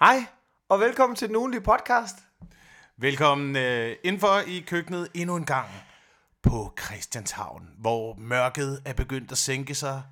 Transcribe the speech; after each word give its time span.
Hej, 0.00 0.16
og 0.68 0.80
velkommen 0.80 1.16
til 1.16 1.28
den 1.28 1.36
ugenlige 1.36 1.60
podcast. 1.60 2.16
Velkommen 2.96 3.56
øh, 3.56 3.96
indenfor 4.04 4.38
i 4.46 4.64
køkkenet 4.66 5.08
endnu 5.14 5.36
en 5.36 5.44
gang 5.44 5.68
på 6.42 6.74
Christianshavn, 6.84 7.70
hvor 7.78 8.14
mørket 8.14 8.82
er 8.84 8.92
begyndt 8.92 9.32
at 9.32 9.38
sænke 9.38 9.74
sig 9.74 10.02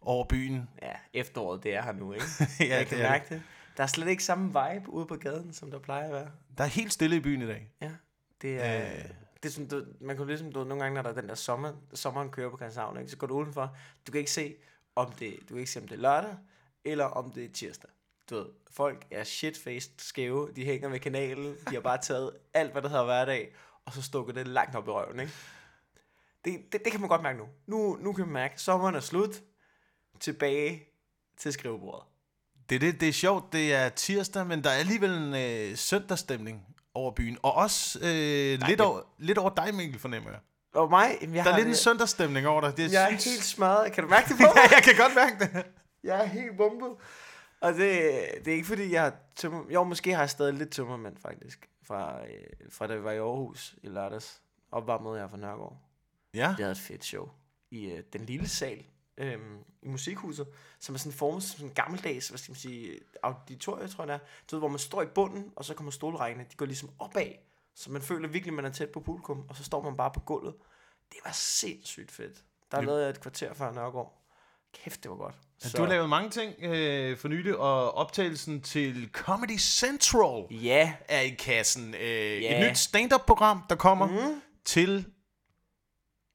over 0.00 0.24
byen. 0.24 0.68
Ja, 0.82 0.92
efteråret, 1.12 1.62
det 1.62 1.74
er 1.74 1.82
her 1.82 1.92
nu, 1.92 2.12
ikke? 2.12 2.26
Ja, 2.60 2.76
Jeg 2.76 2.86
kan 2.86 2.98
det 2.98 3.04
er 3.04 3.10
mærke 3.10 3.34
det. 3.34 3.42
Der 3.76 3.82
er 3.82 3.86
slet 3.86 4.08
ikke 4.08 4.24
samme 4.24 4.46
vibe 4.46 4.90
ude 4.90 5.06
på 5.06 5.16
gaden, 5.16 5.52
som 5.52 5.70
der 5.70 5.78
plejer 5.78 6.06
at 6.06 6.12
være. 6.12 6.30
Der 6.58 6.64
er 6.64 6.68
helt 6.68 6.92
stille 6.92 7.16
i 7.16 7.20
byen 7.20 7.42
i 7.42 7.46
dag. 7.46 7.70
Ja, 7.80 7.90
det 8.42 8.62
er... 8.64 8.96
Øh. 8.96 9.04
Det 9.42 9.48
er 9.48 9.52
sådan, 9.52 9.68
du, 9.68 9.84
man 10.00 10.16
kan 10.16 10.26
ligesom, 10.26 10.52
du, 10.52 10.64
nogle 10.64 10.82
gange, 10.82 10.94
når 10.94 11.02
der 11.02 11.10
er 11.10 11.20
den 11.20 11.28
der 11.28 11.34
sommer, 11.34 11.72
sommeren 11.94 12.30
kører 12.30 12.50
på 12.50 12.56
Christianshavn, 12.56 12.98
ikke, 12.98 13.10
så 13.10 13.16
går 13.16 13.26
du 13.26 13.34
udenfor, 13.34 13.76
du 14.06 14.12
kan 14.12 14.18
ikke 14.18 14.30
se, 14.30 14.54
om 14.96 15.12
det, 15.12 15.36
du 15.40 15.46
kan 15.48 15.58
ikke 15.58 15.70
se, 15.70 15.80
om 15.80 15.88
det 15.88 15.96
er 15.96 16.00
lørdag, 16.02 16.36
eller 16.84 17.04
om 17.04 17.32
det 17.32 17.44
er 17.44 17.48
tirsdag. 17.52 17.90
Du 18.30 18.34
ved, 18.36 18.46
folk 18.70 19.04
er 19.10 19.24
shitfaced 19.24 19.90
skæve, 19.98 20.48
de 20.56 20.64
hænger 20.64 20.88
ved 20.88 21.00
kanalen, 21.00 21.54
de 21.68 21.74
har 21.74 21.80
bare 21.80 21.98
taget 22.02 22.30
alt, 22.54 22.72
hvad 22.72 22.82
der 22.82 22.88
hedder 22.88 23.04
hverdag, 23.04 23.54
og 23.86 23.92
så 23.92 24.02
stukket 24.02 24.34
det 24.34 24.48
langt 24.48 24.76
op 24.76 24.86
i 24.88 24.90
røven, 24.90 25.20
ikke? 25.20 25.32
Det, 26.44 26.58
det, 26.72 26.84
det 26.84 26.92
kan 26.92 27.00
man 27.00 27.08
godt 27.08 27.22
mærke 27.22 27.38
nu. 27.38 27.44
Nu, 27.66 27.96
nu 28.00 28.12
kan 28.12 28.24
man 28.24 28.32
mærke, 28.32 28.52
at 28.54 28.60
sommeren 28.60 28.94
er 28.94 29.00
slut, 29.00 29.42
tilbage 30.20 30.82
til 31.38 31.52
skrivebordet. 31.52 32.02
Det, 32.70 32.80
det, 32.80 33.00
det 33.00 33.08
er 33.08 33.12
sjovt, 33.12 33.52
det 33.52 33.74
er 33.74 33.88
tirsdag, 33.88 34.46
men 34.46 34.64
der 34.64 34.70
er 34.70 34.74
alligevel 34.74 35.10
en 35.10 35.34
øh, 35.34 35.76
søndagsstemning 35.76 36.62
over 36.94 37.10
byen. 37.10 37.38
Og 37.42 37.52
også 37.54 37.98
øh, 37.98 38.06
lidt, 38.06 38.62
det- 38.68 38.80
over, 38.80 39.00
lidt 39.18 39.38
over 39.38 39.50
dig, 39.54 39.74
Mikkel, 39.74 39.98
fornemmer 40.00 40.30
jeg. 40.30 40.40
Og 40.74 40.90
mig, 40.90 41.18
jamen, 41.20 41.36
jeg 41.36 41.44
Der 41.44 41.50
er 41.50 41.54
har, 41.54 41.60
lidt 41.60 41.68
en 41.68 41.76
søndagsstemning 41.76 42.46
over 42.46 42.60
dig. 42.60 42.76
Det 42.76 42.92
jeg 42.92 43.04
er 43.04 43.10
helt 43.10 43.44
smadret. 43.44 43.92
Kan 43.92 44.04
du 44.04 44.10
mærke 44.10 44.28
det 44.28 44.36
på 44.40 44.42
mig? 44.42 44.52
ja, 44.56 44.74
jeg 44.74 44.82
kan 44.82 44.96
godt 44.96 45.14
mærke 45.14 45.36
det. 45.44 45.66
Jeg 46.04 46.20
er 46.22 46.26
helt 46.26 46.56
bumpet. 46.56 46.90
Og 47.64 47.72
det, 47.72 47.80
det 48.44 48.48
er 48.48 48.54
ikke 48.54 48.66
fordi, 48.66 48.92
jeg 48.92 49.02
har 49.02 49.14
tømmer... 49.36 49.64
Jo, 49.70 49.84
måske 49.84 50.12
har 50.12 50.22
jeg 50.22 50.30
stadig 50.30 50.54
lidt 50.54 50.70
tømmermænd, 50.70 51.16
faktisk. 51.16 51.70
Fra, 51.82 52.26
øh, 52.26 52.70
fra 52.70 52.86
da 52.86 52.96
vi 52.96 53.04
var 53.04 53.12
i 53.12 53.18
Aarhus 53.18 53.76
i 53.82 53.88
lørdags. 53.88 54.42
Opvarmet 54.70 55.18
jeg 55.18 55.30
fra 55.30 55.36
Nørgaard. 55.36 55.78
Ja, 56.34 56.54
Vi 56.56 56.62
havde 56.62 56.72
et 56.72 56.78
fedt 56.78 57.04
show 57.04 57.28
i 57.70 57.86
øh, 57.90 58.02
den 58.12 58.20
lille 58.20 58.48
sal 58.48 58.84
øhm, 59.18 59.58
i 59.82 59.88
musikhuset, 59.88 60.46
som 60.80 60.94
er 60.94 60.98
sådan 60.98 61.12
formet 61.12 61.42
som 61.42 61.56
sådan 61.56 61.68
en 61.68 61.74
gammeldags, 61.74 62.28
hvad 62.28 62.38
skal 62.38 62.52
man 62.52 62.56
sige, 62.56 63.00
auditorie, 63.22 63.88
tror 63.88 64.04
jeg 64.04 64.08
det 64.08 64.14
er. 64.14 64.28
Du 64.50 64.56
ved, 64.56 64.60
hvor 64.60 64.68
man 64.68 64.78
står 64.78 65.02
i 65.02 65.06
bunden, 65.06 65.52
og 65.56 65.64
så 65.64 65.74
kommer 65.74 65.90
stolrækkerne, 65.90 66.46
de 66.50 66.56
går 66.56 66.66
ligesom 66.66 66.90
opad, 66.98 67.32
så 67.74 67.90
man 67.90 68.02
føler 68.02 68.28
virkelig, 68.28 68.54
man 68.54 68.64
er 68.64 68.70
tæt 68.70 68.90
på 68.90 69.00
publikum, 69.00 69.44
og 69.48 69.56
så 69.56 69.64
står 69.64 69.82
man 69.82 69.96
bare 69.96 70.10
på 70.10 70.20
gulvet. 70.20 70.54
Det 71.12 71.18
var 71.24 71.32
sindssygt 71.32 72.10
fedt. 72.10 72.44
Der 72.70 72.80
lavede 72.80 73.02
jeg 73.02 73.10
et 73.10 73.20
kvarter 73.20 73.54
før 73.54 73.72
Nørgaard. 73.72 74.23
Kæft, 74.84 75.02
det 75.02 75.10
var 75.10 75.16
godt. 75.16 75.34
du 75.76 75.82
har 75.82 75.88
lavet 75.88 76.08
mange 76.08 76.30
ting 76.30 76.52
øh, 76.62 77.16
for 77.18 77.28
nylig, 77.28 77.56
og 77.56 77.96
optagelsen 77.96 78.60
til 78.60 79.08
Comedy 79.12 79.58
Central 79.58 80.44
Ja, 80.50 80.92
er 81.08 81.20
i 81.20 81.28
kassen. 81.38 81.94
Øh, 81.94 82.42
Ja. 82.42 82.64
Et 82.64 82.70
nyt 82.70 82.78
stand-up-program, 82.78 83.60
der 83.70 83.76
kommer 83.76 84.06
Mm. 84.06 84.40
til... 84.64 85.04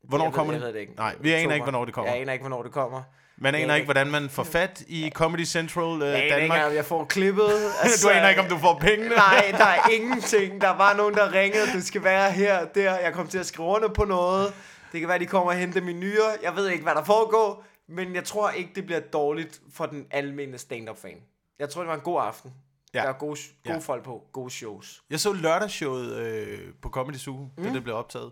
Hvornår 0.04 0.26
jeg 0.26 0.31
ved, 0.31 0.36
kommer 0.38 0.54
jeg 0.54 0.62
det? 0.62 0.68
ved 0.68 0.73
det 0.73 0.80
ikke. 0.80 0.94
Nej, 0.96 1.16
vi 1.20 1.31
aner 1.31 1.54
ikke, 1.54 1.64
hvornår 1.64 1.86
det 1.86 1.94
kommer. 1.94 2.12
Jeg 2.12 2.22
aner 2.22 2.34
ikke, 2.34 2.44
hvornår 2.44 2.64
det 2.64 2.72
kommer. 2.72 3.02
Man 3.38 3.56
aner 3.56 3.76
ikke, 3.76 3.86
hvordan 3.86 4.08
man 4.08 4.30
får 4.30 4.44
fat 4.44 4.84
i 4.88 5.12
Comedy 5.14 5.46
Central 5.46 6.02
øh, 6.02 6.08
Jeg 6.09 6.24
ikke, 6.24 6.36
Danmark. 6.36 6.66
om 6.68 6.74
jeg 6.76 6.86
får 6.86 7.06
klippet. 7.06 7.50
Altså, 7.84 8.08
Du 8.08 8.14
aner 8.14 8.30
ikke, 8.30 8.42
om 8.42 8.48
du 8.50 8.58
får 8.58 8.78
pengene. 8.80 9.09
Nej, 9.16 9.46
der 9.58 9.66
er 9.66 9.90
ingenting. 9.92 10.62
Der 10.62 10.70
var 10.70 10.94
nogen, 10.96 11.14
der 11.14 11.34
ringede. 11.34 11.74
Du 11.74 11.81
skal 11.81 12.03
være 12.03 12.31
her 12.31 12.66
der. 12.66 13.00
Jeg 13.00 13.14
kom 13.14 13.28
til 13.28 13.38
at 13.38 13.46
skrive 13.46 13.68
under 13.68 13.90
på 13.90 14.03
noget. 14.06 14.53
Det 14.92 15.00
kan 15.00 15.09
være, 15.09 15.20
de 15.20 15.26
kommer 15.26 15.52
og 15.52 15.58
henter 15.58 15.81
min 15.81 16.00
nyere. 16.00 16.31
Jeg 16.44 16.56
ved 16.56 16.70
ikke, 16.70 16.84
hvad 16.84 16.94
der 16.96 17.03
foregår. 17.03 17.66
Men 17.90 18.16
jeg 18.16 18.23
tror 18.23 18.50
ikke, 18.52 18.72
det 18.76 18.86
bliver 18.86 19.00
dårligt 19.00 19.62
for 19.70 19.86
den 19.86 20.08
almindelige 20.12 20.58
stand-up-fan. 20.59 21.22
Jeg 21.59 21.70
tror, 21.70 21.82
det 21.82 21.88
var 21.88 21.96
en 21.96 22.02
god 22.02 22.22
aften. 22.22 22.54
Ja. 22.94 23.02
Der 23.02 23.08
er 23.09 23.14
gode, 23.14 23.40
gode 23.64 23.73
Ja. 23.73 23.78
folk 23.78 24.04
på. 24.04 24.28
Gode 24.31 24.50
shows. 24.50 25.04
Jeg 25.09 25.20
så 25.20 25.34
lørdagsshowet 25.34 26.16
øh, 26.16 26.73
på 26.81 26.90
Comedy 26.90 27.16
Zoo, 27.16 27.50
mm. 27.58 27.64
da 27.64 27.73
det 27.73 27.84
blev 27.84 27.96
optaget. 27.96 28.31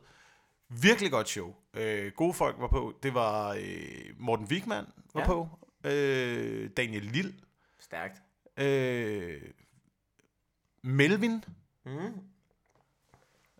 Virkelig 0.69 1.11
godt 1.11 1.29
show. 1.29 1.55
Øh, 1.73 2.11
gode 2.11 2.33
folk 2.33 2.55
var 2.59 2.67
på. 2.67 2.93
Det 3.03 3.13
var 3.13 3.53
øh, 3.59 4.05
Morten 4.19 4.45
Wigman 4.45 4.85
var 5.13 5.21
Ja. 5.21 5.25
på. 5.27 5.49
Øh, 5.83 6.69
Daniel 6.77 7.03
Lille. 7.03 7.33
Stærkt. 7.79 8.21
Øh, 8.57 9.41
Melvin. 10.83 11.43
Mm. 11.85 11.91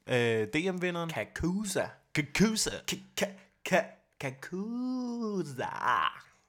Øh, 0.08 0.48
DM-vinderen. 0.54 1.10
Kakusa. 1.10 1.86
Kakusa. 2.16 2.70
Ka- 2.92 3.28
ka- 3.70 3.97
ka- 4.24 4.30
Kakusa. 4.30 5.66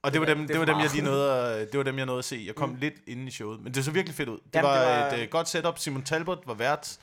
Og 0.02 0.12
det 0.12 0.20
var 0.20 0.26
dem, 0.26 0.38
det 0.38 0.48
det, 0.48 0.58
var 0.58 0.64
dem, 0.64 0.78
jeg 0.78 0.90
lige 0.92 1.04
nåede 1.04 1.32
at, 1.54 1.72
det 1.72 1.78
var 1.78 1.84
dem, 1.84 1.98
jeg 1.98 2.06
nåede 2.06 2.18
at 2.18 2.24
se. 2.24 2.44
Jeg 2.46 2.54
kom 2.54 2.68
mm. 2.68 2.74
lidt 2.74 2.94
inde 3.06 3.26
i 3.26 3.30
showet, 3.30 3.60
men 3.60 3.74
det 3.74 3.84
så 3.84 3.90
virkelig 3.90 4.14
fedt 4.16 4.28
ud. 4.28 4.38
Det 4.38 4.54
Jamen, 4.54 4.70
var, 4.70 4.78
det 4.84 4.88
var- 5.10 5.12
et 5.12 5.22
øh, 5.22 5.28
godt 5.30 5.48
setup. 5.48 5.78
Simon 5.78 6.02
Talbot 6.02 6.38
var 6.46 6.54
vært. 6.54 6.98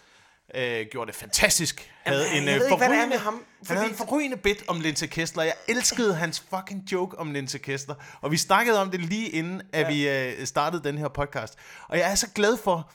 Øh, 0.55 0.85
gjorde 0.91 1.07
det 1.11 1.15
fantastisk. 1.19 1.91
Havde 2.05 2.25
Jamen, 2.27 2.41
en 2.41 2.47
jeg 2.47 2.53
øh, 2.55 2.59
ved 2.59 2.65
ikke, 2.67 2.77
hvad 2.77 2.89
det 2.89 2.97
er 2.97 3.07
med 3.07 3.17
ham, 3.17 3.33
Han 3.33 3.43
fordi- 3.65 3.77
havde 3.77 3.89
en 3.89 3.95
forrygende 3.97 4.37
bit 4.37 4.63
om 4.67 4.79
Linse 4.79 5.07
Kessler. 5.07 5.43
Jeg 5.43 5.53
elskede 5.67 6.15
hans 6.15 6.39
fucking 6.55 6.91
joke 6.91 7.19
om 7.19 7.31
Linse 7.31 7.57
Kessler. 7.57 7.95
Og 8.21 8.31
vi 8.31 8.37
snakkede 8.37 8.81
om 8.81 8.91
det 8.91 8.99
lige 8.99 9.29
inden, 9.29 9.61
at 9.73 9.81
Ja. 9.81 9.87
vi 9.87 10.09
øh, 10.39 10.45
startede 10.47 10.83
den 10.83 10.97
her 10.97 11.07
podcast. 11.07 11.55
Og 11.87 11.97
jeg 11.97 12.11
er 12.11 12.15
så 12.15 12.27
glad 12.35 12.57
for, 12.57 12.91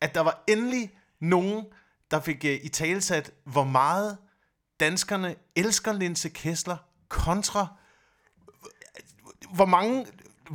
at 0.00 0.14
der 0.14 0.20
var 0.20 0.44
endelig 0.48 0.90
nogen, 1.20 1.64
der 2.10 2.20
fik 2.20 2.44
øh, 2.44 2.58
i 2.62 2.68
talesat, 2.68 3.30
hvor 3.44 3.64
meget 3.64 4.16
danskerne 4.80 5.34
elsker 5.56 5.92
Linse 5.92 6.28
Kessler 6.28 6.76
kontra 7.14 7.66
hvor 9.54 9.64
mange 9.66 10.06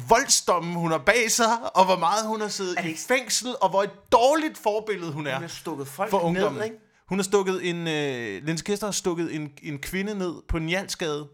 voldsdomme 0.10 0.76
hun 0.80 0.92
har 0.92 0.98
bag 0.98 1.32
sig, 1.32 1.76
og 1.76 1.86
hvor 1.86 1.96
meget 1.98 2.28
hun 2.28 2.42
har 2.42 2.48
siddet 2.48 2.78
det 2.78 2.86
i 2.86 2.88
ikke- 2.88 3.00
fængsel, 3.02 3.56
og 3.62 3.70
hvor 3.70 3.84
et 3.84 3.92
dårligt 4.12 4.58
forbillede 4.58 5.12
hun 5.12 5.28
er 5.28 5.34
Hun 5.34 5.42
har 5.42 5.48
stukket 5.48 5.88
folk 5.88 6.10
for 6.10 6.32
ned, 6.32 6.64
ikke? 6.64 6.78
Hun 7.10 7.18
har 7.20 7.24
stukket 7.24 7.70
en, 7.70 7.88
øh, 7.88 8.44
Linse 8.46 8.66
Kester 8.66 8.88
har 8.88 8.92
stukket 8.92 9.36
en, 9.36 9.54
en 9.64 9.80
kvinde 9.80 10.16
ned 10.16 10.34
på 10.48 10.58
en 10.58 10.66
Njalsgade 10.66 11.28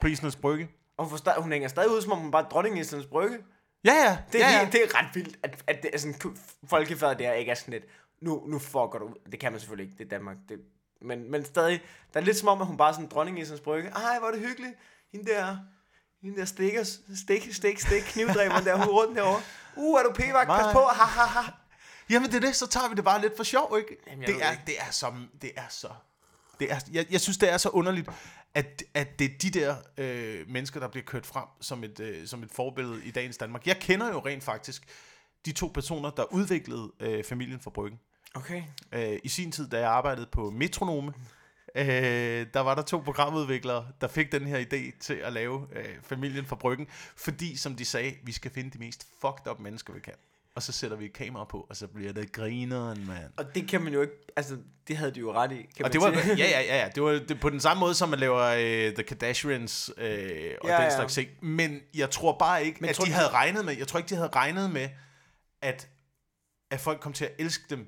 på 0.00 0.06
Islands 0.06 0.36
Brygge. 0.36 0.68
Og 0.98 1.04
hun, 1.06 1.18
forsta- 1.18 1.40
hun 1.40 1.52
hænger 1.52 1.68
stadig 1.68 1.90
ud, 1.90 2.02
som 2.02 2.12
om 2.12 2.18
hun 2.18 2.30
bare 2.30 2.44
er 2.44 2.48
dronning 2.48 2.76
i 2.78 2.80
Islands 2.80 3.06
Brygge. 3.06 3.38
Ja, 3.84 3.92
ja. 3.94 4.18
Det 4.32 4.42
er, 4.42 4.46
ja, 4.48 4.52
ja, 4.52 4.58
helt, 4.60 4.72
det 4.72 4.80
er 4.84 4.98
ret 4.98 5.14
vildt, 5.14 5.36
at, 5.42 5.64
at 5.66 5.82
det 5.82 5.90
er 5.94 5.98
sådan, 5.98 6.36
folkefærd 6.66 7.18
der 7.18 7.32
ikke 7.32 7.50
er 7.50 7.54
sådan 7.54 7.72
lidt, 7.72 7.84
nu, 8.22 8.42
nu 8.46 8.58
fucker 8.58 8.98
du. 9.00 9.14
Det 9.32 9.40
kan 9.40 9.52
man 9.52 9.60
selvfølgelig 9.60 9.84
ikke, 9.90 9.98
det 9.98 10.04
er 10.04 10.08
Danmark. 10.18 10.36
Det, 10.48 10.58
men, 11.04 11.30
men 11.30 11.44
stadig, 11.44 11.82
der 12.14 12.20
er 12.20 12.24
lidt 12.24 12.36
som 12.36 12.48
om, 12.48 12.60
at 12.60 12.66
hun 12.66 12.76
bare 12.76 12.88
er 12.88 12.92
sådan 12.92 13.08
dronning 13.08 13.38
i 13.38 13.42
Islands 13.42 13.60
Brygge. 13.60 13.90
Ej, 13.90 14.18
hvor 14.18 14.28
er 14.28 14.32
det 14.32 14.40
hyggeligt. 14.40 14.74
Hende 15.12 15.30
der, 15.30 15.56
hende 16.22 16.38
der 16.38 16.44
stikker, 16.44 16.84
stik, 16.84 17.54
stik, 17.54 17.80
stik, 17.80 18.02
knivdræberen 18.02 18.64
der, 18.64 18.76
hun 18.76 18.86
rundt 18.86 19.16
derovre. 19.16 19.42
Uh, 19.76 20.00
er 20.00 20.02
du 20.02 20.12
p-vagt? 20.12 20.48
Pas 20.48 20.72
på, 20.72 20.80
ha, 20.80 21.04
ha, 21.04 21.40
ha. 21.40 21.52
Jamen 22.10 22.30
det 22.30 22.36
er 22.36 22.40
det, 22.40 22.56
så 22.56 22.66
tager 22.66 22.88
vi 22.88 22.94
det 22.94 23.04
bare 23.04 23.20
lidt 23.20 23.36
for 23.36 23.44
sjov, 23.44 23.76
ikke? 23.78 23.96
Jamen, 24.06 24.26
det, 24.26 24.42
er, 24.42 24.50
ikke. 24.50 24.62
det 24.66 24.74
er 24.78 24.90
så, 24.90 25.12
det 25.42 25.50
er 25.56 25.68
så, 25.70 25.88
det 26.60 26.72
er, 26.72 26.78
jeg, 26.92 27.06
jeg 27.10 27.20
synes, 27.20 27.38
det 27.38 27.52
er 27.52 27.56
så 27.56 27.68
underligt, 27.68 28.08
at, 28.54 28.82
at 28.94 29.18
det 29.18 29.24
er 29.24 29.38
de 29.42 29.50
der 29.50 29.76
øh, 29.96 30.48
mennesker, 30.48 30.80
der 30.80 30.88
bliver 30.88 31.04
kørt 31.04 31.26
frem 31.26 31.44
som 31.60 31.84
et, 31.84 32.00
øh, 32.00 32.26
som 32.26 32.42
et 32.42 32.50
forbillede 32.50 33.04
i 33.04 33.10
dagens 33.10 33.36
Danmark. 33.36 33.66
Jeg 33.66 33.78
kender 33.80 34.08
jo 34.08 34.18
rent 34.18 34.44
faktisk 34.44 34.82
de 35.46 35.52
to 35.52 35.66
personer, 35.74 36.10
der 36.10 36.32
udviklede 36.32 36.92
øh, 37.00 37.24
familien 37.24 37.60
fra 37.60 37.70
Bryggen. 37.70 37.98
Okay. 38.34 38.62
Øh, 38.92 39.18
I 39.24 39.28
sin 39.28 39.52
tid, 39.52 39.68
da 39.68 39.78
jeg 39.78 39.90
arbejdede 39.90 40.26
på 40.32 40.50
Metronome, 40.50 41.12
øh, 41.74 42.46
der 42.54 42.60
var 42.60 42.74
der 42.74 42.82
to 42.82 42.98
programudviklere, 42.98 43.86
der 44.00 44.08
fik 44.08 44.32
den 44.32 44.46
her 44.46 44.60
idé 44.60 44.98
til 45.00 45.14
at 45.14 45.32
lave 45.32 45.66
øh, 45.72 45.84
familien 46.02 46.46
fra 46.46 46.56
Bryggen, 46.56 46.86
fordi, 47.16 47.56
som 47.56 47.76
de 47.76 47.84
sagde, 47.84 48.14
vi 48.24 48.32
skal 48.32 48.50
finde 48.50 48.70
de 48.70 48.78
mest 48.78 49.06
fucked 49.20 49.50
up 49.50 49.60
mennesker, 49.60 49.92
vi 49.92 50.00
kan. 50.00 50.14
Og 50.54 50.62
så 50.62 50.72
sætter 50.72 50.96
vi 50.96 51.04
et 51.04 51.12
kamera 51.12 51.44
på, 51.44 51.66
og 51.70 51.76
så 51.76 51.86
bliver 51.86 52.12
det 52.12 52.32
grineren, 52.32 53.06
mand. 53.06 53.32
Og 53.36 53.54
det 53.54 53.68
kan 53.68 53.82
man 53.82 53.92
jo 53.92 54.00
ikke, 54.00 54.12
altså, 54.36 54.56
det 54.88 54.96
havde 54.96 55.10
de 55.10 55.20
jo 55.20 55.32
ret 55.32 55.52
i, 55.52 55.66
kan 55.76 55.84
Og 55.84 55.92
det 55.92 56.00
var, 56.00 56.08
ja, 56.10 56.34
ja, 56.36 56.60
ja, 56.60 56.76
ja. 56.78 56.88
Det 56.94 57.02
var 57.02 57.10
det, 57.10 57.40
på 57.40 57.50
den 57.50 57.60
samme 57.60 57.80
måde, 57.80 57.94
som 57.94 58.08
man 58.08 58.18
laver 58.18 58.42
øh, 58.42 58.94
The 58.94 59.02
Kardashians 59.02 59.90
øh, 59.96 60.04
og 60.04 60.68
Ja, 60.68 60.74
den 60.74 60.82
ja. 60.82 60.94
slags 60.94 61.14
ting. 61.14 61.30
Men 61.40 61.80
jeg 61.94 62.10
tror 62.10 62.38
bare 62.38 62.64
ikke, 62.64 62.78
Men 62.80 62.90
at 62.90 62.96
tror 62.96 63.04
de 63.04 63.12
havde 63.12 63.28
regnet 63.28 63.64
med, 63.64 63.76
jeg 63.76 63.88
tror 63.88 63.98
ikke, 63.98 64.08
de 64.08 64.14
havde 64.14 64.30
regnet 64.34 64.70
med, 64.70 64.88
at, 65.62 65.88
at 66.70 66.80
folk 66.80 67.00
kom 67.00 67.12
til 67.12 67.24
at 67.24 67.32
elske 67.38 67.64
dem 67.70 67.86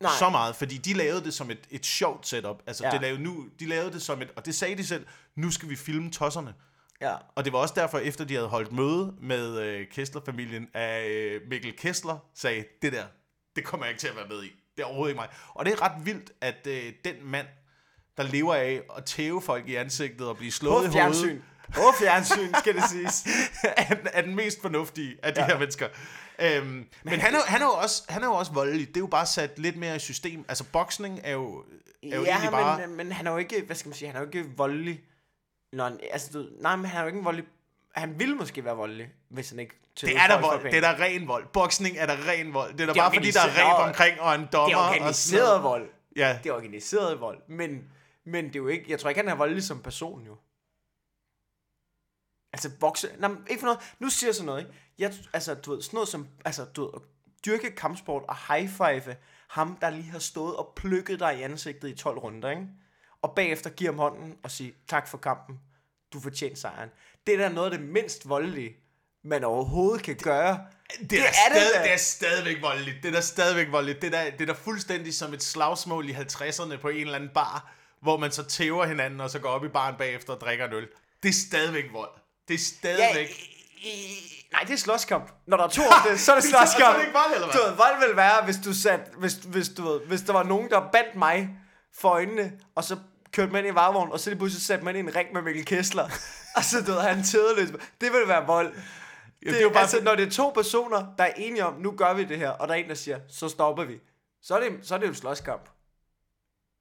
Nej. 0.00 0.12
så 0.18 0.28
meget, 0.30 0.56
fordi 0.56 0.76
de 0.78 0.92
lavede 0.94 1.24
det 1.24 1.34
som 1.34 1.50
et, 1.50 1.58
et 1.70 1.86
sjovt 1.86 2.26
setup. 2.28 2.62
Altså, 2.66 2.84
Ja. 2.86 2.90
det 2.90 3.00
lavede 3.00 3.22
nu, 3.22 3.46
de 3.60 3.66
lavede 3.68 3.92
det 3.92 4.02
som 4.02 4.22
et, 4.22 4.28
og 4.36 4.46
det 4.46 4.54
sagde 4.54 4.76
de 4.76 4.86
selv, 4.86 5.06
nu 5.36 5.50
skal 5.50 5.68
vi 5.68 5.76
filme 5.76 6.10
tosserne. 6.10 6.54
Ja. 7.00 7.14
Og 7.34 7.44
det 7.44 7.52
var 7.52 7.58
også 7.58 7.74
derfor, 7.76 7.98
efter 7.98 8.24
de 8.24 8.34
havde 8.34 8.48
holdt 8.48 8.72
møde 8.72 9.14
med 9.20 9.58
øh, 9.60 9.86
Kessler-familien, 9.92 10.68
at 10.74 11.06
øh, 11.10 11.40
Mikkel 11.50 11.76
Kessler 11.76 12.18
sagde, 12.34 12.64
det 12.82 12.92
der, 12.92 13.04
det 13.56 13.64
kommer 13.64 13.86
jeg 13.86 13.90
ikke 13.90 14.00
til 14.00 14.08
at 14.08 14.16
være 14.16 14.28
med 14.28 14.42
i. 14.44 14.50
Det 14.76 14.82
er 14.82 14.86
overhovedet 14.86 15.10
ikke 15.12 15.20
mig. 15.20 15.28
Og 15.54 15.64
det 15.64 15.72
er 15.72 15.82
ret 15.82 16.06
vildt, 16.06 16.30
at 16.40 16.66
øh, 16.66 16.92
den 17.04 17.14
mand, 17.22 17.46
der 18.16 18.22
lever 18.22 18.54
af 18.54 18.80
at 18.96 19.04
tæve 19.04 19.42
folk 19.42 19.68
i 19.68 19.74
ansigtet 19.74 20.26
og 20.28 20.36
blive 20.36 20.52
slået 20.52 20.84
i 20.94 20.98
hovedet, 20.98 21.42
På 21.74 21.80
fjernsyn, 22.00 22.54
skal 22.58 22.74
det 22.74 22.82
siges. 22.90 23.26
er, 23.76 23.94
den- 23.94 24.08
er 24.12 24.22
den 24.22 24.34
mest 24.34 24.60
fornuftige 24.62 25.16
af 25.22 25.34
de 25.34 25.40
ja. 25.40 25.46
her 25.46 25.58
mennesker. 25.58 25.88
Øhm, 26.38 26.66
men 26.66 26.88
men 27.04 27.20
han, 27.20 27.34
er, 27.34 27.38
han, 27.46 27.62
er 27.62 27.66
jo 27.66 27.72
også, 27.72 28.02
han 28.08 28.22
er 28.22 28.26
jo 28.26 28.34
også 28.34 28.52
voldelig. 28.52 28.88
Det 28.88 28.96
er 28.96 29.00
jo 29.00 29.06
bare 29.06 29.26
sat 29.26 29.58
lidt 29.58 29.76
mere 29.76 29.96
i 29.96 29.98
system. 29.98 30.44
Altså, 30.48 30.64
boksning 30.72 31.20
er 31.24 31.32
jo, 31.32 31.64
er 32.02 32.16
jo 32.16 32.22
ja, 32.22 32.30
egentlig 32.30 32.50
bare... 32.50 32.86
men, 32.86 32.96
men 32.96 33.12
han 33.12 33.26
er 33.26 33.30
jo 33.30 33.36
ikke, 33.36 33.62
hvad 33.66 33.76
skal 33.76 33.88
man 33.88 33.96
sige, 33.96 34.08
han 34.08 34.16
er 34.16 34.20
jo 34.20 34.26
ikke 34.26 34.56
voldelig. 34.56 35.00
Han, 35.80 36.00
altså, 36.12 36.30
du, 36.32 36.46
nej, 36.60 36.76
men 36.76 36.84
han 36.86 36.98
er 36.98 37.02
jo 37.02 37.06
ikke 37.06 37.18
en 37.18 37.24
voldelig, 37.24 37.46
han 37.94 38.20
ville 38.20 38.34
måske 38.34 38.64
være 38.64 38.76
voldelig, 38.76 39.08
hvis 39.28 39.50
han 39.50 39.58
ikke 39.58 39.74
Det 40.00 40.16
er 40.16 40.26
der 40.26 40.40
vold. 40.40 40.62
Det 40.62 40.74
er 40.74 40.80
der 40.80 41.00
ren 41.00 41.28
vold. 41.28 41.46
Boksning 41.46 41.96
er 41.98 42.06
der 42.06 42.28
ren 42.28 42.54
vold. 42.54 42.72
Det 42.72 42.80
er 42.80 42.86
der 42.86 42.92
Det 42.92 43.00
er 43.00 43.04
bare 43.04 43.14
fordi, 43.14 43.30
der 43.30 43.40
er 43.40 43.78
ræb 43.78 43.88
omkring 43.88 44.20
og 44.20 44.34
en 44.34 44.48
dommer. 44.52 44.66
Det 44.68 44.74
er 44.74 44.78
og 44.78 44.88
organiseret 44.88 45.46
noget. 45.46 45.62
vold. 45.62 45.88
Ja, 46.16 46.38
Det 46.42 46.50
er 46.50 46.54
organiseret 46.54 47.20
vold. 47.20 47.38
Men, 47.48 47.84
men 48.24 48.44
det 48.44 48.56
er 48.56 48.60
jo 48.60 48.68
ikke... 48.68 48.84
Jeg 48.88 49.00
tror 49.00 49.08
ikke, 49.08 49.20
han 49.20 49.28
er 49.28 49.34
voldelig 49.34 49.64
som 49.64 49.82
person, 49.82 50.26
jo. 50.26 50.36
Altså, 52.52 52.70
bokse... 52.80 53.08
Nej, 53.18 53.28
men 53.28 53.46
ikke 53.50 53.60
for 53.60 53.66
noget. 53.66 53.80
Nu 53.98 54.08
siger 54.08 54.28
jeg 54.28 54.34
sådan 54.34 54.46
noget, 54.46 54.60
ikke? 54.60 54.72
Jeg, 54.98 55.12
altså, 55.32 55.54
du 55.54 55.74
ved, 55.74 55.82
sådan 55.82 55.96
noget 55.96 56.08
som... 56.08 56.28
Altså, 56.44 56.64
du 56.64 56.82
ved, 56.84 57.00
dyrke 57.46 57.70
kampsport 57.70 58.22
og 58.28 58.36
high-five 58.36 59.14
ham, 59.48 59.76
der 59.80 59.90
lige 59.90 60.10
har 60.10 60.18
stået 60.18 60.56
og 60.56 60.72
plukket 60.76 61.20
dig 61.20 61.38
i 61.38 61.42
ansigtet 61.42 61.88
i 61.88 61.94
12 61.94 62.18
runder, 62.18 62.50
ikke? 62.50 62.62
Og 63.22 63.32
bagefter 63.34 63.70
give 63.70 63.88
ham 63.88 63.98
hånden 63.98 64.34
og 64.42 64.50
sige, 64.50 64.74
tak 64.88 65.08
for 65.08 65.18
kampen. 65.18 65.60
Du 66.12 66.20
fortjener 66.20 66.56
sejren. 66.56 66.88
Det 67.26 67.34
er 67.34 67.38
da 67.38 67.48
noget 67.48 67.72
af 67.72 67.78
det 67.78 67.88
mindst 67.88 68.28
voldelige, 68.28 68.76
man 69.24 69.44
overhovedet 69.44 70.02
kan 70.02 70.16
gøre. 70.16 70.66
det, 71.00 71.10
Det 71.10 71.18
er, 71.20 71.24
er 71.24 71.28
det 71.28 71.62
stadig, 71.62 71.74
da. 71.74 71.82
det 71.82 71.92
er 71.92 71.96
stadigvæk 71.96 72.62
voldeligt. 72.62 72.96
Det 73.02 73.08
er 73.08 73.12
der 73.12 73.20
stadigvæk 73.20 73.66
voldeligt. 73.72 74.02
Det 74.02 74.14
er 74.14 74.22
der, 74.24 74.30
det 74.30 74.40
er 74.40 74.46
der 74.46 74.54
fuldstændig 74.54 75.14
som 75.14 75.34
et 75.34 75.42
slagsmål 75.42 76.08
i 76.08 76.12
50'erne 76.12 76.76
på 76.76 76.88
en 76.88 76.96
eller 77.00 77.14
anden 77.14 77.30
bar, 77.34 77.72
hvor 78.00 78.16
man 78.16 78.32
så 78.32 78.44
tæver 78.44 78.86
hinanden, 78.86 79.20
og 79.20 79.30
så 79.30 79.38
går 79.38 79.48
op 79.48 79.64
i 79.64 79.68
baren 79.68 79.94
bagefter 79.98 80.32
og 80.32 80.40
drikker 80.40 80.66
en 80.66 80.72
øl. 80.72 80.88
Det 81.22 81.28
er 81.28 81.32
stadigvæk 81.32 81.84
vold. 81.92 82.10
Det 82.48 82.54
er 82.54 82.58
Ja, 82.58 82.62
stadigvæk... 82.78 83.30
i, 83.30 83.65
nej, 84.52 84.60
det 84.62 84.72
er 84.72 84.76
slåskamp. 84.76 85.30
Når 85.46 85.56
der 85.56 85.64
er 85.64 85.68
to 85.68 85.82
om 85.82 86.08
det, 86.10 86.20
så 86.20 86.32
er 86.32 86.36
det 86.36 86.44
slåskamp. 86.44 86.76
Så 86.78 86.84
er 86.86 86.92
det 86.92 87.00
ikke 87.00 87.12
vold, 87.18 87.34
eller 87.34 87.46
hvad? 87.46 87.60
Du 87.60 87.66
ved, 87.68 87.76
vold 87.76 88.08
vil 88.08 88.16
være, 88.16 88.44
hvis 88.44 88.56
du 88.64 88.74
sat, 88.74 89.00
hvis, 89.18 89.34
hvis, 89.34 89.68
du 89.68 89.82
ved, 89.84 90.00
hvis 90.06 90.20
der 90.20 90.32
var 90.32 90.42
nogen, 90.42 90.70
der 90.70 90.88
bandt 90.92 91.14
mig 91.16 91.50
for 91.94 92.08
øjnene, 92.08 92.52
og 92.74 92.84
så 92.84 92.96
kørte 93.32 93.52
mig 93.52 93.58
ind 93.58 93.68
i 93.68 93.74
varevognen, 93.74 94.12
og 94.12 94.20
så 94.20 94.30
lige 94.30 94.38
pludselig 94.38 94.62
satte 94.62 94.84
man 94.84 94.96
ind 94.96 95.08
i 95.08 95.10
en 95.10 95.16
ring 95.16 95.32
med 95.32 95.42
Mikkel 95.42 95.64
Kessler. 95.64 96.04
og 96.56 96.64
så 96.64 96.80
du 96.86 96.92
ved, 96.92 97.00
han 97.00 97.22
tædeløs. 97.24 97.68
Det 98.00 98.12
vil 98.12 98.22
være 98.28 98.46
vold. 98.46 98.74
Det, 98.74 98.82
det 99.40 99.56
er 99.58 99.62
jo 99.62 99.68
bare- 99.68 99.80
altså, 99.80 100.00
når 100.02 100.14
det 100.14 100.26
er 100.26 100.30
to 100.30 100.50
personer, 100.50 101.06
der 101.18 101.24
er 101.24 101.32
enige 101.36 101.64
om, 101.66 101.74
nu 101.74 101.90
gør 101.90 102.14
vi 102.14 102.24
det 102.24 102.38
her, 102.38 102.50
og 102.50 102.68
der 102.68 102.74
er 102.74 102.78
en, 102.78 102.88
der 102.88 102.94
siger, 102.94 103.18
så 103.28 103.48
stopper 103.48 103.84
vi, 103.84 104.00
så 104.42 104.56
er 104.56 104.60
det, 104.60 104.78
så 104.82 104.94
er 104.94 104.98
det 104.98 105.06
jo 105.06 105.10
en 105.10 105.16
slåskamp. 105.16 105.68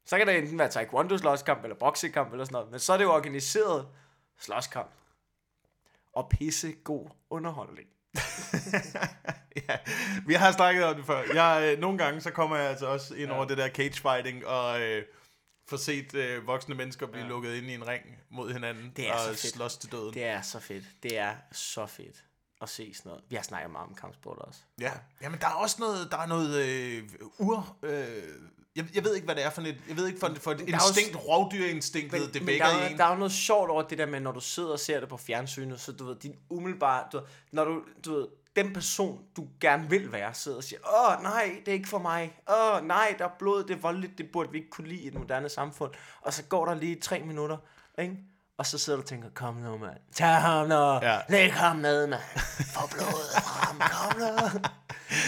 Så 0.07 0.17
kan 0.17 0.27
det 0.27 0.37
enten 0.37 0.59
være 0.59 0.69
taekwondo-slåskamp, 0.69 1.63
eller 1.63 1.75
boksekamp, 1.79 2.31
eller 2.31 2.45
sådan 2.45 2.53
noget, 2.53 2.71
men 2.71 2.79
så 2.79 2.93
er 2.93 2.97
det 2.97 3.03
jo 3.03 3.13
organiseret 3.13 3.87
slåskamp. 4.39 4.89
Og 6.15 6.29
pisse 6.29 6.71
god 6.83 7.09
underholdning. 7.29 7.87
ja, 9.69 9.77
vi 10.27 10.33
har 10.33 10.51
snakket 10.51 10.83
om 10.83 10.95
det 10.95 11.05
før. 11.05 11.23
Jeg, 11.33 11.73
øh, 11.73 11.79
nogle 11.79 11.97
gange 11.97 12.21
så 12.21 12.31
kommer 12.31 12.55
jeg 12.55 12.69
altså 12.69 12.85
også 12.85 13.15
ind 13.15 13.29
ja. 13.29 13.35
over 13.35 13.45
det 13.45 13.57
der 13.57 13.69
cage 13.69 13.93
fighting, 14.01 14.45
og 14.45 14.81
øh, 14.81 15.03
får 15.67 15.77
set 15.77 16.13
øh, 16.13 16.47
voksne 16.47 16.75
mennesker 16.75 17.07
blive 17.07 17.23
ja. 17.23 17.29
lukket 17.29 17.55
ind 17.55 17.65
i 17.65 17.73
en 17.73 17.87
ring 17.87 18.03
mod 18.29 18.53
hinanden, 18.53 18.93
Det 18.95 19.09
er 19.09 19.13
og 19.13 19.19
så 19.19 19.29
fedt. 19.29 19.53
slås 19.53 19.77
til 19.77 19.91
døden. 19.91 20.13
Det 20.13 20.23
er 20.25 20.41
så 20.41 20.59
fedt. 20.59 20.83
Det 21.03 21.17
er 21.17 21.35
så 21.51 21.85
fedt 21.85 22.23
at 22.61 22.69
se 22.69 22.93
sådan 22.93 23.09
noget. 23.09 23.23
Vi 23.29 23.35
har 23.35 23.43
snakket 23.43 23.71
meget 23.71 23.87
om 23.87 23.95
kampsport 23.95 24.37
også. 24.37 24.59
Ja, 24.81 24.91
jamen 25.21 25.39
der 25.39 25.47
er 25.47 25.53
også 25.53 25.75
noget, 25.79 26.11
der 26.11 26.17
er 26.17 26.25
noget 26.27 26.65
øh, 26.65 27.03
ur... 27.39 27.77
Øh, 27.83 28.23
jeg, 28.75 28.85
jeg 28.95 29.03
ved 29.03 29.15
ikke, 29.15 29.25
hvad 29.25 29.35
det 29.35 29.45
er 29.45 29.49
for 29.49 29.61
et, 29.61 29.77
jeg 29.89 29.97
ved 29.97 30.07
ikke 30.07 30.19
for, 30.19 30.35
for 30.41 30.51
et 30.51 30.61
instinkt, 30.61 31.15
rovdyrinstinktet, 31.27 32.33
det 32.33 32.41
men 32.41 32.47
vækker 32.47 32.65
der, 32.65 32.77
i 32.77 32.83
er, 32.83 32.87
en. 32.87 32.97
der 32.97 33.05
er 33.05 33.09
jo 33.09 33.15
noget 33.15 33.31
sjovt 33.31 33.69
over 33.69 33.81
det 33.83 33.97
der 33.97 34.05
med, 34.05 34.19
når 34.19 34.31
du 34.31 34.39
sidder 34.39 34.69
og 34.69 34.79
ser 34.79 34.99
det 34.99 35.09
på 35.09 35.17
fjernsynet, 35.17 35.79
så 35.81 35.91
du 35.91 36.05
ved, 36.05 36.15
din 36.15 36.35
umiddelbare, 36.49 37.03
du 37.11 37.17
ved, 37.17 37.25
når 37.51 37.65
du, 37.65 37.81
du 38.05 38.13
ved, 38.13 38.27
den 38.55 38.73
person, 38.73 39.19
du 39.37 39.47
gerne 39.61 39.89
vil 39.89 40.11
være, 40.11 40.33
sidder 40.33 40.57
og 40.57 40.63
siger, 40.63 40.79
åh 40.99 41.23
nej, 41.23 41.55
det 41.59 41.67
er 41.67 41.73
ikke 41.73 41.89
for 41.89 41.99
mig, 41.99 42.39
åh 42.49 42.87
nej, 42.87 43.15
der 43.17 43.25
er 43.25 43.29
blod, 43.39 43.63
det 43.63 43.75
er 43.75 43.79
voldeligt, 43.79 44.17
det 44.17 44.31
burde 44.33 44.51
vi 44.51 44.57
ikke 44.57 44.69
kunne 44.69 44.87
lide 44.87 45.01
i 45.01 45.07
et 45.07 45.13
moderne 45.13 45.49
samfund, 45.49 45.91
og 46.21 46.33
så 46.33 46.43
går 46.43 46.65
der 46.65 46.73
lige 46.75 46.99
tre 46.99 47.19
minutter, 47.19 47.57
ikke? 47.99 48.17
Og 48.57 48.65
så 48.65 48.77
sidder 48.77 48.97
du 48.97 49.01
og 49.03 49.07
tænker, 49.07 49.29
kom 49.33 49.55
nu, 49.55 49.77
mand. 49.77 49.97
Tag 50.13 50.27
ham 50.27 50.67
nu. 50.67 50.75
Ja. 50.75 51.19
Læg 51.29 51.53
ham 51.53 51.75
ned, 51.77 52.07
mand. 52.07 52.21
Få 52.73 52.87
blodet 52.87 53.31
frem. 53.43 53.79
Kom 53.79 54.19
nu. 54.19 54.59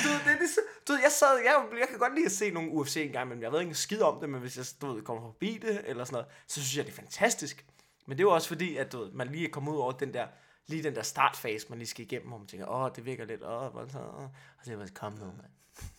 Du 0.03 0.09
det 0.09 0.33
er 0.33 0.39
ligesom, 0.39 0.63
du 0.87 0.93
ved, 0.93 1.01
jeg 1.01 1.11
sad, 1.11 1.37
jeg, 1.45 1.79
jeg 1.79 1.87
kan 1.89 1.99
godt 1.99 2.13
lide 2.15 2.25
at 2.25 2.31
se 2.31 2.51
nogle 2.51 2.71
UFC 2.71 2.97
en 2.97 3.11
gang, 3.11 3.29
men 3.29 3.41
jeg 3.41 3.51
ved 3.51 3.59
ikke 3.59 3.69
en 3.69 3.75
skid 3.75 4.01
om 4.01 4.19
det, 4.19 4.29
men 4.29 4.41
hvis 4.41 4.57
jeg 4.57 4.65
du 4.81 4.93
ved, 4.93 5.01
kommer 5.03 5.23
forbi 5.23 5.59
det, 5.61 5.81
eller 5.85 6.03
sådan 6.03 6.13
noget, 6.13 6.27
så 6.47 6.53
synes 6.61 6.77
jeg, 6.77 6.85
det 6.85 6.91
er 6.91 6.95
fantastisk. 6.95 7.65
Men 8.05 8.17
det 8.17 8.23
er 8.23 8.27
jo 8.27 8.33
også 8.33 8.47
fordi, 8.47 8.77
at 8.77 8.91
du 8.91 8.99
ved, 9.03 9.11
man 9.11 9.27
lige 9.27 9.47
er 9.47 9.51
kommet 9.51 9.71
ud 9.71 9.77
over 9.77 9.91
den 9.91 10.13
der, 10.13 10.27
lige 10.67 10.83
den 10.83 10.95
der 10.95 11.01
startfase, 11.03 11.65
man 11.69 11.77
lige 11.77 11.87
skal 11.87 12.05
igennem, 12.05 12.27
hvor 12.27 12.37
man 12.37 12.47
tænker, 12.47 12.67
åh, 12.67 12.89
det 12.95 13.05
virker 13.05 13.25
lidt, 13.25 13.43
åh, 13.43 13.71
hvordan 13.71 13.89
så, 13.89 13.97
åh. 13.97 14.23
og 14.23 14.29
så 14.65 14.73
er 14.73 14.77
bare, 14.77 14.87
kom 14.87 15.11
nu, 15.13 15.25
mand. 15.25 15.51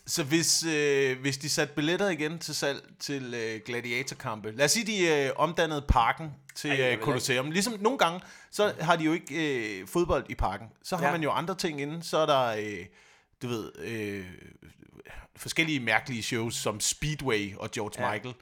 Så 0.07 0.25
hvis, 0.25 0.65
øh, 0.65 1.21
hvis 1.21 1.39
de 1.39 1.49
satte 1.49 1.75
billetter 1.75 2.09
igen 2.09 2.39
til 2.39 2.55
salg 2.55 2.83
til 3.01 3.35
øh, 3.35 3.61
gladiatorkampe, 3.67 4.51
lad 4.51 4.65
os 4.65 4.71
sige, 4.71 4.87
de 4.87 5.25
øh, 5.27 5.31
omdannede 5.37 5.85
parken 5.89 6.35
til 6.55 6.71
Ej, 6.71 6.93
øh, 6.95 7.03
Colosseum. 7.03 7.51
Ligesom 7.51 7.73
nogle 7.81 7.99
gange, 7.99 8.21
så 8.51 8.75
har 8.81 8.97
de 8.97 9.05
jo 9.05 9.13
ikke 9.13 9.81
øh, 9.81 9.87
fodbold 9.89 10.27
i 10.29 10.35
parken. 10.35 10.67
Så 10.83 10.97
har 10.97 11.05
Ja. 11.07 11.13
man 11.13 11.23
jo 11.23 11.31
andre 11.31 11.55
ting 11.55 11.81
inde. 11.81 12.03
Så 12.03 12.19
er 12.19 12.27
der, 12.27 12.47
øh, 12.47 12.87
du 13.43 13.49
ved, 13.49 13.73
øh, 13.79 14.25
forskellige 15.37 15.81
mærkelige 15.81 16.23
shows 16.23 16.55
som 16.55 16.81
Speedway 16.81 17.57
og 17.57 17.71
George 17.71 18.03
Ja. 18.07 18.13
Michael. 18.13 18.35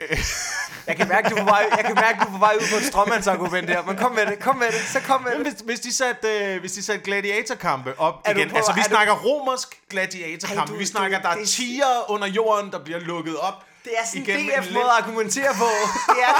Jeg 0.86 0.96
kan 0.96 1.08
mærke, 1.08 1.28
du 1.30 1.34
er 1.34 1.38
på 1.40 1.44
vej, 1.44 1.66
jeg 1.76 1.84
kan 1.84 1.94
mærke, 1.94 2.18
du 2.20 2.24
er 2.24 2.30
på 2.32 2.38
vej 2.38 2.54
ud 2.60 2.66
på 2.72 2.76
et 2.76 2.84
stråmandsargument 2.84 3.68
der, 3.68 3.82
men 3.84 3.96
kom 3.96 4.12
med 4.12 4.26
det, 4.26 4.38
kom 4.40 4.56
med 4.56 4.66
det, 4.66 4.80
så 4.80 5.00
kom 5.00 5.22
med 5.22 5.30
det. 5.30 5.42
hvis, 5.42 5.60
hvis, 5.60 5.80
de 5.80 5.92
satte, 5.92 6.28
øh, 6.28 6.60
hvis 6.60 6.72
de 6.72 6.82
satte 6.82 7.04
gladiatorkampe 7.04 7.98
op 7.98 8.22
Er 8.24 8.34
igen, 8.36 8.50
på- 8.50 8.56
altså 8.56 8.72
vi 8.72 8.80
er 8.80 8.84
du- 8.84 8.88
snakker 8.88 9.14
romersk 9.14 9.80
gladiatorkampe, 9.90 10.60
Ej, 10.60 10.66
du- 10.66 10.76
vi 10.78 10.86
snakker, 10.86 11.18
du- 11.18 11.22
der 11.22 11.28
er 11.28 11.36
er- 11.40 11.44
tiger 11.46 12.10
under 12.10 12.26
jorden, 12.26 12.70
der 12.72 12.84
bliver 12.84 12.98
lukket 12.98 13.36
op. 13.38 13.64
Det 13.84 13.92
er 13.98 14.06
sådan 14.06 14.30
en 14.30 14.40
en 14.40 14.46
DF 14.60 14.64
lem- 14.66 14.72
måde 14.74 14.84
at 14.84 14.90
argumentere 15.02 15.54
på. 15.58 15.64
Er, 16.24 16.34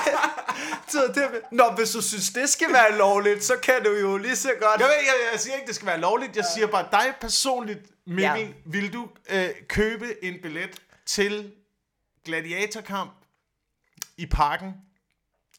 så 0.88 1.12
det, 1.14 1.40
Nå, 1.52 1.70
hvis 1.76 1.90
du 1.90 2.02
synes, 2.02 2.30
det 2.30 2.48
skal 2.48 2.72
være 2.72 2.96
lovligt, 2.98 3.44
så 3.44 3.56
kan 3.62 3.84
du 3.84 3.90
jo 3.90 4.16
lige 4.16 4.36
så 4.36 4.50
godt... 4.60 4.80
Jeg, 4.80 4.86
ved, 4.88 4.94
jeg, 4.94 5.14
jeg 5.32 5.40
siger 5.40 5.54
ikke, 5.54 5.66
det 5.66 5.74
skal 5.74 5.86
være 5.86 6.00
lovligt. 6.00 6.36
Jeg 6.36 6.44
siger 6.54 6.66
bare, 6.66 6.88
dig 6.92 7.14
personligt, 7.20 7.80
Mikkel, 8.06 8.22
ja. 8.22 8.34
Ja. 8.36 8.46
vil 8.64 8.92
du 8.92 9.08
øh, 9.30 9.48
købe 9.68 10.24
en 10.24 10.34
billet 10.42 10.70
til 11.06 11.52
gladiatorkamp 12.24 13.12
i 14.16 14.26
parken 14.26 14.74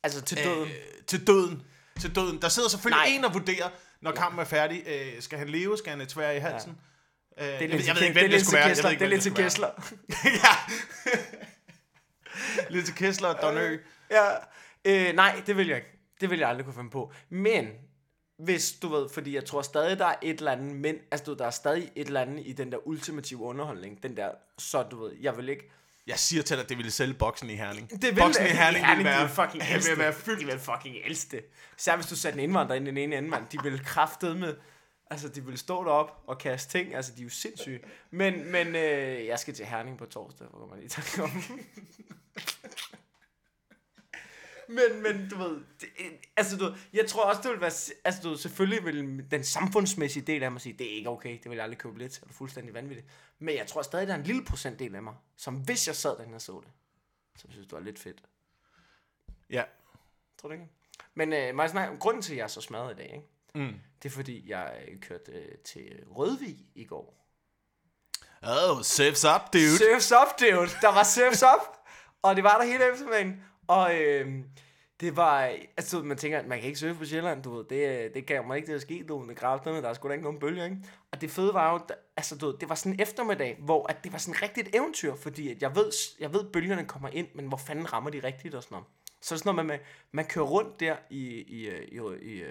Altså 0.03 0.21
til 0.21 0.37
døden. 0.37 0.67
øh, 0.67 0.73
til 1.07 1.27
døden? 1.27 1.63
Til 2.01 2.15
døden. 2.15 2.41
Der 2.41 2.49
sidder 2.49 2.69
selvfølgelig 2.69 3.05
Nej. 3.09 3.15
en 3.17 3.25
og 3.25 3.33
vurderer, 3.33 3.69
når 4.01 4.11
kampen 4.11 4.39
er 4.41 4.45
færdig. 4.45 4.83
Øh, 4.87 5.21
skal 5.21 5.37
han 5.39 5.49
leve? 5.49 5.77
Skal 5.77 5.89
han 5.89 5.99
have 5.99 6.07
tvær 6.09 6.31
i 6.31 6.39
halsen? 6.39 6.77
Ja. 7.37 7.53
Øh, 7.53 7.59
Det 7.59 7.65
er 7.65 7.67
lidt 7.67 7.83
til- 7.83 7.89
er 8.57 8.67
Kessler. 8.67 8.89
Det 8.89 9.01
er 9.01 9.07
lidt 9.07 9.23
til 9.23 9.33
Kessler. 9.33 9.69
ja. 10.25 10.55
lidt 12.69 12.85
til 12.85 12.95
Kessler 12.95 13.27
og 13.27 13.41
Donø. 13.41 13.77
Ja. 14.11 14.29
Øh, 14.85 15.15
nej, 15.15 15.41
det 15.47 15.57
vil 15.57 15.67
jeg 15.67 15.75
ikke. 15.75 15.89
Det 16.21 16.29
vil 16.29 16.39
jeg 16.39 16.49
aldrig 16.49 16.65
kunne 16.65 16.75
finde 16.75 16.89
på. 16.89 17.11
Men, 17.29 17.67
hvis 18.37 18.71
du 18.81 18.87
ved, 18.87 19.09
fordi 19.09 19.35
jeg 19.35 19.45
tror 19.45 19.61
stadig, 19.61 19.99
der 19.99 20.05
er 20.05 20.15
et 20.21 20.37
eller 20.37 20.51
andet, 20.51 20.75
men, 20.75 20.95
altså 21.11 21.23
du 21.25 21.31
ved, 21.31 21.37
der 21.37 21.45
er 21.45 21.49
stadig 21.51 21.91
et 21.95 22.07
eller 22.07 22.21
andet 22.21 22.43
i 22.45 22.51
den 22.51 22.71
der 22.71 22.87
ultimative 22.87 23.41
underholdning, 23.41 24.03
den 24.03 24.17
der, 24.17 24.29
så 24.57 24.83
du 24.83 25.03
ved, 25.03 25.11
jeg 25.21 25.37
vil 25.37 25.49
ikke, 25.49 25.71
Jeg 26.07 26.19
siger 26.19 26.43
til 26.43 26.57
dig, 26.57 26.63
at 26.63 26.69
det 26.69 26.77
ville 26.77 26.91
sælge 26.91 27.13
boksen 27.13 27.49
i 27.49 27.55
Herning. 27.55 27.89
Det 27.91 28.03
vil 28.03 28.15
boksen 28.15 28.45
i 28.45 28.49
Herning, 28.49 28.85
de 28.85 28.95
ville 28.95 29.09
være, 29.09 29.21
vil 29.21 29.29
fucking 29.29 29.63
vil 29.89 29.97
være 29.97 30.13
fyldt. 30.13 30.39
De 30.39 30.45
vil 30.45 30.59
fucking 30.59 30.95
elske 31.05 31.37
det. 31.37 31.45
Især 31.77 31.95
hvis 31.95 32.07
du 32.07 32.15
satte 32.15 32.39
en 32.39 32.43
indvandrer 32.43 32.75
ind 32.75 32.87
i 32.87 32.89
den 32.89 32.97
ene 32.97 33.17
ende, 33.17 33.29
mand. 33.29 33.43
De 33.51 33.57
vil 33.63 33.85
kraftede 33.85 34.35
med... 34.35 34.55
Altså, 35.09 35.29
de 35.29 35.45
vil 35.45 35.57
stå 35.57 35.83
derop 35.83 36.23
og 36.27 36.37
kaste 36.37 36.77
ting. 36.77 36.95
Altså, 36.95 37.11
de 37.15 37.19
er 37.19 37.23
jo 37.23 37.29
sindssyge. 37.29 37.79
Men, 38.11 38.51
men 38.51 38.67
øh, 38.67 39.25
jeg 39.25 39.39
skal 39.39 39.53
til 39.53 39.65
Herning 39.65 39.97
på 39.97 40.05
torsdag, 40.05 40.47
hvor 40.47 40.67
man 40.67 40.79
lige 40.79 40.89
tanke 40.89 41.23
om. 41.23 41.29
men, 44.77 45.03
men, 45.03 45.29
du 45.29 45.37
ved... 45.37 45.61
Det, 45.81 45.87
altså, 46.37 46.57
du, 46.57 46.65
ved, 46.65 46.73
jeg 46.93 47.07
tror 47.07 47.23
også, 47.23 47.41
det 47.41 47.51
vil 47.51 47.61
være... 47.61 47.71
Altså, 48.05 48.21
du 48.23 48.29
ved, 48.29 48.37
selvfølgelig 48.37 48.85
vil 48.85 49.31
den 49.31 49.43
samfundsmæssige 49.43 50.25
del 50.25 50.43
af 50.43 50.51
mig 50.51 50.61
sige, 50.61 50.73
det 50.73 50.91
er 50.91 50.95
ikke 50.95 51.09
okay, 51.09 51.39
det 51.43 51.49
vil 51.49 51.55
jeg 51.55 51.63
aldrig 51.63 51.77
købe 51.77 51.97
lidt. 51.97 52.13
Det 52.13 52.29
er 52.29 52.33
fuldstændig 52.33 52.73
vanvittigt. 52.73 53.07
Men 53.39 53.55
jeg 53.55 53.67
tror 53.67 53.81
stadig, 53.81 54.07
der 54.07 54.13
er 54.13 54.17
en 54.17 54.23
lille 54.23 54.45
procentdel 54.45 54.95
af 54.95 55.03
mig, 55.03 55.15
som 55.35 55.55
hvis 55.55 55.87
jeg 55.87 55.95
sad 55.95 56.17
den 56.17 56.33
og 56.33 56.41
så 56.41 56.61
det, 56.65 56.71
som 57.41 57.51
synes, 57.51 57.67
det 57.67 57.73
var 57.73 57.79
lidt 57.79 57.99
fedt. 57.99 58.23
Ja. 59.49 59.63
Tror 60.37 60.49
du 60.49 60.53
ikke? 60.53 60.67
Men 61.13 61.33
øh, 61.33 61.69
snakke, 61.69 61.97
grunden 61.97 62.21
til, 62.21 62.33
at 62.33 62.37
jeg 62.37 62.43
er 62.43 62.47
så 62.47 62.61
smadret 62.61 62.93
i 62.93 62.97
dag, 62.97 63.11
ikke? 63.13 63.34
Mm. 63.55 63.73
det 64.03 64.09
er 64.09 64.13
fordi, 64.13 64.49
jeg 64.49 64.73
øh, 64.87 64.99
kørte 64.99 65.31
øh, 65.31 65.57
til 65.65 66.03
Rødvig 66.15 66.57
i 66.75 66.85
går. 66.85 67.25
Oh, 68.43 68.81
surfs 68.81 69.25
up, 69.25 69.53
dude. 69.53 69.77
Surfs 69.77 70.11
up, 70.11 70.39
dude. 70.39 70.69
Der 70.81 70.93
var 70.93 71.03
surfs 71.03 71.43
up, 71.43 71.77
og 72.21 72.35
det 72.35 72.43
var 72.43 72.57
der 72.57 72.65
hele 72.65 72.91
eftermiddagen. 72.91 73.43
Og 73.67 74.01
øh, 74.01 74.27
det 74.99 75.15
var, 75.15 75.41
altså 75.77 75.99
man 75.99 76.17
tænker, 76.17 76.47
man 76.47 76.59
kan 76.59 76.67
ikke 76.67 76.79
surfe 76.79 76.95
på 76.95 77.05
Sjælland, 77.05 77.43
du 77.43 77.55
ved, 77.55 77.65
det, 77.69 78.05
øh, 78.05 78.13
det 78.13 78.25
kan 78.25 78.47
man 78.47 78.57
ikke, 78.57 78.67
det 78.67 78.75
er 78.75 78.79
sket, 78.79 79.07
du 79.07 79.19
ved, 79.19 79.35
kraft, 79.35 79.65
der 79.65 79.89
er 79.89 79.93
sgu 79.93 80.07
da 80.07 80.13
ikke 80.13 80.23
nogen 80.23 80.39
bølger, 80.39 80.65
ikke? 80.65 80.77
Og 81.11 81.21
det 81.21 81.31
fede 81.31 81.53
var 81.53 81.73
jo, 81.73 81.79
altså 82.17 82.37
du 82.37 82.45
ved, 82.45 82.57
det 82.57 82.69
var 82.69 82.75
sådan 82.75 82.93
en 82.93 82.99
eftermiddag, 82.99 83.57
hvor 83.59 83.87
at 83.89 84.03
det 84.03 84.11
var 84.11 84.17
sådan 84.17 84.41
rigtigt 84.41 84.67
et 84.67 84.75
eventyr, 84.75 85.15
fordi 85.15 85.51
at 85.51 85.61
jeg 85.61 85.75
ved, 85.75 85.91
jeg 86.19 86.33
ved, 86.33 86.43
bølgerne 86.53 86.85
kommer 86.85 87.09
ind, 87.09 87.27
men 87.35 87.47
hvor 87.47 87.57
fanden 87.57 87.93
rammer 87.93 88.09
de 88.09 88.19
rigtigt 88.23 88.55
og 88.55 88.63
sådan 88.63 88.75
noget. 88.75 88.87
Så 89.25 89.37
sådan 89.37 89.55
noget 89.55 89.65
med, 89.65 89.75
man, 89.75 89.79
man 90.11 90.25
kører 90.25 90.45
rundt 90.45 90.79
der 90.79 90.95
i, 91.09 91.27
i, 91.41 91.67
øh, 91.67 91.81
i, 91.81 91.99
i, 92.21 92.43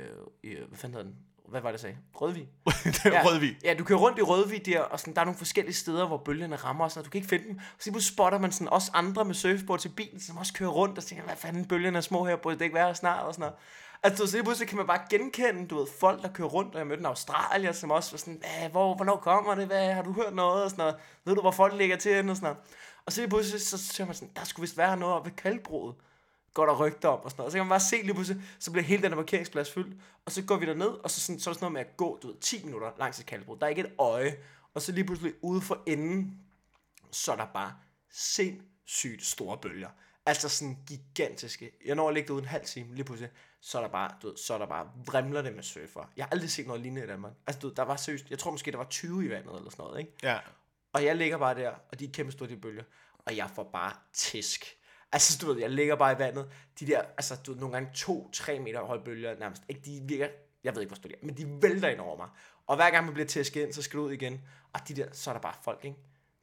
i, 0.43 0.51
i 0.51 0.57
hvad 0.69 0.79
fanden 0.79 0.95
hedder 0.95 1.11
den? 1.11 1.17
Hvad 1.49 1.61
var 1.61 1.69
det, 1.69 1.73
jeg 1.73 1.81
sagde? 1.81 1.97
Rødvig. 2.15 2.49
det 2.85 3.07
er 3.07 3.25
Rødvig. 3.25 3.59
Ja, 3.65 3.75
du 3.75 3.85
kører 3.85 3.99
rundt 3.99 4.19
i 4.19 4.23
Rødvig 4.23 4.67
der, 4.67 4.81
og 4.81 5.01
sådan, 5.01 5.15
der 5.15 5.21
er 5.21 5.25
nogle 5.25 5.39
forskellige 5.39 5.75
steder, 5.75 6.07
hvor 6.07 6.17
bølgerne 6.17 6.57
rammer, 6.57 6.85
og 6.85 6.91
sådan, 6.91 6.99
noget. 6.99 7.07
du 7.07 7.11
kan 7.11 7.19
ikke 7.19 7.29
finde 7.29 7.45
dem. 7.49 7.57
Og 7.57 8.01
så 8.03 8.13
spotter 8.13 8.39
man 8.39 8.53
sådan 8.53 8.69
også 8.69 8.91
andre 8.95 9.25
med 9.25 9.35
surfboard 9.35 9.81
til 9.81 9.89
bilen, 9.89 10.21
som 10.21 10.37
også 10.37 10.53
kører 10.53 10.71
rundt, 10.71 10.99
og 10.99 11.05
tænker, 11.05 11.25
hvad 11.25 11.37
fanden, 11.37 11.65
bølgerne 11.65 11.97
er 11.97 12.03
små 12.03 12.27
her, 12.27 12.37
burde 12.37 12.59
det 12.59 12.65
ikke 12.65 12.75
være 12.75 12.95
snart, 12.95 13.27
og 13.27 13.35
sådan 13.35 13.41
noget. 13.41 13.55
Altså, 14.03 14.27
så 14.27 14.37
lige 14.37 14.45
pludselig 14.45 14.69
kan 14.69 14.77
man 14.77 14.87
bare 14.87 15.01
genkende, 15.11 15.67
du 15.67 15.79
ved, 15.79 15.87
folk, 16.01 16.23
der 16.23 16.33
kører 16.33 16.49
rundt, 16.49 16.75
og 16.75 16.79
jeg 16.79 16.87
mødte 16.87 17.01
en 17.01 17.07
australier, 17.07 17.73
som 17.73 17.91
også 17.91 18.11
var 18.11 18.19
sådan, 18.19 18.43
hvor, 18.71 18.95
hvornår 18.95 19.17
kommer 19.17 19.55
det, 19.55 19.67
hvad, 19.67 19.93
har 19.93 20.03
du 20.03 20.13
hørt 20.13 20.35
noget, 20.35 20.65
og 20.65 20.71
sådan 20.71 20.83
noget, 20.83 20.97
ved 21.25 21.35
du, 21.35 21.41
hvor 21.41 21.51
folk 21.51 21.75
ligger 21.75 21.97
til 21.97 22.31
og 22.31 22.37
sådan 22.37 22.43
noget. 22.43 22.59
Og 23.07 23.13
så 23.13 23.21
lige 23.21 23.31
pludselig, 23.31 23.63
så 23.63 23.79
siger 23.79 24.07
man 24.07 24.15
sådan, 24.15 24.31
der 24.37 24.45
skulle 24.45 24.65
vist 24.65 24.79
være 24.79 24.97
noget 24.97 25.15
oppe 25.15 25.31
ved 25.31 25.37
kalkbroet, 25.37 25.95
går 26.55 26.67
der 26.67 26.87
rygter 26.87 27.09
om, 27.09 27.21
og 27.21 27.31
sådan 27.31 27.41
noget. 27.41 27.47
Og 27.47 27.53
så 27.53 27.59
kan 27.59 27.65
man 27.67 27.69
bare 27.69 27.81
se 27.81 27.97
lige 27.97 28.15
pludselig, 28.15 28.43
så 28.59 28.73
bliver 28.73 28.85
hele 28.85 29.03
den 29.03 29.11
her 29.11 29.17
parkeringsplads 29.17 29.73
fyldt, 29.73 29.97
og 30.25 30.33
så 30.33 30.43
går 30.43 30.57
vi 30.57 30.67
derned, 30.67 30.87
og 30.87 31.11
så, 31.11 31.21
sådan, 31.21 31.41
så 31.41 31.51
er 31.51 31.53
der 31.53 31.59
sådan 31.59 31.65
noget 31.65 31.73
med 31.73 31.81
at 31.81 31.97
gå, 31.97 32.19
du 32.23 32.27
ved, 32.27 32.37
10 32.41 32.65
minutter 32.65 32.91
langs 32.99 33.19
et 33.19 33.27
kalkbrud. 33.27 33.59
Der 33.59 33.67
er 33.67 33.71
ikke 33.71 33.83
et 33.83 33.93
øje, 33.99 34.37
og 34.75 34.83
så 34.83 34.93
lige 34.93 35.05
pludselig 35.05 35.33
ude 35.43 35.61
for 35.61 35.83
enden, 35.87 36.41
så 37.11 37.33
er 37.33 37.37
der 37.37 37.47
bare 37.55 37.75
sindssygt 38.11 39.27
store 39.27 39.59
bølger. 39.59 39.89
Altså 40.27 40.49
sådan 40.49 40.79
gigantiske. 40.87 41.71
Jeg 41.85 41.95
når 41.95 42.09
at 42.09 42.15
ligge 42.15 42.27
derude 42.27 42.43
en 42.43 42.49
halv 42.49 42.65
time, 42.65 42.95
lige 42.95 43.05
pludselig, 43.05 43.31
så 43.61 43.79
er 43.79 43.83
der 43.83 43.89
bare, 43.89 44.11
du 44.23 44.29
ved, 44.29 44.37
så 44.37 44.55
er 44.55 44.59
der 44.59 44.67
bare 44.67 44.91
vrimler 45.07 45.43
det 45.43 45.55
med 45.55 45.63
surfer. 45.63 46.11
Jeg 46.17 46.25
har 46.25 46.31
aldrig 46.31 46.51
set 46.51 46.67
noget 46.67 46.83
lignende 46.83 47.05
i 47.05 47.09
Danmark. 47.09 47.33
Altså, 47.47 47.61
du 47.61 47.67
ved, 47.67 47.75
der 47.75 47.83
var 47.83 47.97
seriøst, 47.97 48.31
jeg 48.31 48.39
tror 48.39 48.51
måske, 48.51 48.71
der 48.71 48.77
var 48.77 48.85
20 48.85 49.27
i 49.27 49.31
vandet 49.31 49.57
eller 49.57 49.71
sådan 49.71 49.83
noget, 49.85 50.01
ikke? 50.01 50.13
Ja. 50.23 50.39
Og 50.93 51.05
jeg 51.05 51.17
ligger 51.17 51.39
bare 51.39 51.55
der, 51.55 51.75
og 51.93 52.01
de 52.01 52.05
er 52.05 52.11
kæmpe 52.13 52.33
store, 52.33 52.49
de 52.49 52.57
bølger. 52.57 52.85
Og 53.19 53.37
jeg 53.37 53.51
får 53.55 53.71
bare 53.73 53.93
tisk. 54.13 54.77
Altså, 55.15 55.39
du 55.43 55.53
ved, 55.53 55.61
jeg 55.61 55.71
ligger 55.71 55.97
bare 55.97 56.13
i 56.13 56.19
vandet. 56.19 56.47
De 56.81 56.87
der, 56.87 56.99
altså, 56.99 57.37
du 57.47 57.53
ved, 57.53 57.61
nogle 57.61 57.73
gange 57.73 57.91
to-tre 57.95 58.59
meter 58.59 58.85
høje 58.85 59.01
bølger 59.05 59.39
nærmest. 59.39 59.63
Ikke, 59.69 59.81
de 59.85 60.01
virker, 60.05 60.29
jeg 60.65 60.75
ved 60.75 60.83
ikke, 60.83 60.91
hvor 60.91 60.97
store 60.97 61.09
de 61.09 61.15
er, 61.15 61.27
men 61.27 61.37
de 61.37 61.63
vælter 61.63 61.89
ind 61.89 62.01
over 62.01 62.17
mig. 62.17 62.29
Og 62.67 62.77
hver 62.77 62.91
gang 62.91 63.05
man 63.05 63.15
bliver 63.15 63.27
tæsket 63.27 63.63
ind, 63.63 63.73
så 63.73 63.83
skal 63.83 63.99
du 63.99 64.05
ud 64.05 64.13
igen. 64.13 64.41
Og 64.73 64.81
de 64.89 64.95
der, 64.95 65.07
så 65.13 65.31
er 65.31 65.35
der 65.35 65.41
bare 65.41 65.55
folk, 65.63 65.85
ikke? 65.85 65.97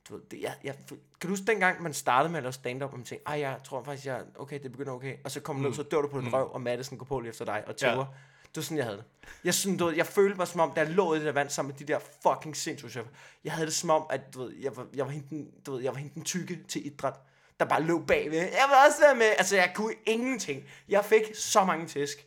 Du 0.10 0.14
ved, 0.16 0.22
det, 0.32 0.42
jeg, 0.42 0.56
jeg, 0.64 0.76
kan 0.88 0.98
du 1.22 1.28
huske 1.28 1.46
dengang, 1.46 1.82
man 1.82 1.94
startede 1.94 2.32
med 2.32 2.38
at 2.38 2.44
lave 2.44 2.54
stand-up, 2.54 2.92
og 2.92 2.98
man 2.98 3.06
tænkte, 3.06 3.28
ej, 3.28 3.40
jeg 3.40 3.60
tror 3.64 3.84
faktisk, 3.84 4.06
jeg, 4.06 4.24
okay, 4.36 4.60
det 4.64 4.72
begynder 4.72 4.94
okay. 4.94 5.18
Og 5.24 5.32
så 5.32 5.40
kommer 5.40 5.62
mm. 5.62 5.68
ned, 5.68 5.76
så 5.76 5.84
dør 5.84 6.02
du 6.02 6.08
på 6.08 6.22
din 6.22 6.34
røv, 6.34 6.52
og 6.54 6.62
Madison 6.62 6.98
går 6.98 7.06
på 7.06 7.20
lige 7.20 7.30
efter 7.30 7.46
dig, 7.46 7.64
og 7.68 7.76
tæver. 7.76 7.94
Ja. 7.94 8.06
Det 8.44 8.56
var 8.56 8.62
sådan, 8.62 8.78
jeg 8.78 8.86
havde 8.86 8.98
det. 8.98 9.06
Jeg, 9.44 9.54
sådan, 9.54 9.78
du 9.78 9.86
ved, 9.86 9.96
jeg 9.96 10.06
følte 10.06 10.38
mig 10.38 10.48
som 10.48 10.60
om, 10.60 10.72
da 10.76 10.82
jeg 10.82 10.90
lå 10.90 11.14
i 11.14 11.18
det 11.18 11.26
der 11.26 11.32
vand 11.32 11.50
sammen 11.50 11.74
med 11.74 11.88
de 11.88 11.94
der 11.94 12.00
fucking 12.24 12.56
sindssyge 12.56 13.06
Jeg 13.44 13.54
havde 13.54 13.66
det 13.66 13.74
som 13.74 13.90
om, 13.90 14.06
at 14.10 14.34
du 14.34 14.44
ved, 14.44 14.54
jeg, 14.56 14.78
var, 14.78 14.88
jeg, 14.94 15.06
var 15.06 15.12
henten, 15.12 15.52
du 15.66 15.72
ved, 15.72 15.82
jeg 15.82 15.92
var 15.92 16.00
henten 16.00 16.24
tykke 16.24 16.60
til 16.68 16.86
idræt, 16.86 17.14
der 17.62 17.68
bare 17.70 17.82
lå 17.84 18.00
bagved. 18.08 18.38
Jeg 18.40 18.66
vil 18.68 18.76
også 18.88 19.00
være 19.02 19.16
med. 19.16 19.26
Altså, 19.38 19.56
jeg 19.56 19.72
kunne 19.76 19.94
ingenting. 20.06 20.64
Jeg 20.90 21.06
fik 21.06 21.22
så 21.36 21.64
mange 21.66 21.88
tæsk. 21.88 22.18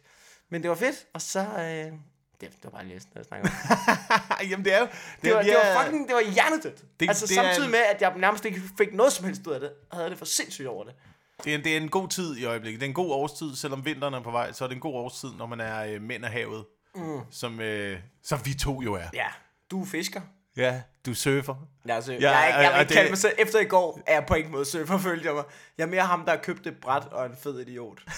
Men 0.48 0.62
det 0.62 0.70
var 0.70 0.76
fedt, 0.76 1.06
og 1.14 1.20
så... 1.22 1.40
Øh, 1.40 1.92
det, 2.40 2.40
det 2.40 2.50
var 2.64 2.70
bare 2.70 2.84
lige 2.86 3.00
sådan, 3.00 3.12
jeg 3.16 3.24
snakker 3.24 3.48
om. 3.48 3.54
Jamen, 4.50 4.64
det 4.64 4.74
er 4.74 4.78
jo... 4.78 4.86
Det 5.22 5.34
var, 5.34 5.42
vi 5.42 5.48
det 5.48 5.64
er- 5.64 5.74
var 5.74 5.82
fucking, 5.84 6.08
det 6.08 6.14
var 6.14 6.20
hjernedødt. 6.32 6.76
Det- 6.80 7.00
Det, 7.00 7.08
altså 7.08 7.26
det 7.26 7.38
er 7.38 7.42
samtidig 7.42 7.64
en- 7.66 7.70
med, 7.70 7.78
at 7.94 8.00
jeg 8.02 8.12
nærmest 8.18 8.44
ikke 8.44 8.60
fik 8.78 8.94
noget 8.94 9.12
som 9.12 9.24
helst 9.24 9.46
ud 9.46 9.52
af 9.52 9.60
det, 9.60 9.70
og 9.90 9.96
havde 9.96 10.10
det 10.10 10.18
for 10.18 10.24
sindssygt 10.24 10.68
over 10.68 10.84
det. 10.84 10.94
Det 11.44 11.54
er, 11.54 11.58
det 11.58 11.72
er 11.72 11.76
en 11.76 11.88
god 11.88 12.08
tid 12.08 12.36
i 12.36 12.44
øjeblikket. 12.44 12.80
Det 12.80 12.86
er 12.86 12.90
en 12.90 12.94
god 12.94 13.10
årstid, 13.12 13.56
selvom 13.56 13.84
vinteren 13.84 14.14
er 14.14 14.20
på 14.22 14.30
vej, 14.30 14.52
så 14.52 14.64
er 14.64 14.68
det 14.68 14.74
en 14.74 14.80
god 14.80 14.94
årstid, 14.94 15.28
når 15.38 15.46
man 15.46 15.60
er 15.60 15.84
øh, 15.84 16.02
mænd 16.02 16.24
af 16.24 16.30
havet. 16.30 16.64
Mm. 16.94 17.20
Som, 17.30 17.60
øh, 17.60 17.98
som 18.22 18.40
vi 18.44 18.54
to 18.54 18.82
jo 18.82 18.94
er. 18.94 19.06
Ja, 19.14 19.26
du 19.70 19.82
er 19.82 19.86
fisker. 19.86 20.20
Ja, 20.56 20.80
du 21.06 21.14
surfer. 21.14 21.54
Ja, 21.88 21.94
altså, 21.94 22.12
Ja, 22.12 22.38
jeg, 22.38 22.54
jeg 22.62 22.72
vil 22.72 22.80
ikke 22.80 22.88
det- 22.88 22.96
kalde 22.96 23.10
mig 23.10 23.18
selv, 23.18 23.34
efter 23.38 23.60
i 23.60 23.64
går 23.64 24.00
er 24.06 24.14
jeg 24.14 24.24
på 24.28 24.34
ingen 24.34 24.52
måde 24.52 24.64
surfer, 24.64 24.98
følte 24.98 25.26
jeg 25.26 25.34
mig. 25.34 25.44
Jeg 25.78 25.84
er 25.84 25.88
mere 25.88 26.02
ham, 26.02 26.24
der 26.24 26.30
har 26.32 26.38
købt 26.42 26.66
et 26.66 26.76
bræt 26.82 27.02
og 27.12 27.26
en 27.26 27.36
fed 27.42 27.60
idiot. 27.60 27.98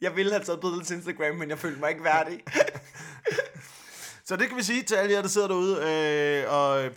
jeg 0.00 0.16
ville 0.16 0.32
have 0.32 0.44
taget 0.44 0.60
billedet 0.60 0.86
til 0.86 0.96
Instagram, 0.96 1.36
men 1.36 1.50
jeg 1.50 1.58
følte 1.58 1.80
mig 1.80 1.90
ikke 1.90 2.04
værdig. 2.04 2.40
Så 4.28 4.36
det 4.36 4.48
kan 4.48 4.56
vi 4.56 4.62
sige 4.62 4.82
til 4.82 4.94
alle 4.94 5.12
jer, 5.14 5.22
der 5.22 5.28
sidder 5.28 5.48
derude 5.48 5.76
øh, 5.76 6.52
og 6.52 6.84
øh, 6.84 6.90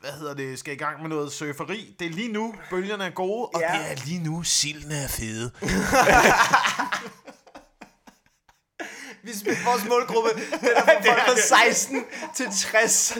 hvad 0.00 0.10
hedder 0.12 0.34
det, 0.34 0.58
skal 0.58 0.74
i 0.74 0.76
gang 0.76 1.00
med 1.02 1.08
noget 1.08 1.32
surferi. 1.32 1.96
Det 1.98 2.06
er 2.06 2.10
lige 2.10 2.32
nu, 2.32 2.54
bølgerne 2.70 3.04
er 3.04 3.10
gode, 3.10 3.46
og 3.46 3.60
Ja. 3.60 3.78
det 3.78 3.92
er 3.92 3.96
lige 4.06 4.24
nu, 4.24 4.42
sildene 4.42 4.94
er 4.94 5.08
fede. 5.08 5.50
Vi 9.26 9.32
vores 9.64 9.84
målgruppe, 9.88 10.30
den 10.60 10.68
er 10.76 10.84
fra 10.84 10.92
folk 10.92 11.22
fra 11.26 11.36
16 11.36 12.04
til 12.34 12.46
60. 12.52 13.18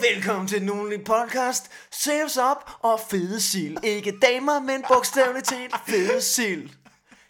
Velkommen 0.00 0.48
til 0.48 0.60
den 0.60 0.70
ugenlige 0.70 1.04
podcast. 1.04 1.70
Saves 1.90 2.36
op 2.36 2.70
og 2.80 3.00
fede 3.10 3.40
sild. 3.40 3.76
Ikke 3.84 4.18
damer, 4.22 4.60
men 4.60 4.84
bogstaveligt 4.88 5.46
talt 5.46 5.74
fede 5.88 6.22
sild. 6.22 6.70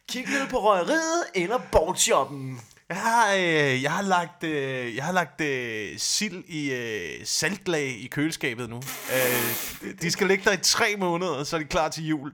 Kig 0.09 0.29
ned 0.29 0.49
på 0.51 0.59
røgeriet 0.59 1.25
eller 1.35 1.61
bordshoppen. 1.73 2.61
Jeg 2.89 2.97
har, 2.97 3.35
øh, 3.35 3.83
jeg 3.83 3.93
har 3.93 4.03
lagt, 4.03 4.45
øh, 4.45 4.97
jeg 4.97 5.05
har 5.05 5.13
lagt 5.13 5.41
øh, 5.41 5.99
sild 5.99 6.45
i 6.45 6.73
øh, 6.73 7.27
saltlag 7.27 7.89
i 7.89 8.07
køleskabet 8.07 8.71
nu. 8.71 8.77
Øh, 9.13 9.95
de 10.03 10.11
skal 10.11 10.27
ligge 10.27 10.45
der 10.45 10.53
i 10.53 10.63
tre 10.63 10.97
måneder, 10.97 11.45
så 11.45 11.57
er 11.57 11.61
de 11.61 11.67
klar 11.67 11.89
til 11.89 12.07
jul. 12.07 12.33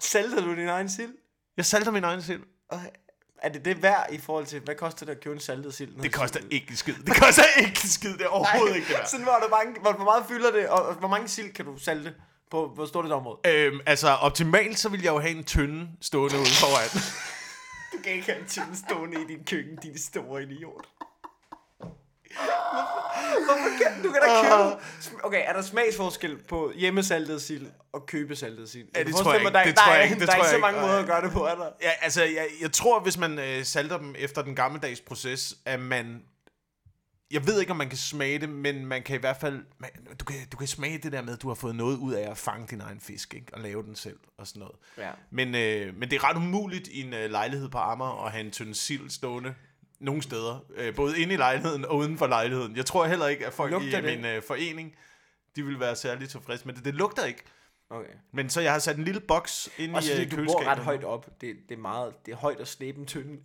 Salter 0.00 0.44
du 0.44 0.56
din 0.56 0.68
egen 0.68 0.90
sild? 0.90 1.12
Jeg 1.56 1.66
salter 1.66 1.90
min 1.90 2.04
egen 2.04 2.22
sild. 2.22 2.42
Og 2.72 2.80
Er 3.42 3.48
det 3.48 3.64
det 3.64 3.82
værd 3.82 4.06
i 4.12 4.18
forhold 4.18 4.46
til, 4.46 4.60
hvad 4.60 4.74
koster 4.74 5.06
det 5.06 5.12
at 5.12 5.20
købe 5.20 5.34
en 5.34 5.40
saltet 5.40 5.74
sild? 5.74 6.02
Det 6.02 6.12
koster 6.12 6.40
ikke 6.50 6.66
en 6.70 6.76
skid. 6.76 6.94
Det 6.94 7.16
koster 7.22 7.42
ikke 7.58 7.80
en 7.84 7.88
skid. 7.88 8.12
Det 8.12 8.22
er 8.22 8.28
overhovedet 8.28 8.76
ikke 8.76 8.88
det 8.88 8.96
værd. 8.96 9.06
Sådan 9.06 9.24
hvor, 9.24 9.32
der 9.32 9.48
mange, 9.48 9.80
hvor, 9.80 9.92
hvor 9.92 10.04
meget 10.04 10.24
fylder 10.28 10.50
det, 10.52 10.68
og 10.68 10.94
hvor 10.94 11.08
mange 11.08 11.28
sild 11.28 11.52
kan 11.52 11.64
du 11.64 11.78
salte 11.78 12.14
på, 12.50 12.68
hvor 12.74 12.86
stort 12.86 13.06
et 13.06 13.12
område? 13.12 13.38
Øhm, 13.46 13.80
altså, 13.86 14.08
optimalt 14.08 14.78
så 14.78 14.88
vil 14.88 15.02
jeg 15.02 15.12
jo 15.12 15.18
have 15.18 15.36
en 15.36 15.44
tynde 15.44 15.88
stående 16.00 16.38
ude 16.38 16.46
foran. 16.46 16.88
Du 17.92 17.98
kan 18.04 18.12
ikke 18.12 18.26
have 18.26 18.40
en 18.40 18.48
tynde 18.48 18.76
stående 18.86 19.22
i 19.22 19.26
din 19.28 19.44
køkken, 19.44 19.76
din 19.76 19.98
store 19.98 20.42
idiot. 20.42 20.86
Hvorfor 23.46 23.68
kan 23.84 24.02
du 24.02 24.10
kan 24.12 24.20
da 24.22 24.28
købe... 24.42 24.82
Okay, 25.24 25.42
er 25.46 25.52
der 25.52 25.62
smagsforskel 25.62 26.38
på 26.48 26.72
hjemmesaltet 26.76 27.42
sild 27.42 27.66
og 27.92 28.06
købesaltet 28.06 28.68
sild? 28.70 28.88
Ja, 28.96 29.00
det 29.00 29.06
Jeg 29.06 29.14
tror 29.14 29.32
jeg 29.32 29.42
mig, 29.42 29.48
ikke. 29.48 29.58
Der, 29.58 29.64
Det 29.64 29.76
tror 29.76 29.84
der, 29.84 29.92
jeg 29.92 29.98
er- 30.00 30.04
ikke. 30.04 30.20
Det 30.20 30.28
der 30.28 30.32
er 30.32 30.36
tror 30.36 30.44
ikke 30.44 30.48
så 30.48 30.54
jeg 30.54 30.60
mange 30.60 30.80
måder 30.80 30.98
at 30.98 31.06
gøre 31.06 31.22
det 31.24 31.32
på, 31.32 31.44
er 31.44 31.54
der? 31.54 31.68
Ja, 31.82 31.90
altså, 32.00 32.22
jeg, 32.22 32.46
jeg 32.60 32.72
tror, 32.72 33.00
hvis 33.00 33.18
man 33.18 33.38
øh, 33.38 33.64
salter 33.64 33.98
dem 33.98 34.14
efter 34.18 34.42
den 34.42 34.54
gammeldags 34.56 35.00
proces, 35.00 35.54
at 35.64 35.80
man... 35.80 36.22
Jeg 37.30 37.46
ved 37.46 37.60
ikke, 37.60 37.70
om 37.72 37.76
man 37.76 37.88
kan 37.88 37.98
smage 37.98 38.38
det, 38.38 38.48
men 38.48 38.86
man 38.86 39.02
kan 39.02 39.16
i 39.16 39.18
hvert 39.18 39.36
fald... 39.40 39.64
Man, 39.80 39.90
du, 40.20 40.24
kan, 40.24 40.36
du 40.52 40.56
kan 40.56 40.66
smage 40.68 40.98
det 40.98 41.12
der 41.12 41.22
med, 41.22 41.32
at 41.32 41.42
du 41.42 41.48
har 41.48 41.54
fået 41.54 41.74
noget 41.76 41.96
ud 41.96 42.12
af 42.14 42.30
at 42.30 42.38
fange 42.38 42.66
din 42.66 42.80
egen 42.80 43.00
fisk, 43.00 43.34
ikke? 43.34 43.46
Og 43.52 43.60
lave 43.60 43.82
den 43.82 43.96
selv 43.96 44.16
og 44.38 44.46
sådan 44.46 44.60
noget. 44.60 44.76
Ja. 44.98 45.10
Men, 45.30 45.54
øh, 45.54 45.94
men 45.96 46.10
det 46.10 46.16
er 46.16 46.28
ret 46.30 46.36
umuligt 46.36 46.88
i 46.88 47.02
en 47.02 47.14
øh, 47.14 47.30
lejlighed 47.30 47.68
på 47.68 47.78
Amager 47.78 48.24
at 48.26 48.32
have 48.32 48.44
en 48.44 48.50
tynd 48.50 48.74
sild 48.74 49.10
stående 49.10 49.54
nogle 50.02 50.22
steder. 50.22 50.64
Øh, 50.74 50.94
både 50.94 51.18
inde 51.18 51.34
i 51.34 51.36
lejligheden 51.36 51.84
og 51.84 51.96
uden 51.96 52.18
for 52.18 52.26
lejligheden. 52.26 52.76
Jeg 52.76 52.86
tror 52.86 53.06
heller 53.06 53.26
ikke, 53.26 53.46
at 53.46 53.52
folk 53.52 53.70
Lugter 53.72 53.98
i 53.98 54.02
det? 54.02 54.16
min 54.18 54.24
øh, 54.24 54.42
forening, 54.42 54.94
de 55.56 55.64
vil 55.66 55.80
være 55.80 55.96
særlig 55.96 56.28
tilfredse 56.28 56.66
med 56.66 56.74
det. 56.74 56.84
Det 56.84 56.94
lugter 56.94 57.24
ikke. 57.24 57.42
Okay. 57.90 58.12
Men 58.32 58.50
så 58.50 58.60
jeg 58.60 58.72
har 58.72 58.78
sat 58.78 58.96
en 58.96 59.04
lille 59.04 59.20
boks 59.20 59.68
ind 59.78 59.96
Og 59.96 60.02
så 60.02 60.12
i 60.12 60.14
øh, 60.14 60.18
fordi 60.18 60.30
du 60.30 60.36
bor 60.36 60.42
køleskabet. 60.42 60.66
ret 60.66 60.78
højt 60.78 61.04
op. 61.04 61.26
Det, 61.40 61.56
det, 61.68 61.74
er 61.74 61.78
meget, 61.80 62.14
det 62.26 62.32
er 62.32 62.36
højt 62.36 62.60
at 62.60 62.68
slæbe 62.68 62.98
en 63.00 63.06
tynde. 63.06 63.36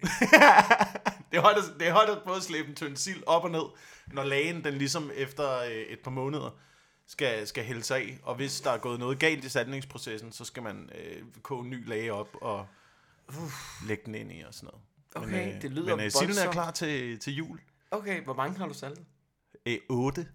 Det 1.31 1.37
er 1.37 1.41
højt, 1.41 1.57
at, 1.57 1.63
det 1.79 1.87
er 1.87 1.91
højt 1.93 2.09
at 2.09 2.17
både 2.27 2.41
slæbe 2.41 2.67
en 2.69 2.75
tynd 2.75 2.95
sild 2.97 3.23
op 3.25 3.43
og 3.43 3.51
ned, 3.51 3.61
når 4.07 4.23
lagen 4.23 4.63
den 4.63 4.73
ligesom 4.73 5.11
efter 5.15 5.59
øh, 5.59 5.71
et 5.71 5.99
par 5.99 6.11
måneder 6.11 6.57
skal, 7.07 7.47
skal 7.47 7.63
hælde 7.63 7.83
sig 7.83 7.97
af. 7.97 8.19
Og 8.23 8.35
hvis 8.35 8.61
der 8.61 8.71
er 8.71 8.77
gået 8.77 8.99
noget 8.99 9.19
galt 9.19 9.43
i 9.43 9.49
saltningsprocessen, 9.49 10.31
så 10.31 10.45
skal 10.45 10.63
man 10.63 10.89
øh, 10.95 11.21
koge 11.43 11.63
en 11.63 11.69
ny 11.69 11.87
lage 11.89 12.13
op 12.13 12.29
og 12.41 12.67
lægge 13.87 14.03
den 14.05 14.15
ind 14.15 14.31
i 14.31 14.41
og 14.47 14.53
sådan 14.53 14.67
noget. 14.67 14.81
Okay, 15.15 15.55
øh, 15.55 15.61
det 15.61 15.71
lyder 15.71 15.95
Men 15.95 16.05
øh, 16.05 16.11
silden 16.11 16.37
er 16.47 16.51
klar 16.51 16.71
til, 16.71 17.19
til 17.19 17.33
jul. 17.33 17.59
Okay, 17.91 18.23
hvor 18.23 18.33
mange 18.33 18.57
har 18.57 18.67
du 18.67 18.73
saltet? 18.73 19.05
Øh, 19.65 19.77
8. 19.89 20.27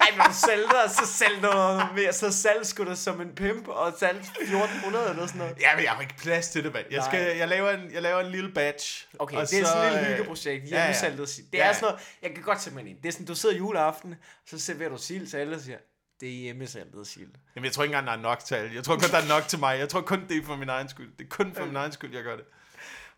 Ej, 0.00 0.26
du 0.28 0.32
salter, 0.32 0.88
så 0.88 1.24
du 1.36 1.40
noget 1.42 1.82
mere. 1.94 2.12
Så 2.12 2.32
salt 2.32 2.66
skulle 2.66 2.90
da 2.90 2.96
som 2.96 3.20
en 3.20 3.34
pimp, 3.34 3.68
og 3.68 3.94
salt 3.98 4.18
1400 4.18 5.10
eller 5.10 5.26
sådan 5.26 5.38
noget. 5.38 5.56
Ja, 5.60 5.76
men 5.76 5.84
jeg 5.84 5.92
har 5.92 6.00
ikke 6.02 6.16
plads 6.18 6.48
til 6.48 6.64
det, 6.64 6.72
mand. 6.72 6.86
Jeg, 6.90 7.04
skal, 7.04 7.26
Nej. 7.28 7.38
jeg, 7.38 7.48
laver 7.48 7.70
en, 7.70 7.92
jeg 7.92 8.02
laver 8.02 8.20
en 8.20 8.30
lille 8.30 8.52
batch. 8.52 9.08
Okay, 9.18 9.36
det 9.36 9.42
er 9.60 9.64
sådan 9.66 9.86
et 9.86 9.92
lille 9.92 10.08
øh, 10.08 10.16
hyggeprojekt. 10.16 10.46
ja, 10.70 10.76
ja. 10.76 10.82
Hjemmesaltet 10.82 11.28
sild. 11.28 11.46
Det 11.46 11.58
Ja, 11.58 11.62
er 11.62 11.66
ja. 11.66 11.72
sådan 11.72 11.84
noget, 11.84 12.00
jeg 12.22 12.30
kan 12.34 12.42
godt 12.42 12.62
sætte 12.62 12.76
mig 12.78 12.86
ind. 12.90 12.96
Det 13.02 13.08
er 13.08 13.12
sådan, 13.12 13.26
du 13.26 13.34
sidder 13.34 13.56
juleaften, 13.56 14.14
så 14.46 14.58
serverer 14.58 14.88
du 14.88 14.98
sild 14.98 15.26
til 15.26 15.36
alle 15.36 15.56
og 15.56 15.60
siger, 15.62 15.78
det 16.20 16.28
er 16.28 16.32
hjemmesaltet 16.32 17.06
sild. 17.06 17.30
Jamen, 17.56 17.64
jeg 17.64 17.72
tror 17.72 17.82
ikke 17.82 17.96
engang, 17.96 18.06
der 18.06 18.12
er 18.12 18.30
nok 18.30 18.38
til 18.44 18.54
alle. 18.54 18.74
Jeg 18.74 18.84
tror 18.84 18.94
kun, 18.94 19.10
der 19.10 19.18
er 19.18 19.28
nok 19.28 19.48
til 19.48 19.58
mig. 19.58 19.78
Jeg 19.78 19.88
tror 19.88 20.00
kun, 20.00 20.28
det 20.28 20.36
er 20.36 20.44
for 20.44 20.56
min 20.56 20.68
egen 20.68 20.88
skyld. 20.88 21.12
Det 21.18 21.24
er 21.24 21.28
kun 21.28 21.54
for 21.54 21.64
min 21.64 21.76
egen 21.76 21.92
skyld, 21.92 22.14
jeg 22.14 22.22
gør 22.24 22.36
det. 22.36 22.44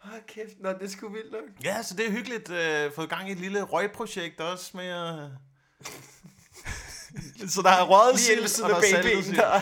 Oh, 0.05 0.11
kæft, 0.29 0.53
nå, 0.61 0.73
det 0.73 0.83
er 0.83 0.89
sgu 0.89 1.09
vildt 1.09 1.33
nok. 1.33 1.43
Ja, 1.65 1.83
så 1.83 1.95
det 1.95 2.07
er 2.07 2.11
hyggeligt. 2.11 2.51
Øh, 2.51 2.93
fået 2.93 3.11
gang 3.11 3.29
i 3.29 3.33
et 3.33 3.39
lille 3.39 3.63
røgprojekt 3.63 4.41
også 4.41 4.71
med 4.77 4.87
at... 4.87 5.31
så 7.55 7.63
der 7.63 7.71
er 7.71 7.85
røget 7.85 8.19
sild, 8.19 8.63
og 8.65 8.71
der 8.71 8.77
er 8.77 9.03
babyen, 9.03 9.35
der 9.35 9.61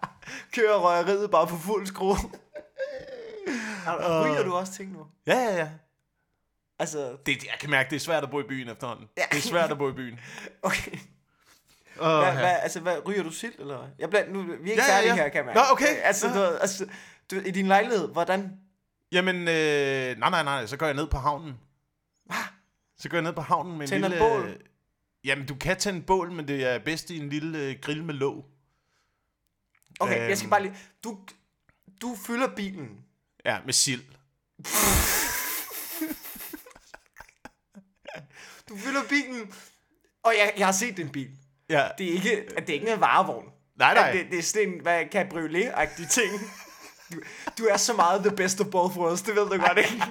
kører 0.54 0.76
røgeriet 0.78 1.30
bare 1.30 1.46
på 1.46 1.56
fuld 1.56 1.86
skrue. 1.86 2.16
Har- 3.84 4.24
Ryger 4.24 4.42
du 4.42 4.54
også 4.54 4.72
ting 4.72 4.92
nu? 4.92 5.06
Ja, 5.26 5.34
ja, 5.38 5.56
ja. 5.56 5.68
Altså, 6.78 7.16
Det, 7.26 7.44
jeg 7.44 7.54
kan 7.60 7.70
mærke, 7.70 7.90
det 7.90 7.96
er 7.96 8.00
svært 8.00 8.22
at 8.24 8.30
bo 8.30 8.40
i 8.40 8.44
byen 8.48 8.68
efterhånden. 8.68 9.06
Ja. 9.16 9.22
Det 9.32 9.38
er 9.38 9.42
svært 9.42 9.70
at 9.70 9.78
bo 9.78 9.88
i 9.88 9.92
byen. 9.92 10.20
okay. 10.62 10.98
Oh, 12.00 12.18
Hvad, 12.22 12.32
hvad, 12.32 12.56
altså, 12.62 12.80
hvad, 12.80 13.06
ryger 13.06 13.22
du 13.22 13.30
sild, 13.30 13.54
eller 13.58 13.78
hvad? 13.78 13.88
Jeg 13.98 14.08
bliver, 14.10 14.26
nu, 14.28 14.42
vi 14.42 14.48
er 14.52 14.54
ikke 14.54 14.70
Ja, 14.82 14.82
ja, 14.88 14.96
færdige 14.96 15.14
ja. 15.14 15.22
her, 15.22 15.28
kan 15.28 15.44
man. 15.46 15.54
Nå, 15.54 15.60
okay. 15.72 15.96
Altså, 16.02 16.28
du, 16.28 16.42
altså 16.56 16.86
du, 17.30 17.36
i 17.36 17.50
din 17.50 17.66
lejlighed, 17.66 18.08
hvordan? 18.08 18.52
Jamen, 19.12 19.36
øh, 19.36 20.18
nej, 20.18 20.30
nej, 20.30 20.42
nej, 20.42 20.66
så 20.66 20.76
går 20.76 20.86
jeg 20.86 20.94
ned 20.94 21.06
på 21.06 21.16
havnen. 21.18 21.54
Så 22.98 23.08
går 23.08 23.16
jeg 23.16 23.22
ned 23.22 23.32
på 23.32 23.40
havnen 23.40 23.72
med 23.78 23.86
en 23.86 23.88
Tænder 23.90 24.08
lille... 24.08 24.24
et 24.24 24.30
bål? 24.32 24.62
Jamen, 25.24 25.46
du 25.46 25.54
kan 25.54 25.76
tænde 25.76 26.02
bål, 26.02 26.32
men 26.32 26.48
det 26.48 26.64
er 26.64 26.78
bedst 26.78 27.10
i 27.10 27.18
en 27.18 27.28
lille 27.28 27.58
øh, 27.58 27.76
grill 27.82 28.04
med 28.04 28.14
låg. 28.14 28.44
Okay, 30.00 30.20
Øhm. 30.20 30.28
jeg 30.28 30.38
skal 30.38 30.50
bare 30.50 30.62
lige... 30.62 30.76
Du, 31.04 31.18
du 32.02 32.16
fylder 32.26 32.54
bilen. 32.56 33.04
Ja, 33.44 33.58
med 33.64 33.72
sild. 33.72 34.02
Du 38.68 38.76
fylder 38.76 39.02
bilen, 39.08 39.52
og 40.22 40.32
jeg, 40.38 40.52
jeg 40.56 40.66
har 40.66 40.72
set 40.72 40.96
din 40.96 41.08
bil. 41.08 41.30
Ja. 41.68 41.88
Det 41.98 42.08
er 42.08 42.12
ikke, 42.12 42.46
det 42.56 42.70
er 42.70 42.74
ikke 42.74 42.92
en 42.92 43.00
varevogn. 43.00 43.48
Nej, 43.76 43.94
nej. 43.94 44.12
Det, 44.12 44.26
det 44.30 44.38
er 44.38 44.42
sådan 44.42 44.68
en, 44.68 44.80
hvad, 44.80 45.04
cabriolet-agtig 45.14 46.08
ting. 46.10 46.32
Du, 47.12 47.20
du 47.58 47.64
er 47.64 47.76
så 47.76 47.92
meget 47.92 48.24
the 48.24 48.36
best 48.36 48.60
of 48.60 48.66
both 48.66 48.96
worlds, 48.98 49.22
det 49.22 49.36
ved 49.36 49.42
du 49.42 49.58
godt, 49.58 49.78
ikke? 49.78 50.04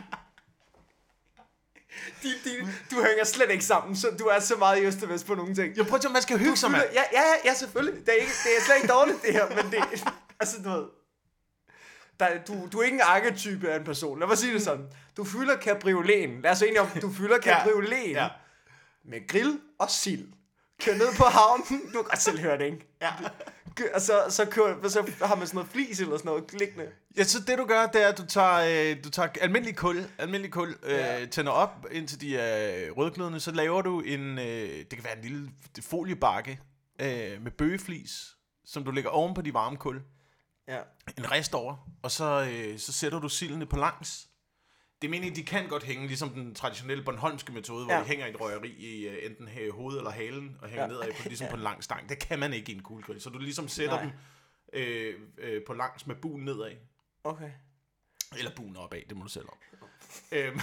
De, 2.23 2.29
de, 2.43 2.67
du 2.91 3.03
hænger 3.03 3.23
slet 3.23 3.51
ikke 3.51 3.65
sammen, 3.65 3.95
så 3.95 4.07
du 4.19 4.25
er 4.25 4.39
så 4.39 4.55
meget 4.55 4.77
i 4.81 4.85
øst 4.85 5.03
og 5.03 5.09
vest 5.09 5.25
på 5.27 5.35
nogle 5.35 5.55
ting. 5.55 5.77
Jeg 5.77 5.87
prøver 5.87 6.05
at 6.05 6.11
man 6.11 6.21
skal 6.21 6.37
hygge 6.39 6.57
sig, 6.57 6.69
Ja, 6.71 6.77
ja, 6.93 7.01
ja, 7.13 7.21
ja, 7.45 7.53
selvfølgelig. 7.53 8.05
Det 8.05 8.09
er, 8.09 8.13
ikke, 8.21 8.31
det 8.43 8.57
er 8.57 8.61
slet 8.65 8.75
ikke 8.75 8.87
dårligt, 8.87 9.21
det 9.21 9.33
her, 9.33 9.47
men 9.63 9.71
det 9.71 9.83
altså, 10.39 10.57
du 10.63 10.69
ved, 10.69 10.85
der, 12.19 12.43
du, 12.47 12.67
du 12.71 12.79
er 12.79 12.83
ikke 12.83 12.95
en 12.95 13.01
arketype 13.01 13.69
af 13.71 13.79
en 13.79 13.83
person. 13.85 14.19
Lad 14.19 14.27
mig 14.27 14.37
sige 14.37 14.53
det 14.53 14.61
sådan. 14.63 14.85
Du 15.17 15.23
fylder 15.23 15.57
cabrioleten. 15.57 16.41
Lad 16.41 16.51
os 16.51 16.61
enige 16.61 16.81
om, 16.81 16.87
du 17.01 17.13
fylder 17.13 17.39
cabrioleten 17.41 18.11
Ja. 18.11 18.23
ja. 18.23 18.29
med 19.05 19.27
grill 19.27 19.59
og 19.79 19.89
sild. 19.89 20.27
Kør 20.81 20.93
ned 20.93 21.15
på 21.17 21.23
havnen. 21.23 21.65
Du 21.85 21.91
kan 21.91 22.03
godt 22.03 22.21
selv 22.21 22.39
høre 22.39 22.57
det, 22.57 22.65
ikke? 22.65 22.87
Ja. 23.01 23.13
Og 23.93 24.01
så, 24.01 24.21
så, 24.29 24.45
kører, 24.45 24.89
så 24.89 25.11
har 25.21 25.35
man 25.35 25.47
sådan 25.47 25.57
noget 25.57 25.71
flis 25.71 25.99
eller 25.99 26.17
sådan 26.17 26.29
noget 26.29 26.53
liggende. 26.53 26.87
Ja, 27.17 27.23
så 27.23 27.39
det 27.47 27.57
du 27.57 27.65
gør, 27.65 27.85
det 27.85 28.03
er, 28.03 28.07
at 28.07 28.17
du 28.17 28.25
tager, 28.25 28.91
øh, 28.91 29.03
du 29.03 29.09
tager 29.09 29.29
almindelig 29.41 29.75
kul, 29.75 30.05
almindelig 30.17 30.51
kul 30.51 30.75
øh, 30.83 30.91
Ja. 30.91 31.25
tænder 31.25 31.51
op, 31.51 31.85
indtil 31.91 32.21
de 32.21 32.37
er 32.37 32.85
øh, 32.87 32.97
rødglødende, 32.97 33.39
så 33.39 33.51
laver 33.51 33.81
du 33.81 33.99
en, 34.01 34.39
øh, 34.39 34.69
det 34.69 34.89
kan 34.89 35.03
være 35.03 35.17
en 35.17 35.23
lille 35.23 35.49
foliebakke 35.81 36.59
øh, 37.01 37.41
med 37.43 37.51
bøgeflis, 37.51 38.35
som 38.65 38.83
du 38.83 38.91
lægger 38.91 39.09
oven 39.09 39.33
på 39.33 39.41
de 39.41 39.53
varme 39.53 39.77
kul. 39.77 40.01
Ja. 40.67 40.77
En 41.17 41.31
rest 41.31 41.53
over, 41.53 41.89
og 42.03 42.11
så, 42.11 42.47
øh, 42.51 42.79
så 42.79 42.93
sætter 42.93 43.19
du 43.19 43.29
sildene 43.29 43.65
på 43.65 43.77
langs. 43.77 44.27
Det 45.01 45.09
mener 45.09 45.33
de 45.33 45.43
kan 45.45 45.67
godt 45.67 45.83
hænge, 45.83 46.07
ligesom 46.07 46.29
den 46.29 46.55
traditionelle 46.55 47.03
Bornholmske 47.03 47.51
metode, 47.53 47.85
hvor 47.85 47.93
Ja. 47.93 47.99
de 47.99 48.05
hænger 48.05 48.25
i 48.25 48.29
et 48.29 48.41
røgeri 48.41 48.69
i 48.69 49.07
uh, 49.09 49.15
enten 49.25 49.49
øh, 49.61 49.73
hovedet 49.73 49.97
eller 49.97 50.11
halen, 50.11 50.57
og 50.61 50.67
hænger 50.67 50.83
Ja. 50.83 50.89
nedad 50.91 51.11
på, 51.13 51.23
ligesom 51.27 51.45
ja. 51.47 51.51
på 51.51 51.57
en 51.57 51.63
lang 51.63 51.83
stang. 51.83 52.09
Det 52.09 52.19
kan 52.19 52.39
man 52.39 52.53
ikke 52.53 52.71
i 52.71 52.75
en 52.75 52.81
kuglegrill. 52.83 53.21
Så 53.21 53.29
du 53.29 53.37
ligesom 53.37 53.67
sætter 53.67 53.95
Nej. 53.95 54.01
dem 54.03 54.11
øh, 54.73 55.13
øh, 55.37 55.61
på 55.67 55.73
langs 55.73 56.07
med 56.07 56.15
buen 56.15 56.45
nedad. 56.45 56.71
Okay. 57.23 57.49
Eller 58.37 58.51
buen 58.55 58.77
opad, 58.77 59.01
det 59.09 59.17
må 59.17 59.23
du 59.23 59.29
selv 59.29 59.45
om. 59.49 59.57
øhm. 60.31 60.59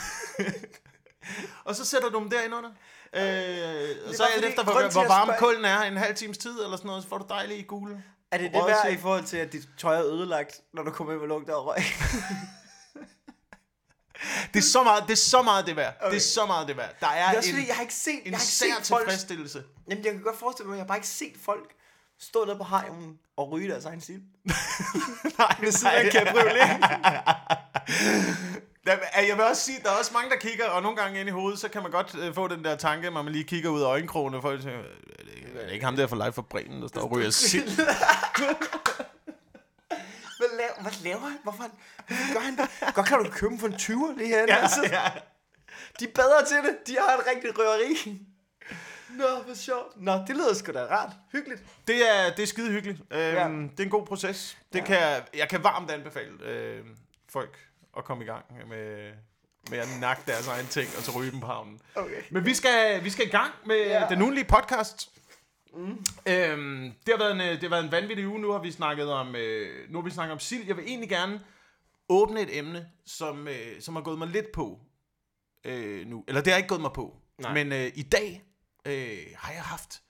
og 1.64 1.74
så 1.76 1.84
sætter 1.84 2.08
du 2.08 2.18
dem 2.18 2.30
derind 2.30 2.54
under. 2.54 2.70
Øh, 3.14 4.08
og 4.08 4.14
så 4.14 4.24
alt 4.36 4.44
efter, 4.44 4.64
hvor, 4.64 4.92
hvor 4.92 5.08
varm 5.08 5.30
kulden 5.38 5.64
er, 5.64 5.82
en 5.82 5.96
halv 5.96 6.14
times 6.16 6.38
tid 6.38 6.64
eller 6.64 6.76
sådan 6.76 6.86
noget, 6.86 7.02
så 7.02 7.08
får 7.08 7.18
du 7.18 7.26
dejlige 7.28 7.62
gule. 7.62 8.02
Er 8.30 8.38
det 8.38 8.52
det 8.52 8.62
værd 8.66 8.92
i 8.92 8.96
forhold 8.96 9.24
til, 9.24 9.36
at 9.36 9.52
dit 9.52 9.68
tøj 9.78 9.96
er 9.96 10.04
ødelagt, 10.04 10.60
når 10.72 10.82
du 10.82 10.90
kommer 10.90 11.12
hjem 11.12 11.22
og 11.22 11.28
lugter 11.28 11.54
af 11.54 11.64
røg? 11.66 11.78
Det 14.54 14.58
er 14.60 14.62
så 14.62 14.82
meget 14.82 15.02
det, 15.06 15.12
er 15.12 15.16
så 15.16 15.42
meget 15.42 15.66
det 15.66 15.76
værd. 15.76 15.94
Okay. 16.00 16.10
Det 16.10 16.16
er 16.16 16.20
så 16.20 16.46
meget 16.46 16.68
det 16.68 16.76
værd. 16.76 16.90
Der 17.00 17.06
er, 17.06 17.16
Jeg, 17.16 17.30
en, 17.30 17.36
også, 17.36 17.50
fordi, 17.50 17.66
jeg 17.66 17.74
har 17.74 17.82
ikke 17.82 17.94
set, 17.94 18.12
jeg 18.12 18.20
en 18.24 18.32
har 18.34 18.40
ikke 18.40 18.44
sær 18.52 18.66
set 18.78 18.86
folk... 18.88 19.02
tilfredsstillelse. 19.04 19.62
Jamen, 19.90 20.04
jeg 20.04 20.12
kan 20.12 20.22
godt 20.22 20.38
forestille 20.38 20.66
mig, 20.68 20.74
at 20.74 20.78
jeg 20.78 20.82
har 20.84 20.86
bare 20.88 20.96
ikke 20.98 21.08
set 21.08 21.34
folk 21.44 21.70
stå 22.20 22.44
nede 22.44 22.56
på 22.56 22.64
hegnen 22.64 23.18
og 23.36 23.50
ryge 23.52 23.68
deres 23.70 23.84
egen 23.84 24.00
sild. 24.00 24.20
Nej, 25.38 25.56
Ved 25.60 25.72
siden 25.72 25.92
af 25.94 26.04
en 26.06 26.12
cabriolet. 26.12 26.60
Jeg 29.28 29.36
vil 29.36 29.44
også 29.44 29.62
sige, 29.62 29.78
der 29.82 29.90
er 29.90 29.94
også 29.94 30.10
mange, 30.14 30.30
der 30.30 30.36
kigger, 30.36 30.66
og 30.66 30.82
nogle 30.82 30.96
gange 30.96 31.20
ind 31.20 31.28
i 31.28 31.32
hovedet, 31.32 31.58
så 31.60 31.68
kan 31.68 31.82
man 31.82 31.90
godt 31.90 32.14
øh, 32.18 32.34
få 32.34 32.48
den 32.48 32.64
der 32.64 32.76
tanke, 32.76 33.10
når 33.10 33.22
man 33.22 33.32
lige 33.32 33.44
kigger 33.44 33.70
ud 33.70 33.80
af 33.82 33.86
øjenkrogene, 33.86 34.36
og 34.36 34.42
folk 34.42 34.60
"Er 34.60 34.64
det 34.64 34.72
ikke- 35.36 35.58
er 35.60 35.64
det 35.66 35.72
ikke 35.72 35.84
ham 35.84 35.96
der 35.96 36.06
for 36.06 36.16
live 36.16 36.32
for 36.32 36.42
Bremen, 36.42 36.82
der 36.82 36.88
står 36.88 37.00
og 37.00 37.10
ryger 37.10 37.30
sild? 37.50 37.68
Hvad 40.80 40.82
laver, 40.82 40.82
hvad 40.82 40.92
laver 41.04 41.20
han? 41.20 41.38
Hvorfor 41.42 41.62
han, 41.62 41.70
gør 42.34 42.40
han 42.40 42.56
det? 42.56 42.94
Godt 42.94 43.06
kan 43.06 43.18
du 43.24 43.30
købe 43.30 43.50
dem 43.50 43.58
for 43.58 43.66
en 43.66 43.74
20'er 43.74 44.18
lige 44.18 44.28
her. 44.28 44.44
ja, 44.48 44.56
altså. 44.56 44.80
ja. 44.92 45.02
De 46.00 46.04
er 46.04 46.12
bedre 46.14 46.44
til 46.46 46.56
det. 46.56 46.76
De 46.86 46.96
har 47.00 47.16
et 47.18 47.26
rigtigt 47.34 47.58
røveri. 47.58 48.18
Nå, 49.10 49.42
hvor 49.44 49.54
sjovt. 49.54 49.92
Nå, 50.02 50.12
det 50.12 50.36
lyder 50.36 50.54
sgu 50.54 50.72
da 50.72 50.84
rart. 50.84 51.10
Hyggeligt. 51.32 51.62
Det 51.86 52.10
er, 52.10 52.30
det 52.34 52.42
er 52.42 52.46
skide 52.46 52.70
hyggeligt. 52.70 52.98
Øhm, 53.10 53.20
Ja. 53.20 53.44
Det 53.48 53.80
er 53.80 53.84
en 53.84 53.90
god 53.90 54.06
proces. 54.06 54.58
Det 54.72 54.78
Ja. 54.78 54.84
kan, 54.84 55.22
jeg- 55.34 55.48
kan 55.48 55.64
varmt 55.64 55.90
anbefale 55.90 56.42
øh, 56.44 56.84
folk 57.32 57.58
at 57.96 58.04
komme 58.04 58.24
i 58.24 58.26
gang 58.26 58.44
med, 58.68 59.12
med 59.70 59.78
at 59.78 59.88
nakke 60.00 60.22
deres 60.26 60.46
egen 60.48 60.66
ting, 60.66 60.88
og 60.96 61.02
så 61.02 61.10
ryge 61.18 61.30
dem 61.30 61.40
på 61.40 61.46
havnen. 61.46 61.80
Okay. 61.94 62.22
Men 62.30 62.44
vi 62.44 62.54
skal, 62.54 63.04
vi 63.04 63.10
skal 63.10 63.26
i 63.26 63.30
gang 63.30 63.52
med 63.66 63.76
ja. 63.76 64.06
den 64.10 64.22
ugenlige 64.22 64.44
podcast. 64.44 65.08
Mm. 65.76 66.04
Øhm, 66.26 66.92
det, 67.06 67.14
har 67.14 67.18
været 67.18 67.32
en, 67.32 67.40
øh, 67.40 67.48
det 67.50 67.62
har 67.62 67.68
været 67.68 67.84
en 67.84 67.92
vanvittig 67.92 68.28
uge. 68.28 68.40
Nu 68.40 68.50
har 68.52 68.58
vi 68.58 68.70
snakket 68.70 69.12
om, 69.12 69.36
øh, 69.36 69.90
nu 69.90 69.98
har 69.98 70.04
vi 70.04 70.10
snakket 70.10 70.32
om 70.32 70.38
sild. 70.38 70.66
Jeg 70.66 70.76
vil 70.76 70.84
egentlig 70.86 71.08
gerne 71.08 71.40
åbne 72.08 72.40
et 72.40 72.58
emne, 72.58 72.86
som, 73.06 73.48
øh, 73.48 73.80
som 73.80 73.94
har 73.96 74.02
gået 74.02 74.18
mig 74.18 74.28
lidt 74.28 74.52
på 74.52 74.80
øh, 75.64 76.06
nu. 76.06 76.24
Eller 76.28 76.40
det 76.40 76.52
har 76.52 76.56
ikke 76.58 76.68
gået 76.68 76.80
mig 76.80 76.92
på. 76.92 77.16
Nej. 77.38 77.54
Men 77.54 77.72
øh, 77.72 77.90
i 77.94 78.02
dag 78.02 78.42
øh, 78.86 79.18
har 79.36 79.52
jeg 79.52 79.62
haft 79.62 80.02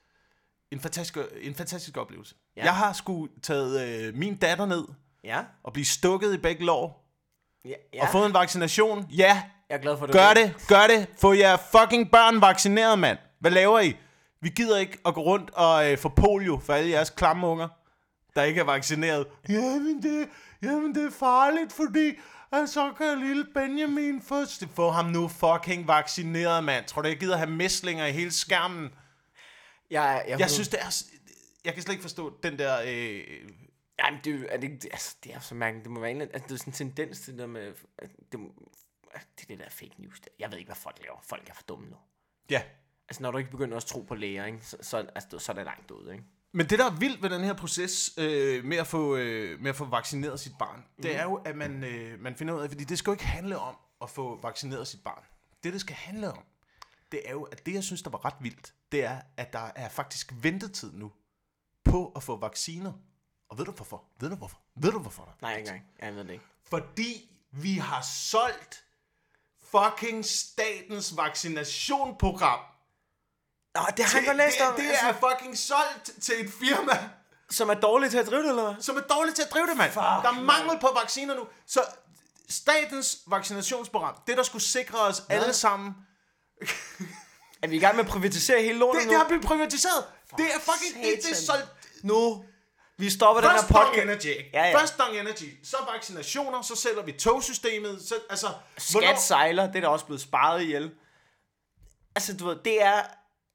en 0.70 0.80
fantastisk, 0.80 1.18
en 1.40 1.54
fantastisk 1.54 1.96
oplevelse. 1.96 2.34
Ja. 2.56 2.64
Jeg 2.64 2.74
har 2.76 2.92
sgu 2.92 3.28
taget 3.42 4.04
øh, 4.08 4.14
min 4.14 4.36
datter 4.36 4.66
ned 4.66 4.84
Ja. 5.24 5.40
og 5.62 5.72
blive 5.72 5.84
stukket 5.84 6.34
i 6.34 6.38
begge 6.38 6.64
lår. 6.64 7.04
Ja, 7.64 7.70
Ja. 7.94 8.02
Og 8.02 8.08
fået 8.12 8.26
en 8.26 8.34
vaccination. 8.34 9.06
Ja, 9.10 9.42
Jeg 9.68 9.76
er 9.76 9.78
glad 9.82 9.98
for, 9.98 10.06
du 10.06 10.12
Gør 10.12 10.34
det, 10.34 10.54
gør 10.68 10.86
det. 10.86 11.06
Få 11.20 11.32
jer 11.32 11.56
fucking 11.56 12.10
børn 12.10 12.40
vaccineret, 12.40 12.98
mand. 12.98 13.18
Hvad 13.40 13.50
laver 13.50 13.80
I? 13.80 13.96
Vi 14.44 14.48
gider 14.48 14.78
ikke 14.78 14.98
at 15.06 15.14
gå 15.14 15.22
rundt 15.22 15.50
og 15.50 15.92
øh, 15.92 15.98
få 15.98 16.08
polio 16.08 16.58
for 16.58 16.72
alle 16.72 16.90
jeres 16.90 17.10
klamme 17.10 17.46
unger, 17.46 17.68
der 18.36 18.42
ikke 18.42 18.60
er 18.60 18.64
vaccineret. 18.64 19.26
Jamen 19.48 20.02
det, 20.02 20.28
jamen 20.62 20.94
det 20.94 21.04
er 21.04 21.10
farligt, 21.10 21.72
fordi 21.72 22.12
at 22.52 22.68
så 22.68 22.92
kan 22.92 23.18
lille 23.18 23.46
Benjamin 23.54 24.22
få... 24.22 24.44
Få 24.74 24.90
ham 24.90 25.06
nu 25.06 25.28
fucking 25.28 25.88
vaccineret, 25.88 26.64
mand. 26.64 26.84
Tror 26.84 27.02
du, 27.02 27.08
jeg 27.08 27.16
gider 27.16 27.36
have 27.36 27.50
mæslinger 27.50 28.06
i 28.06 28.12
hele 28.12 28.30
skærmen? 28.30 28.94
Jeg, 29.90 30.24
jeg, 30.28 30.40
Jeg 30.40 30.50
synes, 30.50 30.68
det 30.68 30.80
er... 30.80 31.04
Jeg 31.64 31.74
kan 31.74 31.82
slet 31.82 31.92
ikke 31.92 32.02
forstå 32.02 32.38
den 32.42 32.58
der... 32.58 32.80
Øh, 32.86 33.20
Jamen, 33.98 34.20
det, 34.24 34.46
er 34.48 34.56
det, 34.56 34.84
altså, 34.92 35.16
det 35.24 35.34
er 35.34 35.40
så 35.40 35.54
mærkeligt. 35.54 35.84
Det 35.84 35.92
må 35.92 36.00
være 36.00 36.10
en, 36.10 36.20
altså, 36.20 36.42
det 36.48 36.54
er 36.54 36.58
sådan 36.58 36.72
en 36.72 36.74
tendens 36.74 37.20
til 37.20 37.38
det 37.38 37.48
med... 37.48 37.72
Det, 38.32 38.40
det 39.12 39.42
er 39.42 39.46
det 39.48 39.58
der 39.58 39.70
fake 39.70 39.94
news. 39.98 40.20
Der. 40.20 40.28
Jeg 40.38 40.50
ved 40.50 40.58
ikke, 40.58 40.68
hvad 40.68 40.76
folk 40.76 40.98
laver. 41.02 41.18
Folk 41.22 41.48
er 41.48 41.54
for 41.54 41.62
dumme 41.62 41.86
nu. 41.88 41.96
ja. 42.50 42.62
Altså, 43.08 43.22
når 43.22 43.30
du 43.30 43.38
ikke 43.38 43.50
begynder 43.50 43.76
at 43.76 43.84
tro 43.84 44.00
på 44.00 44.14
læger, 44.14 44.44
ikke, 44.44 44.58
så, 44.62 44.76
så, 44.80 44.96
altså, 45.14 45.38
så 45.38 45.52
er 45.52 45.56
det 45.56 45.64
langt 45.64 45.90
ud, 45.90 46.10
ikke? 46.12 46.24
Men 46.52 46.66
det, 46.70 46.78
der 46.78 46.84
er 46.90 46.96
vildt 46.96 47.22
ved 47.22 47.30
den 47.30 47.44
her 47.44 47.52
proces 47.54 48.14
øh, 48.18 48.64
med, 48.64 48.76
at 48.76 48.86
få, 48.86 49.16
øh, 49.16 49.60
med 49.60 49.70
at 49.70 49.76
få 49.76 49.84
vaccineret 49.84 50.40
sit 50.40 50.52
barn, 50.58 50.76
Mhm. 50.78 51.02
det 51.02 51.16
er 51.16 51.22
jo, 51.22 51.34
at 51.34 51.56
man, 51.56 51.84
øh, 51.84 52.20
man 52.20 52.36
finder 52.36 52.54
ud 52.54 52.60
af, 52.60 52.68
fordi 52.70 52.84
det 52.84 52.98
skal 52.98 53.10
jo 53.10 53.12
ikke 53.14 53.24
handle 53.26 53.58
om 53.58 53.76
at 54.02 54.10
få 54.10 54.40
vaccineret 54.42 54.88
sit 54.88 55.04
barn. 55.04 55.22
Det, 55.64 55.72
det 55.72 55.80
skal 55.80 55.96
handle 55.96 56.32
om, 56.32 56.42
det 57.12 57.20
er 57.24 57.30
jo, 57.32 57.42
at 57.42 57.66
det, 57.66 57.74
jeg 57.74 57.84
synes, 57.84 58.02
der 58.02 58.10
var 58.10 58.24
ret 58.24 58.34
vildt, 58.40 58.74
det 58.92 59.04
er, 59.04 59.20
at 59.36 59.52
der 59.52 59.70
er 59.76 59.88
faktisk 59.88 60.32
ventetid 60.42 60.92
nu 60.92 61.12
på 61.84 62.12
at 62.16 62.22
få 62.22 62.36
vacciner. 62.36 62.92
Og 63.48 63.58
ved 63.58 63.64
du 63.64 63.72
hvorfor? 63.72 64.04
Ved 64.20 64.30
du 64.30 64.36
hvorfor? 64.36 64.58
Ved 64.76 64.92
du 64.92 64.98
hvorfor? 64.98 65.24
Der? 65.24 65.30
er 65.30 65.36
Nej, 65.42 65.56
ikke 65.56 65.68
engang. 65.68 65.84
Jeg 66.02 66.14
ved 66.14 66.24
det 66.24 66.30
ikke. 66.32 66.44
Fordi 66.64 67.30
vi 67.50 67.74
har 67.74 68.02
solgt 68.02 68.84
fucking 69.62 70.24
statens 70.24 71.16
vaccinationsprogram. 71.16 72.60
Nå, 73.74 73.80
det 73.96 74.04
har 74.04 74.18
jeg 74.18 74.26
godt 74.26 74.36
det, 74.38 74.46
læst 74.46 74.60
om. 74.60 74.74
det 74.74 74.88
altså, 74.90 75.06
er 75.06 75.12
fucking 75.30 75.58
solgt 75.58 76.10
til 76.22 76.34
et 76.46 76.52
firma, 76.60 77.08
Som 77.50 77.68
er 77.70 77.74
dårligt 77.74 78.10
til 78.10 78.18
at 78.18 78.26
drive 78.26 78.42
det, 78.42 78.48
eller 78.48 78.62
hvad? 78.72 78.82
som 78.82 78.96
er 78.96 79.00
dårligt 79.00 79.36
til 79.36 79.42
at 79.42 79.50
drive 79.50 79.66
det, 79.66 79.76
mand. 79.76 79.90
Fuck, 79.92 80.02
der 80.02 80.28
er 80.28 80.40
mangel 80.40 80.78
på 80.80 80.88
vacciner 81.02 81.34
nu. 81.34 81.46
Så 81.66 81.80
statens 82.48 83.18
vaccinationsprogram, 83.26 84.14
det 84.26 84.36
der 84.36 84.42
skulle 84.42 84.62
sikre 84.62 84.98
os 85.00 85.22
alle 85.28 85.52
sammen, 85.52 85.94
Er 87.62 87.66
vi 87.68 87.76
i 87.76 87.78
gang 87.78 87.96
med 87.96 88.04
at 88.04 88.10
privatisere 88.10 88.62
hele 88.62 88.78
lortet 88.78 89.00
det, 89.00 89.06
nu? 89.06 89.12
det 89.12 89.20
har 89.20 89.28
blivet 89.28 89.44
privatiseret. 89.44 90.04
Det 90.36 90.46
er 90.54 90.58
fucking 90.60 91.04
det, 91.04 91.22
det 91.22 91.30
er 91.30 91.34
solgt. 91.34 91.66
Nu. 92.02 92.44
Vi 92.98 93.10
stopper 93.10 93.40
den 93.40 93.50
Først 93.50 93.68
her 93.68 93.74
Dong 93.74 93.86
podcast. 93.86 94.04
Energy. 94.04 94.26
ikke? 94.26 94.50
Ja, 94.54 94.64
ja. 94.64 94.78
Først 94.80 94.98
Dong 94.98 95.16
Energy, 95.16 95.66
så 95.66 95.76
vaccinationer, 95.94 96.62
så 96.62 96.76
sælger 96.76 97.02
vi 97.02 97.12
togsystemet. 97.12 98.02
Så, 98.08 98.14
altså, 98.30 98.46
Skat 98.78 99.20
sejler, 99.20 99.66
det 99.66 99.76
er 99.76 99.80
der 99.80 99.88
også 99.88 100.04
blevet 100.04 100.20
sparet 100.20 100.62
ihjel. 100.62 100.90
Altså, 102.16 102.36
du 102.36 102.46
ved, 102.48 102.56
det 102.64 102.82
er... 102.82 103.02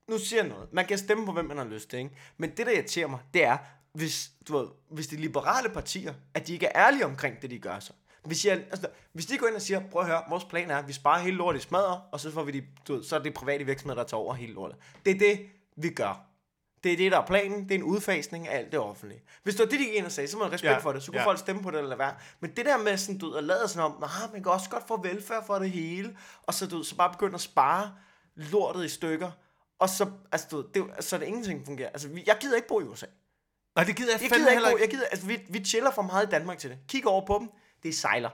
Nu 0.09 0.17
siger 0.17 0.41
jeg 0.41 0.49
noget. 0.49 0.73
Man 0.73 0.85
kan 0.85 0.97
stemme 0.97 1.25
på, 1.25 1.31
hvem 1.31 1.45
man 1.45 1.57
har 1.57 1.65
lyst 1.65 1.89
til, 1.89 1.99
ikke? 1.99 2.11
Men 2.37 2.49
det, 2.49 2.65
der 2.65 2.71
irriterer 2.71 3.07
mig, 3.07 3.19
det 3.33 3.43
er, 3.43 3.57
hvis, 3.93 4.31
du 4.47 4.57
ved, 4.57 4.67
hvis 4.89 5.07
de 5.07 5.15
liberale 5.15 5.69
partier, 5.69 6.13
at 6.33 6.47
de 6.47 6.53
ikke 6.53 6.65
er 6.65 6.87
ærlige 6.87 7.05
omkring 7.05 7.41
det, 7.41 7.49
de 7.49 7.59
gør 7.59 7.79
så. 7.79 7.93
Hvis, 8.23 8.45
jeg, 8.45 8.53
altså, 8.53 8.87
hvis 9.13 9.25
de 9.25 9.37
går 9.37 9.47
ind 9.47 9.55
og 9.55 9.61
siger, 9.61 9.81
prøv 9.91 10.01
at 10.01 10.07
høre, 10.07 10.21
vores 10.29 10.43
plan 10.43 10.71
er, 10.71 10.77
at 10.77 10.87
vi 10.87 10.93
sparer 10.93 11.19
hele 11.19 11.37
lortet 11.37 11.59
i 11.59 11.63
smadre, 11.63 12.01
og 12.11 12.19
så 12.19 12.31
får 12.31 12.43
vi 12.43 12.51
de, 12.51 12.63
du 12.87 12.95
ved, 12.95 13.03
så 13.03 13.15
er 13.15 13.19
det 13.19 13.33
private 13.33 13.65
virksomheder, 13.65 14.01
der 14.01 14.07
tager 14.07 14.21
over 14.21 14.33
hele 14.33 14.53
lortet. 14.53 14.77
Det 15.05 15.15
er 15.15 15.19
det, 15.19 15.39
vi 15.75 15.89
gør. 15.89 16.25
Det 16.83 16.93
er 16.93 16.97
det, 16.97 17.11
der 17.11 17.19
er 17.19 17.25
planen. 17.25 17.63
Det 17.63 17.71
er 17.71 17.75
en 17.75 17.83
udfasning 17.83 18.47
af 18.47 18.57
alt 18.57 18.71
det 18.71 18.79
offentlige. 18.79 19.21
Hvis 19.43 19.55
det 19.55 19.63
var 19.63 19.69
det, 19.69 19.79
de 19.79 19.85
gik 19.85 19.93
ind 19.93 20.05
og 20.05 20.11
sagde, 20.11 20.27
så 20.27 20.37
må 20.37 20.43
man 20.43 20.49
have 20.49 20.53
respekt 20.53 20.71
Ja, 20.71 20.77
for 20.77 20.91
det. 20.91 21.03
Så 21.03 21.11
kunne 21.11 21.21
ja. 21.21 21.27
folk 21.27 21.39
stemme 21.39 21.61
på 21.61 21.71
det 21.71 21.77
eller 21.77 21.89
lade 21.89 21.99
være. 21.99 22.13
Men 22.39 22.51
det 22.55 22.65
der 22.65 22.77
med 22.77 22.97
sådan, 22.97 23.17
du 23.17 23.29
ved, 23.29 23.37
at 23.37 23.43
lade 23.43 23.67
sådan 23.67 23.91
om, 23.91 23.91
nah, 24.01 24.33
man 24.33 24.43
kan 24.43 24.51
også 24.51 24.69
godt 24.69 24.87
få 24.87 25.01
velfærd 25.01 25.45
for 25.45 25.59
det 25.59 25.71
hele, 25.71 26.17
og 26.43 26.53
så, 26.53 26.67
du 26.67 26.75
ved, 26.75 26.85
så 26.85 26.95
bare 26.95 27.11
begynde 27.11 27.35
at 27.35 27.41
spare 27.41 27.91
lortet 28.35 28.85
i 28.85 28.89
stykker, 28.89 29.31
og 29.79 29.89
så, 29.89 30.11
altså, 30.31 30.47
du 30.51 30.65
det, 30.73 30.85
er 30.97 31.01
så 31.01 31.15
er 31.15 31.19
det 31.19 31.27
ingenting 31.27 31.65
fungerer. 31.65 31.89
Altså, 31.89 32.07
vi- 32.07 32.23
jeg 32.27 32.37
gider 32.41 32.55
ikke 32.55 32.67
bo 32.67 32.79
i 32.81 32.83
USA. 32.83 33.05
Nej, 33.75 33.85
det 33.85 33.95
gider 33.95 34.11
jeg, 34.13 34.21
Jeg 34.21 34.29
gider 34.29 34.39
ikke 34.39 34.51
heller 34.51 34.69
bo, 34.71 34.75
ikke. 34.77 34.83
jeg 34.83 34.89
gider, 34.91 35.05
altså, 35.11 35.25
vi, 35.27 35.39
vi 35.49 35.65
chiller 35.65 35.91
for 35.91 36.01
meget 36.01 36.27
i 36.27 36.29
Danmark 36.29 36.57
til 36.57 36.69
det. 36.69 36.79
Kig 36.87 37.07
over 37.07 37.25
på 37.25 37.37
dem, 37.39 37.49
det 37.83 37.95
sejler. 37.95 38.29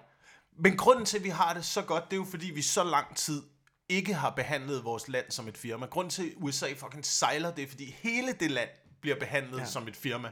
Men 0.59 0.77
grunden 0.77 1.05
til, 1.05 1.17
at 1.17 1.23
vi 1.23 1.29
har 1.29 1.53
det 1.53 1.65
så 1.65 1.81
godt, 1.81 2.03
det 2.05 2.13
er 2.13 2.17
jo 2.17 2.25
fordi, 2.29 2.51
vi 2.51 2.61
så 2.61 2.83
lang 2.83 3.15
tid 3.15 3.43
ikke 3.89 4.13
har 4.13 4.29
behandlet 4.29 4.83
vores 4.83 5.07
land 5.07 5.25
som 5.31 5.47
et 5.47 5.57
firma. 5.57 5.85
Grunden 5.85 6.11
til, 6.11 6.23
at 6.23 6.33
USA 6.37 6.73
fucking 6.77 7.05
sejler, 7.05 7.51
det 7.51 7.63
er 7.63 7.67
fordi 7.67 7.95
hele 7.99 8.33
det 8.33 8.51
land 8.51 8.69
bliver 9.01 9.19
behandlet 9.19 9.59
ja. 9.59 9.65
som 9.65 9.87
et 9.87 9.95
firma. 9.95 10.29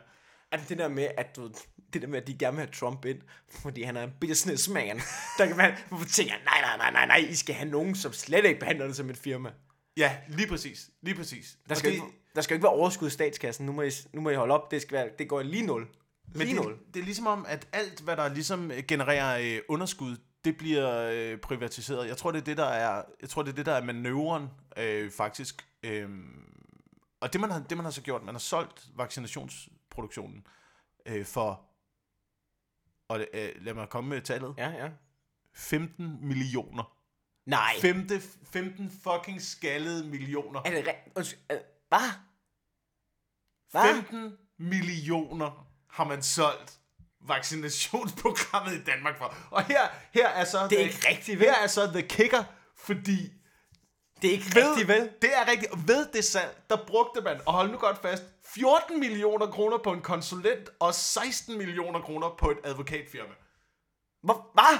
Altså 0.51 0.69
det 0.69 0.77
der 0.77 0.87
med, 0.87 1.07
at 1.17 1.35
du, 1.35 1.51
det 1.93 2.01
der 2.01 2.07
med, 2.07 2.21
at 2.21 2.27
de 2.27 2.37
gerne 2.37 2.57
vil 2.57 2.65
have 2.65 2.73
Trump 2.73 3.05
ind, 3.05 3.19
fordi 3.49 3.83
han 3.83 3.97
er 3.97 4.03
en 4.03 4.11
businessman, 4.21 5.01
der 5.37 5.45
kan 5.45 5.57
man, 5.57 5.73
hvorfor 5.89 6.05
tænker 6.05 6.33
nej, 6.45 6.61
nej, 6.61 6.77
nej, 6.77 6.91
nej, 6.91 7.05
nej, 7.05 7.27
I 7.29 7.35
skal 7.35 7.55
have 7.55 7.69
nogen, 7.69 7.95
som 7.95 8.13
slet 8.13 8.45
ikke 8.45 8.59
behandler 8.59 8.87
det 8.87 8.95
som 8.95 9.09
et 9.09 9.17
firma. 9.17 9.51
Ja, 9.97 10.17
lige 10.27 10.47
præcis. 10.47 10.89
Lige 11.01 11.15
præcis. 11.15 11.57
Der 11.69 11.75
skal, 11.75 11.89
det, 11.89 11.95
ikke, 11.95 12.07
der 12.35 12.41
skal 12.41 12.55
ikke 12.55 12.63
være 12.63 12.73
overskud 12.73 13.07
i 13.07 13.11
statskassen, 13.11 13.65
nu 13.65 13.71
må 13.71 13.81
I, 13.81 13.89
nu 14.13 14.21
må 14.21 14.29
I 14.29 14.35
holde 14.35 14.53
op, 14.53 14.71
det, 14.71 14.81
skal 14.81 14.97
være, 14.97 15.09
det 15.19 15.29
går 15.29 15.41
lige 15.41 15.65
nul. 15.65 15.81
men 16.27 16.37
Lige 16.47 16.55
det, 16.55 16.65
nul. 16.65 16.77
det 16.93 16.99
er 16.99 17.03
ligesom 17.03 17.27
om, 17.27 17.45
at 17.49 17.67
alt, 17.73 18.01
hvad 18.01 18.17
der 18.17 18.27
ligesom 18.33 18.71
øh, 18.71 18.83
genererer 18.87 19.55
øh, 19.57 19.61
underskud, 19.69 20.17
det 20.45 20.57
bliver 20.57 21.09
øh, 21.13 21.37
privatiseret. 21.39 22.07
Jeg 22.07 22.17
tror, 22.17 22.31
det 22.31 22.39
er 22.39 22.43
det, 22.45 22.57
der 22.57 22.65
er, 22.65 23.03
jeg 23.21 23.29
tror, 23.29 23.41
det 23.43 23.51
er, 23.51 23.55
det, 23.55 23.65
der 23.65 23.73
er 23.73 23.83
manøvren, 23.83 24.47
øh, 24.77 25.11
faktisk. 25.11 25.67
Øh, 25.83 26.09
og 27.21 27.33
det 27.33 27.41
man, 27.41 27.51
har, 27.51 27.59
det, 27.59 27.77
man 27.77 27.83
har 27.85 27.91
så 27.91 28.01
gjort, 28.01 28.23
man 28.23 28.35
har 28.35 28.39
solgt 28.39 28.87
vaccinationsproduktionen 28.95 30.47
øh, 31.05 31.25
for, 31.25 31.61
og 33.07 33.25
øh, 33.33 33.49
lad 33.61 33.73
mig 33.73 33.89
komme 33.89 34.09
med 34.09 34.21
tallet, 34.21 34.53
Ja, 34.57 34.69
ja. 34.69 34.89
15 35.53 36.17
millioner. 36.21 36.97
Nej. 37.45 37.75
15, 37.81 38.21
15 38.53 38.91
fucking 39.03 39.41
skaldede 39.41 40.07
millioner. 40.07 40.59
Er 40.65 40.69
det 40.69 40.87
rigtigt? 40.87 41.39
Hvad? 41.89 41.99
Hvad? 43.71 43.93
15 43.93 44.37
millioner 44.59 45.67
har 45.89 46.03
man 46.03 46.23
solgt 46.23 46.79
vaccinationsprogrammet 47.27 48.73
i 48.73 48.83
Danmark 48.83 49.17
for. 49.17 49.35
Og 49.51 49.63
her, 49.65 49.87
her 50.13 50.27
er 50.27 50.45
så... 50.45 50.67
Det 50.67 50.81
er 50.81 50.85
the- 50.85 50.95
ikke 50.95 51.07
rigtigt, 51.09 51.39
vel? 51.39 51.47
Her 51.47 51.55
er 51.55 51.67
så 51.67 51.87
the 51.91 52.01
kicker, 52.01 52.43
fordi... 52.77 53.33
Det 54.21 54.29
er 54.29 54.33
ikke 54.33 54.55
Ved, 54.55 54.69
rigtigt, 54.69 54.87
vel? 54.87 55.11
Det 55.21 55.37
er 55.37 55.47
rigtigt. 55.51 55.71
Og 55.71 55.87
ved 55.87 56.07
det 56.13 56.25
salg, 56.25 56.63
der 56.69 56.77
brugte 56.87 57.21
man, 57.21 57.41
og 57.45 57.53
hold 57.53 57.71
nu 57.71 57.77
godt 57.77 58.01
fast, 58.01 58.23
14 58.45 58.99
millioner 58.99 59.47
kroner 59.47 59.77
på 59.77 59.91
en 59.93 60.01
konsulent, 60.01 60.69
og 60.79 60.93
16 60.93 61.57
millioner 61.57 61.99
kroner 62.01 62.29
på 62.39 62.51
et 62.51 62.57
advokatfirma. 62.63 63.33
Hvad? 64.23 64.79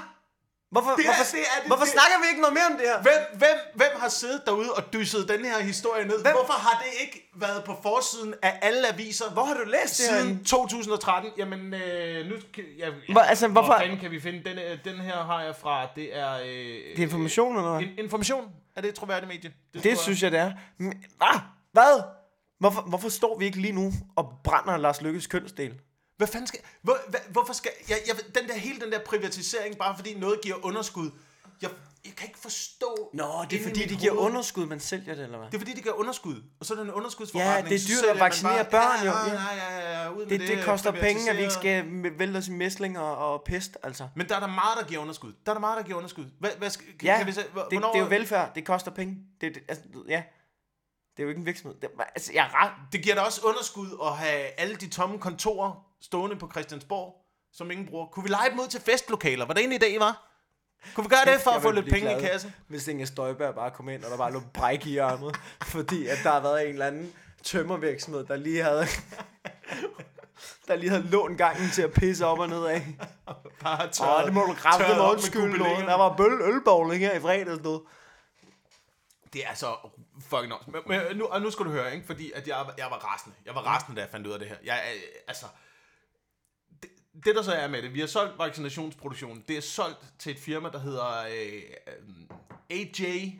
Hvorfor, 0.76 0.92
Det 0.92 1.00
er- 1.00 1.10
hvorfor, 1.10 1.24
det 1.38 1.40
er 1.54 1.58
det- 1.60 1.68
hvorfor 1.70 1.84
det- 1.88 1.94
snakker 1.98 2.16
vi 2.22 2.26
ikke 2.32 2.42
noget 2.46 2.56
mere 2.60 2.68
om 2.72 2.76
det 2.80 2.86
her? 2.92 3.00
Hvem, 3.08 3.22
hvem, 3.42 3.58
hvem 3.80 3.94
har 4.04 4.10
siddet 4.22 4.42
derude 4.46 4.72
og 4.78 4.84
dysset 4.94 5.24
den 5.34 5.42
her 5.46 5.60
historie 5.72 6.04
ned? 6.12 6.18
Hvem? 6.26 6.34
Hvorfor 6.40 6.54
har 6.68 6.76
det 6.84 6.92
ikke 7.04 7.18
været 7.36 7.64
på 7.64 7.74
forsiden 7.88 8.34
af 8.42 8.54
alle 8.62 8.94
aviser? 8.94 9.26
Hvor 9.36 9.44
har 9.44 9.54
du 9.54 9.64
læst 9.76 9.98
det? 9.98 10.06
Siden 10.06 10.44
2013. 10.46 11.32
Jamen, 11.38 11.74
øh, 11.74 12.26
nu 12.30 12.36
kan 12.54 12.64
jeg... 12.78 12.90
Hvor- 13.12 13.22
altså, 13.22 13.48
hvorfor- 13.48 13.68
Hvor 13.68 13.80
fanden 13.80 14.00
kan 14.00 14.12
vi 14.12 14.20
finde? 14.20 14.40
Den, 14.50 14.58
øh, 14.60 14.78
den 14.86 14.96
her 15.08 15.18
har 15.32 15.42
jeg 15.42 15.56
fra, 15.56 15.88
det 15.96 16.18
er... 16.18 16.34
Øh, 16.34 16.46
Det 16.46 17.00
er 17.00 17.04
information 17.04 17.58
eller 17.58 17.72
hvad? 17.72 17.82
In, 17.82 17.90
information. 17.98 18.44
Er 18.76 18.82
det 18.82 18.90
et 18.90 18.96
troværdigt 18.96 19.28
medie? 19.34 19.52
Det 19.84 20.00
synes 20.00 20.24
jeg, 20.24 20.32
det 20.32 20.40
er. 20.40 20.52
Men, 20.78 21.04
Hvad? 21.18 21.40
Hvad? 21.72 22.02
Hvorfor, 22.60 22.82
hvorfor 22.82 23.10
står 23.10 23.38
vi 23.40 23.46
ikke 23.46 23.62
lige 23.62 23.72
nu 23.74 23.92
og 24.16 24.32
brænder 24.44 24.78
Lars 24.78 25.02
Lykkes 25.02 25.28
kønsdel? 25.28 25.74
Hvad 26.18 26.28
fanden 26.28 26.48
skal... 26.48 26.60
Hvor, 26.82 26.98
hvad, 27.10 27.20
hvorfor 27.30 27.54
skal... 27.54 27.72
Jeg, 27.90 27.98
jeg, 28.08 28.16
den 28.36 28.48
der, 28.50 28.54
hele 28.58 28.80
den 28.82 28.92
der 28.92 29.00
privatisering, 29.00 29.78
bare 29.78 29.96
fordi 29.96 30.14
noget 30.20 30.42
giver 30.42 30.66
underskud. 30.66 31.12
Jeg, 31.62 31.70
jeg 32.06 32.14
kan 32.18 32.28
ikke 32.28 32.40
forstå... 32.40 33.10
Nå, 33.14 33.28
det 33.50 33.60
er 33.60 33.64
fordi, 33.64 33.80
mit 33.80 33.90
de 33.90 33.96
giver 33.96 34.14
hoved. 34.14 34.26
underskud, 34.26 34.66
man 34.66 34.80
sælger 34.80 35.16
det, 35.16 35.24
eller 35.24 35.38
hvad? 35.38 35.48
Det 35.48 35.54
er 35.54 35.60
fordi, 35.60 35.74
det 35.74 35.84
giver 35.84 35.96
underskud. 35.96 36.44
Og 36.60 36.66
så 36.66 36.74
er 36.74 36.78
det 36.78 36.84
en 36.86 36.92
underskudsforretning. 36.92 37.64
Ja, 37.66 37.70
det 37.70 37.76
er 37.76 37.80
så 37.96 38.02
dyrt 38.02 38.12
at 38.16 38.20
vaccinere 38.20 38.66
bare- 38.66 39.00
børn, 39.00 39.06
jo. 39.06 39.12
Ja, 39.12 39.56
Ja. 39.56 39.80
ja, 39.80 40.02
ja, 40.04 40.10
ud 40.12 40.26
med 40.26 40.40
Det, 40.40 40.48
det 40.48 40.66
koster 40.66 40.92
penge, 40.92 41.30
at 41.30 41.36
vi 41.38 41.42
ikke 41.42 41.54
skal 41.54 41.86
vælte 42.20 42.38
os 42.38 42.48
i 42.48 42.52
mæslinger 42.52 43.00
og 43.02 43.44
pest, 43.46 43.78
altså. 43.84 44.08
Men 44.16 44.30
der 44.30 44.36
er 44.36 44.40
der 44.40 44.48
meget, 44.48 44.78
der 44.82 44.86
giver 44.88 45.02
underskud. 45.02 45.34
Der 45.46 45.52
er 45.52 45.54
der 45.56 45.60
meget, 45.60 45.78
der 45.78 45.84
giver 45.84 45.98
underskud. 45.98 46.26
Hvad, 46.40 46.50
hvad 46.58 46.70
skal, 46.70 46.86
kan, 46.86 47.06
Ja, 47.08 47.18
kan 47.18 47.28
vi 47.28 47.32
se, 47.32 47.42
hvor- 47.54 47.62
det, 47.62 47.72
det 47.72 47.96
er 47.96 48.00
jo 48.00 48.06
velfærd, 48.06 48.56
det 48.56 48.66
koster 48.66 48.92
penge. 48.92 49.18
Det, 49.42 49.56
det, 49.56 49.64
altså, 49.68 49.84
ja, 50.08 50.24
det 51.18 51.20
er 51.20 51.24
jo 51.24 51.30
ikke 51.30 51.40
en 51.40 51.46
virksomhed. 51.46 51.78
Det, 51.82 51.90
altså, 52.16 52.34
jeg 52.34 52.46
er 52.46 52.64
ret... 52.64 52.72
Det 52.92 53.04
giver 53.04 53.16
da 53.16 53.22
også 53.22 53.42
underskud 53.44 53.88
at 54.06 54.18
have 54.18 54.60
alle 54.60 54.76
de 54.76 54.90
tomme 54.90 55.20
kontorer 55.20 55.86
stående 56.04 56.36
på 56.36 56.50
Christiansborg, 56.52 57.26
som 57.54 57.72
ingen 57.72 57.88
bruger. 57.88 58.06
Kunne 58.06 58.24
vi 58.24 58.30
lege 58.30 58.50
dem 58.50 58.60
ud 58.60 58.68
til 58.68 58.82
festlokaler? 58.82 59.46
Var 59.46 59.54
det 59.54 59.64
en 59.64 59.74
idé, 59.74 60.00
var? 60.00 60.30
Kunne 60.96 61.04
vi 61.04 61.10
gøre 61.10 61.34
det 61.34 61.42
for 61.42 61.52
at 61.52 61.62
få 61.62 61.72
lidt 61.72 61.86
penge 61.86 62.12
i 62.12 62.14
glad, 62.14 62.22
kassen? 62.22 62.54
Hvis 62.68 62.88
Inger 62.88 63.06
Støjberg 63.06 63.56
bare 63.56 63.72
kom 63.72 63.90
ind, 63.90 64.04
og 64.04 64.12
der 64.12 64.18
bare 64.18 64.34
lå 64.34 64.42
bræk 64.54 64.86
i 64.86 64.98
armet, 64.98 65.36
fordi 65.64 66.08
at 66.08 66.18
der 66.24 66.32
har 66.32 66.40
været 66.40 66.64
en 66.64 66.70
eller 66.70 66.88
anden 66.88 67.14
tømmervirksomhed, 67.44 68.26
der 68.26 68.36
lige 68.36 68.64
havde... 68.64 68.86
der 70.68 70.76
lige 70.76 70.90
havde 70.90 71.04
lånt 71.04 71.38
gangen 71.38 71.70
til 71.70 71.82
at 71.82 71.94
pisse 71.94 72.26
op 72.26 72.40
og 72.40 72.48
ned 72.48 72.66
af. 72.66 72.88
Bare 73.60 73.90
Åh, 74.20 74.26
det 74.26 74.34
må 74.34 74.42
du 74.42 74.54
kræfte 74.54 74.84
tørret 74.84 74.96
med 74.96 75.04
op 75.04 75.08
med 75.08 75.16
undskyld, 75.16 75.42
Lone. 75.42 75.58
gobeliner. 75.58 75.86
Der 75.90 75.98
var 75.98 76.16
bøl 76.16 76.42
ølbowling 76.42 77.04
her 77.04 77.14
i 77.14 77.20
fredags, 77.20 77.62
du. 77.64 77.86
Det 79.34 79.46
er 79.46 79.54
så 79.54 79.76
fucking 80.30 80.54
også. 80.54 80.72
Men, 80.72 80.82
men 80.88 81.18
nu, 81.18 81.26
og 81.26 81.42
nu 81.42 81.52
skal 81.52 81.66
du 81.66 81.72
høre, 81.72 81.96
ikke? 81.96 82.08
Fordi 82.08 82.32
at 82.32 82.48
jeg, 82.48 82.66
jeg 82.78 82.88
var 82.90 82.98
rasende. 82.98 83.36
Jeg 83.46 83.56
var 83.56 83.62
rasende, 83.62 83.96
da 83.96 84.02
jeg 84.02 84.12
fandt 84.12 84.28
ud 84.28 84.32
af 84.32 84.40
det 84.40 84.48
her. 84.48 84.56
Jeg, 84.64 84.82
altså, 85.28 85.46
det, 87.26 87.36
der 87.36 87.42
så 87.42 87.52
er 87.54 87.68
med 87.68 87.82
det, 87.82 87.94
vi 87.94 88.00
har 88.00 88.08
solgt 88.08 88.38
vaccinationsproduktionen. 88.40 89.44
Det 89.48 89.58
er 89.58 89.62
solgt 89.62 90.00
til 90.20 90.32
et 90.32 90.40
firma, 90.40 90.70
der 90.70 90.80
hedder 90.80 91.26
øh, 91.26 91.62
AJ 92.70 93.32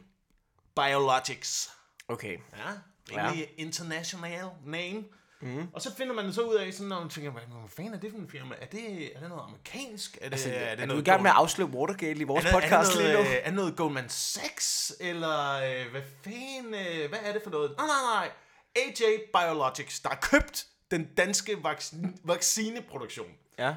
Biologics. 0.76 1.70
Okay. 2.08 2.38
Ja, 2.58 2.72
rimelig 3.18 3.48
international 3.58 4.42
name. 4.66 5.04
Mm. 5.42 5.68
Og 5.74 5.82
så 5.82 5.96
finder 5.96 6.14
man 6.14 6.34
så 6.34 6.42
ud 6.42 6.56
af, 6.56 6.74
sådan, 6.74 6.88
når 6.88 7.00
man 7.00 7.10
tænker, 7.10 7.32
hvad, 7.32 7.42
fanden 7.68 7.94
er 7.94 7.98
det 8.00 8.12
for 8.12 8.18
en 8.18 8.30
firma? 8.30 8.56
Er 8.62 8.66
det, 8.66 9.16
er 9.16 9.20
det 9.20 9.30
noget 9.30 9.44
amerikansk? 9.44 10.18
Er 10.22 10.26
det, 10.26 10.32
Altså, 10.32 10.50
er 10.50 10.54
det 10.60 10.70
er 10.72 10.76
du 10.76 10.86
noget 10.86 11.02
i 11.02 11.06
gang 11.06 11.22
med 11.22 11.30
at 11.30 11.36
afsløre 11.36 11.68
Watergate 11.70 12.20
i 12.20 12.24
vores 12.24 12.46
er 12.46 12.52
podcast 12.52 12.92
er 12.92 12.96
det 12.96 13.04
lige 13.06 13.14
nu? 13.14 13.20
noget, 13.24 13.30
øh, 13.36 13.42
er 13.42 13.46
det 13.46 13.54
noget 13.54 13.76
Goldman 13.76 14.10
Sachs? 14.10 14.94
Eller 15.00 15.52
øh, 15.54 15.92
hvad 15.92 16.02
fanden, 16.24 16.74
øh, 16.74 17.10
hvad 17.10 17.20
er 17.24 17.34
det 17.34 17.42
for 17.44 17.50
noget? 17.50 17.74
Nej, 17.78 17.88
nej, 17.88 18.14
nej. 18.16 18.32
AJ 18.76 19.04
Biologics, 19.34 20.00
der 20.00 20.10
har 20.10 20.20
købt 20.22 20.68
den 20.92 21.06
danske 21.18 21.52
vaccin- 21.54 22.20
vaccineproduktion. 22.24 23.28
Ja. 23.60 23.76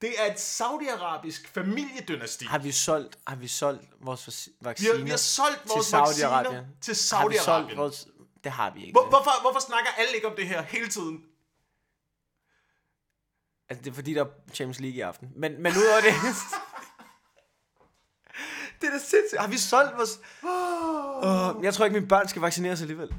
Det 0.00 0.14
er 0.20 0.32
et 0.32 0.40
saudiarabisk 0.40 1.48
familiedynasti. 1.48 2.44
Har 2.44 2.58
vi 2.58 2.72
solgt, 2.72 3.18
har 3.26 3.36
vi 3.36 3.48
solgt 3.48 3.84
vores 4.00 4.28
vac- 4.28 4.48
Vi 4.60 4.64
vacciner 4.64 4.94
har, 4.96 5.04
vi 5.04 5.10
har 5.10 5.16
solgt 5.16 5.68
vores 5.68 5.86
til 5.86 5.96
vacciner 5.98 6.28
Saudi-Arabien? 6.42 6.64
til 6.80 6.94
Har 7.16 7.28
vi 7.28 7.36
solgt 7.36 7.70
Saudi-Arabien. 7.70 7.76
vores... 7.76 8.06
Det 8.44 8.52
har 8.52 8.70
vi 8.70 8.80
ikke. 8.80 8.92
Hvor, 8.92 9.08
hvorfor, 9.08 9.40
hvorfor 9.40 9.60
snakker 9.60 9.90
alle 9.98 10.14
ikke 10.14 10.26
om 10.26 10.36
det 10.36 10.48
her 10.48 10.62
hele 10.62 10.88
tiden? 10.88 11.24
Altså, 13.68 13.84
det 13.84 13.90
er 13.90 13.94
fordi, 13.94 14.14
der 14.14 14.24
er 14.24 14.28
Champions 14.54 14.80
League 14.80 14.96
i 14.96 15.00
aften. 15.00 15.28
Men, 15.36 15.62
men 15.62 15.72
udover 15.76 16.00
det... 16.00 16.12
det 18.80 18.86
er 18.86 18.90
da 18.90 18.98
sindssygt. 18.98 19.40
Har 19.40 19.48
vi 19.48 19.56
solgt 19.58 19.96
vores... 19.96 20.20
Uh, 20.42 21.64
jeg 21.64 21.74
tror 21.74 21.84
ikke, 21.84 21.94
mine 21.94 22.08
børn 22.08 22.28
skal 22.28 22.42
vaccineres 22.42 22.80
alligevel. 22.80 23.08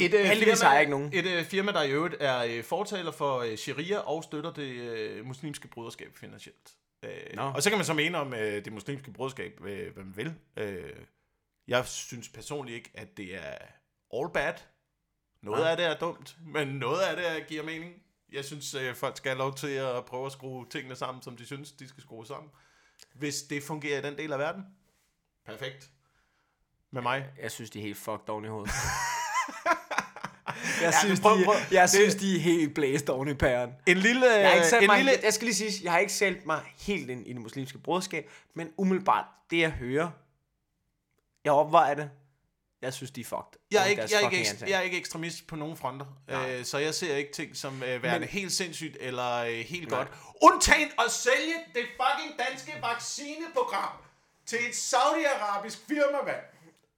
Et, 0.00 0.14
øh, 0.14 0.24
Heldigvis 0.24 0.60
har 0.60 0.72
jeg 0.72 0.80
ikke 0.80 0.90
nogen. 0.90 1.10
Et 1.12 1.26
øh, 1.26 1.44
firma, 1.44 1.72
der 1.72 1.82
i 1.82 1.90
øvrigt 1.90 2.16
er 2.20 2.44
øh, 2.44 2.64
fortaler 2.64 3.12
for 3.12 3.38
øh, 3.38 3.56
sharia 3.56 3.98
og 3.98 4.24
støtter 4.24 4.52
det 4.52 4.70
øh, 4.70 5.26
muslimske 5.26 5.68
broderskab 5.68 6.16
finansielt. 6.16 6.74
Øh, 7.04 7.10
Nå. 7.34 7.42
og 7.42 7.62
så 7.62 7.70
kan 7.70 7.78
man 7.78 7.84
så 7.84 7.94
mene 7.94 8.18
om 8.18 8.34
øh, 8.34 8.64
det 8.64 8.72
muslimske 8.72 9.10
broderskab, 9.10 9.60
øh, 9.64 9.92
hvad 9.94 10.04
man 10.04 10.16
vil. 10.16 10.34
Øh, 10.56 10.92
jeg 11.68 11.86
synes 11.86 12.28
personligt 12.28 12.76
ikke, 12.76 12.90
at 12.94 13.16
det 13.16 13.34
er 13.34 13.56
all 14.14 14.32
bad. 14.34 14.54
Noget 15.42 15.60
Nej. 15.60 15.70
af 15.70 15.76
det 15.76 15.86
er 15.86 15.98
dumt, 15.98 16.36
men 16.46 16.68
noget 16.68 17.00
af 17.00 17.16
det 17.16 17.46
giver 17.46 17.62
mening. 17.62 17.94
Jeg 18.32 18.44
synes, 18.44 18.74
øh, 18.74 18.94
folk 18.94 19.16
skal 19.16 19.30
have 19.30 19.38
lov 19.38 19.54
til 19.54 19.70
at 19.70 20.04
prøve 20.04 20.26
at 20.26 20.32
skrue 20.32 20.66
tingene 20.70 20.96
sammen, 20.96 21.22
som 21.22 21.36
de 21.36 21.46
synes, 21.46 21.72
de 21.72 21.88
skal 21.88 22.02
skrue 22.02 22.26
sammen. 22.26 22.50
Hvis 23.14 23.42
det 23.42 23.62
fungerer 23.62 23.98
i 23.98 24.02
den 24.02 24.18
del 24.18 24.32
af 24.32 24.38
verden. 24.38 24.62
Perfekt. 25.46 25.90
Med 26.90 27.02
mig. 27.02 27.26
Jeg 27.42 27.50
synes, 27.50 27.70
de 27.70 27.78
er 27.78 27.82
helt 27.82 27.98
fucked 27.98 28.28
oven 28.28 28.44
i 28.44 28.48
hovedet. 28.48 28.72
jeg, 30.82 30.94
synes, 31.04 31.20
prøv- 31.20 31.38
de, 31.38 31.44
prøv- 31.44 31.54
jeg 31.72 31.82
det- 31.82 31.90
synes, 31.90 32.14
de 32.14 32.36
er 32.36 32.40
helt 32.40 32.74
blæst 32.74 33.10
oven 33.10 33.28
i 33.28 33.34
pæren. 33.34 33.70
En 33.86 33.96
lille... 33.96 34.26
Jeg, 34.26 34.48
har 34.48 34.54
ikke 34.54 34.66
sat 34.66 34.82
en 34.82 34.86
mig, 34.86 34.96
lille 35.04 35.12
jeg 35.22 35.34
skal 35.34 35.44
lige 35.44 35.54
sige, 35.54 35.84
jeg 35.84 35.92
har 35.92 35.98
ikke 35.98 36.12
sat 36.12 36.46
mig 36.46 36.62
helt 36.78 37.10
ind 37.10 37.26
i 37.26 37.32
det 37.32 37.40
muslimske 37.40 37.78
broderskab, 37.78 38.30
men 38.54 38.72
umiddelbart, 38.76 39.24
det 39.50 39.58
jeg 39.58 39.70
hører, 39.70 40.10
jeg 41.44 41.52
opvejer 41.52 41.94
det, 41.94 42.10
jeg 42.82 42.94
synes, 42.94 43.10
de 43.10 43.20
er 43.20 43.24
fucked. 43.24 43.60
Jeg 43.70 43.82
er, 43.82 43.86
ikke, 43.86 44.02
jeg, 44.02 44.22
er 44.22 44.30
ikke, 44.30 44.48
antal. 44.50 44.68
jeg 44.68 44.78
er 44.78 44.82
ikke 44.82 44.98
ekstremist 44.98 45.46
på 45.46 45.56
nogen 45.56 45.76
fronter, 45.76 46.06
øh, 46.28 46.64
så 46.64 46.78
jeg 46.78 46.94
ser 46.94 47.16
ikke 47.16 47.32
ting 47.32 47.56
som 47.56 47.82
øh, 47.82 48.02
værende 48.02 48.18
Men- 48.20 48.28
helt 48.28 48.52
sindssygt 48.52 48.96
eller 49.00 49.34
øh, 49.34 49.52
helt 49.52 49.90
Nej. 49.90 49.98
godt. 49.98 50.08
Undtagen 50.42 50.88
at 51.06 51.10
sælge 51.10 51.54
det 51.74 51.82
fucking 51.82 52.38
danske 52.48 52.72
vaccineprogram 52.82 53.90
til 54.46 54.58
et 54.68 54.76
saudiarabisk 54.76 55.78
firma, 55.88 56.22
mand. 56.26 56.36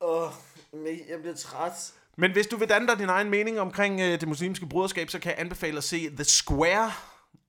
Åh, 0.00 0.30
men 0.72 1.00
jeg 1.08 1.18
bliver 1.20 1.36
træt. 1.36 1.92
Men 2.16 2.32
hvis 2.32 2.46
du 2.46 2.56
vil 2.56 2.68
danne 2.68 2.88
dig 2.88 2.98
din 2.98 3.08
egen 3.08 3.30
mening 3.30 3.60
omkring 3.60 4.00
øh, 4.00 4.20
det 4.20 4.28
muslimske 4.28 4.66
broderskab, 4.66 5.10
så 5.10 5.18
kan 5.18 5.30
jeg 5.30 5.40
anbefale 5.40 5.76
at 5.76 5.84
se 5.84 6.10
The 6.10 6.24
Square, 6.24 6.92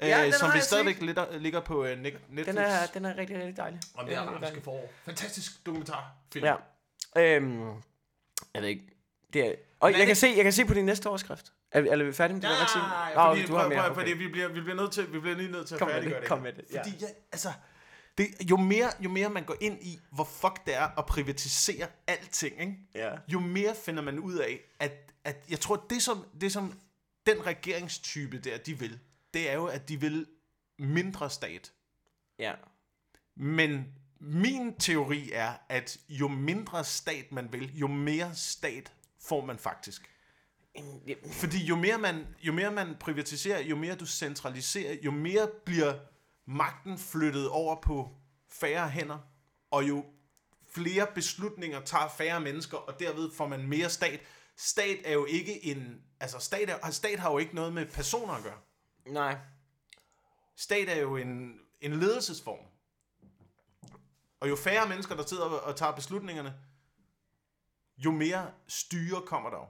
øh, 0.02 0.10
Ja, 0.10 0.26
den 0.26 0.34
som 0.34 0.54
vi 0.54 0.60
stadigvæk 0.60 1.02
ligger, 1.02 1.38
ligger 1.38 1.60
på 1.60 1.86
øh, 1.86 1.92
Net- 2.02 2.04
Netflix. 2.30 2.46
Den 2.46 2.58
er, 2.58 2.86
den 2.94 3.06
er 3.06 3.18
rigtig, 3.18 3.38
rigtig 3.38 3.58
dejlig. 3.58 3.80
om 3.96 4.06
det 4.06 4.16
er 4.16 4.20
arabiske 4.22 4.62
forår. 4.62 4.92
Fantastisk 5.06 5.66
dokumentarfilm. 5.66 6.46
Ja. 6.46 6.56
Øhm, 7.18 7.70
jeg 8.54 8.62
ved 8.62 8.70
ikke. 8.70 8.88
Det 9.34 9.42
er, 9.48 9.54
og 9.80 9.90
er 9.90 9.92
jeg 9.92 10.00
det- 10.00 10.08
kan, 10.08 10.16
se, 10.16 10.28
jeg 10.36 10.44
kan 10.44 10.54
se 10.54 10.66
på 10.66 10.74
din 10.74 10.86
næste 10.86 11.08
overskrift, 11.08 11.54
Er, 11.72 11.82
er 11.82 12.04
vi 12.04 12.14
færdige 12.14 12.36
med 12.36 12.42
det 12.50 12.50
vaccine? 12.62 12.84
Ja, 12.84 13.16
Nå, 13.16 13.36
fordi, 13.36 13.46
du 13.48 13.54
har 13.54 13.60
prøv, 13.62 13.70
mere. 13.70 13.80
prøv, 13.80 13.92
Okay. 13.92 14.02
fordi 14.02 14.14
vi 14.14 14.28
bliver, 14.28 14.48
vi 14.48 14.62
bliver 14.62 14.76
nødt 14.76 14.92
til, 14.92 15.14
vi 15.14 15.20
bliver 15.20 15.36
lige 15.38 15.52
nødt 15.52 15.68
til 15.68 15.76
at 15.76 15.80
Kom 15.80 15.88
med 15.88 15.96
færdiggøre 15.96 16.20
det, 16.20 16.22
det. 16.24 16.30
kom 16.30 16.42
med 16.42 16.54
det, 16.54 16.66
ja. 16.74 16.80
Fordi, 16.82 16.92
ja, 17.02 17.08
altså, 17.32 17.52
det, 18.18 18.28
jo, 18.50 18.58
mere, 18.58 18.92
jo 19.00 19.10
mere 19.10 19.30
man 19.30 19.44
går 19.44 19.56
ind 19.62 19.84
i, 19.84 20.00
hvor 20.12 20.24
fuck 20.24 20.66
det 20.66 20.76
er 20.76 21.00
at 21.00 21.06
privatisere 21.06 21.88
alting, 22.08 22.60
ikke? 22.62 22.76
Ja. 22.96 23.12
jo 23.28 23.40
mere 23.40 23.76
finder 23.86 24.04
man 24.04 24.20
ud 24.20 24.36
af, 24.36 24.60
at, 24.80 25.12
at 25.24 25.46
jeg 25.50 25.60
tror, 25.60 25.86
det 25.90 26.02
som, 26.02 26.26
det 26.42 26.52
som 26.52 26.80
den 27.26 27.46
regeringstype 27.46 28.40
der, 28.40 28.58
de 28.58 28.80
vil, 28.80 29.00
det 29.34 29.50
er 29.50 29.54
jo, 29.54 29.66
at 29.66 29.90
de 29.90 30.00
vil 30.00 30.26
mindre 30.80 31.30
stat. 31.30 31.72
Ja. 32.40 32.54
Men 33.36 33.86
min 34.24 34.76
teori 34.80 35.32
er, 35.34 35.54
at 35.70 35.98
jo 36.10 36.28
mindre 36.28 36.84
stat 36.84 37.32
man 37.32 37.54
vil, 37.54 37.78
jo 37.78 37.88
mere 37.88 38.36
stat 38.36 38.94
får 39.20 39.46
man 39.46 39.58
faktisk. 39.58 40.12
Fordi 41.32 41.66
jo 41.66 41.76
mere 41.76 41.98
man, 41.98 42.28
jo 42.42 42.54
mere 42.54 42.72
man 42.72 42.96
privatiserer, 43.00 43.60
jo 43.60 43.76
mere 43.76 43.96
du 43.96 44.06
centraliserer, 44.06 44.96
jo 45.04 45.12
mere 45.12 45.50
bliver 45.66 45.94
magten 46.46 46.98
flyttet 46.98 47.50
over 47.50 47.82
på 47.82 48.10
færre 48.50 48.90
hænder, 48.90 49.18
og 49.72 49.88
jo 49.88 50.06
flere 50.74 51.08
beslutninger 51.16 51.82
tager 51.82 52.10
færre 52.18 52.40
mennesker, 52.40 52.78
og 52.78 53.00
derved 53.00 53.32
får 53.32 53.48
man 53.48 53.68
mere 53.68 53.90
stat. 53.90 54.20
Stat 54.58 54.98
er 55.06 55.14
jo 55.14 55.26
ikke 55.26 55.66
en... 55.66 56.02
Altså, 56.20 56.40
stat, 56.40 56.70
er, 56.70 56.92
stat 56.92 57.20
har 57.20 57.32
jo 57.32 57.38
ikke 57.38 57.56
noget 57.56 57.74
med 57.74 57.86
personer 57.86 58.34
at 58.34 58.44
gøre. 58.44 58.60
Nej. 59.08 59.38
Stat 60.56 60.90
er 60.90 61.02
jo 61.02 61.18
en, 61.18 61.60
en 61.82 62.00
ledelsesform. 62.00 62.71
Og 64.42 64.50
jo 64.50 64.56
færre 64.56 64.88
mennesker, 64.88 65.16
der 65.16 65.26
sidder 65.26 65.44
og 65.44 65.76
tager 65.76 65.92
beslutningerne, 65.92 66.54
jo 67.98 68.12
mere 68.12 68.48
styre 68.68 69.22
kommer 69.26 69.50
der 69.50 69.58
jo. 69.58 69.66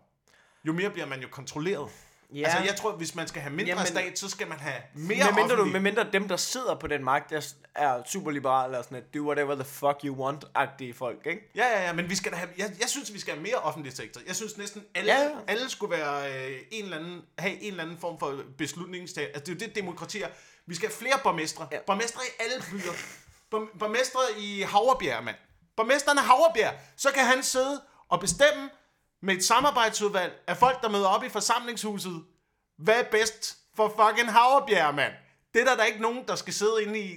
Jo 0.64 0.74
mere 0.74 0.90
bliver 0.90 1.06
man 1.06 1.22
jo 1.22 1.28
kontrolleret. 1.32 1.90
Ja. 2.34 2.44
Altså, 2.44 2.60
jeg 2.64 2.76
tror, 2.76 2.92
hvis 2.92 3.16
man 3.16 3.28
skal 3.28 3.42
have 3.42 3.54
mindre 3.54 3.70
Jamen- 3.74 3.86
stat, 3.88 4.20
så 4.20 4.30
skal 4.30 4.48
man 4.48 4.60
have 4.60 4.82
mere 4.94 5.26
med 5.26 5.34
mindre, 5.44 5.56
du, 5.56 5.66
med 5.66 5.80
mindre 5.80 6.08
dem, 6.14 6.28
der 6.28 6.38
sidder 6.38 6.76
på 6.76 6.88
den 6.88 7.04
magt, 7.04 7.30
der 7.30 7.54
er 7.76 8.04
super 8.06 8.32
liberale 8.32 8.78
og 8.78 8.84
sådan 8.84 8.98
et, 8.98 9.14
do 9.14 9.20
whatever 9.20 9.56
the 9.56 9.64
fuck 9.64 9.98
you 10.04 10.28
want-agtige 10.28 10.94
folk, 10.94 11.26
ikke? 11.26 11.52
Ja, 11.56 11.66
ja, 11.68 11.86
ja, 11.86 11.94
men 11.94 12.10
vi 12.10 12.16
skal 12.16 12.32
da 12.32 12.38
have, 12.38 12.50
jeg, 12.58 12.74
jeg 12.80 12.90
synes, 12.90 13.14
vi 13.14 13.20
skal 13.20 13.34
have 13.34 13.44
mere 13.44 13.56
offentlig 13.56 13.94
sektor. 13.94 14.22
Jeg 14.28 14.36
synes 14.36 14.58
næsten, 14.58 14.84
alle, 14.96 15.14
Ja, 15.14 15.30
alle 15.48 15.70
skulle 15.70 15.98
være, 15.98 16.48
øh, 16.50 16.60
en 16.72 16.84
eller 16.84 16.98
anden, 16.98 17.22
have 17.38 17.62
en 17.62 17.72
eller 17.72 17.84
anden 17.84 17.98
form 17.98 18.20
for 18.20 18.44
beslutningstag. 18.58 19.28
Altså, 19.28 19.40
det 19.40 19.50
er 19.50 19.54
jo 19.54 19.60
det, 19.68 19.76
demokrati 19.76 20.22
er. 20.22 20.28
Vi 20.66 20.76
skal 20.76 20.90
have 20.90 20.98
flere 20.98 21.20
borgmestre. 21.24 21.68
Ja. 21.72 21.80
Borgmestre 21.88 22.22
i 22.26 22.44
alle 22.44 22.64
byer. 22.72 22.94
Borg- 23.52 23.80
borgmestre 23.80 24.20
i 24.38 24.62
Havrebjerg, 24.62 25.24
mand. 25.24 25.36
Borgmesteren 25.78 26.18
af 26.18 26.24
Havrebjerg. 26.24 26.74
Så 26.98 27.10
kan 27.14 27.26
han 27.26 27.44
sidde 27.44 27.82
og 28.10 28.20
bestemme 28.20 28.70
med 29.22 29.36
et 29.36 29.44
samarbejdsudvalg 29.44 30.34
af 30.48 30.58
folk, 30.58 30.82
der 30.82 30.90
møder 30.90 31.08
op 31.08 31.24
i 31.24 31.30
forsamlingshuset. 31.30 32.24
Hvad 32.78 33.00
er 33.00 33.04
bedst 33.12 33.58
for 33.76 33.88
fucking 34.00 34.32
Havrebjerg, 34.32 34.96
mand? 34.96 35.14
Det 35.54 35.62
er 35.62 35.66
der, 35.66 35.76
der 35.76 35.84
ikke 35.84 36.02
nogen, 36.02 36.24
der 36.28 36.36
skal 36.36 36.54
sidde 36.54 36.84
inde 36.84 37.00
i 37.00 37.12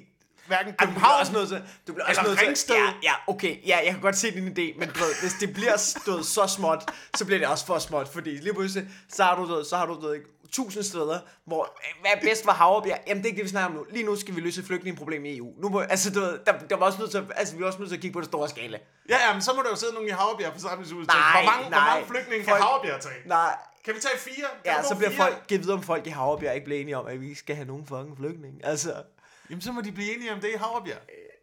hverken 0.46 0.72
du 0.72 0.76
bliver 0.76 0.86
København 0.90 1.20
også 1.20 1.32
nødt 1.32 1.48
til, 1.48 1.62
du 1.86 1.92
bliver 1.92 2.06
også 2.06 2.22
nødt 2.22 2.38
til, 2.38 2.46
Ringsted. 2.46 2.74
ja, 2.74 2.92
ja, 3.02 3.12
okay, 3.26 3.66
ja, 3.66 3.76
jeg 3.84 3.92
kan 3.92 4.00
godt 4.00 4.16
se 4.16 4.30
din 4.30 4.46
idé, 4.48 4.78
men 4.78 4.88
du 4.88 4.98
ved, 4.98 5.20
hvis 5.20 5.32
det 5.40 5.52
bliver 5.54 5.76
stået 5.76 6.26
så 6.26 6.46
småt, 6.46 6.90
så 7.16 7.24
bliver 7.24 7.38
det 7.38 7.48
også 7.48 7.66
for 7.66 7.78
småt, 7.78 8.08
fordi 8.08 8.30
lige 8.30 8.54
pludselig, 8.54 8.88
så 9.08 9.24
har 9.24 9.36
du, 9.36 9.58
du 9.58 9.64
så 9.64 9.76
har 9.76 9.86
du, 9.86 9.94
du 9.94 10.00
ved, 10.00 10.14
ikke, 10.14 10.26
tusind 10.54 10.82
steder, 10.82 11.18
hvor, 11.44 11.78
hvad 12.00 12.10
er 12.16 12.20
bedst 12.20 12.44
for 12.44 12.52
Havrebjerg? 12.52 12.98
Jamen, 13.06 13.22
det 13.22 13.26
er 13.28 13.30
ikke 13.30 13.36
det, 13.36 13.44
vi 13.44 13.50
snakker 13.50 13.68
om 13.68 13.74
nu. 13.74 13.86
Lige 13.90 14.04
nu 14.04 14.16
skal 14.16 14.36
vi 14.36 14.40
løse 14.40 14.60
et 14.60 14.66
flygtningeproblem 14.66 15.24
i 15.24 15.36
EU. 15.36 15.52
Nu 15.62 15.68
må, 15.68 15.80
altså, 15.80 16.10
du 16.10 16.20
ved, 16.20 16.38
der, 16.46 16.52
der 16.58 16.76
var 16.76 16.86
også 16.86 16.98
nødt 16.98 17.10
til, 17.10 17.18
at- 17.18 17.24
altså, 17.36 17.56
vi 17.56 17.62
er 17.62 17.66
også 17.66 17.78
nødt 17.78 17.88
til 17.90 17.96
at 17.96 18.00
kigge 18.02 18.12
på 18.12 18.20
det 18.20 18.28
store 18.28 18.48
skala. 18.48 18.78
Ja, 19.08 19.16
ja, 19.28 19.32
men 19.32 19.42
så 19.42 19.52
må 19.56 19.62
der 19.62 19.70
jo 19.70 19.76
sidde 19.76 19.92
nogen 19.94 20.08
i 20.08 20.12
Havrebjerg 20.12 20.52
forsamlingshuset. 20.52 21.06
Nej, 21.08 21.42
hvor 21.42 21.50
mange, 21.52 21.70
nej. 21.70 21.78
Hvor 21.80 21.94
mange 21.94 22.06
flygtninge 22.06 22.44
kan 22.44 22.54
Havrebjerg 22.54 23.00
tage? 23.00 23.14
Nej, 23.26 23.56
Kan 23.84 23.94
vi 23.94 24.00
tage 24.00 24.18
fire? 24.18 24.46
Kan 24.64 24.72
ja, 24.76 24.82
så 24.82 24.96
bliver 24.96 25.10
fire? 25.10 25.18
folk, 25.18 25.46
givet 25.46 25.62
videre 25.62 25.76
om 25.76 25.82
folk 25.82 26.06
i 26.06 26.10
Havrebjerg 26.10 26.54
ikke 26.54 26.64
bliver 26.64 26.80
enige 26.80 26.98
om, 26.98 27.06
at 27.06 27.20
vi 27.20 27.34
skal 27.34 27.56
have 27.56 27.66
nogen 27.68 27.86
fucking 27.86 28.16
flygtninge. 28.16 28.66
Altså, 28.66 29.02
Jamen, 29.50 29.62
så 29.62 29.72
må 29.72 29.80
de 29.80 29.92
blive 29.92 30.14
enige 30.16 30.32
om 30.32 30.40
det 30.40 30.48
i 30.48 30.56
Havrebjerg. 30.56 30.98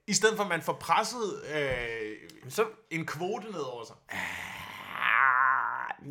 I 0.07 0.13
stedet 0.13 0.35
for, 0.37 0.43
at 0.43 0.49
man 0.49 0.61
får 0.61 0.73
presset 0.73 1.41
øh, 1.55 1.69
så, 2.49 2.65
en 2.89 3.05
kvote 3.05 3.51
ned 3.51 3.59
over 3.59 3.85
sig. 3.85 3.95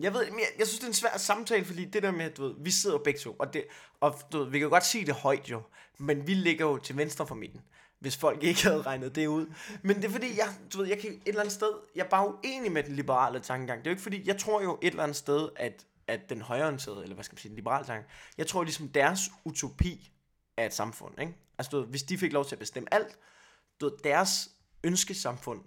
Jeg 0.02 0.14
ved, 0.14 0.30
men 0.30 0.40
jeg, 0.40 0.48
jeg 0.58 0.66
synes, 0.66 0.78
det 0.78 0.84
er 0.84 0.88
en 0.88 0.94
svær 0.94 1.16
samtale, 1.16 1.64
fordi 1.64 1.84
det 1.84 2.02
der 2.02 2.10
med, 2.10 2.30
du 2.30 2.42
ved, 2.42 2.54
vi 2.58 2.70
sidder 2.70 2.96
jo 2.96 3.02
begge 3.02 3.20
to, 3.20 3.36
og, 3.38 3.54
det, 3.54 3.64
og 4.00 4.14
du 4.32 4.38
ved, 4.38 4.50
vi 4.50 4.58
kan 4.58 4.64
jo 4.64 4.70
godt 4.70 4.86
sige 4.86 5.06
det 5.06 5.14
højt 5.14 5.50
jo, 5.50 5.62
men 5.98 6.26
vi 6.26 6.34
ligger 6.34 6.66
jo 6.66 6.78
til 6.78 6.96
venstre 6.96 7.26
for 7.26 7.34
midten, 7.34 7.60
hvis 7.98 8.16
folk 8.16 8.42
ikke 8.42 8.62
havde 8.62 8.82
regnet 8.82 9.14
det 9.14 9.26
ud. 9.26 9.46
Men 9.82 9.96
det 9.96 10.04
er 10.04 10.10
fordi, 10.10 10.38
jeg, 10.38 10.48
du 10.72 10.78
ved, 10.78 10.86
jeg 10.86 10.98
kan 10.98 11.10
et 11.10 11.20
eller 11.26 11.40
andet 11.40 11.54
sted, 11.54 11.72
jeg 11.94 12.04
er 12.04 12.08
bare 12.08 12.28
uenig 12.28 12.72
med 12.72 12.82
den 12.82 12.96
liberale 12.96 13.40
tankegang. 13.40 13.78
Det 13.78 13.86
er 13.86 13.90
jo 13.90 13.94
ikke 13.94 14.02
fordi, 14.02 14.28
jeg 14.28 14.38
tror 14.38 14.62
jo 14.62 14.78
et 14.82 14.90
eller 14.90 15.02
andet 15.02 15.16
sted, 15.16 15.48
at, 15.56 15.86
at 16.06 16.20
den 16.28 16.42
højreorienterede, 16.42 17.02
eller 17.02 17.14
hvad 17.14 17.24
skal 17.24 17.34
man 17.34 17.38
sige, 17.38 17.50
den 17.50 17.56
liberale 17.56 17.86
tanke, 17.86 18.08
jeg 18.38 18.46
tror 18.46 18.62
ligesom 18.62 18.88
deres 18.88 19.20
utopi 19.44 20.12
af 20.56 20.66
et 20.66 20.74
samfund, 20.74 21.20
ikke? 21.20 21.34
Altså, 21.58 21.70
du 21.70 21.80
ved, 21.80 21.86
hvis 21.86 22.02
de 22.02 22.18
fik 22.18 22.32
lov 22.32 22.44
til 22.44 22.54
at 22.54 22.58
bestemme 22.58 22.94
alt, 22.94 23.18
du 23.80 23.88
ved, 23.88 23.92
deres 24.04 24.50
ønskesamfund 24.84 25.60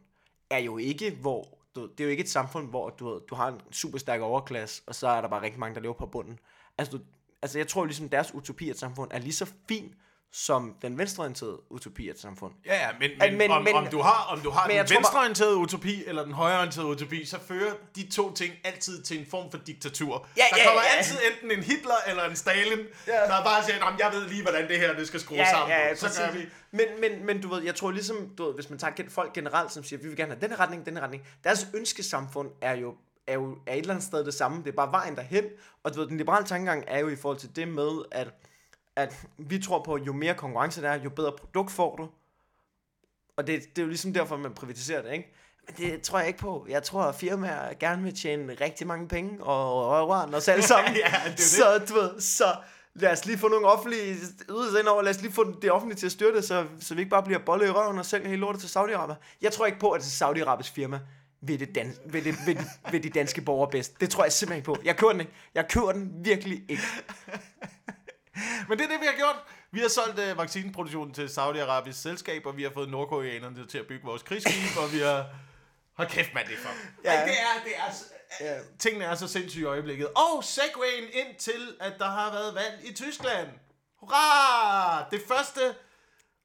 er 0.50 0.58
jo 0.58 0.78
ikke, 0.78 1.12
hvor 1.12 1.63
du, 1.76 1.88
det 1.88 2.00
er 2.00 2.04
jo 2.04 2.10
ikke 2.10 2.24
et 2.24 2.30
samfund, 2.30 2.70
hvor 2.70 2.90
du, 2.90 3.10
ved, 3.10 3.22
du 3.30 3.36
har 3.36 3.48
en 3.48 3.62
super 3.72 3.98
stærk 3.98 4.22
overklasse, 4.22 4.84
og 4.88 4.96
så 4.96 5.08
er 5.08 5.22
der 5.22 5.28
bare 5.28 5.42
rigtig 5.42 5.60
mange, 5.60 5.76
der 5.76 5.82
lever 5.82 5.94
på 5.94 6.06
bunden. 6.06 6.40
Altså, 6.78 6.98
du, 6.98 7.04
altså 7.42 7.58
jeg 7.58 7.68
tror 7.68 7.86
ligesom, 7.86 8.10
deres 8.10 8.34
utopi 8.34 8.68
af 8.68 8.72
et 8.72 8.80
samfund 8.80 9.12
er 9.14 9.20
lige 9.20 9.34
så 9.34 9.54
fint 9.68 9.94
som 10.36 10.76
den 10.82 10.98
venstreorienterede 10.98 11.72
utopi 11.72 12.08
af 12.10 12.14
et 12.14 12.20
samfund. 12.20 12.54
Ja, 12.66 12.76
ja, 12.76 12.90
men, 13.00 13.12
men- 13.20 13.38
men, 13.38 13.52
om, 13.52 13.64
men- 13.64 13.76
om 13.76 13.88
du 13.88 14.02
har, 14.02 14.26
om 14.32 14.40
du 14.40 14.50
har 14.50 14.68
den 14.68 14.76
jeg 14.76 14.86
tror 14.88 14.96
venstreorienterede 14.98 15.56
utopi 15.56 16.04
eller 16.06 16.24
den 16.24 16.34
højreorienterede 16.34 16.90
utopi, 16.90 17.26
så 17.26 17.40
fører 17.48 17.74
de 17.96 18.10
to 18.12 18.34
ting 18.34 18.54
altid 18.64 19.04
til 19.04 19.20
en 19.20 19.26
form 19.32 19.52
for 19.52 19.58
diktatur. 19.58 20.28
Ja, 20.38 20.42
der 20.52 20.58
ja, 20.58 20.66
kommer 20.68 20.82
ja. 20.92 20.98
altid 20.98 21.18
enten 21.32 21.58
en 21.58 21.64
Hitler 21.64 21.96
eller 22.08 22.24
en 22.30 22.36
Stalin, 22.36 22.80
Ja. 23.08 23.16
ja. 23.16 23.22
der 23.38 23.44
bare 23.44 23.64
siger, 23.64 23.80
"Nå, 23.80 23.90
men 23.90 24.00
jeg 24.00 24.10
ved 24.14 24.28
lige, 24.30 24.42
hvordan 24.42 24.68
det 24.68 24.80
her 24.80 24.94
det 24.94 25.08
skal 25.08 25.20
skrues 25.20 25.48
sammen. 25.48 25.78
på." 26.00 26.08
så 26.08 26.22
gør 26.22 26.32
vi. 26.32 26.46
Men, 26.72 26.86
men, 27.02 27.26
men 27.26 27.42
du 27.42 27.48
ved, 27.54 27.64
jeg 27.64 27.76
tror 27.76 27.92
ligesom, 27.92 28.30
du 28.38 28.46
ved, 28.46 28.54
hvis 28.54 28.70
man 28.70 28.80
tager 28.80 29.04
folk 29.10 29.34
generelt, 29.34 29.72
som 29.72 29.84
siger, 29.84 30.00
vi 30.02 30.08
vil 30.08 30.18
gerne 30.18 30.32
have 30.32 30.42
denne 30.42 30.56
retning, 30.56 30.86
denne 30.86 31.02
retning, 31.02 31.24
deres 31.44 31.68
ønskesamfund 31.76 32.50
er 32.62 32.76
jo, 32.76 32.96
er 33.28 33.34
jo 33.34 33.58
er 33.68 33.74
et 33.74 33.80
eller 33.80 33.94
andet 33.94 34.08
sted 34.08 34.26
det 34.26 34.34
samme, 34.34 34.58
det 34.64 34.68
er 34.68 34.76
bare 34.76 34.92
vejen 34.92 35.16
derhen, 35.16 35.44
og 35.84 35.94
du 35.94 36.00
ved, 36.00 36.08
den 36.08 36.18
liberale 36.18 36.46
tankegang 36.46 36.84
er 36.88 37.00
jo 37.00 37.10
i 37.10 37.16
forhold 37.16 37.40
til 37.40 37.56
det 37.56 37.68
med, 37.68 38.02
at, 38.12 38.28
at 38.96 39.26
vi 39.38 39.60
tror 39.60 39.84
på, 39.84 39.94
at 39.94 40.02
jo 40.08 40.14
mere 40.14 40.34
konkurrence 40.34 40.82
der 40.82 40.90
er, 40.90 41.04
jo 41.04 41.10
bedre 41.10 41.32
produkt 41.32 41.72
får 41.72 41.96
du, 41.96 42.10
og 43.38 43.48
det, 43.48 43.62
det 43.70 43.78
er 43.78 43.82
jo 43.84 43.88
ligesom 43.88 44.14
derfor, 44.14 44.38
man 44.38 44.54
privatiserer 44.54 45.02
det, 45.02 45.12
ikke? 45.14 45.34
Men 45.68 45.76
det 45.78 46.02
tror 46.02 46.20
jeg 46.20 46.28
ikke 46.28 46.40
på. 46.40 46.66
Jeg 46.70 46.84
tror, 46.84 47.04
at 47.04 47.16
firmaer 47.16 47.74
gerne 47.80 48.04
vil 48.04 48.16
tjene 48.16 48.54
rigtig 48.62 48.88
mange 48.88 49.08
penge 49.08 49.44
og 49.44 49.88
røve 49.90 50.36
os 50.36 50.48
alle 50.48 50.64
sammen. 50.74 50.96
Ja, 50.96 51.22
det 51.26 51.32
det. 51.38 51.40
så, 51.46 51.86
du 51.90 51.94
ved, 51.94 52.22
så 52.22 52.56
lad 52.94 53.12
os 53.12 53.26
lige 53.26 53.38
få 53.38 53.48
nogle 53.48 53.68
offentlige 53.68 54.16
ydelser 54.50 54.80
ind 54.80 54.88
over. 54.88 55.02
Lad 55.02 55.16
os 55.16 55.22
lige 55.22 55.32
få 55.32 55.60
det 55.62 55.72
offentlige 55.72 55.98
til 56.00 56.06
at 56.06 56.12
styrte, 56.12 56.42
så, 56.42 56.66
så 56.80 56.96
vi 56.96 57.02
ikke 57.02 57.10
bare 57.10 57.24
bliver 57.24 57.40
bolle 57.40 57.66
i 57.66 57.70
røven 57.70 58.00
og 58.00 58.06
sælger 58.06 58.28
hele 58.28 58.40
lortet 58.40 58.62
til 58.62 58.68
Saudi-Arabien. 58.80 59.16
Jeg 59.42 59.52
tror 59.52 59.66
ikke 59.66 59.80
på, 59.80 59.92
at 59.92 60.02
det 60.02 60.08
er 60.22 60.26
Saudi-Arabisk 60.28 60.74
firma 60.74 61.00
ved, 61.42 61.58
det 61.58 61.76
dan- 61.78 61.98
ved, 62.06 62.22
det, 62.22 62.36
ved, 62.46 62.56
de, 62.56 62.64
ved 62.92 63.00
de 63.00 63.10
danske 63.10 63.42
borgere 63.42 63.70
bedst. 63.72 64.02
Det 64.02 64.10
tror 64.10 64.24
jeg 64.24 64.32
simpelthen 64.34 64.58
ikke 64.58 64.66
på. 64.66 64.78
Jeg 64.86 64.98
køber 64.98 65.12
den 65.12 65.22
ikke. 65.22 65.34
Jeg 65.56 65.68
køber 65.70 65.92
den 65.92 66.12
virkelig 66.26 66.64
ikke. 66.70 66.84
Men 68.70 68.78
det 68.78 68.86
er 68.86 68.90
det, 68.90 69.02
vi 69.02 69.06
har 69.06 69.16
gjort. 69.16 69.36
Vi 69.72 69.80
har 69.80 69.88
solgt 69.88 70.20
øh, 70.20 70.38
vaccineproduktionen 70.38 71.14
til 71.14 71.28
Saudi-Arabisk 71.28 72.02
selskab, 72.02 72.46
og 72.46 72.58
vi 72.58 72.64
har 72.64 72.72
fået 72.74 72.90
nordkoreanerne 72.90 73.68
til 73.68 73.78
at 73.78 73.88
bygge 73.88 74.06
vores 74.06 74.24
krigsskib, 74.24 74.78
og 74.78 74.94
vi 74.94 75.00
har... 75.00 75.26
Hold 75.98 76.10
kæft, 76.10 76.34
mand, 76.34 76.48
det 76.48 76.54
er 76.58 76.62
for. 76.62 76.70
Ja. 77.04 77.14
Ej, 77.14 77.26
det 77.26 77.34
er, 77.34 77.64
det 77.64 77.74
er, 77.78 77.92
Ja. 78.40 78.60
tingene 78.80 79.06
er 79.06 79.16
så 79.16 79.28
sindssyge 79.28 79.62
i 79.62 79.66
øjeblikket. 79.66 80.08
Og 80.08 80.44
segwayen 80.44 81.10
ind 81.14 81.36
til, 81.40 81.76
at 81.80 81.94
der 82.00 82.06
har 82.06 82.32
været 82.32 82.56
valg 82.56 82.80
i 82.84 82.94
Tyskland. 82.94 83.48
Hurra! 84.00 85.10
Det 85.12 85.22
første 85.28 85.76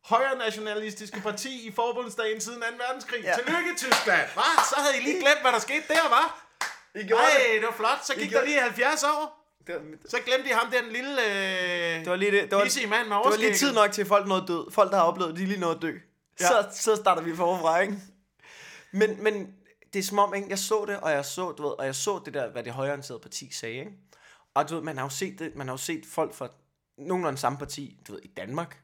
højre 0.05 0.39
nationalistiske 0.39 1.21
parti 1.21 1.69
i 1.69 1.73
forbundsdagen 1.73 2.41
siden 2.41 2.61
2. 2.61 2.67
verdenskrig. 2.87 3.23
Ja. 3.25 3.35
Tillykke, 3.35 3.75
Tyskland! 3.77 4.29
Hva? 4.35 4.43
Så 4.71 4.75
havde 4.79 4.97
I 4.97 5.01
lige 5.01 5.21
glemt, 5.21 5.41
hvad 5.41 5.53
der 5.53 5.59
skete 5.59 5.85
der, 5.89 6.09
var. 6.09 6.45
I 6.95 6.99
Nej, 6.99 7.31
det 7.55 7.67
var 7.67 7.75
flot. 7.77 8.05
Så 8.07 8.15
gik 8.15 8.29
gjorde 8.29 8.47
der 8.47 8.51
lige 8.51 8.61
70 8.61 9.03
år. 9.05 9.38
Det 9.69 9.77
var, 9.77 10.09
Så 10.09 10.17
glemte 10.27 10.49
de 10.49 10.55
ham, 10.55 10.73
den 10.73 10.93
lille... 10.93 11.27
Øh, 11.27 12.01
det 12.01 12.11
var 12.11 12.17
lige 12.17 12.31
det. 12.31 12.43
Det 12.43 12.53
var, 12.53 12.89
mand 12.89 13.09
med 13.09 13.17
det 13.17 13.31
var 13.31 13.37
lige 13.37 13.55
tid 13.55 13.73
nok 13.73 13.93
til, 13.93 14.07
folk 14.07 14.29
nåede 14.29 14.45
død. 14.49 14.71
Folk, 14.71 14.91
der 14.91 14.97
har 14.97 15.05
oplevet, 15.05 15.37
de 15.37 15.47
lige 15.47 15.61
nåede 15.61 15.77
at 15.77 15.83
dø. 15.83 15.93
Ja. 16.41 16.47
Så, 16.47 16.69
så 16.73 16.97
starter 16.97 17.23
vi 17.23 17.37
forfra, 17.37 17.81
ikke? 17.81 17.95
Men, 18.93 19.23
men 19.23 19.55
det 19.93 19.99
er 19.99 20.03
som 20.03 20.19
om, 20.19 20.35
ikke? 20.35 20.49
jeg 20.49 20.59
så 20.59 20.85
det, 20.89 21.01
og 21.01 21.11
jeg 21.11 21.25
så, 21.25 21.53
du 21.53 21.63
ved, 21.63 21.73
og 21.79 21.87
jeg 21.87 21.95
så 21.95 22.23
det 22.25 22.35
der, 22.35 22.51
hvad 22.51 22.65
det 22.65 22.73
højreorienterede 22.73 23.21
parti 23.21 23.53
sagde, 23.53 23.79
ikke? 23.79 23.93
Og 24.55 24.69
du 24.69 24.75
ved, 24.75 24.83
man 24.83 24.97
har 24.97 25.05
jo 25.05 25.11
set 25.11 25.39
det, 25.39 25.55
man 25.55 25.67
har 25.67 25.73
jo 25.73 25.79
set 25.79 26.07
folk 26.07 26.35
fra 26.35 26.49
nogenlunde 26.99 27.39
samme 27.39 27.59
parti, 27.59 28.01
du 28.09 28.13
ved, 28.13 28.21
i 28.25 28.29
Danmark, 28.37 28.83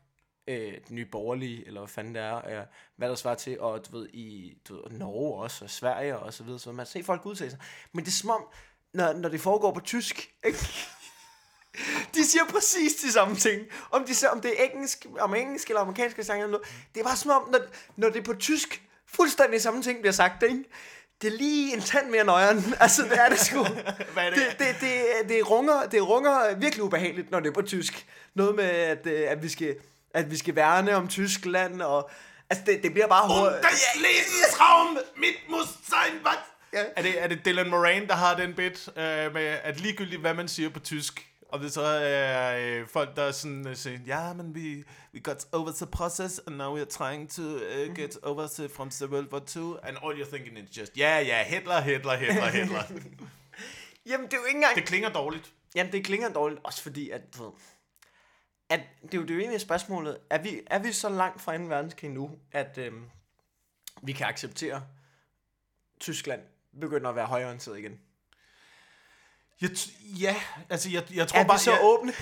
øh, 0.48 0.72
den 0.88 0.96
nye 0.96 1.06
borgerlige, 1.06 1.66
eller 1.66 1.80
hvad 1.80 1.88
fanden 1.88 2.14
det 2.14 2.22
er, 2.22 2.60
øh, 2.60 2.66
hvad 2.96 3.08
der 3.08 3.14
svarer 3.14 3.34
til, 3.34 3.60
og 3.60 3.86
du 3.86 3.98
ved, 3.98 4.08
i 4.08 4.58
du 4.68 4.74
ved, 4.74 4.98
Norge 4.98 5.42
også, 5.42 5.64
og 5.64 5.70
Sverige 5.70 6.18
og 6.18 6.34
så 6.34 6.44
videre, 6.44 6.58
så 6.58 6.72
man 6.72 6.86
set 6.86 7.04
folk 7.04 7.26
udtale 7.26 7.50
sig. 7.50 7.60
Men 7.92 8.04
det 8.04 8.10
er 8.10 8.14
som 8.14 8.30
om, 8.30 8.44
når, 8.94 9.12
når 9.12 9.28
det 9.28 9.40
foregår 9.40 9.72
på 9.72 9.80
tysk, 9.80 10.30
ikke? 10.44 10.58
De 12.14 12.24
siger 12.26 12.44
præcis 12.44 12.94
de 12.94 13.12
samme 13.12 13.36
ting. 13.36 13.62
Om, 13.90 14.04
de, 14.04 14.14
siger- 14.14 14.30
om 14.30 14.40
det 14.40 14.60
er 14.60 14.64
engelsk, 14.64 15.06
om 15.20 15.34
engelsk 15.34 15.68
eller 15.68 15.80
amerikansk 15.80 16.16
sang 16.22 16.40
eller 16.42 16.50
noget. 16.52 16.66
Det 16.94 17.00
er 17.00 17.04
bare 17.04 17.16
som 17.16 17.30
om, 17.30 17.48
når, 17.52 17.58
når 17.96 18.08
det 18.08 18.18
er 18.18 18.22
på 18.24 18.34
tysk, 18.34 18.82
fuldstændig 19.14 19.62
samme 19.62 19.82
ting 19.82 20.00
bliver 20.00 20.12
sagt, 20.12 20.42
ikke? 20.42 20.64
det 21.22 21.32
er 21.32 21.36
lige 21.36 21.74
en 21.74 21.80
tand 21.80 22.10
mere 22.10 22.24
nøjeren. 22.24 22.74
Altså, 22.80 23.02
det 23.02 23.20
er 23.20 23.28
det 23.28 23.38
sgu. 23.40 23.64
Hvad 24.14 24.24
er 24.26 24.30
det? 24.30 24.56
det, 24.58 24.58
det, 24.58 24.76
det, 24.80 25.28
det, 25.28 25.50
runger, 25.50 25.86
det 25.86 26.08
runger 26.08 26.54
virkelig 26.56 26.84
ubehageligt, 26.84 27.30
når 27.30 27.40
det 27.40 27.48
er 27.48 27.52
på 27.54 27.62
tysk. 27.62 28.06
Noget 28.34 28.54
med, 28.54 28.64
at, 28.64 29.06
øh, 29.06 29.30
at, 29.30 29.42
vi, 29.42 29.48
skal, 29.48 29.76
at 30.14 30.30
vi 30.30 30.36
skal 30.36 30.54
værne 30.56 30.96
om 30.96 31.08
Tyskland, 31.08 31.82
og 31.82 32.10
altså, 32.50 32.64
det, 32.66 32.82
det 32.82 32.92
bliver 32.92 33.06
bare 33.06 33.40
hurtigt. 33.40 33.62
Der 33.62 33.68
Lebensraum 34.00 34.98
mit 35.16 35.34
muss 35.48 35.68
sein, 35.88 36.14
was? 36.24 36.36
Ja. 36.74 36.84
Er 36.96 37.02
det, 37.02 37.22
er 37.22 37.26
det 37.26 37.44
Dylan 37.44 37.70
Moran, 37.70 38.06
der 38.06 38.14
har 38.14 38.36
den 38.36 38.54
bit 38.54 38.88
øh, 38.88 39.34
med, 39.34 39.42
at 39.62 39.80
ligegyldigt 39.80 40.20
hvad 40.20 40.34
man 40.34 40.48
siger 40.48 40.68
på 40.68 40.80
tysk, 40.80 41.28
og 41.48 41.60
det 41.60 41.72
så 41.72 41.82
er 41.82 42.58
øh, 42.58 42.88
folk, 42.88 43.16
der 43.16 43.32
sådan 43.32 43.68
øh, 43.68 43.76
siger, 43.76 43.98
ja, 44.06 44.32
men 44.32 44.54
vi 44.54 44.84
we 45.14 45.20
got 45.20 45.46
over 45.52 45.72
the 45.72 45.86
process, 45.86 46.40
and 46.46 46.56
now 46.56 46.74
we 46.74 46.80
are 46.80 46.90
trying 46.90 47.30
to 47.30 47.42
uh, 47.42 47.94
get 47.96 48.18
over 48.22 48.46
the, 48.46 48.68
from 48.68 48.90
the 48.90 49.06
World 49.06 49.32
War 49.32 49.42
II, 49.56 49.78
and 49.82 49.96
all 50.04 50.22
you're 50.22 50.36
thinking 50.36 50.58
is 50.58 50.78
just, 50.78 50.96
ja, 50.96 51.02
yeah, 51.02 51.26
ja, 51.26 51.34
yeah, 51.34 51.46
Hitler, 51.46 51.80
Hitler, 51.80 52.16
Hitler, 52.16 52.50
Hitler. 52.50 52.82
Jamen, 54.06 54.26
det 54.26 54.32
er 54.32 54.38
jo 54.38 54.44
ikke 54.44 54.56
engang... 54.56 54.76
det 54.76 54.86
klinger 54.86 55.08
dårligt. 55.08 55.52
Jamen, 55.74 55.92
det 55.92 56.04
klinger 56.04 56.32
dårligt, 56.32 56.60
også 56.64 56.82
fordi, 56.82 57.10
at, 57.10 57.22
at 58.70 58.80
det, 59.02 59.14
er 59.14 59.18
jo, 59.18 59.22
det 59.22 59.30
er 59.30 59.34
jo 59.34 59.40
egentlig 59.40 59.60
spørgsmålet, 59.60 60.18
er 60.30 60.38
vi, 60.38 60.60
er 60.66 60.78
vi 60.78 60.92
så 60.92 61.08
langt 61.08 61.42
fra 61.42 61.56
2. 61.56 61.64
verdenskrig 61.64 62.10
nu, 62.10 62.30
at 62.52 62.78
øhm, 62.78 63.10
vi 64.02 64.12
kan 64.12 64.26
acceptere, 64.26 64.82
Tyskland 66.00 66.40
begynder 66.80 67.10
at 67.10 67.16
være 67.16 67.26
højreorienteret 67.26 67.78
igen? 67.78 68.00
Jeg 69.60 69.70
ja, 70.20 70.36
altså 70.70 70.90
jeg, 70.90 71.14
jeg 71.14 71.28
tror 71.28 71.38
Er 71.38 71.44
bare... 71.44 71.58
vi 71.58 71.62
så 71.62 71.70
jeg, 71.70 71.80
åbne? 71.82 72.12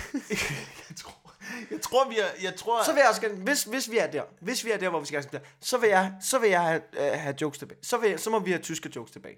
jeg, 0.89 0.97
tror, 0.97 1.35
jeg 1.71 1.81
tror, 1.81 2.09
vi 2.09 2.19
er... 2.19 2.25
Jeg 2.41 2.55
tror, 2.55 2.83
så 2.83 2.93
vil 2.93 2.99
jeg 2.99 3.09
også 3.09 3.21
gerne, 3.21 3.35
hvis, 3.35 3.63
hvis 3.63 3.91
vi 3.91 3.97
er 3.97 4.07
der, 4.07 4.23
hvis 4.41 4.65
vi 4.65 4.71
er 4.71 4.77
der, 4.77 4.89
hvor 4.89 4.99
vi 4.99 5.05
skal 5.05 5.17
acceptere, 5.17 5.41
så 5.59 5.77
vil 5.77 5.89
jeg, 5.89 6.13
så 6.21 6.39
vil 6.39 6.49
jeg 6.49 6.61
have, 6.61 6.81
øh, 6.93 7.19
have 7.19 7.35
jokes 7.41 7.59
tilbage. 7.59 7.79
Så, 7.83 7.97
vil 7.97 8.19
så 8.19 8.29
må 8.29 8.39
vi 8.39 8.51
have 8.51 8.61
tyske 8.61 8.91
jokes 8.95 9.11
tilbage. 9.11 9.37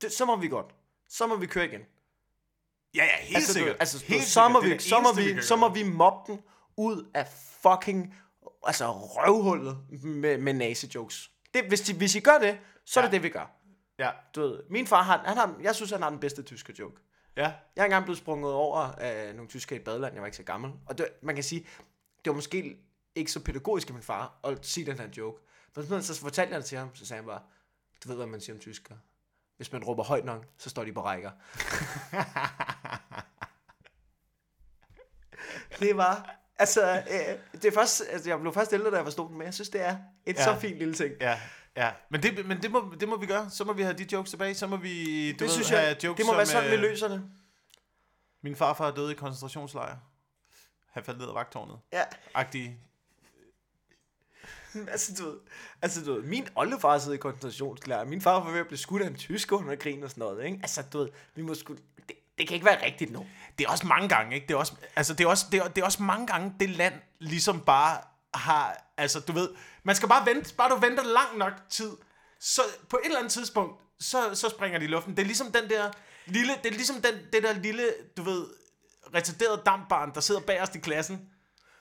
Det, 0.00 0.12
så 0.12 0.24
må 0.24 0.36
vi 0.36 0.48
godt. 0.48 0.66
Så 1.08 1.26
må 1.26 1.36
vi 1.36 1.46
køre 1.46 1.64
igen. 1.64 1.80
ja, 2.94 3.04
ja, 3.04 3.16
helt 3.20 3.36
altså, 3.36 3.52
sikkert. 3.52 3.74
Du, 3.74 3.78
altså, 3.80 4.04
helt 4.04 4.24
så, 4.24 4.48
må 4.48 4.60
sikkert. 4.62 4.80
Er 4.80 4.84
vi, 4.84 4.88
så, 4.88 5.00
må 5.00 5.12
vi, 5.12 5.32
kan 5.32 5.42
så 5.42 5.56
må 5.56 5.68
vi 5.68 5.82
mobbe 5.82 6.32
den 6.32 6.40
ud 6.76 7.10
af 7.14 7.28
fucking 7.62 8.14
altså 8.66 8.92
røvhullet 8.92 9.78
med, 10.02 10.38
med 10.38 10.54
nazi-jokes. 10.54 11.30
Det, 11.54 11.64
hvis, 11.64 11.80
de, 11.80 11.94
hvis 11.94 12.14
I 12.14 12.20
gør 12.20 12.38
det, 12.38 12.58
så 12.84 13.00
er 13.00 13.04
det 13.04 13.12
det, 13.12 13.22
vi 13.22 13.28
gør. 13.28 13.50
Ja, 13.98 14.10
Du 14.34 14.40
ved, 14.40 14.62
min 14.70 14.86
far, 14.86 15.02
han, 15.02 15.20
han 15.20 15.36
har, 15.36 15.56
jeg 15.60 15.74
synes, 15.74 15.90
han 15.90 16.02
har 16.02 16.10
den 16.10 16.18
bedste 16.20 16.42
tyske 16.42 16.74
joke. 16.78 17.00
ja. 17.36 17.42
Jeg 17.76 17.80
er 17.82 17.84
engang 17.84 18.04
blevet 18.04 18.18
sprunget 18.18 18.52
over 18.52 18.76
af 18.78 19.34
nogle 19.34 19.48
tyskere 19.48 19.76
i 19.76 19.80
et 19.80 19.84
badeland, 19.84 20.14
jeg 20.14 20.20
var 20.22 20.26
ikke 20.26 20.36
så 20.36 20.42
gammel. 20.42 20.72
Og 20.86 20.98
det, 20.98 21.08
man 21.22 21.34
kan 21.34 21.44
sige, 21.44 21.60
det 22.24 22.30
var 22.30 22.32
måske 22.32 22.78
ikke 23.14 23.32
så 23.32 23.40
pædagogisk 23.44 23.88
af 23.88 23.94
min 23.94 24.02
far 24.02 24.38
at 24.44 24.66
sige 24.66 24.86
den 24.86 24.98
her 24.98 25.08
joke. 25.16 25.42
Men 25.76 26.02
så 26.02 26.20
fortalte 26.20 26.52
jeg 26.52 26.60
det 26.60 26.66
til 26.66 26.78
ham, 26.78 26.94
så 26.94 27.06
sagde 27.06 27.22
han 27.22 27.26
bare, 27.28 27.40
du 28.04 28.08
ved, 28.08 28.16
hvad 28.16 28.26
man 28.26 28.40
siger 28.40 28.54
om 28.56 28.60
tyskere. 28.60 28.98
Hvis 29.56 29.72
man 29.72 29.84
råber 29.84 30.04
højt 30.04 30.24
nok, 30.24 30.46
så 30.58 30.70
står 30.70 30.84
de 30.84 30.92
på 30.92 31.04
rækker. 31.04 31.30
det 35.80 35.96
var, 35.96 36.36
altså, 36.58 37.02
øh, 37.10 37.38
det 37.52 37.64
er 37.64 37.72
først, 37.72 38.02
altså, 38.10 38.30
jeg 38.30 38.40
blev 38.40 38.52
først 38.54 38.72
ældre, 38.72 38.90
da 38.90 38.96
jeg 38.96 39.04
forstod 39.04 39.28
den, 39.28 39.38
men 39.38 39.44
jeg 39.44 39.54
synes, 39.54 39.68
det 39.68 39.80
er 39.80 39.96
et 40.26 40.36
Ja. 40.36 40.44
så 40.44 40.56
fint 40.60 40.78
lille 40.78 40.94
ting. 40.94 41.14
Ja, 41.20 41.40
ja. 41.76 41.90
Men, 42.10 42.22
det, 42.22 42.46
men 42.46 42.62
det, 42.62 42.70
må, 42.70 42.94
det 43.00 43.08
må 43.08 43.16
vi 43.16 43.26
gøre. 43.26 43.50
Så 43.50 43.64
må 43.64 43.72
vi 43.72 43.82
have 43.82 43.98
de 43.98 44.06
jokes 44.12 44.30
tilbage. 44.30 44.54
Så 44.54 44.66
må 44.66 44.76
vi 44.76 45.32
du 45.32 45.44
Det 45.44 45.50
synes 45.50 45.68
have 45.68 45.82
jeg, 45.82 46.04
jokes 46.04 46.16
det 46.16 46.26
må 46.26 46.32
som, 46.32 46.36
være 46.36 46.46
sådan, 46.46 46.70
vi 46.70 46.74
øh, 46.74 46.80
løser 46.80 47.08
det. 47.08 47.30
Min 48.42 48.56
farfar 48.56 48.86
er 48.86 48.94
døde 48.94 49.12
i 49.12 49.14
koncentrationslejr. 49.14 49.96
Han 50.92 51.04
faldt 51.04 51.20
ned 51.20 51.28
af 51.28 51.34
vagtårnet. 51.34 51.78
Ja. 51.92 52.02
Agtig. 52.34 52.78
Altså, 54.88 55.14
du 55.18 55.28
ved, 55.28 55.38
altså, 55.82 56.04
du 56.04 56.14
ved, 56.14 56.22
min 56.22 56.48
oldefar 56.54 56.98
sidder 56.98 57.14
i 57.14 57.18
koncentrationslejr. 57.18 58.04
Min 58.04 58.20
far 58.20 58.44
var 58.44 58.50
ved 58.50 58.60
at 58.60 58.66
blive 58.66 58.78
skudt 58.78 59.02
af 59.02 59.06
en 59.06 59.14
tysker 59.14 59.56
under 59.56 59.76
krigen 59.76 60.02
og 60.02 60.10
sådan 60.10 60.20
noget, 60.20 60.44
ikke? 60.44 60.58
Altså, 60.62 60.82
du 60.92 60.98
ved, 60.98 61.08
vi 61.34 61.42
må 61.42 61.54
sgu... 61.54 61.74
Det, 62.08 62.16
det 62.38 62.48
kan 62.48 62.54
ikke 62.54 62.66
være 62.66 62.84
rigtigt 62.84 63.10
nu. 63.10 63.26
Det 63.58 63.66
er 63.66 63.70
også 63.70 63.86
mange 63.86 64.08
gange, 64.08 64.34
ikke? 64.34 64.46
Det 64.46 64.54
er 64.54 64.58
også, 64.58 64.72
altså, 64.96 65.14
det 65.14 65.24
er 65.24 65.28
også, 65.28 65.46
det 65.52 65.60
er, 65.60 65.68
det 65.68 65.80
er 65.80 65.84
også 65.84 66.02
mange 66.02 66.26
gange, 66.26 66.54
det 66.60 66.70
land 66.70 66.94
ligesom 67.18 67.60
bare 67.60 68.00
har... 68.34 68.92
Altså, 68.96 69.20
du 69.20 69.32
ved, 69.32 69.48
man 69.82 69.96
skal 69.96 70.08
bare 70.08 70.26
vente. 70.26 70.54
Bare 70.54 70.70
du 70.70 70.76
venter 70.76 71.04
lang 71.04 71.38
nok 71.38 71.52
tid, 71.70 71.90
så 72.40 72.62
på 72.88 72.96
et 72.96 73.06
eller 73.06 73.18
andet 73.18 73.32
tidspunkt, 73.32 73.82
så, 74.00 74.34
så 74.34 74.48
springer 74.48 74.78
de 74.78 74.84
i 74.84 74.88
luften. 74.88 75.16
Det 75.16 75.22
er 75.22 75.26
ligesom 75.26 75.52
den 75.52 75.70
der 75.70 75.90
lille... 76.26 76.52
Det 76.62 76.70
er 76.70 76.74
ligesom 76.74 77.02
den, 77.02 77.14
det 77.32 77.42
der 77.42 77.52
lille, 77.52 77.88
du 78.16 78.22
ved, 78.22 78.46
retarderede 79.14 79.62
dampbarn, 79.66 80.14
der 80.14 80.20
sidder 80.20 80.40
bagerst 80.40 80.74
i 80.74 80.78
klassen, 80.78 81.28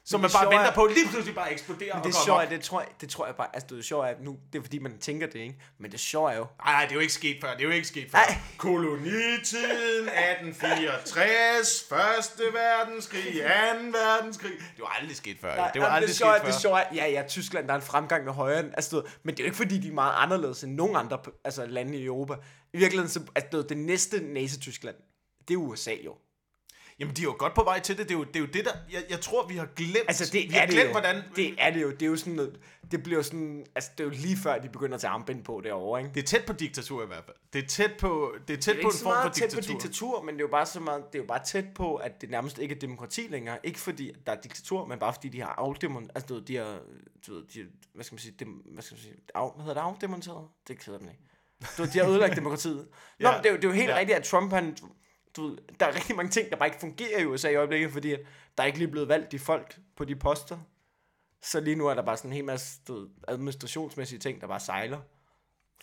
som 0.06 0.22
man 0.22 0.30
det 0.30 0.36
bare 0.38 0.46
venter 0.50 0.66
er- 0.72 0.74
på, 0.74 0.86
lige 0.86 1.08
pludselig 1.10 1.36
bare 1.36 1.52
eksploderer 1.52 1.96
Men 1.96 2.04
det 2.04 2.16
sjove 2.16 2.44
er, 2.44 2.50
det 2.50 2.62
tror, 2.62 2.80
jeg, 2.82 2.90
det 3.02 3.10
tror 3.10 3.26
jeg 3.26 3.36
bare, 3.36 3.48
altså 3.54 3.76
det 3.76 3.86
sjove 3.86 4.08
er, 4.08 4.14
nu, 4.22 4.38
det 4.54 4.60
er 4.60 4.64
fordi, 4.64 4.80
man 4.80 4.98
tænker 4.98 5.28
det, 5.28 5.40
ikke? 5.40 5.56
Men 5.80 5.92
det 5.92 6.00
sjove 6.00 6.32
er 6.32 6.38
jo, 6.38 6.46
Nej, 6.66 6.82
det 6.84 6.92
er 6.92 6.96
jo 6.96 7.00
ikke 7.02 7.14
sket 7.14 7.38
før. 7.42 7.52
Det 7.52 7.60
er 7.60 7.64
jo 7.64 7.70
ikke 7.72 7.88
sket 7.88 8.12
før. 8.12 8.18
Ej. 8.20 8.38
Kolonitiden, 8.58 10.08
1864, 10.10 11.86
Første 11.90 12.44
verdenskrig, 12.54 13.46
Anden 13.46 13.94
verdenskrig. 13.94 14.52
Det 14.52 14.82
var 14.82 14.98
aldrig 15.00 15.16
sket 15.18 15.38
før. 15.42 15.56
Nej, 15.56 15.72
det 15.74 15.82
var 15.82 15.88
aldrig 15.88 16.08
det 16.08 16.16
sket 16.16 16.24
sjove, 16.26 16.36
er- 16.36 16.40
før. 16.40 16.46
det 16.46 16.56
sjove 16.56 16.80
er, 16.80 16.86
ja, 16.96 17.08
ja, 17.08 17.24
Tyskland, 17.28 17.68
der 17.68 17.74
er 17.74 17.78
en 17.78 17.84
fremgang 17.84 18.26
med 18.26 18.34
højre, 18.34 18.58
altså, 18.74 18.98
du 18.98 19.08
men 19.24 19.36
det 19.36 19.40
er 19.40 19.44
jo 19.44 19.48
ikke 19.48 19.58
fordi, 19.58 19.78
de 19.80 19.88
er 19.88 19.92
meget 19.94 20.14
anderledes 20.18 20.64
end 20.64 20.74
nogen 20.76 20.96
andre 20.96 21.20
altså, 21.44 21.66
lande 21.66 21.98
i 21.98 22.06
Europa. 22.06 22.34
I 22.74 22.78
virkeligheden, 22.78 23.10
så, 23.10 23.22
altså, 23.36 23.58
ved, 23.58 23.64
det 23.64 23.78
næste 23.78 24.20
nazi-Tyskland, 24.34 24.96
det 25.48 25.54
er 25.54 25.58
USA 25.58 25.94
jo. 26.06 26.16
Jamen, 27.00 27.16
de 27.16 27.22
er 27.22 27.24
jo 27.24 27.36
godt 27.38 27.54
på 27.54 27.64
vej 27.64 27.80
til 27.80 27.98
det. 27.98 28.10
Det 28.10 28.16
er 28.16 28.20
jo 28.20 28.24
det, 28.24 28.36
er 28.36 28.40
jo 28.40 28.46
det 28.46 28.66
der... 28.66 28.72
Jeg, 28.92 29.04
jeg 29.10 29.20
tror, 29.22 29.48
vi 29.48 29.56
har 29.58 29.66
glemt... 29.76 29.98
Altså, 30.08 30.30
det 30.34 30.44
vi 30.50 30.54
har 30.54 30.66
det 30.66 30.70
glemt, 30.76 30.88
jo. 30.88 30.92
hvordan... 30.92 31.24
Det 31.36 31.56
er 31.58 31.70
det 31.72 31.82
jo. 31.82 31.92
Det 31.92 32.02
er 32.02 32.06
jo 32.06 32.16
sådan 32.16 32.34
noget, 32.34 32.60
det 32.92 33.04
bliver 33.04 33.22
sådan, 33.22 33.66
altså 33.76 33.90
det 33.98 34.04
er 34.04 34.08
jo 34.08 34.10
lige 34.16 34.38
før, 34.38 34.60
de 34.60 34.70
begynder 34.70 34.96
at 34.96 35.02
tage 35.02 35.12
armbind 35.12 35.44
på 35.44 35.62
derovre, 35.64 36.00
ikke? 36.02 36.12
Det 36.14 36.24
er 36.24 36.28
tæt 36.28 36.46
på 36.46 36.54
diktatur 36.54 37.04
i 37.04 37.08
hvert 37.08 37.24
fald. 37.26 37.36
Det 37.54 37.64
er 37.64 37.68
tæt 37.68 37.92
på, 38.00 38.36
det 38.48 38.54
er 38.54 38.62
tæt 38.62 38.76
Det 38.76 38.80
er 38.80 38.84
på 38.84 38.88
en 38.90 38.94
form 38.94 39.04
for 39.04 39.10
meget 39.10 39.34
tæt 39.34 39.42
diktatur. 39.52 39.74
på 39.74 39.82
diktatur, 39.82 40.22
men 40.24 40.34
det 40.36 40.40
er 40.42 40.44
jo 40.44 40.52
bare 40.52 40.66
så 40.66 40.80
meget, 40.80 41.04
det 41.14 41.20
er 41.20 41.24
jo 41.24 41.28
bare 41.28 41.44
tæt 41.46 41.66
på, 41.76 41.96
at 41.96 42.22
det 42.22 42.30
nærmest 42.30 42.58
ikke 42.60 42.76
er 42.76 42.80
demokrati 42.80 43.22
længere. 43.30 43.58
Ikke 43.64 43.80
fordi 43.80 44.12
der 44.26 44.32
er 44.32 44.42
diktatur, 44.42 44.86
men 44.86 45.00
bare 45.00 45.14
fordi 45.14 45.30
de 45.30 45.42
har 45.42 45.56
afdemon, 45.58 46.10
altså 46.16 46.40
de 46.48 46.56
har, 46.56 46.80
du 47.28 47.34
ved, 47.34 47.44
de, 47.54 47.66
hvad 47.94 48.04
skal 48.04 48.14
man 48.16 48.20
sige, 48.20 48.36
dem, 48.40 48.50
hvad 48.50 48.84
skal 48.84 48.96
man 48.96 49.02
sige, 49.02 49.14
af, 49.36 49.52
hvad 49.56 49.66
hedder 49.66 49.82
det, 49.82 49.88
afdemonteret? 49.90 50.48
Det 50.68 50.84
hedder 50.86 51.00
den 51.00 51.10
ikke. 51.10 51.22
Du 51.78 51.84
de 51.94 52.00
har 52.00 52.10
ødelagt 52.10 52.36
demokratiet. 52.36 52.88
Nå, 53.20 53.30
Ja. 53.30 53.38
det, 53.38 53.46
er 53.46 53.50
jo, 53.50 53.56
det 53.56 53.64
er 53.64 53.68
jo 53.68 53.74
helt 53.74 53.90
Ja. 53.90 53.98
rigtigt, 53.98 54.18
at 54.18 54.24
Trump, 54.24 54.54
han, 54.54 54.78
du 55.38 55.48
ved, 55.48 55.58
der 55.80 55.86
er 55.86 55.96
rigtig 55.96 56.16
mange 56.16 56.30
ting, 56.32 56.50
der 56.50 56.56
bare 56.56 56.68
ikke 56.68 56.80
fungerer 56.80 57.20
i 57.20 57.26
USA 57.26 57.50
i 57.50 57.56
øjeblikket, 57.56 57.92
fordi 57.92 58.12
at 58.14 58.20
der 58.58 58.64
er 58.64 58.68
ikke 58.68 58.80
lige 58.80 58.88
blevet 58.92 59.08
valgt 59.10 59.32
de 59.32 59.40
folk 59.40 59.76
på 59.98 60.06
de 60.06 60.16
poster. 60.16 60.58
Så 61.42 61.60
lige 61.60 61.76
nu 61.76 61.88
er 61.88 61.94
der 61.94 62.02
bare 62.02 62.18
sådan 62.18 62.30
en 62.32 62.36
hel 62.36 62.46
masse 62.46 62.80
du 62.88 63.00
ved, 63.00 63.08
administrationsmæssige 63.28 64.20
ting, 64.20 64.42
der 64.42 64.48
bare 64.48 64.60
sejler. 64.60 65.00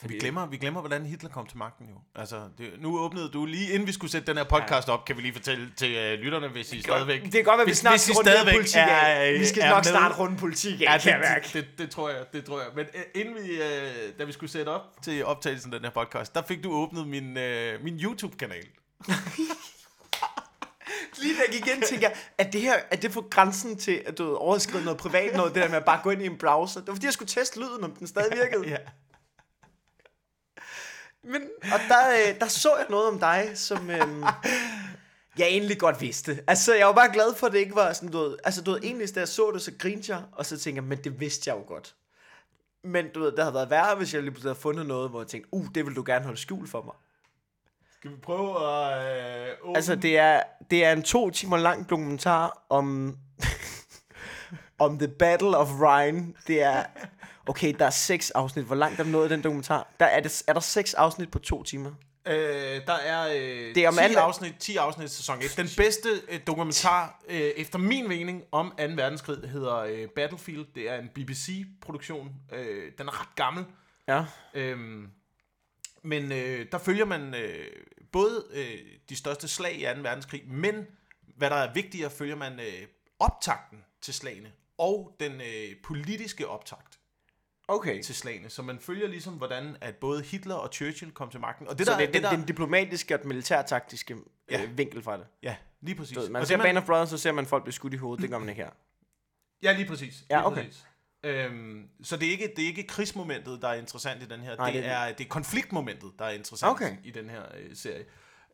Vi 0.02 0.18
glemmer, 0.18 0.46
vi 0.46 0.56
glemmer, 0.56 0.80
hvordan 0.80 1.06
Hitler 1.06 1.30
kom 1.30 1.46
til 1.46 1.58
magten 1.58 1.86
jo. 1.88 1.94
Altså, 2.14 2.48
det, 2.58 2.70
nu 2.78 2.98
åbnede 2.98 3.28
du 3.28 3.44
lige, 3.46 3.72
inden 3.72 3.86
vi 3.88 3.92
skulle 3.92 4.10
sætte 4.10 4.26
den 4.26 4.36
her 4.36 4.44
podcast 4.44 4.88
op, 4.88 5.04
kan 5.04 5.16
vi 5.16 5.22
lige 5.22 5.32
fortælle 5.32 5.72
til 5.76 5.88
uh, 6.14 6.20
lytterne, 6.20 6.48
hvis 6.48 6.72
I 6.72 6.80
stadigvæk... 6.82 7.22
Det 7.22 7.32
kan 7.32 7.44
godt 7.44 7.56
være, 7.56 7.62
at 7.62 7.68
vi 7.68 7.74
snart 7.74 8.00
skal 8.00 8.14
runde 8.14 8.52
politik 8.52 8.76
af. 8.76 9.28
er- 9.34 9.38
Vi 9.38 9.44
skal 9.46 9.62
er 9.62 9.68
nok 9.70 9.76
med. 9.76 9.84
snart 9.84 10.18
runde 10.18 10.36
politik 10.38 10.80
af, 10.80 10.84
Ja, 10.84 10.98
kan 10.98 11.20
det, 11.22 11.52
det, 11.52 11.54
det, 11.54 11.78
det, 11.78 11.90
tror 11.90 12.08
jeg, 12.08 12.24
det 12.32 12.44
tror 12.44 12.60
jeg. 12.60 12.68
Men 12.74 12.86
øh, 12.94 13.02
inden 13.22 13.34
vi, 13.44 13.50
øh, 13.50 14.18
da 14.18 14.24
vi 14.24 14.32
skulle 14.32 14.50
sætte 14.50 14.68
op 14.68 14.82
til 15.02 15.24
optagelsen 15.24 15.74
af 15.74 15.80
den 15.80 15.84
her 15.86 15.92
podcast, 16.04 16.34
der 16.34 16.42
fik 16.42 16.64
du 16.64 16.72
åbnet 16.72 17.08
min, 17.08 17.36
øh, 17.36 17.84
min 17.84 18.00
YouTube-kanal. 18.00 18.66
Lige 21.22 21.34
da 21.34 21.40
jeg 21.40 21.52
gik 21.52 21.66
igen, 21.66 21.82
tænker 21.82 22.08
jeg, 22.08 22.16
er 22.38 22.50
det 22.50 22.60
her, 22.60 22.74
er 22.90 22.96
det 22.96 23.12
på 23.12 23.24
grænsen 23.30 23.76
til, 23.76 24.02
at 24.06 24.18
du 24.18 24.24
ved, 24.24 24.34
overskride 24.34 24.84
noget 24.84 24.98
privat 24.98 25.36
noget, 25.36 25.54
det 25.54 25.62
der 25.62 25.68
med 25.68 25.76
at 25.76 25.84
bare 25.84 26.00
gå 26.02 26.10
ind 26.10 26.22
i 26.22 26.26
en 26.26 26.38
browser? 26.38 26.80
Det 26.80 26.88
var 26.88 26.94
fordi, 26.94 27.06
jeg 27.06 27.12
skulle 27.12 27.28
teste 27.28 27.60
lyden, 27.60 27.84
om 27.84 27.96
den 27.96 28.06
stadig 28.06 28.36
virkede. 28.36 28.68
Ja. 28.68 28.76
Men, 31.24 31.42
og 31.62 31.80
der, 31.88 32.10
øh, 32.10 32.40
der 32.40 32.46
så 32.46 32.76
jeg 32.76 32.86
noget 32.90 33.08
om 33.08 33.18
dig, 33.18 33.52
som 33.54 33.90
øhm, 33.90 34.24
jeg 35.38 35.46
egentlig 35.46 35.78
godt 35.78 36.00
vidste. 36.00 36.44
Altså, 36.46 36.74
jeg 36.74 36.86
var 36.86 36.92
bare 36.92 37.12
glad 37.12 37.34
for, 37.34 37.46
at 37.46 37.52
det 37.52 37.58
ikke 37.58 37.74
var 37.74 37.92
sådan, 37.92 38.10
du 38.10 38.18
ved, 38.18 38.36
altså, 38.44 38.62
du 38.62 38.70
ved, 38.70 38.80
egentlig, 38.82 39.14
da 39.14 39.20
jeg 39.20 39.28
så 39.28 39.50
det, 39.50 39.62
så 39.62 39.72
grinte 39.78 40.14
jeg, 40.14 40.22
og 40.32 40.46
så 40.46 40.58
tænkte 40.58 40.82
jeg, 40.82 40.88
men 40.88 41.04
det 41.04 41.20
vidste 41.20 41.50
jeg 41.50 41.56
jo 41.56 41.64
godt. 41.66 41.94
Men 42.84 43.08
du 43.08 43.20
ved, 43.20 43.32
det 43.32 43.38
havde 43.38 43.54
været 43.54 43.70
værre, 43.70 43.94
hvis 43.94 44.14
jeg 44.14 44.22
lige 44.22 44.32
pludselig 44.32 44.50
havde 44.50 44.60
fundet 44.60 44.86
noget, 44.86 45.10
hvor 45.10 45.20
jeg 45.20 45.28
tænkte, 45.28 45.48
uh, 45.52 45.66
det 45.74 45.86
vil 45.86 45.96
du 45.96 46.02
gerne 46.06 46.24
holde 46.24 46.40
skjult 46.40 46.70
for 46.70 46.82
mig. 46.82 46.94
Skal 48.00 48.10
vi 48.10 48.16
prøve 48.16 48.48
at 48.68 49.48
øh, 49.50 49.56
åbne? 49.62 49.76
Altså, 49.76 49.94
det 49.94 50.18
er, 50.18 50.42
det 50.70 50.84
er 50.84 50.92
en 50.92 51.02
to 51.02 51.30
timer 51.30 51.56
lang 51.56 51.90
dokumentar 51.90 52.62
om, 52.68 53.16
om 54.78 54.98
The 54.98 55.08
Battle 55.08 55.56
of 55.58 55.68
Rhine. 55.70 56.34
Det 56.46 56.62
er, 56.62 56.84
okay, 57.46 57.74
der 57.78 57.86
er 57.86 57.90
seks 57.90 58.30
afsnit. 58.30 58.64
Hvor 58.64 58.74
langt 58.74 59.00
er 59.00 59.04
der 59.04 59.10
nået 59.10 59.30
den 59.30 59.42
dokumentar? 59.44 59.88
Der 60.00 60.06
er, 60.06 60.20
det, 60.20 60.42
er 60.46 60.52
der 60.52 60.60
seks 60.60 60.94
afsnit 60.94 61.30
på 61.30 61.38
to 61.38 61.62
timer? 61.62 61.90
Øh, 62.26 62.34
der 62.86 62.92
er, 62.94 63.28
øh, 63.28 63.74
Det 63.74 63.76
er 63.84 63.88
om 63.88 63.94
10 63.94 64.00
anden- 64.00 64.18
afsnit, 64.18 64.54
10 64.58 64.76
afsnit 64.76 65.10
sæson 65.10 65.38
1. 65.38 65.54
Den 65.56 65.68
bedste 65.76 66.08
øh, 66.28 66.40
dokumentar, 66.46 67.20
øh, 67.28 67.36
efter 67.40 67.78
min 67.78 68.08
mening, 68.08 68.42
om 68.52 68.72
2. 68.78 68.84
verdenskrig 68.96 69.50
hedder 69.50 69.76
øh, 69.76 70.08
Battlefield. 70.08 70.66
Det 70.74 70.90
er 70.90 70.98
en 70.98 71.08
BBC-produktion. 71.14 72.28
Øh, 72.52 72.92
den 72.98 73.08
er 73.08 73.20
ret 73.20 73.34
gammel. 73.36 73.64
Ja. 74.08 74.24
Øhm, 74.54 75.08
men 76.02 76.32
øh, 76.32 76.66
der 76.72 76.78
følger 76.78 77.04
man 77.04 77.34
øh, 77.34 77.66
både 78.12 78.44
øh, 78.52 78.78
de 79.08 79.16
største 79.16 79.48
slag 79.48 79.74
i 79.80 79.84
2. 79.96 80.00
verdenskrig, 80.02 80.42
men 80.48 80.86
hvad 81.36 81.50
der 81.50 81.56
er 81.56 81.72
vigtigere, 81.72 82.10
følger 82.10 82.36
man 82.36 82.60
øh, 82.60 82.86
optakten 83.18 83.84
til 84.00 84.14
slagene 84.14 84.52
og 84.78 85.16
den 85.20 85.40
øh, 85.40 85.76
politiske 85.82 86.48
optakt. 86.48 86.96
Okay. 87.68 88.02
til 88.02 88.14
slagene. 88.14 88.50
Så 88.50 88.62
man 88.62 88.78
følger 88.78 89.08
ligesom, 89.08 89.34
hvordan 89.34 89.76
at 89.80 89.96
både 89.96 90.22
Hitler 90.22 90.54
og 90.54 90.72
Churchill 90.72 91.12
kom 91.12 91.30
til 91.30 91.40
magten. 91.40 91.68
Og 91.68 91.78
det 91.78 91.86
Så 91.86 91.92
der, 91.92 91.98
det 91.98 92.08
er 92.08 92.12
den, 92.12 92.22
der, 92.22 92.30
den 92.30 92.44
diplomatiske 92.44 93.14
og 93.14 93.20
den 93.20 93.28
militærtaktiske 93.28 94.16
Ja. 94.50 94.62
øh, 94.62 94.78
vinkel 94.78 95.02
fra 95.02 95.16
det. 95.16 95.26
Ja, 95.42 95.56
lige 95.80 95.94
præcis. 95.94 96.16
Ved, 96.16 96.28
man 96.28 96.40
Og 96.40 96.46
ser 96.48 96.56
det, 96.56 96.64
Band 96.64 96.78
of 96.78 96.86
Brothers, 96.86 97.08
så 97.10 97.18
ser 97.18 97.32
man 97.32 97.46
folk 97.46 97.64
blive 97.64 97.72
skudt 97.72 97.94
i 97.94 97.96
hovedet. 97.96 98.22
Det 98.22 98.30
gør 98.30 98.38
man 98.38 98.48
ikke 98.48 98.62
her. 98.62 98.70
Ja, 99.62 99.72
lige 99.72 99.86
præcis. 99.88 100.24
Ja, 100.30 100.36
lige 100.36 100.46
okay. 100.46 100.64
Præcis. 100.64 100.86
Øhm, 101.24 101.88
så 102.02 102.16
det 102.16 102.28
er, 102.28 102.32
ikke, 102.32 102.52
det 102.56 102.62
er 102.64 102.66
ikke 102.68 102.86
krigsmomentet, 102.86 103.62
der 103.62 103.68
er 103.68 103.74
interessant 103.74 104.22
i 104.22 104.26
den 104.26 104.40
her. 104.40 104.56
Nej, 104.56 104.70
det, 104.70 104.82
det 104.82 104.90
er- 104.92 105.12
det 105.12 105.24
er 105.24 105.28
konfliktmomentet, 105.28 106.12
der 106.18 106.24
er 106.24 106.30
interessant 106.30 106.70
Okay. 106.70 106.96
i 107.04 107.10
den 107.10 107.30
her 107.30 107.42
øh, 107.58 107.76
serie. 107.76 108.04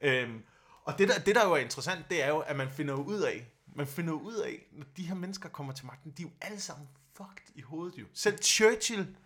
Øhm, 0.00 0.42
og 0.84 0.98
det 0.98 1.08
der, 1.08 1.18
det, 1.18 1.34
der 1.34 1.44
jo 1.44 1.52
er 1.52 1.56
interessant, 1.56 2.10
det 2.10 2.22
er 2.24 2.28
jo, 2.28 2.38
at 2.38 2.56
man 2.56 2.70
finder 2.70 2.94
ud 2.94 3.20
af, 3.20 3.46
man 3.74 3.86
finder 3.86 4.12
ud 4.12 4.34
af, 4.34 4.66
når 4.72 4.84
de 4.96 5.02
her 5.02 5.14
mennesker 5.14 5.48
kommer 5.48 5.72
til 5.72 5.86
magten, 5.86 6.10
de 6.10 6.22
er 6.22 6.26
jo 6.26 6.32
alle 6.40 6.60
sammen 6.60 6.88
fucked 7.16 7.46
i 7.54 7.60
hovedet 7.62 7.98
jo. 7.98 8.04
Selv 8.14 8.38
Churchill, 8.42 9.16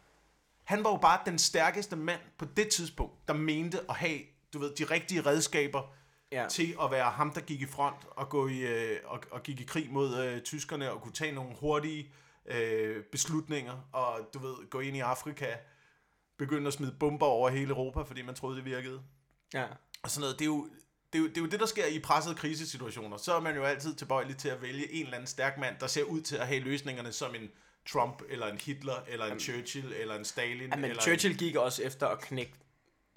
han 0.64 0.84
var 0.84 0.90
jo 0.90 0.96
bare 0.96 1.20
den 1.26 1.38
stærkeste 1.38 1.96
mand 1.96 2.20
på 2.38 2.44
det 2.56 2.68
tidspunkt, 2.68 3.28
der 3.28 3.34
mente 3.34 3.78
at 3.88 3.94
have, 3.96 4.18
du 4.52 4.58
ved, 4.58 4.74
de 4.74 4.84
rigtige 4.84 5.20
redskaber 5.20 5.94
Ja. 6.32 6.46
til 6.50 6.76
at 6.82 6.90
være 6.90 7.10
ham, 7.10 7.32
der 7.32 7.40
gik 7.40 7.60
i 7.60 7.66
front 7.66 7.96
og, 8.10 8.28
gå 8.28 8.48
i, 8.48 8.58
øh, 8.60 8.98
og, 9.04 9.20
og 9.30 9.42
gik 9.42 9.60
i 9.60 9.64
krig 9.64 9.90
mod 9.90 10.18
øh, 10.18 10.40
tyskerne 10.42 10.92
og 10.92 11.00
kunne 11.02 11.12
tage 11.12 11.32
nogle 11.32 11.56
hurtige 11.60 12.10
øh, 12.50 13.04
beslutninger 13.04 13.88
og 13.92 14.28
du 14.34 14.38
ved, 14.38 14.70
gå 14.70 14.80
ind 14.80 14.96
i 14.96 15.00
Afrika, 15.00 15.46
begynde 16.38 16.66
at 16.66 16.72
smide 16.72 16.96
bomber 17.00 17.26
over 17.26 17.48
hele 17.50 17.70
Europa, 17.70 18.02
fordi 18.02 18.22
man 18.22 18.34
troede, 18.34 18.56
det 18.56 18.64
virkede. 18.64 19.02
Ja. 19.54 19.66
Og 20.02 20.10
sådan 20.10 20.20
noget, 20.20 20.38
det 20.38 20.44
er 20.44 20.46
jo 20.46 20.68
det, 21.12 21.18
er 21.18 21.22
jo, 21.22 21.28
det, 21.28 21.36
er 21.36 21.40
jo 21.40 21.46
det, 21.46 21.60
der 21.60 21.66
sker 21.66 21.86
i 21.86 21.98
pressede 21.98 22.34
krisesituationer. 22.34 23.16
Så 23.16 23.34
er 23.34 23.40
man 23.40 23.56
jo 23.56 23.64
altid 23.64 23.94
tilbøjelig 23.94 24.36
til 24.36 24.48
at 24.48 24.62
vælge 24.62 24.92
en 24.92 25.02
eller 25.02 25.14
anden 25.14 25.26
stærk 25.26 25.58
mand, 25.58 25.76
der 25.80 25.86
ser 25.86 26.02
ud 26.02 26.20
til 26.20 26.36
at 26.36 26.46
have 26.46 26.60
løsningerne 26.60 27.12
som 27.12 27.34
en 27.34 27.50
Trump, 27.88 28.22
eller 28.28 28.46
en 28.46 28.58
Hitler, 28.58 29.04
eller 29.08 29.26
en 29.26 29.40
Churchill, 29.40 29.92
eller 29.92 30.14
en 30.14 30.24
Stalin. 30.24 30.70
Ja, 30.70 30.76
men 30.76 30.84
eller 30.84 31.02
Churchill 31.02 31.38
gik 31.38 31.56
også 31.56 31.82
efter 31.82 32.06
at 32.06 32.20
knække, 32.20 32.54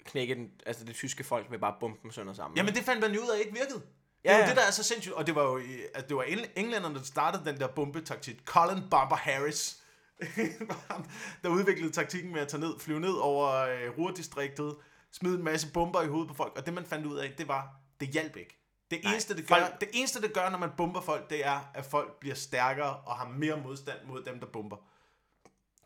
knække 0.04 0.34
den, 0.34 0.50
altså 0.66 0.84
det 0.84 0.94
tyske 0.94 1.24
folk 1.24 1.50
ved 1.50 1.58
bare 1.58 1.72
at 1.72 1.80
bombe 1.80 1.98
dem 2.02 2.10
sønder 2.10 2.32
sammen. 2.32 2.56
Jamen 2.56 2.74
det 2.74 2.82
fandt 2.82 3.00
man 3.00 3.12
jo 3.14 3.20
ud 3.20 3.28
af 3.28 3.38
ikke 3.38 3.52
virkede. 3.52 3.82
Det 4.24 4.30
Ja, 4.30 4.34
er 4.34 4.38
jo 4.38 4.42
ja. 4.42 4.48
det, 4.48 4.56
der 4.56 4.62
er 4.62 4.70
så 4.70 4.82
sindssygt. 4.82 5.14
Og 5.14 5.26
det 5.26 5.34
var 5.34 5.42
jo 5.42 5.58
altså, 5.94 6.08
det 6.08 6.16
var 6.16 6.22
engl- 6.22 6.50
englænderne, 6.56 6.94
der 6.94 7.02
startede 7.02 7.44
den 7.44 7.60
der 7.60 7.66
bombetaktik. 7.66 8.36
Colin 8.44 8.82
Bomber 8.90 9.16
Harris, 9.16 9.78
der 11.42 11.48
udviklede 11.48 11.92
taktikken 11.92 12.32
med 12.32 12.40
at 12.40 12.48
tage 12.48 12.60
ned, 12.60 12.78
flyve 12.80 13.00
ned 13.00 13.12
over 13.14 13.50
øh, 13.52 13.98
Ruhrdistriktet, 13.98 14.76
smide 15.12 15.34
en 15.38 15.44
masse 15.44 15.72
bomber 15.72 16.02
i 16.02 16.06
hovedet 16.06 16.28
på 16.28 16.34
folk. 16.34 16.52
Og 16.56 16.66
det 16.66 16.74
man 16.74 16.86
fandt 16.86 17.06
ud 17.06 17.18
af, 17.18 17.34
det 17.38 17.48
var, 17.48 17.68
det 18.00 18.08
hjalp 18.08 18.36
ikke. 18.36 18.60
Det 18.90 19.00
Nej, 19.04 19.12
eneste, 19.12 19.36
det, 19.36 19.48
gør, 19.48 19.54
folk- 19.54 19.80
det 19.80 19.88
eneste, 19.92 20.22
det 20.22 20.32
gør, 20.32 20.48
når 20.50 20.58
man 20.58 20.70
bomber 20.76 21.00
folk, 21.00 21.30
det 21.30 21.46
er, 21.46 21.70
at 21.74 21.84
folk 21.84 22.20
bliver 22.20 22.34
stærkere 22.34 22.96
og 22.96 23.14
har 23.16 23.28
mere 23.28 23.56
modstand 23.56 23.98
mod 24.06 24.22
dem, 24.22 24.40
der 24.40 24.46
bomber. 24.46 24.76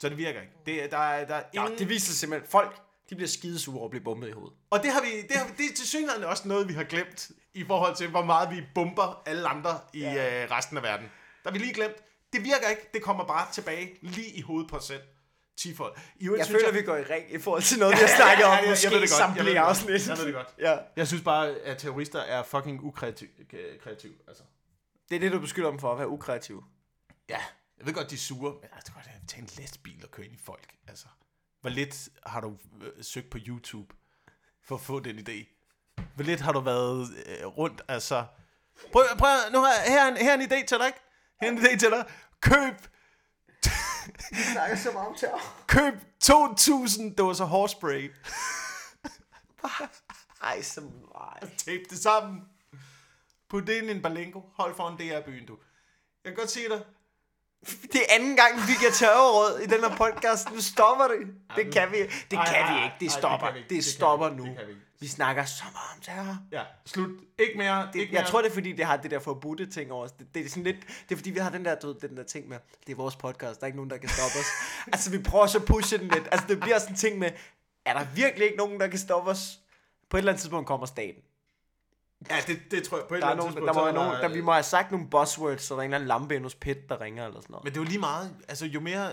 Så 0.01 0.09
det 0.09 0.16
virker 0.18 0.41
ikke. 0.41 0.53
Det, 0.66 0.82
er- 0.84 0.89
der, 0.89 0.99
er, 0.99 1.24
der 1.26 1.34
er 1.34 1.43
ja, 1.55 1.64
ingen... 1.64 1.78
det 1.78 1.89
viser 1.89 2.07
sig 2.07 2.16
simpelthen, 2.16 2.45
at 2.45 2.51
folk 2.51 2.80
de 3.11 3.14
bliver 3.14 3.28
skidesure 3.28 3.76
over 3.76 3.84
at 3.84 3.90
blive 3.90 4.04
bombet 4.04 4.28
i 4.28 4.30
hovedet. 4.30 4.56
Og 4.70 4.82
det 4.82 4.92
har 4.92 5.00
vi, 5.00 5.22
det, 5.28 5.36
har, 5.36 5.46
vi- 5.46 5.52
det 5.64 5.70
er 5.70 5.74
til 5.76 5.88
synligheden 5.88 6.24
også 6.24 6.48
noget, 6.48 6.68
vi 6.68 6.72
har 6.72 6.84
glemt 6.84 7.30
i 7.54 7.64
forhold 7.64 7.96
til, 7.96 8.09
hvor 8.09 8.24
meget 8.24 8.50
vi 8.56 8.62
bomber 8.74 9.22
alle 9.26 9.48
andre 9.48 9.80
i 9.92 10.00
Ja. 10.00 10.12
ja. 10.12 10.44
øh, 10.44 10.50
resten 10.50 10.76
af 10.76 10.82
verden. 10.82 11.06
Der 11.44 11.50
har 11.50 11.52
vi 11.52 11.59
lige 11.59 11.74
glemt. 11.74 11.96
Det 12.32 12.44
virker 12.44 12.68
ikke. 12.68 12.82
Det 12.94 13.02
kommer 13.02 13.24
bare 13.26 13.52
tilbage 13.52 13.98
lige 14.02 14.30
i 14.30 14.40
hovedet 14.40 14.70
på 14.70 14.76
os 14.76 14.84
selv. 14.84 15.02
Tifold. 15.56 15.96
I 16.16 16.24
øvrigt 16.26 16.38
Jeg 16.38 16.46
synes 16.46 16.62
føler, 16.62 16.72
vi 16.80 16.82
går 16.86 16.96
i 16.96 17.02
ring 17.02 17.32
i 17.34 17.38
forhold 17.38 17.62
til 17.62 17.78
noget, 17.78 17.94
vi 17.98 18.00
har 18.00 18.16
snakket 18.16 18.44
om, 18.44 18.50
måske 18.52 18.66
jeg 18.66 18.74
godt. 18.82 18.92
Jeg 18.92 19.00
ved 19.00 19.09
samtlige 19.09 19.44
det 19.46 19.56
godt. 19.56 19.68
afsnit. 19.68 20.09
Jeg 20.09 20.18
ved 20.18 20.26
det 20.26 20.34
godt. 20.34 20.54
Ja. 20.59 20.76
Jeg 20.96 21.06
synes 21.09 21.22
bare, 21.22 21.48
at 21.50 21.78
terrorister 21.78 22.18
er 22.20 22.42
fucking 22.42 22.84
ukreativ. 22.84 23.28
Kreativ, 23.82 24.12
altså. 24.28 24.42
Det 25.11 25.16
er 25.16 25.20
det, 25.20 25.32
du 25.32 25.38
beskylder 25.40 25.70
dem 25.70 25.78
for 25.78 25.92
at 25.92 25.98
være 25.98 26.09
ukreativ. 26.09 26.64
Ja, 27.28 27.40
jeg 27.78 27.86
ved 27.86 27.94
godt, 27.94 28.11
de 28.11 28.14
er 28.14 28.18
sure, 28.18 28.52
men 28.52 28.68
altså, 28.72 28.80
det 28.84 28.88
er 28.90 28.94
godt 28.94 29.06
at 29.22 29.28
tage 29.28 29.42
en 29.42 29.48
lastbil 29.59 30.00
og 30.04 30.11
køre 30.11 30.26
ind 30.26 30.34
i 30.34 30.38
folk. 30.44 30.68
Altså, 30.88 31.06
hvor 31.61 31.70
lidt 31.70 32.09
har 32.26 32.40
du 32.40 32.56
øh, 32.82 33.04
søgt 33.04 33.30
på 33.30 33.38
YouTube 33.46 33.94
for 34.64 34.74
at 34.74 34.80
få 34.80 35.00
den 35.00 35.18
idé? 35.18 35.54
Hvor 36.14 36.24
lidt 36.24 36.40
har 36.40 36.52
du 36.52 36.61
været 36.61 37.09
øh, 37.26 37.46
rundt, 37.46 37.82
altså... 37.88 38.26
Prøv, 38.92 39.04
prøv 39.18 39.30
nu 39.52 39.59
har 39.61 39.90
her, 39.90 40.04
er 40.04 40.09
en, 40.09 40.16
her 40.16 40.30
er 40.30 40.34
en 40.34 40.42
idé 40.52 40.64
til 40.66 40.78
dig, 40.78 40.86
ikke? 40.86 40.98
Her 41.40 41.48
er 41.48 41.52
en 41.52 41.59
idé 41.59 41.78
til 41.78 41.90
dig. 41.90 42.04
Køb, 42.40 42.74
Vi 44.30 44.36
snakker 44.52 44.76
så 44.76 44.92
meget 44.92 45.09
om 45.09 45.14
terror. 45.14 45.40
køb 45.66 45.94
2.000 46.24 47.14
dåser 47.14 47.44
hårspray. 47.44 48.12
Ej, 50.42 50.62
så 50.62 50.80
nej. 51.14 51.40
Tape 51.56 51.82
det 51.90 51.98
sammen. 51.98 52.42
Put 53.48 53.66
det 53.66 53.74
ind 53.76 53.86
i 53.86 53.90
en 53.90 54.02
balengo. 54.02 54.40
Hold 54.54 54.74
foran 54.74 54.96
DR-byen, 54.96 55.46
du. 55.46 55.59
Jeg 56.24 56.32
kan 56.32 56.34
godt 56.34 56.50
sige 56.50 56.68
dig, 56.68 56.84
Det 57.66 58.00
er 58.00 58.14
anden 58.14 58.36
gang, 58.36 58.56
vi 58.56 58.72
giver 58.80 58.90
terrorråd 58.90 59.61
i 59.61 59.66
den 59.66 59.80
her 59.80 59.96
podcast. 59.96 60.50
Nu 60.54 60.61
stopper 60.61 61.04
det. 61.09 61.26
Det 61.56 61.72
kan 61.74 61.92
vi 61.92 61.98
Det 62.30 62.38
kan 62.46 62.74
vi 62.74 62.84
ikke. 62.84 62.96
Det 63.00 63.12
stopper. 63.12 63.46
det 63.70 63.84
stopper 63.84 64.30
nu. 64.30 64.48
Vi 65.00 65.06
snakker 65.06 65.44
så 65.44 65.64
meget 65.72 65.88
om 65.94 66.00
terror. 66.00 66.38
ja, 66.52 66.62
slut. 66.86 67.11
Ikke 67.38 67.59
mere. 67.59 67.88
Det, 67.92 68.00
ikke 68.00 68.14
jeg 68.14 68.20
mere. 68.20 68.30
tror, 68.30 68.42
det 68.42 68.48
er 68.48 68.54
fordi, 68.54 68.72
det 68.72 68.84
har 68.84 68.96
det 68.96 69.11
der 69.11 69.18
forbudte 69.18 69.66
ting 69.66 69.92
over 69.92 70.04
os. 70.04 70.12
Det, 70.12 70.34
det, 70.34 70.44
er 70.44 70.48
sådan 70.48 70.62
lidt, 70.62 70.76
det 71.09 71.14
er 71.14 71.16
fordi, 71.16 71.30
vi 71.30 71.38
har 71.38 71.50
den 71.50 71.64
der, 71.64 71.74
du, 71.74 71.94
den 72.00 72.16
der 72.16 72.22
ting 72.22 72.48
med, 72.48 72.59
det 72.86 72.92
er 72.92 72.96
vores 72.96 73.16
podcast, 73.16 73.61
der 73.61 73.64
er 73.64 73.66
ikke 73.66 73.76
nogen, 73.76 73.90
der 73.90 73.96
kan 73.96 74.09
stoppe 74.09 74.38
os. 74.38 74.46
altså, 74.92 75.11
vi 75.11 75.18
prøver 75.18 75.46
så 75.46 75.59
at 75.59 75.64
pushe 75.64 75.98
den 75.98 76.09
lidt. 76.09 76.28
Altså, 76.32 76.46
det 76.48 76.61
bliver 76.61 76.78
sådan 76.78 76.92
en 76.92 76.96
ting 76.96 77.18
med, 77.18 77.30
er 77.86 77.98
der 77.98 78.06
virkelig 78.14 78.44
ikke 78.44 78.56
nogen, 78.59 78.80
der 78.80 78.88
kan 78.88 78.98
stoppe 78.98 79.30
os? 79.30 79.59
På 80.11 80.16
et 80.16 80.18
eller 80.18 80.32
andet 80.32 80.40
tidspunkt 80.40 80.66
kommer 80.66 80.86
staten. 80.86 81.22
Ja, 82.30 82.36
det, 82.46 82.58
det 82.70 82.82
tror 82.84 82.98
jeg 82.98 83.06
på 83.08 83.14
et 83.14 83.20
Der, 83.22 83.26
er 83.26 83.30
eller 83.30 83.42
nogen, 83.44 83.56
andet 83.56 83.66
der, 83.66 83.72
tidspunkt. 83.72 83.74
må 83.74 83.80
så 83.80 83.80
være 83.80 83.88
er 83.88 84.10
nogen, 84.20 84.22
der, 84.22 84.36
vi 84.36 84.40
må 84.40 84.52
have 84.52 84.62
sagt 84.62 84.90
nogle 84.90 85.10
buzzwords, 85.10 85.62
så 85.62 85.74
der 85.74 85.80
er 85.80 85.84
en 85.84 85.94
eller 85.94 85.96
anden 85.96 86.08
lampe 86.08 86.38
hos 86.42 86.54
Pet, 86.54 86.88
der 86.88 87.00
ringer 87.00 87.26
eller 87.26 87.40
sådan 87.40 87.52
noget. 87.52 87.64
Men 87.64 87.72
det 87.72 87.78
er 87.78 87.82
jo 87.84 87.88
lige 87.88 87.98
meget, 87.98 88.36
altså 88.48 88.66
jo 88.66 88.80
mere, 88.80 89.10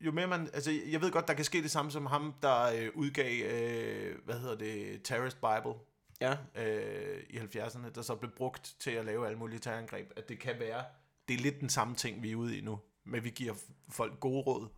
jo 0.00 0.12
mere 0.12 0.26
man, 0.26 0.50
altså 0.54 0.70
jeg 0.86 1.00
ved 1.00 1.10
godt, 1.10 1.28
der 1.28 1.34
kan 1.34 1.44
ske 1.44 1.62
det 1.62 1.70
samme 1.70 1.90
som 1.90 2.06
ham, 2.06 2.34
der 2.42 2.62
øh, 2.76 2.88
udgav, 2.94 3.42
øh, 3.44 4.16
hvad 4.24 4.38
hedder 4.40 4.56
det, 4.56 5.02
Terrorist 5.04 5.36
Bible 5.36 5.74
Ja. 6.20 6.36
øh, 6.64 7.22
i 7.30 7.36
70'erne, 7.38 7.90
der 7.94 8.02
så 8.02 8.14
blev 8.14 8.30
brugt 8.36 8.74
til 8.80 8.90
at 8.90 9.04
lave 9.04 9.26
alle 9.26 9.38
mulige 9.38 9.58
terrorangreb, 9.58 10.12
at 10.16 10.28
det 10.28 10.38
kan 10.40 10.54
være, 10.58 10.84
det 11.28 11.34
er 11.34 11.38
lidt 11.40 11.60
den 11.60 11.68
samme 11.68 11.94
ting, 11.94 12.22
vi 12.22 12.30
er 12.32 12.36
ude 12.36 12.58
i 12.58 12.60
nu, 12.60 12.78
men 13.06 13.24
vi 13.24 13.30
giver 13.30 13.54
folk 13.90 14.20
gode 14.20 14.42
råd. 14.42 14.68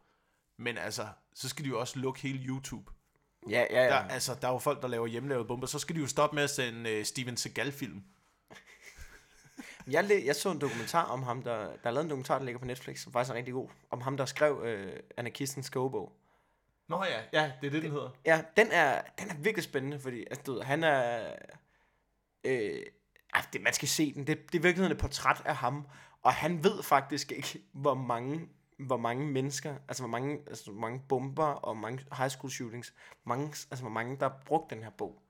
Men 0.58 0.78
altså, 0.78 1.06
så 1.34 1.48
skal 1.48 1.64
de 1.64 1.68
jo 1.70 1.80
også 1.80 1.98
lukke 1.98 2.20
hele 2.20 2.38
YouTube. 2.38 2.92
Ja, 3.48 3.66
ja, 3.70 3.82
ja. 3.82 3.88
Der, 3.88 3.96
altså, 3.96 4.36
der 4.40 4.48
er 4.48 4.52
jo 4.52 4.58
folk, 4.58 4.82
der 4.82 4.88
laver 4.88 5.06
hjemmelavede 5.06 5.44
bomber, 5.44 5.66
så 5.66 5.78
skal 5.78 5.96
de 5.96 6.00
jo 6.00 6.06
stoppe 6.06 6.34
med 6.34 6.42
at 6.42 6.50
sende 6.50 6.90
øh, 6.90 7.04
Steven 7.04 7.36
Seagal-film. 7.36 8.02
Jeg, 9.86 10.04
læ- 10.04 10.24
jeg 10.24 10.36
så 10.36 10.50
en 10.50 10.60
dokumentar 10.60 11.04
om 11.04 11.22
ham, 11.22 11.42
der, 11.42 11.58
der 11.58 11.66
er 11.84 11.90
lavet 11.90 12.04
en 12.04 12.10
dokumentar, 12.10 12.38
der 12.38 12.44
ligger 12.44 12.58
på 12.58 12.64
Netflix, 12.64 13.00
som 13.00 13.12
faktisk 13.12 13.32
er 13.32 13.36
rigtig 13.36 13.54
god, 13.54 13.68
om 13.90 14.00
ham, 14.00 14.16
der 14.16 14.24
skrev 14.24 14.62
øh, 14.64 14.92
Anarkistens 15.16 15.66
skobog. 15.66 16.12
Nå 16.88 17.04
ja, 17.04 17.20
ja, 17.32 17.52
det 17.60 17.66
er 17.66 17.70
det, 17.70 17.82
den 17.82 17.90
hedder. 17.90 18.10
Ja, 18.24 18.42
den 18.56 18.68
er, 18.70 19.02
den 19.18 19.30
er 19.30 19.34
virkelig 19.34 19.64
spændende, 19.64 20.00
fordi 20.00 20.20
altså, 20.20 20.42
du 20.46 20.52
ved, 20.52 20.62
han 20.62 20.84
er... 20.84 21.32
Øh, 22.44 22.82
ah, 23.32 23.44
det, 23.52 23.60
man 23.60 23.72
skal 23.72 23.88
se 23.88 24.14
den. 24.14 24.26
Det, 24.26 24.52
det 24.52 24.58
er 24.58 24.62
virkelig 24.62 24.90
et 24.90 24.98
portræt 24.98 25.42
af 25.44 25.56
ham, 25.56 25.86
og 26.22 26.32
han 26.32 26.64
ved 26.64 26.82
faktisk 26.82 27.32
ikke, 27.32 27.62
hvor 27.72 27.94
mange, 27.94 28.48
hvor 28.86 28.96
mange 28.96 29.26
mennesker, 29.26 29.74
altså 29.88 30.02
hvor 30.02 30.10
mange, 30.10 30.38
altså, 30.46 30.70
hvor 30.70 30.80
mange 30.80 31.02
bomber 31.08 31.44
og 31.44 31.76
mange 31.76 32.04
high 32.16 32.30
school 32.30 32.50
shootings, 32.50 32.94
mange, 33.26 33.46
altså 33.46 33.80
hvor 33.80 33.90
mange, 33.90 34.16
der 34.16 34.28
har 34.28 34.42
brugt 34.46 34.70
den 34.70 34.82
her 34.82 34.90
bog. 34.90 35.22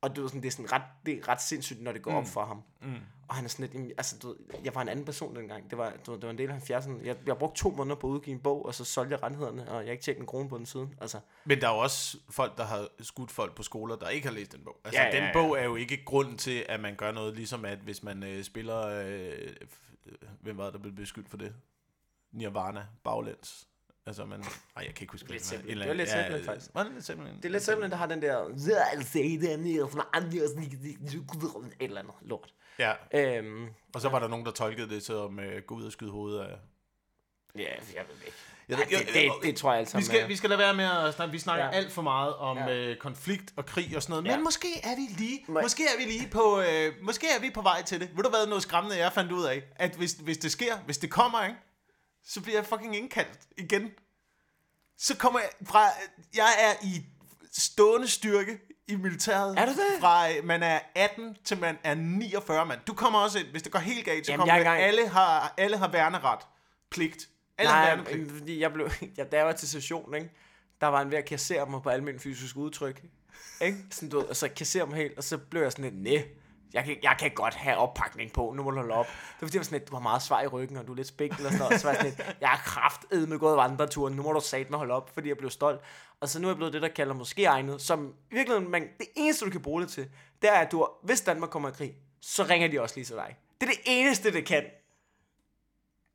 Og 0.00 0.16
du 0.16 0.20
ved, 0.20 0.28
sådan, 0.28 0.42
det 0.42 0.48
er 0.48 0.52
sådan 0.52 0.72
ret, 0.72 0.82
det 1.06 1.18
er 1.18 1.28
ret 1.28 1.42
sindssygt, 1.42 1.82
når 1.82 1.92
det 1.92 2.02
går 2.02 2.10
mm. 2.10 2.16
op 2.16 2.26
for 2.26 2.44
ham. 2.44 2.62
Mm. 2.82 2.94
Og 3.28 3.34
han 3.34 3.44
er 3.44 3.48
sådan 3.48 3.68
lidt, 3.72 3.92
altså, 3.98 4.18
du 4.22 4.28
ved, 4.28 4.36
jeg 4.64 4.74
var 4.74 4.82
en 4.82 4.88
anden 4.88 5.04
person 5.04 5.36
dengang. 5.36 5.70
Det 5.70 5.78
var, 5.78 5.92
du 6.06 6.10
ved, 6.10 6.20
det 6.20 6.26
var 6.26 6.30
en 6.30 6.38
del 6.38 6.50
af 6.50 6.70
70'erne. 6.70 7.04
Jeg, 7.04 7.16
jeg 7.26 7.38
brugte 7.38 7.60
to 7.60 7.70
måneder 7.70 7.96
på 7.96 8.06
at 8.06 8.10
udgive 8.10 8.34
en 8.34 8.40
bog, 8.40 8.66
og 8.66 8.74
så 8.74 8.84
solgte 8.84 9.14
jeg 9.14 9.22
rettighederne, 9.22 9.70
og 9.70 9.76
jeg 9.76 9.86
har 9.86 9.92
ikke 9.92 10.04
tjent 10.04 10.18
en 10.18 10.26
krone 10.26 10.48
på 10.48 10.58
den 10.58 10.66
siden. 10.66 10.94
Altså, 11.00 11.20
Men 11.44 11.60
der 11.60 11.68
er 11.68 11.72
jo 11.72 11.78
også 11.78 12.18
folk, 12.30 12.58
der 12.58 12.64
har 12.64 12.88
skudt 13.00 13.30
folk 13.30 13.54
på 13.54 13.62
skoler, 13.62 13.96
der 13.96 14.08
ikke 14.08 14.26
har 14.26 14.34
læst 14.34 14.52
den 14.52 14.64
bog. 14.64 14.76
Altså, 14.84 15.00
Ja, 15.00 15.06
ja, 15.06 15.16
ja, 15.16 15.24
den 15.24 15.32
bog 15.32 15.58
er 15.58 15.64
jo 15.64 15.76
ikke 15.76 16.04
grund 16.04 16.38
til, 16.38 16.66
at 16.68 16.80
man 16.80 16.94
gør 16.94 17.12
noget, 17.12 17.34
ligesom 17.34 17.64
at 17.64 17.78
hvis 17.78 18.02
man 18.02 18.22
øh, 18.22 18.44
spiller... 18.44 18.86
Øh, 18.86 19.56
hvem 20.40 20.56
var 20.56 20.64
det, 20.64 20.72
der 20.72 20.78
blev 20.78 20.94
beskyldt 20.94 21.28
for 21.28 21.36
det? 21.36 21.54
Nirvana, 22.36 22.86
baglæns. 23.04 23.66
Altså, 24.06 24.24
man... 24.24 24.40
Ej, 24.42 24.46
jeg 24.76 24.94
kan 24.94 25.02
ikke 25.02 25.12
huske, 25.12 25.28
hvad 25.28 25.38
Zeppelin. 25.38 25.76
en 25.76 25.80
Det 25.80 25.88
var 25.88 25.94
lidt 25.94 26.10
Zeppelin, 26.10 26.44
faktisk. 26.44 26.70
Var 26.74 26.82
det 26.82 26.92
lidt 26.92 27.04
Zeppelin? 27.04 27.36
Det 27.36 27.44
er 27.44 27.48
lidt 27.48 27.62
simpelthen, 27.62 27.90
der 27.90 27.96
har 27.96 28.06
den 28.06 28.22
der... 28.22 28.46
Et 31.80 31.84
eller 31.84 32.00
andet 32.00 32.14
lort. 32.22 32.52
Ja, 32.78 32.92
Øhm, 33.14 33.68
og 33.94 34.00
så 34.00 34.08
var 34.08 34.18
der 34.18 34.28
nogen, 34.28 34.46
der 34.46 34.52
tolkede 34.52 34.88
det 34.94 35.02
som 35.02 35.40
øh, 35.40 35.62
gå 35.62 35.74
ud 35.74 35.84
og 35.84 35.92
skyde 35.92 36.10
hovedet 36.10 36.40
af... 36.40 36.58
ja, 37.54 37.60
jeg 37.94 38.04
ved 38.08 38.16
det 38.16 38.24
ikke. 38.26 38.36
Ved- 38.68 38.76
det, 38.76 38.88
det, 39.14 39.24
jeg- 39.24 39.32
det, 39.42 39.56
tror 39.56 39.70
jeg 39.72 39.78
altså 39.78 39.96
Vi 39.98 40.02
skal, 40.04 40.28
vi 40.28 40.36
skal 40.36 40.50
lade 40.50 40.58
være 40.58 40.74
med 40.74 40.84
at 40.84 41.14
snakke, 41.14 41.32
vi 41.32 41.38
snakker 41.38 41.64
Ja. 41.64 41.70
ja. 41.70 41.76
alt 41.76 41.92
for 41.92 42.02
meget 42.02 42.34
om 42.34 42.56
Ja. 42.56 42.66
ja. 42.66 42.90
øh, 42.90 42.96
konflikt 42.96 43.52
og 43.56 43.66
krig 43.66 43.96
og 43.96 44.02
sådan 44.02 44.10
noget, 44.12 44.22
men 44.22 44.32
Ja. 44.32 44.38
måske 44.38 44.68
er 44.82 44.96
vi 44.96 45.22
lige, 45.24 45.44
Må- 45.48 45.60
måske 45.60 45.82
er 45.82 45.98
vi 45.98 46.04
lige 46.12 46.28
på, 46.30 46.60
øh, 46.60 46.92
måske 47.02 47.26
er 47.36 47.40
vi 47.40 47.50
på 47.50 47.62
vej 47.62 47.82
til 47.82 48.00
det. 48.00 48.10
Ved 48.16 48.24
du 48.24 48.30
hvad, 48.30 48.46
noget 48.46 48.62
skræmmende 48.62 48.98
jeg 48.98 49.12
fandt 49.12 49.32
ud 49.32 49.44
af, 49.44 49.62
at 49.76 49.94
hvis, 49.96 50.12
hvis 50.12 50.38
det 50.38 50.52
sker, 50.52 50.76
hvis 50.78 50.98
det 50.98 51.10
kommer, 51.10 51.44
ikke, 51.44 51.56
så 52.26 52.40
bliver 52.40 52.58
jeg 52.58 52.66
fucking 52.66 52.96
indkaldt 52.96 53.38
igen. 53.56 53.90
Så 54.98 55.16
kommer 55.16 55.40
jeg 55.40 55.48
fra, 55.66 55.82
jeg 56.34 56.48
er 56.60 56.86
i 56.86 57.06
stående 57.52 58.08
styrke 58.08 58.58
i 58.88 58.96
militæret. 58.96 59.58
Er 59.58 59.66
du 59.66 59.72
det? 59.72 60.00
Fra 60.00 60.32
øh, 60.32 60.44
man 60.44 60.62
er 60.62 60.80
18 60.94 61.36
til 61.44 61.60
man 61.60 61.78
er 61.84 61.94
49 61.94 62.66
mand. 62.66 62.80
Du 62.86 62.94
kommer 62.94 63.18
også 63.18 63.38
ind, 63.38 63.46
hvis 63.46 63.62
det 63.62 63.72
går 63.72 63.78
helt 63.78 64.04
galt, 64.04 64.26
så 64.26 64.32
Jamen, 64.32 64.40
kommer 64.40 64.54
jeg 64.54 64.64
gang. 64.64 64.80
alle 64.80 65.08
har, 65.08 65.54
alle 65.58 65.76
har 65.76 65.88
værneret, 65.88 66.38
pligt 66.90 67.28
Alle 67.58 67.70
Nej, 67.72 67.86
værnepligt. 67.86 68.18
men 68.18 68.30
fordi 68.38 68.60
jeg 68.60 68.72
blev, 68.72 68.90
ja, 69.18 69.24
da 69.24 69.36
jeg 69.36 69.46
var 69.46 69.52
til 69.52 69.68
session, 69.68 70.14
ikke, 70.14 70.30
der 70.80 70.86
var 70.86 71.00
en 71.00 71.10
ved 71.10 71.18
at 71.18 71.24
kassere 71.24 71.66
mig 71.66 71.82
på 71.82 71.90
almindelig 71.90 72.20
fysisk 72.22 72.56
udtryk. 72.56 73.02
Ikke? 73.60 73.78
Sådan, 73.90 74.08
du 74.08 74.26
og 74.28 74.36
så 74.36 74.48
kassere 74.48 74.86
mig 74.86 74.96
helt, 74.96 75.18
og 75.18 75.24
så 75.24 75.38
blev 75.38 75.62
jeg 75.62 75.72
sådan 75.72 75.84
lidt, 75.84 76.02
næh, 76.02 76.22
jeg 76.74 76.84
kan, 76.84 76.96
jeg 77.02 77.16
kan 77.18 77.30
godt 77.34 77.54
have 77.54 77.76
oppakning 77.76 78.32
på, 78.32 78.52
nu 78.56 78.62
må 78.62 78.70
du 78.70 78.76
holde 78.76 78.94
op. 78.94 79.06
Det 79.06 79.14
var 79.40 79.48
fordi, 79.48 79.64
sådan 79.64 79.78
lidt, 79.78 79.90
du 79.90 79.94
har 79.94 80.02
meget 80.02 80.22
svar 80.22 80.42
i 80.42 80.46
ryggen, 80.46 80.76
og 80.76 80.86
du 80.86 80.92
er 80.92 80.96
lidt 80.96 81.08
spinkel 81.08 81.46
og 81.46 81.52
sådan 81.52 81.58
noget. 81.58 81.80
Så 81.80 81.86
var 81.86 81.94
jeg 81.94 82.00
sådan 82.02 82.26
lidt, 82.26 82.36
jeg 82.40 82.48
har 82.48 82.56
kraftet 82.56 83.28
med 83.28 83.38
gået 83.38 83.56
vandreturen, 83.56 84.14
nu 84.14 84.22
må 84.22 84.32
du 84.32 84.40
satme 84.40 84.76
holde 84.76 84.94
op, 84.94 85.10
fordi 85.14 85.28
jeg 85.28 85.36
blev 85.36 85.50
stolt. 85.50 85.80
Og 86.20 86.28
så 86.28 86.40
nu 86.40 86.48
er 86.48 86.50
jeg 86.50 86.56
blevet 86.56 86.72
det, 86.72 86.82
der 86.82 86.88
kalder 86.88 87.14
måske 87.14 87.44
egnet, 87.44 87.82
som 87.82 88.14
virkelig, 88.30 88.62
man, 88.62 88.82
det 88.82 89.06
eneste, 89.16 89.44
du 89.44 89.50
kan 89.50 89.62
bruge 89.62 89.82
det 89.82 89.90
til, 89.90 90.08
det 90.42 90.50
er, 90.50 90.58
at 90.58 90.72
du, 90.72 90.88
hvis 91.02 91.20
Danmark 91.20 91.50
kommer 91.50 91.68
i 91.68 91.72
krig, 91.72 91.94
så 92.20 92.42
ringer 92.42 92.68
de 92.68 92.80
også 92.80 92.94
lige 92.94 93.04
til 93.04 93.16
dig. 93.16 93.36
Det 93.60 93.66
er 93.66 93.70
det 93.70 93.80
eneste, 93.86 94.32
det 94.32 94.46
kan. 94.46 94.64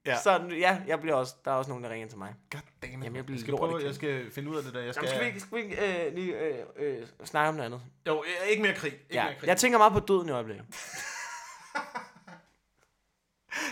Ja. 0.06 0.18
Så 0.22 0.32
ja, 0.60 0.82
jeg 0.88 1.00
bliver 1.02 1.16
også, 1.16 1.36
der 1.46 1.52
er 1.52 1.56
også 1.56 1.70
nogen, 1.72 1.84
der 1.84 1.90
ringer 1.90 2.08
til 2.08 2.18
mig. 2.18 2.36
God 2.52 2.62
damn 2.82 2.94
it. 3.02 3.04
Jamen, 3.06 3.16
jeg 3.16 3.26
bliver 3.26 3.38
jeg 3.38 3.42
skal, 3.42 3.56
prøve, 3.58 3.86
jeg 3.86 3.96
skal 3.96 4.32
finde 4.32 4.50
ud 4.52 4.58
af 4.58 4.64
det 4.64 4.74
der. 4.74 4.82
Jeg 4.82 4.94
skal, 4.94 5.06
Jamen, 5.06 5.16
skal 5.16 5.22
vi 5.24 5.28
ikke, 5.28 5.40
skal 5.40 5.58
vi 5.58 5.62
ikke 5.64 6.06
øh, 6.08 6.14
lige 6.16 6.38
øh, 6.40 6.66
øh, 6.76 7.08
snakke 7.24 7.50
om 7.50 7.56
noget 7.56 7.66
andet? 7.66 7.82
Jo, 8.08 8.24
øh, 8.44 8.48
ikke 8.50 8.62
mere 8.64 8.74
krig. 8.76 8.94
Ikke 8.94 9.06
Ja, 9.12 9.24
mere 9.26 9.36
krig. 9.40 9.48
jeg 9.48 9.58
tænker 9.58 9.78
meget 9.78 9.94
på 9.94 10.00
døden 10.00 10.30
i 10.30 10.32
øjeblikket. 10.32 10.66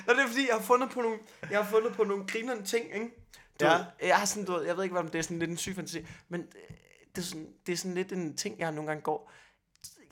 Nå, 0.08 0.14
det 0.14 0.20
er 0.24 0.28
fordi, 0.28 0.48
jeg 0.48 0.56
har 0.56 0.62
fundet 0.64 0.90
på 0.90 1.02
nogle, 1.02 1.18
jeg 1.52 1.64
har 1.64 1.70
fundet 1.72 1.94
på 1.94 2.04
nogle 2.04 2.28
grinerende 2.28 2.66
ting, 2.66 2.86
ikke? 2.94 3.10
Du, 3.60 3.66
Ja. 3.66 3.78
jeg 4.02 4.18
har 4.18 4.26
sådan, 4.26 4.46
du 4.46 4.52
ved, 4.52 4.66
jeg 4.66 4.78
ved 4.78 4.84
ikke, 4.84 5.00
om 5.00 5.08
det 5.08 5.20
er 5.20 5.24
sådan 5.24 5.40
lidt 5.40 5.52
en 5.52 5.58
syg 5.58 5.76
fantasi, 5.76 6.06
men 6.30 6.42
øh, 6.42 6.76
det 7.16 7.22
er, 7.22 7.26
sådan, 7.26 7.54
det 7.66 7.74
er 7.74 7.78
sådan 7.78 7.96
lidt 7.96 8.12
en 8.12 8.38
ting, 8.38 8.60
jeg 8.60 8.72
nogle 8.72 8.88
gange 8.88 9.02
går. 9.02 9.32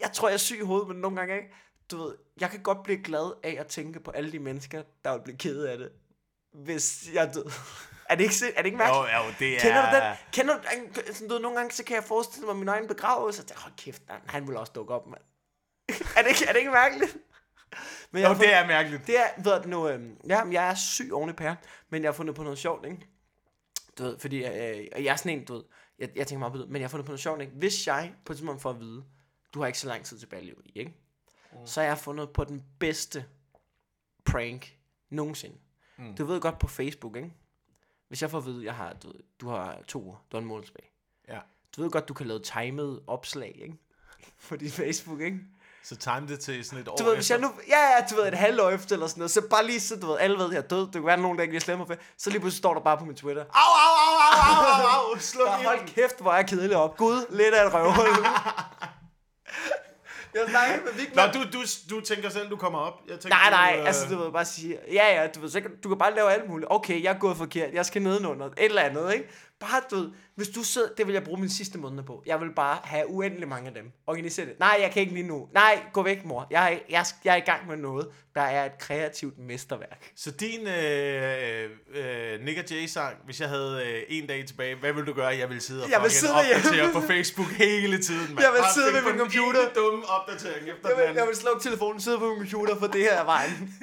Jeg 0.01 0.11
tror, 0.13 0.27
jeg 0.27 0.33
er 0.33 0.37
syg 0.37 0.57
i 0.57 0.61
hovedet, 0.65 0.87
men 0.87 0.97
nogle 0.97 1.17
gange 1.17 1.35
ikke. 1.35 1.49
Du 1.91 1.97
ved, 1.97 2.15
jeg 2.41 2.49
kan 2.49 2.63
godt 2.63 2.83
blive 2.83 3.03
glad 3.03 3.33
af 3.43 3.55
at 3.59 3.67
tænke 3.67 3.99
på 3.99 4.11
alle 4.11 4.31
de 4.31 4.39
mennesker, 4.39 4.83
der 5.03 5.13
vil 5.13 5.23
blive 5.23 5.37
ked 5.37 5.63
af 5.63 5.77
det, 5.77 5.91
hvis 6.63 7.09
jeg 7.13 7.33
død. 7.33 7.45
Er 8.09 8.15
det 8.15 8.23
ikke, 8.23 8.35
er 8.55 8.61
det 8.61 8.65
ikke 8.65 8.77
mærkeligt? 8.77 9.13
Jo, 9.13 9.25
jo, 9.25 9.33
det 9.39 9.55
er... 9.55 9.59
Kender 9.59 9.89
du 9.91 9.95
den? 9.95 10.15
Kender 10.31 10.57
du? 10.57 11.13
Sådan, 11.13 11.29
du 11.29 11.37
nogle 11.37 11.57
gange 11.57 11.71
så 11.71 11.83
kan 11.83 11.95
jeg 11.95 12.03
forestille 12.03 12.45
mig 12.45 12.55
min 12.55 12.67
egen 12.67 12.87
begravelse. 12.87 13.43
Tænker, 13.43 13.61
hold 13.61 13.73
kæft, 13.77 14.01
han, 14.07 14.21
han 14.25 14.47
vil 14.47 14.57
også 14.57 14.71
dukke 14.75 14.93
op, 14.93 15.07
mand. 15.07 15.21
er, 16.17 16.21
det 16.21 16.29
ikke, 16.29 16.45
er 16.45 16.51
det 16.51 16.59
ikke 16.59 16.71
mærkeligt? 16.71 17.17
Men 18.11 18.21
Jo, 18.21 18.27
har 18.27 18.35
det 18.35 18.53
er 18.53 18.67
mærkeligt. 18.67 19.07
det 19.07 19.19
er, 19.19 19.27
ved 19.43 19.61
du 19.61 19.69
nu, 19.69 19.89
øh, 19.89 20.09
ja, 20.27 20.41
jeg 20.51 20.69
er 20.69 20.75
syg 20.75 21.09
oven 21.13 21.29
i 21.29 21.33
pære, 21.33 21.55
men 21.89 22.03
jeg 22.03 22.07
har 22.07 22.13
fundet 22.13 22.35
på 22.35 22.43
noget 22.43 22.57
sjovt, 22.59 22.85
ikke? 22.85 23.07
Du 23.97 24.03
ved, 24.03 24.19
fordi 24.19 24.37
øh, 24.37 24.87
jeg 25.03 25.05
er 25.05 25.15
sådan 25.15 25.39
en, 25.39 25.45
du 25.45 25.53
ved, 25.53 25.63
jeg, 25.99 26.09
jeg 26.15 26.27
tænker 26.27 26.39
meget 26.39 26.53
på 26.53 26.57
det, 26.59 26.69
men 26.69 26.81
jeg 26.81 26.83
har 26.83 26.89
fundet 26.89 27.05
på 27.05 27.11
noget 27.11 27.19
sjovt, 27.19 27.41
ikke? 27.41 27.53
Hvis 27.53 27.87
jeg 27.87 28.13
på 28.25 28.33
et 28.33 28.37
tidspunkt 28.37 28.61
får 28.61 28.69
at 28.69 28.79
vide, 28.79 29.03
du 29.53 29.59
har 29.59 29.67
ikke 29.67 29.79
så 29.79 29.87
lang 29.87 30.05
tid 30.05 30.19
tilbage 30.19 30.43
i, 30.65 30.71
ikke? 30.75 30.93
Mm. 31.51 31.67
Så 31.67 31.81
har 31.81 31.87
jeg 31.87 31.97
fundet 31.97 32.29
på 32.29 32.43
den 32.43 32.63
bedste 32.79 33.25
prank 34.25 34.77
nogensinde. 35.09 35.57
Mm. 35.97 36.15
Du 36.15 36.25
ved 36.25 36.41
godt 36.41 36.59
på 36.59 36.67
Facebook, 36.67 37.15
ikke? 37.15 37.33
Hvis 38.07 38.21
jeg 38.21 38.31
får 38.31 38.37
at 38.37 38.45
vide, 38.45 38.65
jeg 38.65 38.73
har, 38.73 38.93
du, 39.03 39.13
du 39.41 39.49
har 39.49 39.77
to 39.87 40.01
uger, 40.03 40.15
du 40.31 40.37
har 40.37 40.41
en 40.41 40.47
måned 40.47 40.65
tilbage. 40.65 40.89
Ja. 41.27 41.39
Du 41.77 41.81
ved 41.81 41.91
godt, 41.91 42.07
du 42.07 42.13
kan 42.13 42.27
lave 42.27 42.39
timet 42.39 42.99
opslag, 43.07 43.59
ikke? 43.61 43.75
På 44.49 44.55
din 44.55 44.71
Facebook, 44.71 45.21
ikke? 45.21 45.39
Så 45.83 45.95
time 45.95 46.27
det 46.27 46.39
til 46.39 46.65
sådan 46.65 46.79
et 46.79 46.87
år 46.87 46.95
Du 46.95 47.03
ved, 47.03 47.15
hvis 47.15 47.31
jeg 47.31 47.39
nu, 47.39 47.51
ja, 47.67 47.79
ja, 47.79 48.05
du 48.11 48.15
ved, 48.15 48.27
et 48.27 48.33
halvt 48.37 48.61
år 48.61 48.69
efter 48.69 48.95
eller 48.95 49.07
sådan 49.07 49.19
noget, 49.19 49.31
så 49.31 49.41
bare 49.49 49.65
lige 49.65 49.79
så, 49.79 49.95
du 49.99 50.07
ved, 50.07 50.17
alle 50.19 50.37
ved, 50.37 50.51
jeg 50.51 50.57
er 50.57 50.67
død, 50.67 50.79
det 50.85 50.91
kan 50.93 51.05
være 51.05 51.17
nogen, 51.17 51.37
der 51.37 51.41
ikke 51.41 51.51
vil 51.51 51.61
slemme 51.61 51.85
mig 51.85 51.87
for, 51.97 52.03
så 52.17 52.29
lige 52.29 52.39
pludselig 52.39 52.57
står 52.57 52.73
der 52.73 52.81
bare 52.81 52.97
på 52.97 53.05
min 53.05 53.15
Twitter, 53.15 53.41
Au, 53.43 53.47
au, 53.53 53.93
au, 54.05 54.17
au, 54.19 54.65
au, 54.65 55.01
au, 55.05 55.11
au, 55.13 55.19
slå 55.19 55.45
"Bare 55.45 55.63
hold 55.63 55.87
kæft, 55.87 56.21
hvor 56.21 56.31
er 56.31 56.35
jeg 56.35 56.47
kedelig 56.47 56.77
op, 56.77 56.97
gud, 56.97 57.25
lidt 57.29 57.53
af 57.53 57.67
et 57.67 57.73
røvhul. 57.73 58.25
jeg 60.39 60.49
snakker 60.49 60.75
med 60.85 60.93
Vigman. 60.93 61.29
Nå, 61.35 61.41
du, 61.43 61.49
du, 61.53 61.63
du 61.89 62.01
tænker 62.01 62.29
selv, 62.29 62.49
du 62.49 62.55
kommer 62.55 62.79
op. 62.79 63.01
Jeg 63.07 63.19
tænker, 63.19 63.37
Nej, 63.37 63.49
nej, 63.49 63.73
du, 63.75 63.81
øh, 63.81 63.87
altså 63.87 64.07
du 64.09 64.17
ved 64.23 64.31
bare 64.31 64.45
sige, 64.45 64.77
ja, 64.91 65.21
ja, 65.21 65.27
du 65.27 65.39
ved, 65.39 65.49
så 65.49 65.61
kan, 65.61 65.71
du 65.83 65.89
kan 65.89 65.97
bare 65.97 66.15
lave 66.15 66.31
alt 66.31 66.49
muligt. 66.49 66.67
Okay, 66.71 67.03
jeg 67.03 67.13
er 67.13 67.19
gået 67.19 67.37
forkert, 67.37 67.73
jeg 67.73 67.85
skal 67.85 68.01
nedenunder, 68.01 68.45
et 68.45 68.53
eller 68.57 68.81
andet, 68.81 69.13
ikke? 69.13 69.29
Bare, 69.59 69.81
du 69.91 69.95
ved, 69.95 70.11
hvis 70.35 70.47
du 70.47 70.63
sidder, 70.63 70.89
det 70.97 71.07
vil 71.07 71.13
jeg 71.13 71.23
bruge 71.23 71.39
min 71.39 71.49
sidste 71.49 71.77
måned 71.77 72.03
på. 72.03 72.23
Jeg 72.25 72.39
vil 72.41 72.53
bare 72.55 72.79
have 72.83 73.07
uendelig 73.09 73.47
mange 73.47 73.67
af 73.67 73.73
dem. 73.73 73.91
Organisere 74.07 74.45
det. 74.45 74.59
Nej, 74.59 74.77
jeg 74.81 74.91
kan 74.91 75.01
ikke 75.01 75.13
lige 75.13 75.27
nu. 75.27 75.47
Nej, 75.53 75.83
gå 75.93 76.03
væk, 76.03 76.25
mor. 76.25 76.47
Jeg 76.51 76.73
er, 76.73 76.79
jeg, 76.89 77.05
jeg 77.23 77.33
er 77.33 77.35
i 77.37 77.39
gang 77.45 77.67
med 77.67 77.77
noget, 77.77 78.07
der 78.35 78.41
er 78.41 78.65
et 78.65 78.77
kreativt 78.79 79.37
mesterværk. 79.39 80.11
Så 80.15 80.31
din 80.31 80.67
øh, 80.67 81.69
øh, 81.89 82.41
Nick 82.45 82.59
og 82.59 82.65
Jay-sang, 82.71 83.17
hvis 83.25 83.41
jeg 83.41 83.49
havde 83.49 83.83
øh, 83.85 84.03
en 84.09 84.27
dag 84.27 84.45
tilbage, 84.47 84.75
hvad 84.75 84.93
ville 84.93 85.07
du 85.07 85.13
gøre? 85.13 85.27
Jeg 85.27 85.49
ville 85.49 85.61
sidde 85.61 85.83
og 85.83 85.89
Jeg 85.91 86.01
vil 86.01 86.11
sidde 86.11 86.33
opdatere 86.33 86.93
på 86.93 87.01
Facebook 87.01 87.47
hele 87.47 88.01
tiden, 88.03 88.27
mand. 88.35 88.39
Jeg 88.41 88.51
vil 88.53 88.61
sidde 88.73 88.93
ved 88.93 89.01
min 89.01 89.11
den 89.11 89.19
computer. 89.19 89.61
ene 89.61 89.71
dumme 89.75 90.05
opdatering 90.09 90.69
efter 90.69 90.89
Jeg 90.89 90.89
den 90.89 90.97
vil, 90.97 91.03
anden. 91.03 91.17
jeg 91.17 91.27
vil 91.27 91.35
slukke 91.35 91.63
telefonen, 91.63 92.01
sidde 92.01 92.19
på 92.19 92.29
min 92.29 92.37
computer, 92.49 92.79
for 92.79 92.87
det 92.87 93.01
her 93.01 93.13
er 93.13 93.25
vejen. 93.25 93.73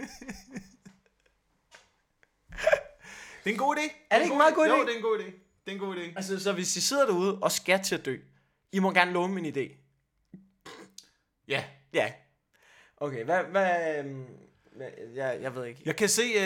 Det 3.44 3.50
er 3.50 3.54
en 3.54 3.58
god 3.60 3.76
idé. 3.76 4.06
Er 4.10 4.16
det 4.16 4.22
ikke 4.24 4.32
en 4.32 4.38
meget 4.38 4.54
god 4.54 4.66
Jo, 4.66 4.74
idé? 4.74 4.80
det 4.86 4.92
er 4.92 4.96
en 4.96 5.02
god 5.02 5.18
idé. 5.18 5.30
Det 5.64 5.70
er 5.70 5.74
en 5.74 5.78
god 5.78 5.96
idé. 5.96 6.00
altså, 6.16 6.40
så 6.40 6.52
hvis 6.52 6.76
I 6.76 6.80
sidder 6.80 7.06
derude 7.06 7.38
og 7.38 7.52
skal 7.52 7.82
til 7.82 7.94
at 7.94 8.04
dø, 8.04 8.16
I 8.72 8.78
må 8.78 8.92
gerne 8.92 9.12
låne 9.12 9.34
min 9.34 9.46
idé. 9.46 9.76
Ja. 11.48 11.64
Ja. 11.92 12.12
Okay, 12.96 13.24
hvad, 13.24 13.44
hvad, 13.44 13.98
øhm, 13.98 14.26
jeg, 15.14 15.38
jeg 15.42 15.54
ved 15.54 15.64
ikke. 15.64 15.80
Jeg 15.84 15.96
kan 15.96 16.08
se, 16.08 16.22
øh, 16.22 16.42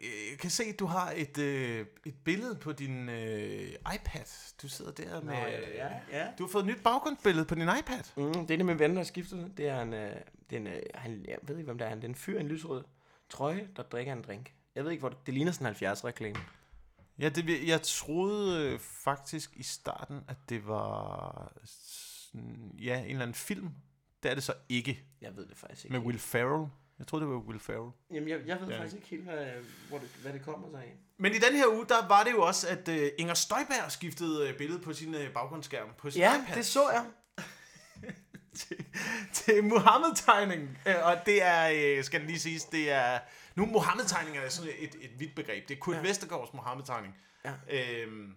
øh, 0.00 0.30
jeg 0.30 0.38
kan 0.38 0.50
se, 0.50 0.64
at 0.64 0.78
du 0.78 0.86
har 0.86 1.12
et, 1.16 1.38
øh, 1.38 1.86
et 2.06 2.14
billede 2.24 2.54
på 2.54 2.72
din 2.72 3.08
øh, 3.08 3.68
iPad. 3.94 4.54
Du 4.62 4.68
sidder 4.68 4.92
der 4.92 5.20
med... 5.20 5.34
ja, 5.74 5.88
ja. 6.12 6.26
Du 6.38 6.44
har 6.44 6.48
fået 6.48 6.62
et 6.62 6.68
nyt 6.68 6.82
baggrundsbillede 6.84 7.44
på 7.44 7.54
din 7.54 7.68
iPad. 7.78 8.02
Mm, 8.16 8.32
det 8.46 8.50
er 8.50 8.56
det 8.56 8.66
med 8.66 8.74
ven, 8.74 8.96
har 8.96 9.04
skiftet. 9.04 9.52
Det 9.56 9.68
er 9.68 9.82
en, 9.82 9.94
øh, 9.94 10.16
det 10.50 10.56
er 10.56 10.60
en 10.60 10.66
øh, 10.66 10.82
han, 10.94 11.24
jeg 11.28 11.38
ved 11.42 11.56
ikke, 11.56 11.66
hvem 11.66 11.78
det 11.78 11.84
er. 11.84 11.88
Han 11.88 11.98
det 11.98 12.04
er 12.04 12.08
en 12.08 12.14
fyr 12.14 12.38
i 12.38 12.40
en 12.40 12.48
lysrød 12.48 12.84
trøje, 13.28 13.68
der 13.76 13.82
drikker 13.82 14.12
en 14.12 14.22
drink. 14.22 14.52
Jeg 14.74 14.84
ved 14.84 14.90
ikke, 14.90 15.00
hvor 15.00 15.08
det, 15.08 15.18
det 15.26 15.34
ligner 15.34 15.52
sådan 15.52 15.76
en 15.82 15.88
70-reklame. 15.88 16.38
Ja, 17.22 17.28
det, 17.28 17.66
jeg 17.68 17.82
troede 17.82 18.62
øh, 18.72 18.78
faktisk 18.80 19.50
i 19.56 19.62
starten, 19.62 20.20
at 20.28 20.36
det 20.48 20.66
var 20.66 21.52
sådan, 21.64 22.70
ja, 22.78 22.98
en 22.98 23.04
eller 23.06 23.22
anden 23.22 23.34
film. 23.34 23.68
Det 24.22 24.30
er 24.30 24.34
det 24.34 24.42
så 24.44 24.54
ikke. 24.68 25.04
Jeg 25.20 25.36
ved 25.36 25.46
det 25.46 25.56
faktisk 25.56 25.84
ikke. 25.84 25.98
Med 25.98 26.06
Will 26.06 26.18
Ferrell. 26.18 26.68
Jeg 26.98 27.06
troede, 27.06 27.24
det 27.24 27.32
var 27.32 27.38
Will 27.40 27.60
Ferrell. 27.60 27.90
Jamen, 28.12 28.28
jeg, 28.28 28.40
jeg 28.46 28.60
ved 28.60 28.68
Ja. 28.68 28.78
faktisk 28.78 28.96
ikke 28.96 29.08
helt, 29.08 29.22
hvad, 29.22 29.46
hvor 29.88 29.98
det, 29.98 30.08
hvad 30.22 30.32
det 30.32 30.42
kommer 30.42 30.70
sig 30.70 30.80
af. 30.82 30.96
Men 31.18 31.32
i 31.32 31.38
den 31.38 31.54
her 31.56 31.66
uge, 31.74 31.86
der 31.88 32.08
var 32.08 32.24
det 32.24 32.32
jo 32.32 32.42
også, 32.42 32.68
at 32.68 32.88
øh, 32.88 33.10
Inger 33.18 33.34
Støjberg 33.34 33.92
skiftede 33.92 34.48
øh, 34.48 34.58
billedet 34.58 34.82
på 34.82 34.92
sin 34.92 35.14
øh, 35.14 35.32
baggrundsskærm 35.32 35.88
på 35.98 36.10
sin 36.10 36.20
Ja, 36.20 36.42
iPad. 36.42 36.56
det 36.56 36.66
så 36.66 36.90
jeg. 36.90 37.04
til, 38.58 38.84
til 39.32 39.64
Mohammed-tegningen. 39.64 40.78
Øh, 40.86 40.94
Og 41.02 41.16
det 41.26 41.42
er, 41.42 41.70
øh, 41.98 42.04
skal 42.04 42.20
det 42.20 42.28
lige 42.28 42.40
siges, 42.40 42.64
det 42.64 42.90
er... 42.90 43.18
Nu 43.56 43.66
Mohammed-tegning 43.66 44.36
er 44.36 44.48
sådan 44.48 44.72
et, 44.78 44.94
et 45.00 45.20
vidt 45.20 45.34
begreb. 45.34 45.68
Det 45.68 45.74
er 45.76 45.78
Kurt 45.80 45.96
Ja. 45.96 46.00
Vestergaards 46.02 46.52
Mohammed-tegning. 46.54 47.14
Ja. 47.44 47.52
Øhm, 47.70 48.34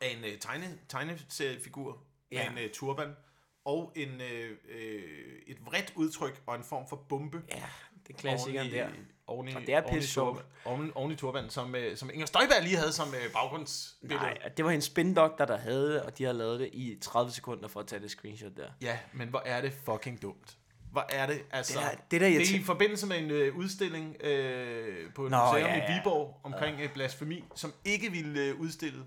af 0.00 0.08
en 0.18 0.24
øh, 0.24 0.38
tegne, 0.38 0.78
tegneseriefigur 0.88 2.02
Ja. 2.32 2.50
en 2.50 2.58
øh, 2.58 2.70
turban 2.70 3.16
og 3.64 3.92
en, 3.96 4.20
øh, 4.20 4.56
øh, 4.68 5.02
et 5.46 5.66
vredt 5.66 5.92
udtryk 5.96 6.42
og 6.46 6.56
en 6.56 6.64
form 6.64 6.88
for 6.88 6.96
bombe. 6.96 7.42
Ja, 7.50 7.62
det 8.06 8.14
er 8.14 8.18
klassikeren 8.18 8.70
der. 8.70 8.88
Oven 9.26 9.48
i, 9.48 9.54
Og 9.54 9.60
det 9.60 9.74
er 9.74 9.88
pisse 9.92 10.10
sjovt. 10.10 10.44
Oven, 10.64 10.92
oven 10.94 11.12
i 11.12 11.16
turban, 11.16 11.50
som, 11.50 11.74
øh, 11.74 11.96
som 11.96 12.10
Inger 12.12 12.26
Støjberg 12.26 12.62
lige 12.62 12.76
havde 12.76 12.92
som 12.92 13.08
øh, 13.14 13.32
baggrundsbillede. 13.32 14.20
Nej, 14.20 14.48
det 14.56 14.64
var 14.64 14.70
en 14.70 14.82
spindoktor, 14.82 15.44
der 15.44 15.56
havde 15.56 16.04
og 16.04 16.18
de 16.18 16.24
havde 16.24 16.38
lavet 16.38 16.60
det 16.60 16.70
i 16.72 16.98
30 17.02 17.32
sekunder 17.32 17.68
for 17.68 17.80
at 17.80 17.86
tage 17.86 18.02
det 18.02 18.10
screenshot 18.10 18.56
der. 18.56 18.70
Ja, 18.80 18.98
men 19.12 19.28
hvor 19.28 19.42
er 19.44 19.60
det 19.60 19.72
fucking 19.84 20.22
dumt. 20.22 20.58
Hvor 20.94 21.06
er 21.08 21.26
det, 21.26 21.42
altså... 21.50 21.78
Det 21.78 21.82
er- 21.84 21.90
det 22.10 22.16
er 22.16 22.20
da 22.20 22.26
det 22.26 22.54
er 22.54 22.58
i 22.58 22.62
forbindelse 22.62 23.06
med 23.06 23.18
en 23.18 23.30
øh, 23.30 23.56
udstilling 23.56 24.16
øh, 24.24 25.12
på 25.14 25.24
et 25.24 25.30
Nå, 25.30 25.36
museum 25.36 25.70
ja, 25.70 25.74
i 25.74 25.78
ja. 25.78 25.94
Viborg 25.98 26.40
omkring 26.44 26.80
øh, 26.80 26.92
blasfemi, 26.92 27.44
som 27.54 27.72
ikke 27.84 28.10
ville 28.12 28.40
øh, 28.40 28.60
udstille 28.60 28.98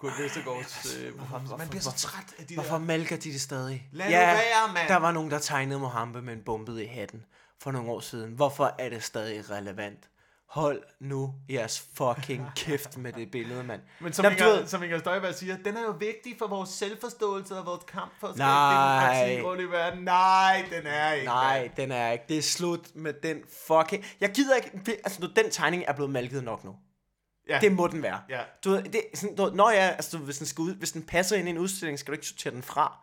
Kurt 0.00 0.12
Vestergaards 0.22 0.96
øh, 1.02 1.18
Mohammed. 1.18 1.50
Man 1.58 1.68
bliver 1.68 1.82
så 1.82 1.92
træt 1.96 2.34
af 2.38 2.46
de 2.46 2.54
Hvorfor 2.54 2.74
der... 2.78 2.84
malker 2.84 3.16
de 3.16 3.32
det 3.32 3.40
stadig? 3.40 3.88
Lad 3.92 4.06
nu 4.06 4.10
være, 4.12 4.72
mand. 4.74 4.88
der 4.88 4.96
var 4.96 5.12
nogen, 5.12 5.30
der 5.30 5.38
tegnede 5.38 5.78
Mohammed 5.80 6.20
med 6.20 6.32
en 6.32 6.42
bombe 6.44 6.84
i 6.84 6.86
hatten 6.86 7.24
for 7.60 7.70
nogle 7.72 7.90
år 7.90 8.00
siden. 8.00 8.32
Hvorfor 8.32 8.74
er 8.78 8.88
det 8.88 9.02
stadig 9.02 9.50
relevant? 9.50 10.08
Hold 10.52 10.82
nu 11.00 11.34
jeres 11.50 11.88
fucking 11.94 12.46
kæft 12.56 12.96
med 12.96 13.12
det 13.12 13.30
billede, 13.30 13.64
mand. 13.64 13.80
Men 14.00 14.12
som, 14.12 14.24
du 14.24 14.30
Inger, 14.30 14.44
ved- 14.46 14.66
som 14.66 14.82
Inger 14.82 14.98
Støjberg 14.98 15.34
siger, 15.34 15.56
den 15.56 15.76
er 15.76 15.82
jo 15.82 15.90
vigtig 15.90 16.34
for 16.38 16.46
vores 16.46 16.68
selvforståelse 16.70 17.58
og 17.58 17.66
vores 17.66 17.84
kamp 17.88 18.12
for 18.20 18.26
at 18.26 18.34
skabe 18.34 18.48
demokrati 18.50 19.42
rundt 19.42 19.62
i 19.62 19.64
verden. 19.64 20.04
Nej, 20.04 20.64
den 20.70 20.86
er 20.86 21.12
ikke. 21.12 21.26
Nej, 21.26 21.60
mand. 21.62 21.70
den 21.76 21.92
er 21.92 22.10
ikke. 22.12 22.24
Det 22.28 22.38
er 22.38 22.42
slut 22.42 22.94
med 22.94 23.12
den 23.22 23.40
fucking... 23.66 24.04
Jeg 24.20 24.30
gider 24.30 24.56
ikke... 24.56 24.70
det- 24.86 24.96
Altså, 25.04 25.22
nu, 25.22 25.28
den 25.36 25.50
tegning 25.50 25.84
er 25.88 25.92
blevet 25.92 26.10
malket 26.12 26.44
nok 26.44 26.64
nu. 26.64 26.76
Ja. 27.48 27.58
Det 27.60 27.72
må 27.72 27.86
den 27.86 28.02
være. 28.02 28.20
Ja. 28.28 28.40
Du 28.64 28.70
ved, 28.70 28.82
det, 28.82 29.02
sådan, 29.14 29.36
du 29.36 29.50
når 29.54 29.70
jeg, 29.70 29.82
altså, 29.92 30.16
du 30.18 30.24
hvis, 30.24 30.38
den 30.38 30.46
skal 30.46 30.62
ud, 30.62 30.74
hvis 30.74 30.92
den 30.92 31.02
passer 31.02 31.36
ind 31.36 31.48
i 31.48 31.50
en 31.50 31.58
udstilling, 31.58 31.98
skal 31.98 32.12
du 32.12 32.14
ikke 32.14 32.26
sortere 32.26 32.54
den 32.54 32.62
fra. 32.62 32.98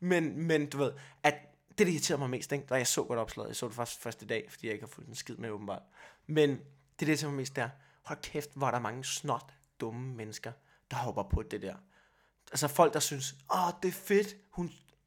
Men, 0.00 0.46
men 0.46 0.66
du 0.70 0.78
ved, 0.78 0.92
at 1.22 1.34
det, 1.78 1.86
der 1.86 1.92
irriterer 1.92 2.18
mig 2.18 2.30
mest, 2.30 2.52
ikke? 2.52 2.66
da 2.68 2.74
jeg 2.74 2.86
så 2.86 3.02
godt 3.02 3.18
opslaget, 3.18 3.48
jeg 3.48 3.56
så 3.56 3.66
det 3.66 3.74
først 3.74 4.02
første 4.02 4.26
dag, 4.26 4.46
fordi 4.50 4.66
jeg 4.66 4.72
ikke 4.72 4.84
har 4.84 4.90
fulgt 4.94 5.08
en 5.08 5.14
skid 5.14 5.36
med 5.36 5.50
åbenbart. 5.50 5.82
Men 6.28 6.58
det, 7.06 7.08
der 7.08 7.12
irriterer 7.12 7.30
mig 7.30 7.36
mest, 7.36 7.56
der, 7.56 7.68
hold 8.02 8.18
kæft, 8.22 8.50
hvor 8.54 8.66
er 8.66 8.70
der 8.70 8.78
mange 8.78 9.04
snot, 9.04 9.52
dumme 9.80 10.14
mennesker, 10.14 10.52
der 10.90 10.96
hopper 10.96 11.22
på 11.22 11.42
det 11.42 11.62
der. 11.62 11.74
Altså 12.52 12.68
folk, 12.68 12.92
der 12.92 13.00
synes, 13.00 13.34
åh, 13.54 13.72
det 13.82 13.88
er 13.88 13.92
fedt, 13.92 14.36
hun, 14.50 14.66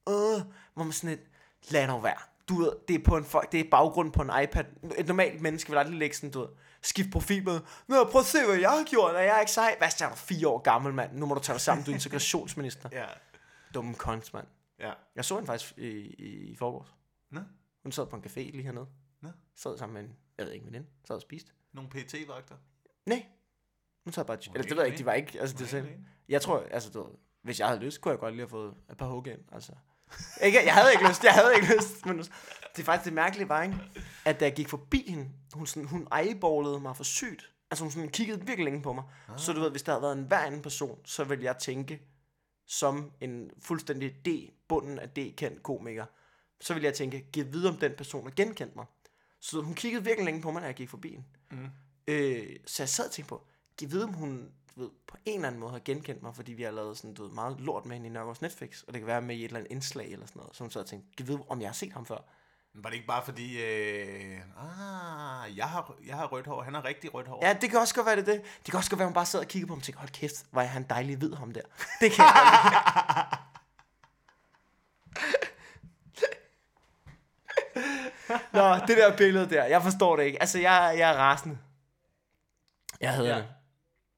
øh, 0.10 0.41
hvor 0.74 0.84
man 0.84 0.91
sådan 0.91 1.10
et, 1.10 1.28
lad 1.70 1.88
nu 1.88 2.00
være. 2.00 2.18
Du 2.50 2.56
ved, 2.56 2.72
det 2.88 2.96
er, 2.96 3.04
på 3.04 3.18
en, 3.18 3.26
det 3.52 3.60
er 3.60 3.70
baggrund 3.72 4.12
på 4.12 4.22
en 4.22 4.32
iPad. 4.43 4.66
Et 4.98 5.08
normalt 5.08 5.41
menneske 5.41 5.70
vil 5.70 5.78
aldrig 5.78 5.98
lægge 5.98 6.16
sådan, 6.16 6.32
du 6.32 6.39
ved, 6.39 6.48
skift 6.82 7.12
profil 7.12 7.43
med, 7.43 7.60
Nå, 7.88 8.04
prøv 8.04 8.22
at 8.22 8.26
se, 8.26 8.46
hvad 8.46 8.56
jeg 8.56 8.70
har 8.70 8.84
gjort, 8.84 9.16
er 9.16 9.20
jeg 9.20 9.39
ikke 9.39 9.52
sej? 9.52 9.76
Hvad 9.78 9.88
er 10.02 10.10
du 10.10 10.16
fire 10.16 10.48
år 10.48 10.60
gammel, 10.60 10.93
mand? 10.93 11.18
Nu 11.18 11.26
må 11.26 11.34
du 11.34 11.39
tage 11.39 11.54
dig 11.54 11.62
sammen, 11.62 11.86
du 11.86 11.91
er 11.91 11.96
integrationsminister. 11.96 12.89
Ja. 13.00 13.06
Dumme 13.74 13.93
konst, 13.93 14.34
mand. 14.34 14.48
Ja. 14.80 14.91
Jeg 15.16 15.26
så 15.26 15.36
hende 15.36 15.48
faktisk 15.48 15.78
i, 15.78 15.88
i, 15.88 16.52
i 16.52 16.56
forgårs. 16.56 16.96
Nå. 17.32 17.39
Hun 17.84 17.91
sad 17.91 18.06
på 18.06 18.16
en 18.16 18.24
café 18.24 18.39
lige 18.39 18.64
hernede. 18.64 18.88
Nå. 19.22 19.30
Sad 19.56 19.78
sammen 19.78 19.93
med 19.93 20.04
en, 20.04 20.16
jeg 20.38 20.46
ved 20.46 20.54
ikke, 20.54 20.66
veninde. 20.66 20.88
Sad 21.08 21.16
og 21.16 21.22
spiste. 21.22 21.52
Nogle 21.74 21.90
PT-vagter. 21.90 22.56
Nej. 23.06 23.26
Hun 24.04 24.14
sad 24.14 24.26
bare... 24.26 24.38
Eller 24.54 24.62
det 24.62 24.72
ved 24.72 24.84
jeg 24.84 24.88
ikke, 24.88 24.98
de 24.98 25.06
var 25.06 25.14
ikke... 25.14 25.40
Altså, 25.40 25.56
det 25.58 25.70
selv. 25.70 25.88
Jeg 26.30 26.42
tror, 26.42 26.64
altså, 26.72 26.90
du, 26.90 27.04
ved, 27.04 27.12
hvis 27.42 27.60
jeg 27.60 27.68
havde 27.68 27.80
lyst, 27.80 28.02
kunne 28.02 28.12
jeg 28.12 28.20
godt 28.20 28.34
lige 28.34 28.42
have 28.42 28.50
fået 28.50 28.74
et 28.92 28.98
par 28.98 29.08
hug 29.08 29.28
ind. 29.28 29.40
Altså. 29.52 29.72
Ikke, 30.44 30.66
jeg 30.66 30.74
havde 30.74 30.92
ikke 30.94 31.08
lyst, 31.08 31.24
jeg 31.24 31.34
havde 31.34 31.56
ikke 31.56 31.76
lyst. 31.76 32.06
Men 32.06 32.18
det 32.18 32.80
er 32.80 32.84
faktisk 32.84 33.06
det 33.06 33.14
mærkelige 33.14 33.50
var, 33.50 33.64
ikke? 33.64 33.78
at 34.26 34.40
da 34.40 34.46
jeg 34.46 34.54
gik 34.54 34.70
forbi 34.70 35.06
hende, 35.08 35.30
hun, 35.54 35.68
sådan, 35.68 35.88
hun 35.88 36.08
eyeballede 36.22 36.80
mig 36.80 36.96
for 36.98 37.04
sygt. 37.04 37.52
Altså 37.72 37.84
hun 37.84 37.92
sådan 37.92 38.10
kiggede 38.10 38.40
virkelig 38.46 38.66
længe 38.66 38.82
på 38.82 38.94
mig. 38.94 39.04
Ah. 39.30 39.40
Så 39.40 39.54
du 39.54 39.60
ved, 39.60 39.72
hvis 39.72 39.84
der 39.84 39.92
havde 39.92 40.02
været 40.02 40.18
en 40.18 40.24
hver 40.24 40.40
anden 40.40 40.62
person, 40.62 41.06
så 41.06 41.24
ville 41.24 41.44
jeg 41.44 41.58
tænke 41.58 42.02
som 42.68 43.12
en 43.22 43.52
fuldstændig 43.60 44.26
D, 44.26 44.30
bunden 44.68 45.00
af 45.00 45.10
D-kendt 45.10 45.64
komiker. 45.64 46.06
Så 46.62 46.74
ville 46.74 46.86
jeg 46.86 46.94
tænke, 46.94 47.32
giv 47.32 47.54
videre 47.54 47.74
om 47.74 47.80
den 47.80 47.94
person 47.98 48.24
har 48.24 48.32
genkendt 48.36 48.76
mig. 48.76 48.86
Så 49.46 49.62
hun 49.62 49.74
kiggede 49.74 50.04
virkelig 50.04 50.26
længe 50.26 50.41
på 50.41 50.52
mig, 50.52 50.62
da 50.62 50.68
jeg 50.68 50.76
gik 50.76 50.89
forbi 50.89 51.10
hende. 51.10 51.26
Mm. 51.52 51.70
Øh, 52.08 52.56
så 52.68 52.84
jeg 52.84 52.89
sad 52.89 53.06
og 53.06 53.12
tænkte 53.12 53.30
på, 53.30 53.43
giv 53.78 53.91
vide, 53.91 54.04
om 54.04 54.14
hun 54.14 54.50
ved, 54.76 54.89
på 55.08 55.18
en 55.26 55.36
eller 55.36 55.48
anden 55.48 55.60
måde 55.60 55.72
har 55.72 55.80
genkendt 55.80 56.24
mig, 56.24 56.36
fordi 56.36 56.54
vi 56.54 56.64
har 56.64 56.72
lavet 56.72 56.98
sådan, 56.98 57.14
du 57.14 57.24
ved, 57.24 57.32
meget 57.32 57.60
lort 57.60 57.86
med 57.86 57.96
hende 57.96 58.08
i 58.08 58.12
Nørgaards 58.12 58.41
Netflix, 58.41 58.82
og 58.82 58.93
det 58.93 59.02
kan 59.02 59.08
være 59.08 59.22
med 59.22 59.36
i 59.36 59.39
et 59.39 59.46
eller 59.46 59.60
andet 59.60 59.72
indslag 59.72 60.12
eller 60.12 60.26
sådan 60.26 60.39
noget. 60.39 60.56
Så 60.56 60.64
hun 60.64 60.72
sad 60.72 60.82
og 60.82 60.88
tænkte, 60.88 61.10
giv 61.18 61.28
vide, 61.28 61.43
om 61.50 61.62
jeg 61.62 61.70
har 61.70 61.74
set 61.74 61.93
ham 61.93 62.06
før. 62.06 62.18
Men 62.74 62.84
Var 62.84 62.89
det 62.89 62.96
ikke 62.96 63.08
bare 63.08 63.26
fordi, 63.26 63.64
øh, 63.64 64.39
ah, 64.58 65.58
jeg 65.58 65.70
har, 65.70 65.96
jeg 66.06 66.16
har 66.16 66.28
rødt 66.28 66.48
hår, 66.48 66.62
han 66.62 66.74
har 66.74 66.86
rigtig 66.86 67.14
rødt 67.14 67.28
hår. 67.28 67.46
Ja, 67.46 67.58
det 67.62 67.70
kan 67.70 67.80
også 67.80 67.96
godt 67.96 68.06
være 68.06 68.16
det. 68.16 68.26
det. 68.26 68.41
Det 68.66 68.72
kan 68.72 68.78
også 68.78 68.89
godt 68.89 69.00
være, 69.00 69.08
hun 69.08 69.14
bare 69.14 69.26
sad 69.26 69.39
og 69.39 69.48
kiggede 69.48 69.68
på 69.68 69.74
ham 69.74 69.80
og 69.80 69.84
tænkte, 69.84 70.00
hold 70.00 70.10
kæft, 70.10 70.46
hvor 70.52 70.62
er 70.62 70.66
han 70.66 70.86
dejlig 70.89 71.18
hvid 71.18 71.34
ham 71.34 71.52
der. 71.52 71.62
Det 72.02 72.12
kan 72.12 72.26
jeg 72.26 73.38
Nå, 78.54 78.76
det 78.88 78.98
der 78.98 79.18
billede 79.18 79.50
der, 79.50 79.64
jeg 79.64 79.82
forstår 79.84 80.16
det 80.16 80.24
ikke. 80.24 80.42
Altså, 80.42 80.60
jeg, 80.60 80.96
jeg 80.98 81.10
er 81.12 81.18
rasende. 81.18 81.58
Jeg 83.02 83.14
havde 83.14 83.28
Ja. 83.28 83.36
det. 83.36 83.48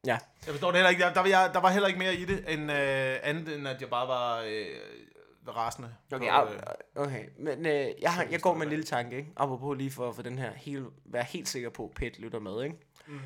Ja. 0.05 0.18
Jeg 0.45 0.53
forstår 0.53 0.68
det 0.68 0.76
heller 0.76 0.89
ikke. 0.89 1.01
Der, 1.03 1.14
der, 1.14 1.20
var, 1.22 1.28
jeg, 1.28 1.49
der 1.53 1.60
var 1.60 1.70
heller 1.70 1.88
ikke 1.88 1.99
mere 1.99 2.16
i 2.16 2.26
det, 2.26 2.53
end 2.53 2.72
øh, 2.72 3.18
andet 3.24 3.55
end 3.55 3.68
at 3.68 3.82
jeg 3.82 3.89
bare 3.89 4.08
var 4.08 4.39
øh, 4.41 5.55
rasende. 5.55 5.95
Okay, 6.12 6.32
på, 6.32 6.53
øh, 6.53 7.05
okay. 7.05 7.26
men 7.39 7.66
øh, 7.66 7.88
jeg, 8.01 8.14
har, 8.14 8.26
jeg 8.32 8.41
går 8.41 8.53
med 8.53 8.64
en 8.64 8.70
lille 8.70 8.86
tanke, 8.86 9.18
ikke? 9.18 9.32
Apropos 9.38 9.78
lige 9.78 9.91
for, 9.91 10.12
for 10.12 10.22
den 10.22 10.39
her, 10.39 10.51
helt, 10.53 10.86
være 11.05 11.24
helt 11.24 11.49
sikker 11.49 11.70
på, 11.70 11.86
at 11.86 11.91
Pet 11.95 12.20
lytter 12.20 12.39
med, 12.39 12.64
ikke? 12.64 12.76
Mhm. 13.08 13.20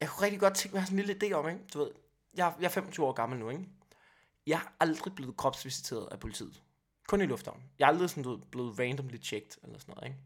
Jeg 0.00 0.08
kunne 0.08 0.24
rigtig 0.24 0.40
godt 0.40 0.54
tænke 0.54 0.76
mig 0.76 0.84
sådan 0.86 0.98
en 0.98 1.04
lille 1.04 1.26
idé 1.26 1.32
om, 1.32 1.48
ikke? 1.48 1.60
Du 1.74 1.78
ved, 1.78 1.90
jeg, 2.36 2.52
jeg 2.60 2.64
er 2.66 2.70
25 2.70 3.06
år 3.06 3.12
gammel 3.12 3.38
nu, 3.38 3.50
ikke? 3.50 3.64
Jeg 4.46 4.56
er 4.56 4.72
aldrig 4.80 5.14
blevet 5.14 5.36
kropsvisiteret 5.36 6.08
af 6.12 6.20
politiet. 6.20 6.62
Kun 7.08 7.20
i 7.20 7.26
lufthavnen. 7.26 7.64
Jeg 7.78 7.84
er 7.84 7.88
aldrig 7.88 8.10
sådan, 8.10 8.22
du 8.22 8.36
blevet 8.50 8.78
randomly 8.78 9.22
checked, 9.22 9.50
eller 9.64 9.78
sådan 9.78 9.94
noget, 9.94 10.08
ikke? 10.08 10.18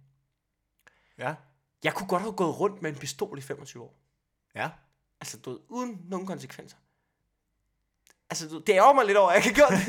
ja, 1.18 1.34
Jeg 1.84 1.94
kunne 1.94 2.08
godt 2.08 2.22
have 2.22 2.32
gået 2.32 2.60
rundt 2.60 2.82
med 2.82 2.90
en 2.90 2.96
pistol 2.98 3.38
i 3.38 3.40
25 3.42 3.82
år. 3.82 3.94
ja. 4.54 4.70
Altså, 5.20 5.38
du 5.38 5.50
ved, 5.50 5.58
uden 5.68 6.00
nogen 6.08 6.26
konsekvenser. 6.26 6.76
Altså, 8.30 8.48
du, 8.48 8.58
det 8.58 8.72
ærger 8.72 8.92
mig 8.92 9.06
lidt 9.06 9.18
over, 9.18 9.30
at 9.30 9.34
jeg 9.34 9.42
kan 9.42 9.54
gøre 9.54 9.70
det. 9.70 9.88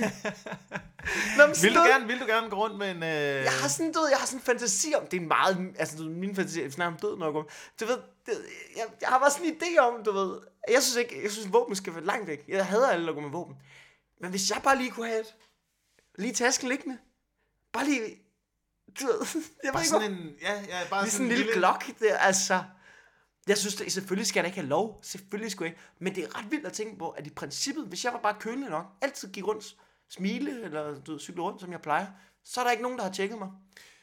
Nå, 1.37 1.45
men 1.47 1.55
Vil 1.61 1.69
du, 1.69 1.73
noget- 1.73 1.89
gerne, 1.91 2.07
vil 2.07 2.19
du 2.19 2.25
gerne 2.25 2.49
gå 2.49 2.55
rundt 2.55 2.77
med 2.77 2.91
en... 2.91 3.03
Øh... 3.03 3.43
Jeg 3.43 3.51
har 3.61 3.67
sådan, 3.67 3.91
du 3.93 3.99
ved, 3.99 4.09
jeg 4.09 4.17
har 4.17 4.25
sådan 4.25 4.39
en 4.39 4.43
fantasi 4.43 4.93
om, 5.01 5.07
det 5.07 5.21
er 5.21 5.25
meget, 5.25 5.75
altså 5.79 5.97
du 5.97 6.03
ved, 6.03 6.09
min 6.11 6.35
fantasi, 6.35 6.61
jeg 6.61 6.71
snakker 6.71 6.93
om 6.93 6.99
død 6.99 7.17
nok 7.17 7.35
om, 7.35 7.47
du 7.79 7.85
ved, 7.85 7.97
det, 8.25 8.33
jeg, 8.75 8.85
jeg 9.01 9.09
har 9.09 9.19
bare 9.19 9.31
sådan 9.31 9.45
en 9.47 9.53
idé 9.61 9.79
om, 9.79 10.03
du 10.03 10.11
ved, 10.11 10.39
jeg 10.69 10.83
synes 10.83 10.95
ikke, 10.95 11.23
jeg 11.23 11.31
synes 11.31 11.53
våben 11.53 11.75
skal 11.75 11.93
være 11.95 12.03
langt 12.05 12.27
væk, 12.27 12.45
jeg 12.47 12.65
hader 12.65 12.89
alle, 12.89 13.07
der 13.07 13.13
går 13.13 13.21
med 13.21 13.29
våben, 13.29 13.55
men 14.21 14.29
hvis 14.29 14.49
jeg 14.51 14.61
bare 14.63 14.77
lige 14.77 14.91
kunne 14.91 15.07
have 15.07 15.19
et, 15.19 15.35
lige 16.17 16.33
tasken 16.33 16.69
liggende, 16.69 16.97
bare 17.73 17.85
lige, 17.85 18.01
du 18.99 19.05
ved, 19.05 19.19
jeg 19.63 19.73
Bare 19.73 19.81
ikke, 19.81 19.89
sådan 19.89 20.13
hvor, 20.13 20.23
en... 20.23 20.35
Ja, 20.41 20.53
ja, 20.67 20.89
bare 20.89 21.03
lige 21.03 21.11
sådan 21.11 21.27
en 21.27 21.33
lille 21.37 21.53
glok 21.53 21.85
der, 21.99 22.17
altså, 22.17 22.63
jeg 23.47 23.57
synes, 23.57 23.75
det, 23.75 23.91
selvfølgelig 23.91 24.27
skal 24.27 24.39
jeg 24.39 24.43
da 24.43 24.47
ikke 24.47 24.59
have 24.59 24.69
lov, 24.69 24.99
selvfølgelig 25.01 25.51
skulle 25.51 25.69
jeg 25.69 25.71
ikke, 25.71 25.83
men 25.99 26.15
det 26.15 26.23
er 26.23 26.39
ret 26.39 26.51
vildt 26.51 26.65
at 26.65 26.73
tænke 26.73 26.97
på, 26.99 27.09
at 27.09 27.27
i 27.27 27.29
princippet, 27.29 27.85
hvis 27.85 28.05
jeg 28.05 28.13
var 28.13 28.19
bare 28.19 28.35
kølende 28.39 28.69
nok, 28.69 28.85
altid 29.01 29.31
gik 29.31 29.47
rundt, 29.47 29.75
smile, 30.09 30.63
eller 30.63 30.99
du 30.99 31.11
ved, 31.11 31.19
cykle 31.19 31.41
rundt, 31.41 31.61
som 31.61 31.71
jeg 31.71 31.81
plejer, 31.81 32.07
så 32.43 32.59
er 32.59 32.63
der 32.63 32.71
ikke 32.71 32.83
nogen, 32.83 32.97
der 32.97 33.03
har 33.03 33.11
tjekket 33.11 33.37
mig. 33.39 33.51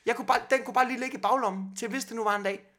Jeg 0.07 0.17
kunne 0.17 0.27
bare, 0.27 0.41
den 0.51 0.65
kunne 0.65 0.75
bare 0.75 0.89
lige 0.89 1.01
ligge 1.01 1.19
i 1.19 1.21
baglommen, 1.21 1.77
til 1.77 1.89
hvis 1.89 2.05
det 2.05 2.17
nu 2.17 2.25
var 2.25 2.37
en 2.37 2.43
dag. 2.43 2.71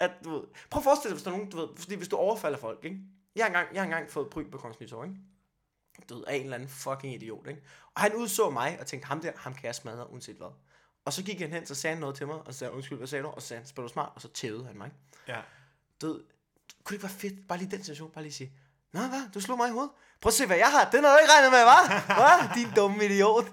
At, 0.00 0.10
du 0.24 0.30
ved, 0.30 0.42
prøv 0.70 0.80
at 0.80 0.84
forestille 0.84 1.10
dig, 1.10 1.14
hvis 1.16 1.22
der 1.22 1.30
er 1.30 1.36
nogen, 1.36 1.50
du 1.50 1.56
ved, 1.56 1.68
fordi 1.76 1.94
hvis 1.94 2.08
du 2.08 2.16
overfalder 2.16 2.58
folk, 2.58 2.84
ikke? 2.84 2.98
Jeg 3.36 3.44
har 3.44 3.46
engang, 3.46 3.74
jeg 3.74 3.80
har 3.80 3.84
engang 3.84 4.10
fået 4.10 4.30
pryl 4.30 4.50
på 4.50 4.58
Kongens 4.58 4.80
Nytorv, 4.80 5.04
ikke? 5.04 5.16
Du 6.08 6.14
ved, 6.14 6.24
af 6.26 6.34
en 6.34 6.42
eller 6.42 6.54
anden 6.54 6.68
fucking 6.68 7.14
idiot, 7.14 7.46
ikke? 7.48 7.62
Og 7.94 8.02
han 8.02 8.14
udså 8.14 8.50
mig 8.50 8.76
og 8.80 8.86
tænkte, 8.86 9.06
ham 9.06 9.20
der, 9.20 9.32
ham 9.36 9.54
kan 9.54 9.64
jeg 9.66 9.74
smadre, 9.74 10.10
uanset 10.10 10.36
hvad. 10.36 10.52
Og 11.04 11.12
så 11.12 11.22
gik 11.22 11.40
han 11.40 11.52
hen, 11.52 11.66
så 11.66 11.74
sagde 11.74 11.94
han 11.94 12.00
noget 12.00 12.16
til 12.16 12.26
mig, 12.26 12.36
og 12.36 12.52
så 12.52 12.58
sagde 12.58 12.72
undskyld, 12.72 12.98
hvad 12.98 13.08
sagde 13.08 13.22
du? 13.22 13.28
Og 13.28 13.42
så 13.42 13.48
sagde 13.48 13.60
han, 13.60 13.66
spil 13.66 13.84
du 13.84 13.88
smart, 13.88 14.12
og 14.14 14.20
så 14.20 14.28
tævede 14.28 14.66
han 14.66 14.78
mig, 14.78 14.86
ikke? 14.86 14.96
Ja. 15.28 15.40
Du 16.00 16.06
ved, 16.06 16.14
kunne 16.14 16.24
det 16.84 16.92
ikke 16.92 17.02
være 17.02 17.12
fedt, 17.12 17.48
bare 17.48 17.58
lige 17.58 17.70
den 17.70 17.82
situation, 17.82 18.10
bare 18.10 18.24
lige 18.24 18.32
sige, 18.32 18.52
Nå, 18.92 19.00
hvad, 19.00 19.22
du 19.34 19.40
slog 19.40 19.58
mig 19.58 19.68
i 19.68 19.72
hovedet. 19.72 19.90
Prøv 20.20 20.30
at 20.30 20.34
se, 20.34 20.46
hvad 20.46 20.56
jeg 20.56 20.66
har. 20.66 20.90
Den 20.90 21.04
har 21.04 21.12
du 21.12 21.18
ikke 21.18 21.32
regnet 21.32 21.50
med, 21.50 21.62
hva'? 21.70 22.14
Hva? 22.18 22.54
Din 22.54 22.68
dumme 22.76 23.04
idiot. 23.04 23.44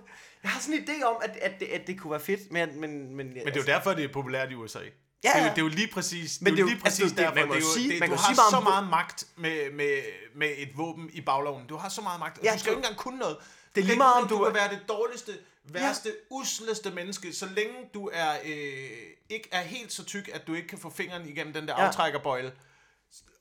Jeg 0.43 0.51
har 0.51 0.59
sådan 0.59 0.75
en 0.75 0.83
idé 0.89 1.03
om, 1.03 1.15
at, 1.21 1.37
at, 1.41 1.59
det, 1.59 1.65
at 1.65 1.87
det 1.87 1.99
kunne 1.99 2.11
være 2.11 2.19
fedt, 2.19 2.51
men... 2.51 2.79
Men, 2.79 3.15
men, 3.15 3.27
Men 3.27 3.35
det 3.35 3.47
er 3.47 3.59
jo 3.59 3.65
derfor, 3.65 3.93
det 3.93 4.03
er 4.03 4.13
populært 4.13 4.51
i 4.51 4.55
USA. 4.55 4.79
Ja, 5.25 5.29
Det, 5.29 5.35
er 5.35 5.39
jo, 5.39 5.45
ja. 5.45 5.49
det 5.51 5.57
er 5.57 5.61
jo 5.61 5.67
lige 5.67 5.87
præcis, 5.93 6.41
Men 6.41 6.53
det 6.53 6.59
er 6.59 6.63
jo 6.63 6.67
lige 6.67 6.79
præcis 6.79 6.99
altså, 7.01 7.15
derfor. 7.15 7.35
man 7.35 7.47
det 7.47 7.55
er 7.55 7.59
jo, 7.59 7.73
sige- 7.73 7.89
det, 7.91 7.99
man 7.99 8.09
du 8.09 8.15
har 8.15 8.33
sige 8.33 8.35
så 8.51 8.59
meget 8.59 8.87
magt 8.89 9.27
med, 9.35 9.71
med, 9.71 10.01
med 10.35 10.49
et 10.57 10.69
våben 10.77 11.09
i 11.13 11.21
bagloven. 11.21 11.67
Du 11.67 11.75
har 11.77 11.89
så 11.89 12.01
meget 12.01 12.19
magt. 12.19 12.39
Ja, 12.43 12.53
du 12.53 12.59
skal 12.59 12.69
jo 12.71 12.77
ikke 12.77 12.87
engang 12.87 12.97
kunne 12.97 13.17
noget. 13.19 13.37
Det 13.75 13.81
er 13.81 13.85
lige 13.85 13.97
meget, 13.97 14.21
om 14.23 14.27
du 14.27 14.37
du 14.39 14.43
kan 14.43 14.53
være 14.53 14.69
det 14.69 14.79
dårligste, 14.89 15.31
værste, 15.63 16.09
ja. 16.09 16.35
usleste 16.35 16.91
menneske, 16.91 17.33
så 17.33 17.45
længe 17.55 17.73
du 17.93 18.09
er 18.13 18.31
øh, 18.45 18.89
ikke 19.29 19.49
er 19.51 19.61
helt 19.61 19.91
så 19.93 20.03
tyk, 20.03 20.29
at 20.33 20.47
du 20.47 20.53
ikke 20.53 20.67
kan 20.67 20.77
få 20.77 20.89
fingeren 20.89 21.29
igennem 21.29 21.53
den 21.53 21.67
der 21.67 21.73
Ja. 21.81 21.87
aftrækkerbøjle, 21.87 22.51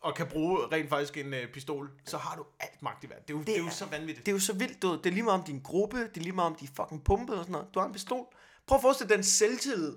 og 0.01 0.15
kan 0.15 0.27
bruge 0.27 0.59
rent 0.73 0.89
faktisk 0.89 1.17
en 1.17 1.35
øh, 1.35 1.49
pistol, 1.53 1.91
så 2.07 2.19
har 2.19 2.37
du 2.37 2.45
alt 2.61 2.83
magt 2.83 3.05
i 3.05 3.07
verden. 3.11 3.23
Det 3.29 3.31
er 3.31 3.35
jo, 3.35 3.39
det, 3.39 3.47
det 3.47 3.57
er 3.57 3.65
jo 3.65 3.71
så 3.71 3.85
vanvittigt. 3.87 4.27
Det 4.27 4.33
er 4.33 4.37
jo 4.37 4.41
så 4.41 4.53
vildt, 4.53 4.83
du. 4.83 4.97
Det 4.97 5.07
er 5.07 5.11
lige 5.11 5.23
meget 5.23 5.41
om 5.41 5.47
din 5.47 5.61
gruppe, 5.65 5.99
det 5.99 6.17
er 6.17 6.21
lige 6.21 6.33
meget 6.33 6.51
om 6.51 6.55
de 6.57 6.69
fucking 6.77 7.05
pumpe 7.05 7.33
og 7.33 7.39
sådan 7.39 7.53
noget. 7.53 7.67
Du 7.75 7.79
har 7.81 7.87
en 7.87 7.93
pistol. 7.93 8.27
Prøv 8.67 8.77
at 8.77 8.83
forestille 8.83 9.15
den 9.15 9.25
selvtillid. 9.25 9.93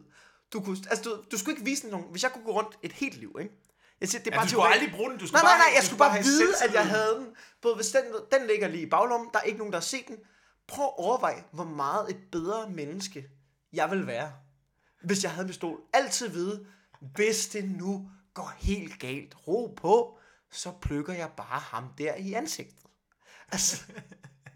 Du, 0.53 0.61
kunne, 0.61 0.77
altså, 0.89 1.03
du, 1.03 1.23
du 1.31 1.37
skulle 1.37 1.53
ikke 1.55 1.65
vise 1.65 1.89
nogen... 1.89 2.11
Hvis 2.11 2.23
jeg 2.23 2.31
kunne 2.31 2.43
gå 2.43 2.51
rundt 2.51 2.77
et 2.81 2.91
helt 2.91 3.17
liv, 3.17 3.35
ikke? 3.39 3.53
Jeg 4.01 4.09
siger, 4.09 4.23
det 4.23 4.27
er 4.27 4.35
Ja, 4.35 4.37
bare 4.37 4.45
du 4.45 4.49
skulle 4.49 4.67
aldrig 4.67 4.91
bruge 4.91 5.09
den. 5.09 5.19
Du 5.19 5.27
skulle 5.27 5.41
Nej, 5.41 5.51
nej, 5.51 5.57
bare, 5.57 5.69
nej, 5.69 5.75
jeg 5.75 5.83
skulle 5.83 5.99
bare 5.99 6.11
have 6.11 6.23
vide, 6.23 6.53
at 6.63 6.73
jeg 6.73 6.87
havde 6.87 7.15
den. 7.15 7.27
Både 7.61 7.75
hvis 7.75 7.91
den, 7.91 8.03
den 8.31 8.47
ligger 8.47 8.67
lige 8.67 8.83
i 8.83 8.89
baglommen, 8.89 9.29
der 9.33 9.39
er 9.39 9.43
ikke 9.43 9.57
nogen, 9.57 9.73
der 9.73 9.79
har 9.79 9.83
set 9.83 10.07
den. 10.07 10.17
Prøv 10.67 10.85
at 10.85 10.93
overveje, 10.97 11.43
hvor 11.51 11.63
meget 11.63 12.09
et 12.09 12.17
bedre 12.31 12.69
menneske 12.69 13.29
jeg 13.73 13.91
vil 13.91 14.07
være, 14.07 14.33
hvis 15.03 15.23
jeg 15.23 15.31
havde 15.31 15.45
en 15.45 15.47
pistol. 15.47 15.79
Altid 15.93 16.29
vide, 16.29 16.65
hvis 17.15 17.47
det 17.47 17.69
nu 17.71 18.09
går 18.33 18.53
helt 18.57 18.99
galt, 18.99 19.35
ro 19.47 19.73
på, 19.77 20.19
så 20.51 20.71
plukker 20.81 21.13
jeg 21.13 21.29
bare 21.37 21.59
ham 21.59 21.83
der 21.97 22.15
i 22.15 22.33
ansigtet. 22.33 22.85
Altså, 23.51 23.83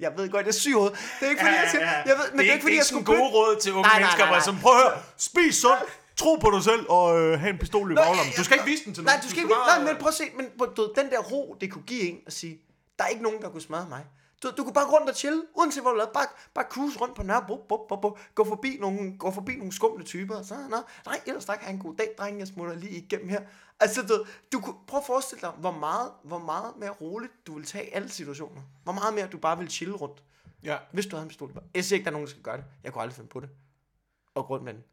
jeg 0.02 0.12
ved 0.18 0.30
godt, 0.30 0.46
jeg 0.46 0.54
er 0.56 0.60
syg 0.66 0.70
i 0.70 0.74
hovedet. 0.74 0.98
Det 1.20 1.26
er 1.26 1.30
ikke 1.30 1.42
fordi, 1.42 1.56
jeg 1.64 1.68
siger, 1.72 1.88
jeg 2.10 2.16
ved, 2.20 2.28
men 2.32 2.40
det 2.40 2.50
er 2.50 2.54
ikke 2.54 2.64
fordi, 2.64 2.76
jeg 2.76 2.86
skulle 2.86 3.06
gode 3.06 3.30
råd 3.38 3.54
til 3.64 3.72
unge 3.74 3.82
Nej, 3.82 3.92
nej, 3.92 4.00
mennesker, 4.00 4.18
nej, 4.26 4.28
jeg 4.28 4.38
nej. 4.38 4.46
sådan, 4.50 4.60
prøv 4.66 4.74
at 4.78 4.82
høre, 4.84 4.94
spis 5.18 5.56
sundt, 5.56 5.84
tro 6.22 6.36
på 6.36 6.50
dig 6.56 6.64
selv, 6.64 6.84
og 6.90 7.06
øh, 7.22 7.40
have 7.40 7.50
en 7.56 7.60
pistol 7.64 7.92
i 7.92 7.96
baglommen. 7.96 8.26
ja, 8.34 8.38
Du 8.40 8.44
skal 8.44 8.56
ja, 8.56 8.62
ikke 8.62 8.72
vise 8.72 8.84
den 8.86 8.94
til 8.94 9.04
Nej, 9.04 9.14
nogen. 9.14 9.24
du 9.24 9.30
skal 9.30 9.40
ikke 9.44 9.54
bare- 9.56 9.84
Nej, 9.84 9.88
men 9.94 9.96
prøv 10.02 10.08
at 10.08 10.14
se, 10.14 10.24
men 10.38 10.46
du, 10.78 10.82
den 11.00 11.08
der 11.14 11.20
ro, 11.32 11.56
det 11.62 11.72
kunne 11.74 11.88
give 11.94 12.02
en 12.12 12.18
at 12.28 12.34
sige, 12.34 12.54
der 12.98 13.04
er 13.06 13.10
ikke 13.16 13.24
nogen, 13.28 13.42
der 13.42 13.50
kunne 13.50 13.62
smadre 13.70 13.88
mig. 13.90 14.04
Du, 14.44 14.52
du 14.58 14.64
kunne 14.64 14.74
bare 14.74 14.86
gå 14.86 14.92
rundt 14.92 15.10
og 15.10 15.16
chille, 15.16 15.44
uanset 15.56 15.84
hvor 15.84 15.92
du 15.92 15.98
lavede. 15.98 16.12
Bare, 16.14 16.26
bare 16.54 16.66
cruise 16.70 17.00
rundt 17.00 17.16
på 17.16 17.24
Nørrebro, 17.24 17.66
bup, 17.70 17.80
bup, 17.90 18.02
bup, 18.02 18.20
gå, 18.36 18.44
forbi 18.46 18.78
nogle, 18.80 19.18
gå 19.18 19.32
forbi 19.32 19.56
nogle 19.56 19.72
skumle 19.74 20.04
typer, 20.06 20.36
og 20.36 20.46
så, 20.46 20.56
nå, 20.70 20.78
nej, 21.06 21.22
ellers 21.26 21.46
tak, 21.46 21.60
have 21.60 21.74
en 21.74 21.80
god 21.80 21.96
dag, 21.96 22.16
dreng, 22.18 22.40
jeg 22.40 22.48
smutter 22.48 22.76
lige 22.76 22.92
igennem 22.92 23.30
her. 23.30 23.42
Altså, 23.80 24.02
du, 24.02 24.26
du 24.52 24.60
kunne, 24.62 24.76
prøv 24.88 25.00
at 25.00 25.06
forestille 25.06 25.42
dig, 25.42 25.50
hvor 25.50 25.72
meget, 25.72 26.12
hvor 26.24 26.38
meget 26.38 26.78
mere 26.78 26.90
roligt 26.90 27.34
du 27.48 27.54
vil 27.56 27.66
tage 27.66 27.96
alle 27.96 28.10
situationer. 28.10 28.62
Hvor 28.84 28.94
meget 28.94 29.14
mere 29.14 29.28
du 29.28 29.38
bare 29.38 29.58
vil 29.58 29.70
chille 29.70 29.96
rundt, 29.96 30.24
Ja. 30.64 30.78
hvis 30.92 31.06
du 31.06 31.16
havde 31.16 31.24
en 31.24 31.30
pistol. 31.30 31.54
Jeg 31.74 31.86
siger 31.86 31.98
ikke, 31.98 32.06
der 32.06 32.10
er 32.10 32.14
nogen, 32.14 32.26
der 32.26 32.32
skal 32.32 32.44
gøre 32.44 32.58
det. 32.58 32.66
Jeg 32.84 32.94
kunne 32.94 33.02
aldrig 33.02 33.16
finde 33.16 33.30
på 33.30 33.40
det. 33.40 33.50
Og 34.36 34.46
gå 34.46 34.54
rundt 34.54 34.66
med 34.66 34.74
den. 34.74 34.84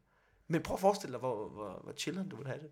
Men 0.47 0.63
prøv 0.63 0.73
at 0.73 0.79
forestille 0.79 1.11
dig, 1.11 1.19
hvor, 1.19 1.49
hvor, 1.49 1.79
hvor 1.83 1.93
chilleren 1.93 2.29
du 2.29 2.35
vil 2.35 2.47
have 2.47 2.59
det. 2.59 2.69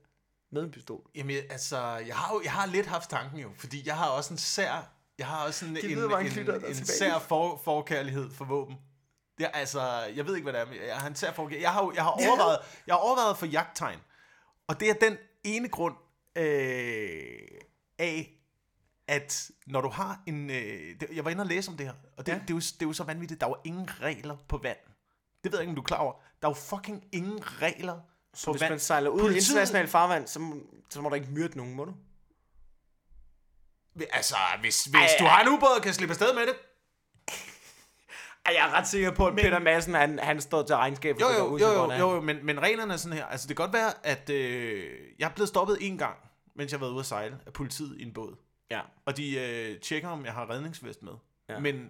Med 0.51 0.63
en 0.63 0.71
pistol. 0.71 1.01
Jamen, 1.15 1.35
altså, 1.49 1.77
jeg 1.79 2.15
har, 2.15 2.33
jo, 2.33 2.41
jeg 2.43 2.51
har 2.51 2.65
lidt 2.65 2.85
haft 2.85 3.09
tanken 3.09 3.39
jo, 3.39 3.49
fordi 3.55 3.87
jeg 3.87 3.97
har 3.97 4.09
også 4.09 4.33
en 4.33 4.37
sær, 4.37 4.91
jeg 5.17 5.27
har 5.27 5.45
også 5.45 5.65
en, 5.65 5.75
Det 5.75 5.83
en, 5.83 5.91
en 5.91 5.97
en, 5.97 6.39
en, 6.39 6.49
er 6.65 6.73
sær 6.73 7.19
for, 7.19 7.61
forkærlighed 7.63 8.31
for 8.31 8.45
våben. 8.45 8.75
Ja, 9.39 9.47
altså, 9.53 9.81
jeg 10.15 10.25
ved 10.27 10.35
ikke, 10.35 10.51
hvad 10.51 10.61
det 10.61 10.79
er, 10.81 10.85
jeg 10.85 10.97
har 10.97 11.07
en 11.07 11.15
sær 11.15 11.31
forkærlighed. 11.33 11.61
Jeg 11.61 11.73
har, 11.73 11.91
jeg 11.95 12.03
har 12.03 12.11
overvejet, 12.27 12.57
jeg 12.87 12.95
har 12.95 12.99
overvejet 12.99 13.37
for 13.37 13.45
jagttegn, 13.45 13.99
og 14.67 14.79
det 14.79 14.89
er 14.89 14.93
den 14.93 15.17
ene 15.43 15.69
grund 15.69 15.95
øh, 16.35 17.37
af, 17.99 18.33
at 19.07 19.51
når 19.67 19.81
du 19.81 19.89
har 19.89 20.21
en... 20.27 20.49
Øh, 20.49 20.55
det, 20.99 21.07
jeg 21.13 21.25
var 21.25 21.31
inde 21.31 21.41
og 21.41 21.47
læse 21.47 21.71
om 21.71 21.77
det 21.77 21.85
her, 21.85 21.93
og 22.17 22.25
det, 22.25 22.31
Ja. 22.31 22.37
det, 22.37 22.49
er 22.49 22.53
jo, 22.53 22.59
det 22.59 22.81
er 22.81 22.85
jo 22.85 22.93
så 22.93 23.03
vanvittigt. 23.03 23.41
Der 23.41 23.47
er 23.47 23.49
jo 23.51 23.57
ingen 23.63 24.01
regler 24.01 24.37
på 24.47 24.57
vand. 24.57 24.77
Det 25.43 25.51
ved 25.51 25.59
jeg 25.59 25.61
ikke, 25.63 25.69
om 25.71 25.75
du 25.75 25.81
er 25.81 25.85
klar 25.85 25.97
over. 25.97 26.13
Der 26.41 26.47
er 26.47 26.51
jo 26.51 26.55
fucking 26.55 27.03
ingen 27.11 27.39
regler 27.61 27.99
Så 28.33 28.51
hvis 28.51 28.61
vand. 28.61 28.71
man 28.71 28.79
sejler 28.79 29.09
ud 29.09 29.19
i 29.19 29.21
Politiet- 29.23 29.49
international 29.49 29.87
farvand, 29.87 30.27
så, 30.27 30.53
så 30.89 31.01
må 31.01 31.09
der 31.09 31.15
ikke 31.15 31.27
myrde 31.31 31.57
nogen, 31.57 31.73
må 31.73 31.85
du? 31.85 31.93
Altså, 34.11 34.35
hvis, 34.61 34.83
hvis 34.83 34.95
Ej, 34.95 35.07
du 35.19 35.23
har 35.25 35.41
en 35.41 35.47
ubåd 35.47 35.75
og 35.77 35.81
kan 35.83 35.93
slippe 35.93 36.11
afsted 36.11 36.33
med 36.33 36.41
det. 36.47 36.55
Ej, 38.45 38.53
jeg 38.55 38.67
er 38.69 38.71
ret 38.73 38.87
sikker 38.87 39.11
på, 39.11 39.27
at 39.27 39.33
Men- 39.33 39.43
Peter 39.43 39.59
Madsen, 39.59 39.93
han, 39.93 40.19
han 40.19 40.41
står 40.41 40.63
til 40.63 40.75
regnskab 40.75 41.15
for 41.19 41.33
Jo, 41.33 41.37
jo, 41.45 41.57
jo, 41.57 41.67
jo, 41.67 41.93
jo, 41.93 42.13
jo 42.15 42.21
men, 42.21 42.45
men 42.45 42.59
reglerne 42.59 42.93
er 42.93 42.97
sådan 42.97 43.17
her. 43.17 43.25
Altså, 43.25 43.47
det 43.47 43.57
kan 43.57 43.63
godt 43.65 43.73
være, 43.73 44.05
at 44.05 44.29
øh, 44.29 44.93
jeg 45.19 45.29
er 45.29 45.33
blevet 45.33 45.49
stoppet 45.49 45.77
en 45.81 45.97
gang, 45.97 46.17
mens 46.55 46.71
jeg 46.71 46.77
har 46.79 46.85
været 46.85 46.91
ude 46.93 46.99
at 46.99 47.05
sejle, 47.05 47.39
af 47.45 47.53
politiet 47.53 47.97
i 47.99 48.03
en 48.03 48.13
båd. 48.13 48.35
Ja. 48.71 48.81
Og 49.05 49.17
de 49.17 49.39
øh, 49.39 49.79
tjekker, 49.79 50.09
om 50.09 50.25
jeg 50.25 50.33
har 50.33 50.49
redningsvest 50.49 51.03
med. 51.03 51.11
Ja. 51.49 51.59
Men 51.59 51.89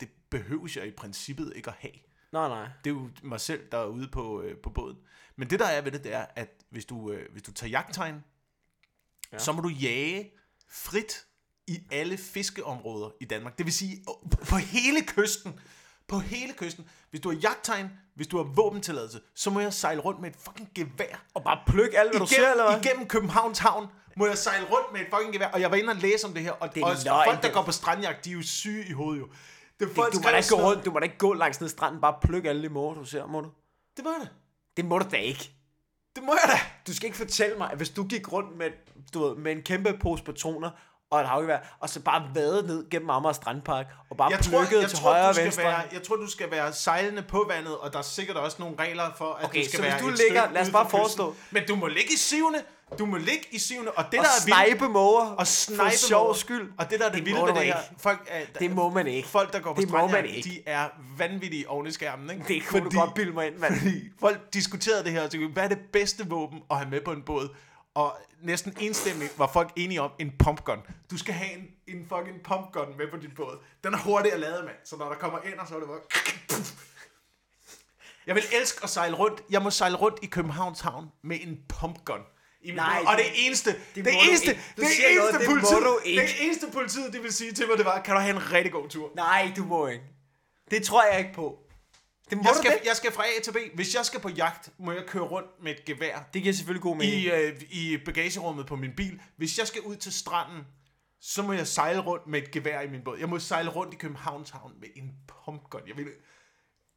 det 0.00 0.08
behøves 0.30 0.76
jeg 0.76 0.86
i 0.86 0.90
princippet 0.90 1.52
ikke 1.56 1.68
at 1.70 1.76
have. 1.78 1.92
Nej, 2.32 2.48
nej. 2.48 2.68
Det 2.84 2.90
er 2.90 2.94
jo 2.94 3.08
mig 3.22 3.40
selv, 3.40 3.70
der 3.72 3.78
er 3.78 3.86
ude 3.86 4.08
på, 4.08 4.42
øh, 4.42 4.56
på 4.56 4.70
båden. 4.70 4.96
Men 5.36 5.50
det, 5.50 5.60
der 5.60 5.66
er 5.66 5.80
ved 5.80 5.92
det, 5.92 6.04
det 6.04 6.14
er, 6.14 6.26
at 6.36 6.48
hvis 6.70 6.84
du, 6.84 7.10
øh, 7.12 7.32
hvis 7.32 7.42
du 7.42 7.52
tager 7.52 7.70
jagttegn, 7.70 8.14
Ja. 8.14 9.36
ja. 9.36 9.38
så 9.38 9.52
må 9.52 9.60
du 9.60 9.68
jage 9.68 10.30
frit 10.70 11.24
i 11.68 11.78
alle 11.90 12.18
fiskeområder 12.18 13.10
i 13.20 13.24
Danmark. 13.24 13.58
Det 13.58 13.66
vil 13.66 13.72
sige, 13.72 14.04
på, 14.06 14.44
på 14.48 14.56
hele 14.56 15.02
kysten. 15.06 15.60
På 16.08 16.18
hele 16.18 16.52
kysten. 16.52 16.88
Hvis 17.10 17.20
du 17.20 17.30
har 17.30 17.36
jagttegn, 17.36 17.90
hvis 18.14 18.26
du 18.26 18.36
har 18.36 18.44
våbentilladelse, 18.44 19.20
så 19.34 19.50
må 19.50 19.60
jeg 19.60 19.72
sejle 19.72 20.00
rundt 20.00 20.20
med 20.20 20.30
et 20.30 20.36
fucking 20.36 20.70
gevær. 20.74 21.24
Og 21.34 21.44
bare 21.44 21.58
pløk 21.66 21.90
alt, 21.94 22.10
hvad 22.10 22.20
du 22.20 22.26
ser, 22.26 22.50
eller 22.50 22.70
hvad? 22.70 22.84
igennem 22.84 23.08
Københavns 23.08 23.58
Havn 23.58 23.86
må 24.16 24.26
jeg 24.26 24.38
sejle 24.38 24.66
rundt 24.66 24.92
med 24.92 25.00
et 25.00 25.06
fucking 25.14 25.32
gevær. 25.32 25.46
Og 25.46 25.60
jeg 25.60 25.70
var 25.70 25.76
inde 25.76 25.90
og 25.90 25.96
læse 25.96 26.26
om 26.26 26.32
det 26.34 26.42
her. 26.42 26.52
Og, 26.52 26.74
Det 26.74 26.80
er 26.80 26.86
og 26.86 26.96
løgn, 27.04 27.30
folk, 27.30 27.42
der 27.42 27.52
går 27.52 27.62
på 27.62 27.72
strandjagt, 27.72 28.24
de 28.24 28.30
er 28.30 28.34
jo 28.34 28.42
syge 28.42 28.84
i 28.88 28.92
hovedet 28.92 29.20
jo. 29.20 29.28
Det, 29.80 29.88
folk, 29.94 30.12
Du 30.12 30.18
må 30.18 30.28
da 30.30 30.36
ikke 30.36 30.48
gå 30.48 30.56
rundt, 30.56 30.84
du 30.84 30.90
må 30.90 30.98
da 30.98 31.04
ikke 31.04 31.18
gå 31.18 31.34
langs 31.34 31.60
ned 31.60 31.68
stranden, 31.68 32.00
bare 32.00 32.14
pløk 32.22 32.44
alle 32.44 32.62
de 32.62 32.68
måger, 32.68 32.94
du 32.94 33.04
ser, 33.04 33.26
må 33.26 33.40
du? 33.40 33.50
Det 33.96 34.04
må 34.04 34.10
jeg 34.10 34.20
da. 34.20 34.28
Det 34.76 34.84
må 34.84 34.98
du 34.98 35.06
da 35.10 35.16
ikke. 35.16 35.50
Det 36.16 36.24
må 36.24 36.32
jeg 36.42 36.50
da. 36.54 36.58
Du 36.86 36.94
skal 36.94 37.06
ikke 37.06 37.16
fortælle 37.16 37.58
mig, 37.58 37.70
at 37.70 37.76
hvis 37.76 37.90
du 37.90 38.04
gik 38.04 38.32
rundt 38.32 38.56
med, 38.56 38.70
du 39.14 39.28
ved, 39.28 39.36
med 39.36 39.52
en 39.52 39.62
kæmpe 39.62 39.98
pose 40.00 40.24
patroner 40.24 40.70
og 41.10 41.20
et 41.20 41.26
havgevær, 41.28 41.58
og 41.80 41.88
så 41.90 42.00
bare 42.00 42.22
vade 42.34 42.66
ned 42.66 42.90
gennem 42.90 43.10
Amager 43.10 43.32
Strandpark, 43.32 43.86
og 44.10 44.16
bare 44.16 44.30
Jeg 44.30 44.38
tror, 44.40 44.58
jeg, 44.60 44.88
til 44.88 44.98
tror, 44.98 45.10
højre 45.10 45.28
og 45.28 45.36
venstre. 45.36 45.62
være, 45.62 45.80
jeg 45.92 46.02
tror, 46.02 46.16
du 46.16 46.30
skal 46.30 46.50
være 46.50 46.72
sejlende 46.72 47.22
på 47.22 47.46
vandet, 47.48 47.76
og 47.76 47.92
der 47.92 47.98
er 47.98 48.02
sikkert 48.02 48.36
også 48.36 48.56
nogle 48.60 48.76
regler 48.78 49.04
for, 49.16 49.24
at 49.34 49.44
Okay, 49.44 49.62
du 49.62 49.68
skal 49.68 49.76
så 49.76 49.82
hvis 49.82 49.92
være 49.92 50.00
du 50.02 50.08
et 50.08 50.18
ligger- 50.18 50.52
lad 50.52 50.62
os 50.62 50.70
bare 50.70 50.86
forestå- 50.90 51.34
Men 51.50 51.62
du 51.68 51.76
må 51.76 51.86
ligge 51.86 52.12
i 52.14 52.16
sivende. 52.16 52.62
Du 52.98 53.06
må 53.06 53.16
ligge 53.16 53.44
i 53.50 53.58
sivende, 53.58 53.90
og 53.90 54.04
det 54.10 54.18
og 54.20 54.24
der 54.24 54.30
er 54.30 54.44
vildt, 54.66 54.78
snipe 54.78 54.92
måger 54.92 55.20
og 55.26 55.36
for 55.38 55.44
snipe 55.44 55.90
sjov 55.96 56.22
måger. 56.24 56.34
skyld. 56.34 56.70
Og 56.78 56.90
det 56.90 57.00
der 57.00 57.06
er 57.06 57.10
det, 57.10 57.16
Det 57.18 57.26
vilde 57.26 57.40
ved 57.40 57.48
det 57.54 57.62
her, 57.64 57.76
folk, 57.98 58.28
er, 58.30 58.40
Det 58.58 58.70
må 58.70 58.88
man 58.90 59.06
ikke. 59.06 59.28
folk, 59.28 59.52
der 59.52 59.58
går 59.60 59.74
på 59.74 59.80
Det 59.80 59.90
man 59.90 60.08
strandjagt, 60.08 60.36
ikke. 60.36 60.48
de 60.50 60.62
er 60.66 60.88
vanvittige 61.18 61.68
oven 61.70 61.86
i 61.86 61.90
skærmen. 61.90 62.30
Ikke? 62.30 62.44
Det 62.48 62.66
kunne 62.66 62.84
du 62.90 62.98
godt 63.00 63.14
bilde 63.14 63.32
mig 63.32 63.46
ind, 63.46 63.56
mand. 63.56 63.74
Fordi 63.78 64.00
folk 64.20 64.52
diskuterede 64.54 65.04
det 65.04 65.12
her, 65.12 65.22
og 65.24 65.30
tænkte, 65.30 65.48
hvad 65.52 65.64
er 65.64 65.68
det 65.68 65.78
bedste 65.92 66.28
våben 66.28 66.62
at 66.70 66.76
have 66.76 66.90
med 66.90 67.00
på 67.00 67.12
en 67.12 67.22
båd? 67.22 67.48
Og 67.98 68.16
næsten 68.42 68.74
enstemmigt 68.80 69.38
var 69.38 69.46
folk 69.52 69.72
enige 69.76 70.00
om 70.00 70.10
en 70.18 70.32
pumpgun. 70.38 70.78
Du 71.10 71.18
skal 71.18 71.34
have 71.34 71.52
en, 71.52 71.66
en 71.86 72.06
fucking 72.08 72.42
pumpgun 72.44 72.96
med 72.98 73.10
på 73.10 73.16
din 73.16 73.30
båd. 73.36 73.58
Den 73.84 73.94
er 73.94 73.98
hurtigt 73.98 74.34
at 74.34 74.40
lade, 74.40 74.62
mand. 74.62 74.76
Så 74.84 74.96
når 74.96 75.08
der 75.08 75.14
kommer 75.14 75.38
ind, 75.44 75.54
så 75.68 75.74
er 75.74 75.78
det 75.78 75.88
bare... 75.88 76.00
Jeg 78.26 78.34
vil 78.34 78.42
elske 78.60 78.80
at 78.84 78.90
sejle 78.90 79.16
rundt. 79.16 79.42
Jeg 79.50 79.62
må 79.62 79.70
sejle 79.70 79.96
rundt 79.96 80.18
i 80.22 80.26
Københavns 80.26 80.80
Havn 80.80 81.06
med 81.22 81.38
en 81.40 81.58
pumpgun. 81.68 82.20
I 82.62 82.70
Nej, 82.72 83.02
og 83.06 83.16
det- 83.16 83.24
det 83.24 83.46
eneste, 83.46 83.70
det, 83.70 83.80
det 83.94 84.04
det 84.04 84.12
eneste, 84.28 84.46
det 84.46 84.58
eneste 84.76 85.14
noget, 85.18 85.34
det 85.40 85.46
politiet, 85.48 85.96
ikke. 86.04 86.22
det 86.22 86.30
eneste 86.44 86.66
politiet, 86.72 87.12
det 87.12 87.22
vil 87.22 87.32
sige 87.32 87.52
til 87.52 87.68
mig, 87.68 87.76
det 87.78 87.84
var, 87.86 88.00
kan 88.02 88.14
du 88.14 88.20
have 88.20 88.36
en 88.36 88.52
rigtig 88.52 88.72
god 88.72 88.88
tur? 88.88 89.10
Nej, 89.16 89.52
du 89.56 89.64
må 89.64 89.86
ikke. 89.86 90.04
Det 90.70 90.82
tror 90.82 91.04
jeg 91.10 91.18
ikke 91.18 91.32
på. 91.34 91.58
Det 92.30 92.38
må 92.38 92.44
Jeg 92.44 92.54
skal, 92.56 92.70
det? 92.70 92.86
jeg 92.86 92.96
skal 92.96 93.12
fra 93.12 93.24
A 93.24 93.42
til 93.42 93.52
B. 93.52 93.56
Hvis 93.74 93.94
jeg 93.94 94.06
skal 94.06 94.20
på 94.20 94.28
jagt, 94.28 94.70
må 94.78 94.92
jeg 94.92 95.04
køre 95.06 95.22
rundt 95.22 95.62
med 95.62 95.72
et 95.72 95.84
gevær 95.84 96.28
Det 96.34 96.42
giver 96.42 96.54
selvfølgelig 96.54 96.82
god 96.82 96.96
mening. 96.96 97.14
i, 97.14 97.30
øh, 97.30 97.60
i 97.70 97.96
bagagerummet 98.04 98.66
på 98.66 98.76
min 98.76 98.92
bil. 98.96 99.20
Hvis 99.36 99.58
jeg 99.58 99.66
skal 99.66 99.82
ud 99.82 99.96
til 99.96 100.12
stranden, 100.12 100.66
så 101.20 101.42
må 101.42 101.52
jeg 101.52 101.66
sejle 101.66 102.00
rundt 102.00 102.26
med 102.26 102.42
et 102.42 102.50
gevær 102.50 102.80
i 102.80 102.88
min 102.88 103.04
båd. 103.04 103.18
Jeg 103.18 103.28
må 103.28 103.38
sejle 103.38 103.70
rundt 103.70 103.94
i 103.94 103.96
Københavns 103.96 104.50
Havn 104.50 104.72
med 104.80 104.88
en 104.96 105.12
pumpgun. 105.44 105.80
Jeg 105.88 105.96
vil 105.96 106.06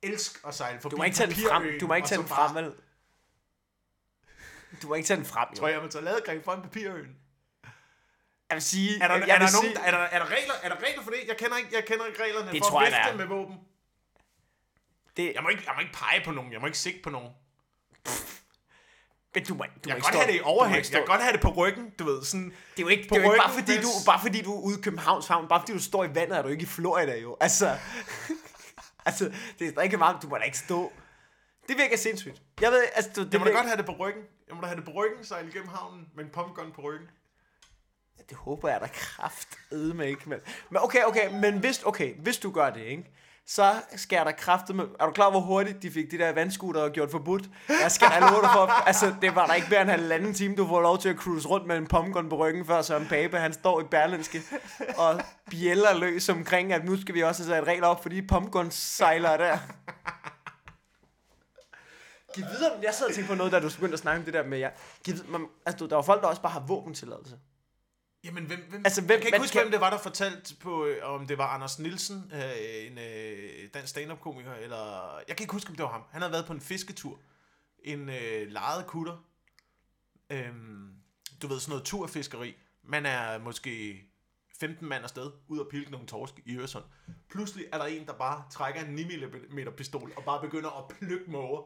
elske 0.04 0.40
at 0.48 0.56
sejle 0.56 0.80
forbi 0.82 0.92
Du 0.92 0.98
må 0.98 1.04
ikke 1.04 1.16
tage 1.18 1.28
den 1.28 1.36
frem. 1.36 1.80
Du 1.82 1.88
må 1.88 1.94
ikke 1.94 2.08
tage 2.08 2.20
den 2.22 2.28
frem, 2.28 2.56
vel? 2.56 2.74
Du 4.82 4.88
må 4.88 4.94
ikke 4.96 5.08
tage 5.08 5.18
den 5.18 5.26
frem, 5.26 5.48
jo. 5.52 5.58
Tror 5.58 5.68
jeg, 5.68 5.76
jeg 5.76 5.84
må 5.84 5.90
tage 5.90 6.04
ladegreb 6.04 6.46
fra 6.46 6.56
en 6.56 6.62
papirøen. 6.62 7.16
Jeg 8.50 8.56
vil 8.56 8.62
sige... 8.62 9.04
Er 9.04 9.08
der, 9.08 9.16
jeg 9.16 9.22
er, 9.22 9.40
der 9.40 9.40
nogen, 9.40 9.52
sige, 9.52 9.86
er, 9.86 9.92
der, 9.92 9.98
er, 9.98 10.20
der 10.20 10.26
regler, 10.26 10.54
er 10.64 10.70
der 10.70 10.76
regler 10.88 11.04
for 11.04 11.12
det? 11.12 11.20
Jeg 11.28 11.38
kender 11.38 11.58
ikke, 11.58 11.70
jeg 11.74 11.86
kender 11.86 12.06
ikke 12.06 12.24
reglerne 12.24 12.52
Det 12.52 12.64
for 12.70 12.80
at 12.80 12.88
vifte 12.88 13.18
med 13.18 13.26
våben. 13.26 13.58
Det, 15.18 15.32
Jeg 15.36 15.44
må, 15.44 15.50
ikke, 15.50 15.64
jeg 15.66 15.74
må 15.76 15.82
ikke 15.82 15.94
pege 15.94 16.22
på 16.26 16.32
nogen. 16.32 16.52
Jeg 16.52 16.60
må 16.62 16.66
ikke 16.68 16.78
sigte 16.78 17.00
på 17.04 17.10
nogen. 17.10 17.30
men 19.36 19.46
du 19.46 19.54
må, 19.54 19.64
du 19.64 19.64
må 19.64 19.66
Jeg 19.66 19.82
kan 19.84 19.96
ikke 19.96 20.02
godt 20.02 20.14
stå- 20.14 20.20
have 20.20 20.32
det 20.32 20.38
i 20.40 20.42
overhæng. 20.44 20.78
ikke 20.78 20.90
Jeg 20.92 21.00
kan 21.02 21.06
godt 21.08 21.22
have 21.22 21.34
det 21.34 21.42
på 21.42 21.50
ryggen, 21.50 21.90
du 22.00 22.04
ved. 22.06 22.24
Sådan, 22.24 22.46
Det 22.46 22.56
er 22.78 22.82
jo 22.82 22.88
ikke, 22.88 23.10
på 23.10 23.16
det 23.16 23.22
er 23.22 23.26
jo 23.28 23.34
ikke 23.34 23.44
bare, 23.44 23.54
fordi 23.54 23.78
du, 23.82 23.88
bare 24.06 24.22
fordi 24.22 24.42
du 24.42 24.54
er 24.58 24.62
ude 24.62 24.80
i 24.80 24.82
Københavns 24.82 25.28
Havn, 25.28 25.48
bare 25.48 25.60
fordi 25.62 25.74
du 25.74 25.80
står 25.80 26.04
i 26.04 26.16
vandet, 26.16 26.38
er 26.38 26.42
du 26.42 26.48
ikke 26.48 26.64
i 26.64 26.66
Florida 26.66 27.18
jo. 27.18 27.38
Altså, 27.40 27.78
altså 29.06 29.32
det 29.60 29.68
er 29.68 29.72
stadig 29.72 30.00
varmt, 30.00 30.22
du 30.24 30.28
må 30.28 30.38
da 30.38 30.44
ikke 30.44 30.58
stå. 30.58 30.92
Det 31.68 31.78
virker 31.78 31.98
sindssygt. 31.98 32.42
Jeg 32.62 32.72
ved, 32.72 32.84
altså, 32.94 33.12
du, 33.16 33.22
det, 33.24 33.34
Jeg 33.34 33.40
må 33.40 33.46
da 33.46 33.52
godt 33.52 33.66
have 33.66 33.78
det 33.78 33.86
på 33.86 33.92
ryggen. 34.00 34.24
Jeg 34.48 34.56
må 34.56 34.62
da 34.62 34.68
have 34.68 34.76
det 34.78 34.86
på 34.86 34.92
ryggen, 34.92 35.26
sejle 35.26 35.50
igennem 35.50 35.68
havnen 35.70 36.08
med 36.16 36.24
en 36.26 36.30
pumpgun 36.30 36.72
på 36.72 36.82
ryggen. 36.82 37.08
Det 38.30 38.38
håber 38.38 38.70
jeg 38.70 38.82
da 38.82 38.88
kraft 38.94 39.48
med 39.72 40.08
ikke, 40.08 40.30
men, 40.30 40.40
men 40.70 40.82
okay, 40.82 41.04
okay, 41.04 41.32
men 41.34 41.58
hvis, 41.60 41.84
okay, 41.84 42.16
hvis 42.16 42.38
du 42.38 42.52
gør 42.52 42.70
det, 42.70 42.82
ikke? 42.82 43.04
Så 43.48 43.74
skal 43.96 44.26
der 44.26 44.32
kraftet 44.32 44.76
med... 44.76 44.86
Er 45.00 45.06
du 45.06 45.12
klar, 45.12 45.30
hvor 45.30 45.40
hurtigt 45.40 45.84
de 45.84 45.92
fik 45.92 46.12
de 46.12 46.18
der 46.18 46.34
vandskuter 46.34 46.90
gjort 46.90 47.12
forbudt? 47.12 47.50
Jeg 47.84 47.92
skal 47.92 48.08
da 48.08 48.20
love 48.20 48.42
dig 48.42 48.50
for... 48.54 48.66
Altså, 48.88 49.16
det 49.22 49.36
var 49.36 49.48
der 49.48 49.54
ikke 49.54 49.68
mere 49.70 49.82
end 49.82 49.90
en 49.90 50.00
halvanden 50.00 50.34
time, 50.34 50.56
du 50.56 50.68
får 50.68 50.82
lov 50.82 50.98
til 50.98 51.10
at 51.10 51.16
cruise 51.16 51.48
rundt 51.48 51.68
med 51.68 51.78
en 51.78 51.88
pumpgun 51.88 52.30
på 52.30 52.36
ryggen, 52.36 52.66
før 52.66 52.82
Søren 52.82 53.08
Pape, 53.08 53.38
han 53.38 53.54
står 53.54 53.82
i 53.82 53.84
Berlinske 53.84 54.42
og 54.98 55.22
bjæller 55.50 55.94
løs 55.94 56.30
omkring, 56.30 56.74
at 56.74 56.86
nu 56.86 57.02
skal 57.02 57.16
vi 57.16 57.24
også 57.24 57.44
have 57.44 57.56
sat 57.56 57.68
regler 57.68 57.88
op 57.88 58.02
for 58.02 58.10
de 58.10 58.28
pumpgun 58.28 58.72
sejler 58.72 59.38
der. 59.38 59.58
Giv 62.36 62.46
videre, 62.46 62.72
jeg 62.84 62.94
sad 62.94 63.08
og 63.08 63.14
tænkte 63.14 63.30
på 63.30 63.36
noget, 63.36 63.52
da 63.52 63.60
du 63.60 63.70
begyndte 63.70 63.94
at 63.94 64.00
snakke 64.00 64.20
om 64.20 64.26
det 64.26 64.34
der 64.34 64.44
med 64.44 64.58
jer. 64.58 64.70
Giv 65.04 65.16
man, 65.30 65.48
altså, 65.66 65.88
der 65.88 65.96
var 65.96 66.02
folk, 66.02 66.22
der 66.22 66.28
også 66.28 66.42
bare 66.42 66.52
har 66.52 66.64
våbentilladelse. 66.68 67.36
Jamen, 68.24 68.46
hvem, 68.46 68.60
hvem, 68.70 68.82
Altså, 68.86 69.02
hvem- 69.02 69.10
jeg 69.12 69.20
kan 69.22 69.28
ikke 69.28 69.40
huske, 69.40 69.54
kan- 69.54 69.62
hvem 69.64 69.72
det 69.72 69.82
var, 69.82 69.90
der 69.90 69.98
fortalte 69.98 70.56
på, 70.56 70.86
øh, 70.86 70.98
om 71.04 71.28
det 71.28 71.38
var 71.38 71.48
Anders 71.48 71.80
Nielsen, 71.80 72.32
øh, 72.34 72.88
en 72.92 72.98
øh, 72.98 73.70
dansk 73.74 73.90
stand-up-komiker, 73.90 74.54
eller... 74.54 75.14
Jeg 75.28 75.36
kan 75.38 75.44
ikke 75.44 75.54
huske, 75.54 75.70
om 75.70 75.76
det 75.76 75.84
var 75.84 75.92
ham. 75.92 76.04
Han 76.12 76.22
havde 76.22 76.32
været 76.32 76.46
på 76.46 76.54
en 76.54 76.62
fisketur. 76.62 77.20
En 77.84 78.10
øh, 78.10 78.48
lejet 78.48 78.88
kutter. 78.88 79.26
Øhm, 80.30 80.90
du 81.42 81.48
ved, 81.48 81.60
sådan 81.60 81.72
noget 81.72 81.86
turfiskeri. 81.86 82.56
Man 82.84 83.06
er 83.06 83.38
måske 83.40 84.04
15 84.60 84.88
mand 84.90 85.04
afsted, 85.04 85.32
ud 85.48 85.60
og 85.60 85.68
pilke 85.72 85.92
nogle 85.92 86.08
torsk 86.08 86.34
i 86.46 86.58
Øresund. 86.58 86.84
Pludselig 87.30 87.66
er 87.72 87.78
der 87.78 87.86
en, 87.86 88.06
der 88.06 88.14
bare 88.14 88.44
trækker 88.52 88.82
en 88.86 88.94
9 88.96 89.04
mm 89.50 89.60
pistol, 89.78 90.14
og 90.18 90.24
bare 90.24 90.42
begynder 90.42 90.70
at 90.70 90.98
plukke 90.98 91.32
måger. 91.32 91.62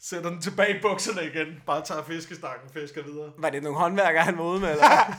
Sætter 0.00 0.30
den 0.30 0.40
tilbage 0.40 0.78
i 0.78 0.82
bukserne 0.82 1.26
igen. 1.26 1.62
Bare 1.66 1.84
tager 1.84 2.04
fiskestakken, 2.04 2.70
fisker 2.70 3.02
videre. 3.02 3.32
Var 3.38 3.50
det 3.50 3.62
nogle 3.62 3.78
håndværkere, 3.78 4.24
han 4.24 4.38
var 4.38 4.44
ude 4.44 4.60
med, 4.60 4.70
eller? 4.70 4.86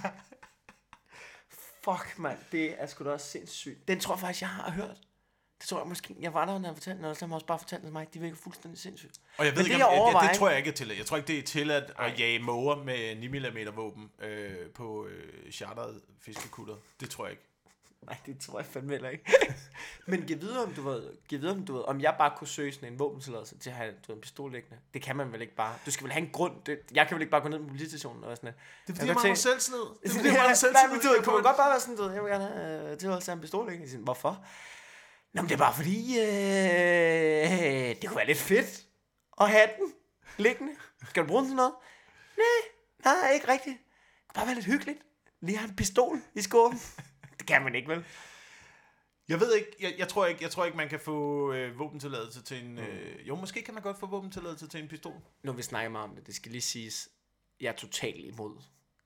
Fuck, 1.86 2.20
mand. 2.20 2.38
Det 2.52 2.82
er 2.82 2.88
sgu 2.88 3.04
da 3.04 3.10
også 3.10 3.28
sindssygt. 3.28 3.88
Den 3.88 4.00
tror 4.00 4.14
jeg 4.14 4.20
faktisk, 4.20 4.42
jeg 4.42 4.50
har 4.50 4.72
hørt. 4.72 4.98
Det 5.60 5.68
tror 5.68 5.80
jeg 5.80 5.88
måske. 5.88 6.16
Jeg 6.20 6.34
var 6.34 6.46
der, 6.46 6.60
når 6.60 6.68
han 6.68 6.76
fortalte 6.76 6.98
den, 6.98 7.06
og 7.06 7.16
så 7.16 7.28
har 7.28 7.34
også 7.34 7.46
bare 7.46 7.60
fortalt 7.60 7.82
den 7.82 7.88
til 7.88 7.94
mig. 7.94 8.08
De 8.14 8.20
virker 8.20 8.36
fuldstændig 8.36 8.80
sindssygt. 8.80 9.20
Og 9.38 9.46
jeg 9.46 9.54
ved 9.54 9.64
Men 9.64 9.66
ikke, 9.66 9.78
det, 9.78 9.86
om, 9.86 9.92
jeg 9.92 9.96
jeg 9.96 10.02
overvejer, 10.02 10.28
det, 10.28 10.34
det 10.34 10.40
tror 10.40 10.50
jeg 10.50 10.58
ikke 10.58 10.70
er 10.70 10.74
tilladt. 10.74 11.00
Jeg 11.00 11.06
tror 11.06 11.18
ikke, 11.18 11.28
det 11.28 11.40
er 11.40 11.44
tilladt 11.44 11.92
at 12.00 12.20
jage 12.20 12.40
måger 12.40 12.76
med 12.76 13.16
9 13.16 13.28
mm 13.28 13.76
våben 13.76 14.12
øh, 14.22 14.70
på 14.76 15.06
øh, 15.06 15.52
charteret 15.52 16.02
fiskekutter. 16.22 16.76
Det 17.00 17.10
tror 17.10 17.26
jeg 17.26 17.32
ikke. 17.32 17.44
Nej, 18.06 18.18
det 18.26 18.40
tror 18.40 18.60
jeg 18.60 18.66
fandme 18.66 18.92
heller 18.92 19.10
ikke. 19.10 19.32
Men 20.08 20.22
giv 20.22 20.42
videre, 20.42 20.64
om 20.64 20.74
du 20.74 20.82
ved, 20.82 21.04
giv 21.28 21.40
videre, 21.42 21.56
om 21.56 21.66
du 21.66 21.74
ved, 21.76 21.84
om 21.88 22.02
jeg 22.02 22.16
bare 22.18 22.32
kunne 22.38 22.48
søge 22.48 22.72
sådan 22.74 22.94
en 22.94 23.00
våbentilladelse 23.00 23.58
til 23.58 23.70
at 23.70 23.76
have 23.76 23.92
du 23.92 23.98
ved, 24.08 24.16
en 24.16 24.22
pistol 24.22 24.52
liggende. 24.52 24.78
Det 24.94 25.02
kan 25.02 25.16
man 25.16 25.32
vel 25.32 25.42
ikke 25.42 25.56
bare. 25.56 25.76
Du 25.86 25.92
skal 25.92 26.04
vel 26.04 26.12
have 26.14 26.26
en 26.26 26.32
grund. 26.34 26.54
Det, 26.66 26.80
jeg 26.94 27.08
kan 27.08 27.16
vel 27.16 27.22
ikke 27.22 27.32
bare 27.32 27.42
gå 27.42 27.48
ned 27.48 27.60
på 27.60 27.66
politistationen 27.68 28.24
og 28.24 28.28
være 28.28 28.36
sådan 28.36 28.54
Det 28.54 28.60
er 28.60 28.62
Jeg 28.88 28.96
fordi, 28.96 28.98
kan 28.98 29.08
man 29.08 29.16
har 29.18 29.24
tænke- 29.24 29.40
selvtillid. 29.40 29.82
Det 30.04 30.10
er 30.10 30.14
fordi, 30.18 30.28
Ja, 30.28 30.32
man 30.32 30.40
har 30.42 30.48
Nej, 30.48 30.54
selvtillid. 30.56 30.90
men 30.92 31.00
du 31.02 31.08
ved, 31.08 31.24
kunne 31.24 31.34
man 31.34 31.44
godt 31.44 31.58
bare 31.58 31.70
være 31.70 31.80
sådan, 31.80 31.96
du 31.98 32.04
ved, 32.04 32.12
jeg 32.14 32.24
vil 32.24 32.32
gerne 32.32 32.46
have 32.48 32.92
øh, 32.92 32.98
tilladelse 32.98 33.26
til 33.28 33.34
en 33.34 33.42
pistol 33.42 33.70
liggende. 33.70 33.92
Sådan, 33.92 34.04
Hvorfor? 34.04 34.46
Nå, 35.34 35.42
men 35.42 35.50
det 35.50 35.56
er 35.56 35.60
bare 35.60 35.74
fordi, 35.76 36.20
øh, 36.20 37.96
det 38.02 38.08
kunne 38.08 38.18
være 38.18 38.28
lidt 38.28 38.38
fedt 38.38 38.82
at 39.42 39.50
have 39.50 39.68
den 39.80 39.94
liggende. 40.38 40.74
Skal 41.10 41.24
du 41.24 41.28
bruge 41.28 41.42
den 41.42 41.50
til 41.50 41.56
noget? 41.56 41.74
Nej, 43.06 43.14
nej, 43.22 43.32
ikke 43.32 43.48
rigtigt. 43.48 43.78
Det 43.78 44.28
kunne 44.28 44.36
bare 44.36 44.46
være 44.46 44.56
lidt 44.56 44.66
hyggeligt. 44.66 45.00
Lige 45.42 45.58
have 45.58 45.70
en 45.70 45.76
pistol 45.76 46.22
i 46.36 46.42
skåben. 46.42 46.80
Det 47.40 47.48
kan 47.48 47.62
man 47.64 47.76
ikke, 47.76 47.88
vel? 47.90 48.06
Jeg 49.28 49.40
ved 49.40 49.56
ikke, 49.56 49.76
jeg, 49.80 49.96
jeg, 49.98 50.08
tror 50.08 50.26
ikke, 50.26 50.44
jeg 50.44 50.52
tror 50.52 50.66
ikke, 50.66 50.78
man 50.78 50.90
kan 50.90 51.00
få 51.00 51.52
øh, 51.54 51.80
våbentilladelse 51.80 52.44
til 52.44 52.66
en... 52.66 52.80
Øh, 52.80 53.28
jo, 53.28 53.36
måske 53.36 53.62
kan 53.62 53.74
man 53.74 53.84
godt 53.84 54.00
få 54.00 54.06
våbentilladelse 54.08 54.68
til 54.68 54.82
en 54.82 54.88
pistol. 54.88 55.22
Nu 55.44 55.52
vi 55.52 55.62
snakker 55.62 55.90
meget 55.90 56.10
om 56.10 56.16
det, 56.16 56.28
det 56.28 56.36
skal 56.36 56.52
lige 56.52 56.62
siges, 56.62 57.10
jeg 57.60 57.68
er 57.70 57.76
totalt 57.76 58.26
imod 58.26 58.62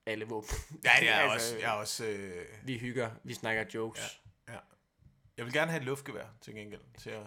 alle 0.05 0.25
våben. 0.25 0.49
Ja, 0.83 0.89
det 0.99 1.09
er 1.09 1.15
Altså, 1.19 1.33
også... 1.35 1.57
Jeg, 1.57 1.67
er 1.69 1.71
også 1.79 2.05
øh, 2.05 2.45
Vi 2.63 2.77
hygger, 2.77 3.11
vi 3.23 3.33
snakker 3.33 3.65
jokes. 3.73 4.21
ja. 4.49 4.57
jeg 5.37 5.45
vil 5.45 5.53
gerne 5.53 5.71
have 5.71 5.79
et 5.79 5.85
luftgevær 5.85 6.25
til 6.41 6.53
gengæld. 6.55 6.81
Til 6.97 7.09
at, 7.09 7.23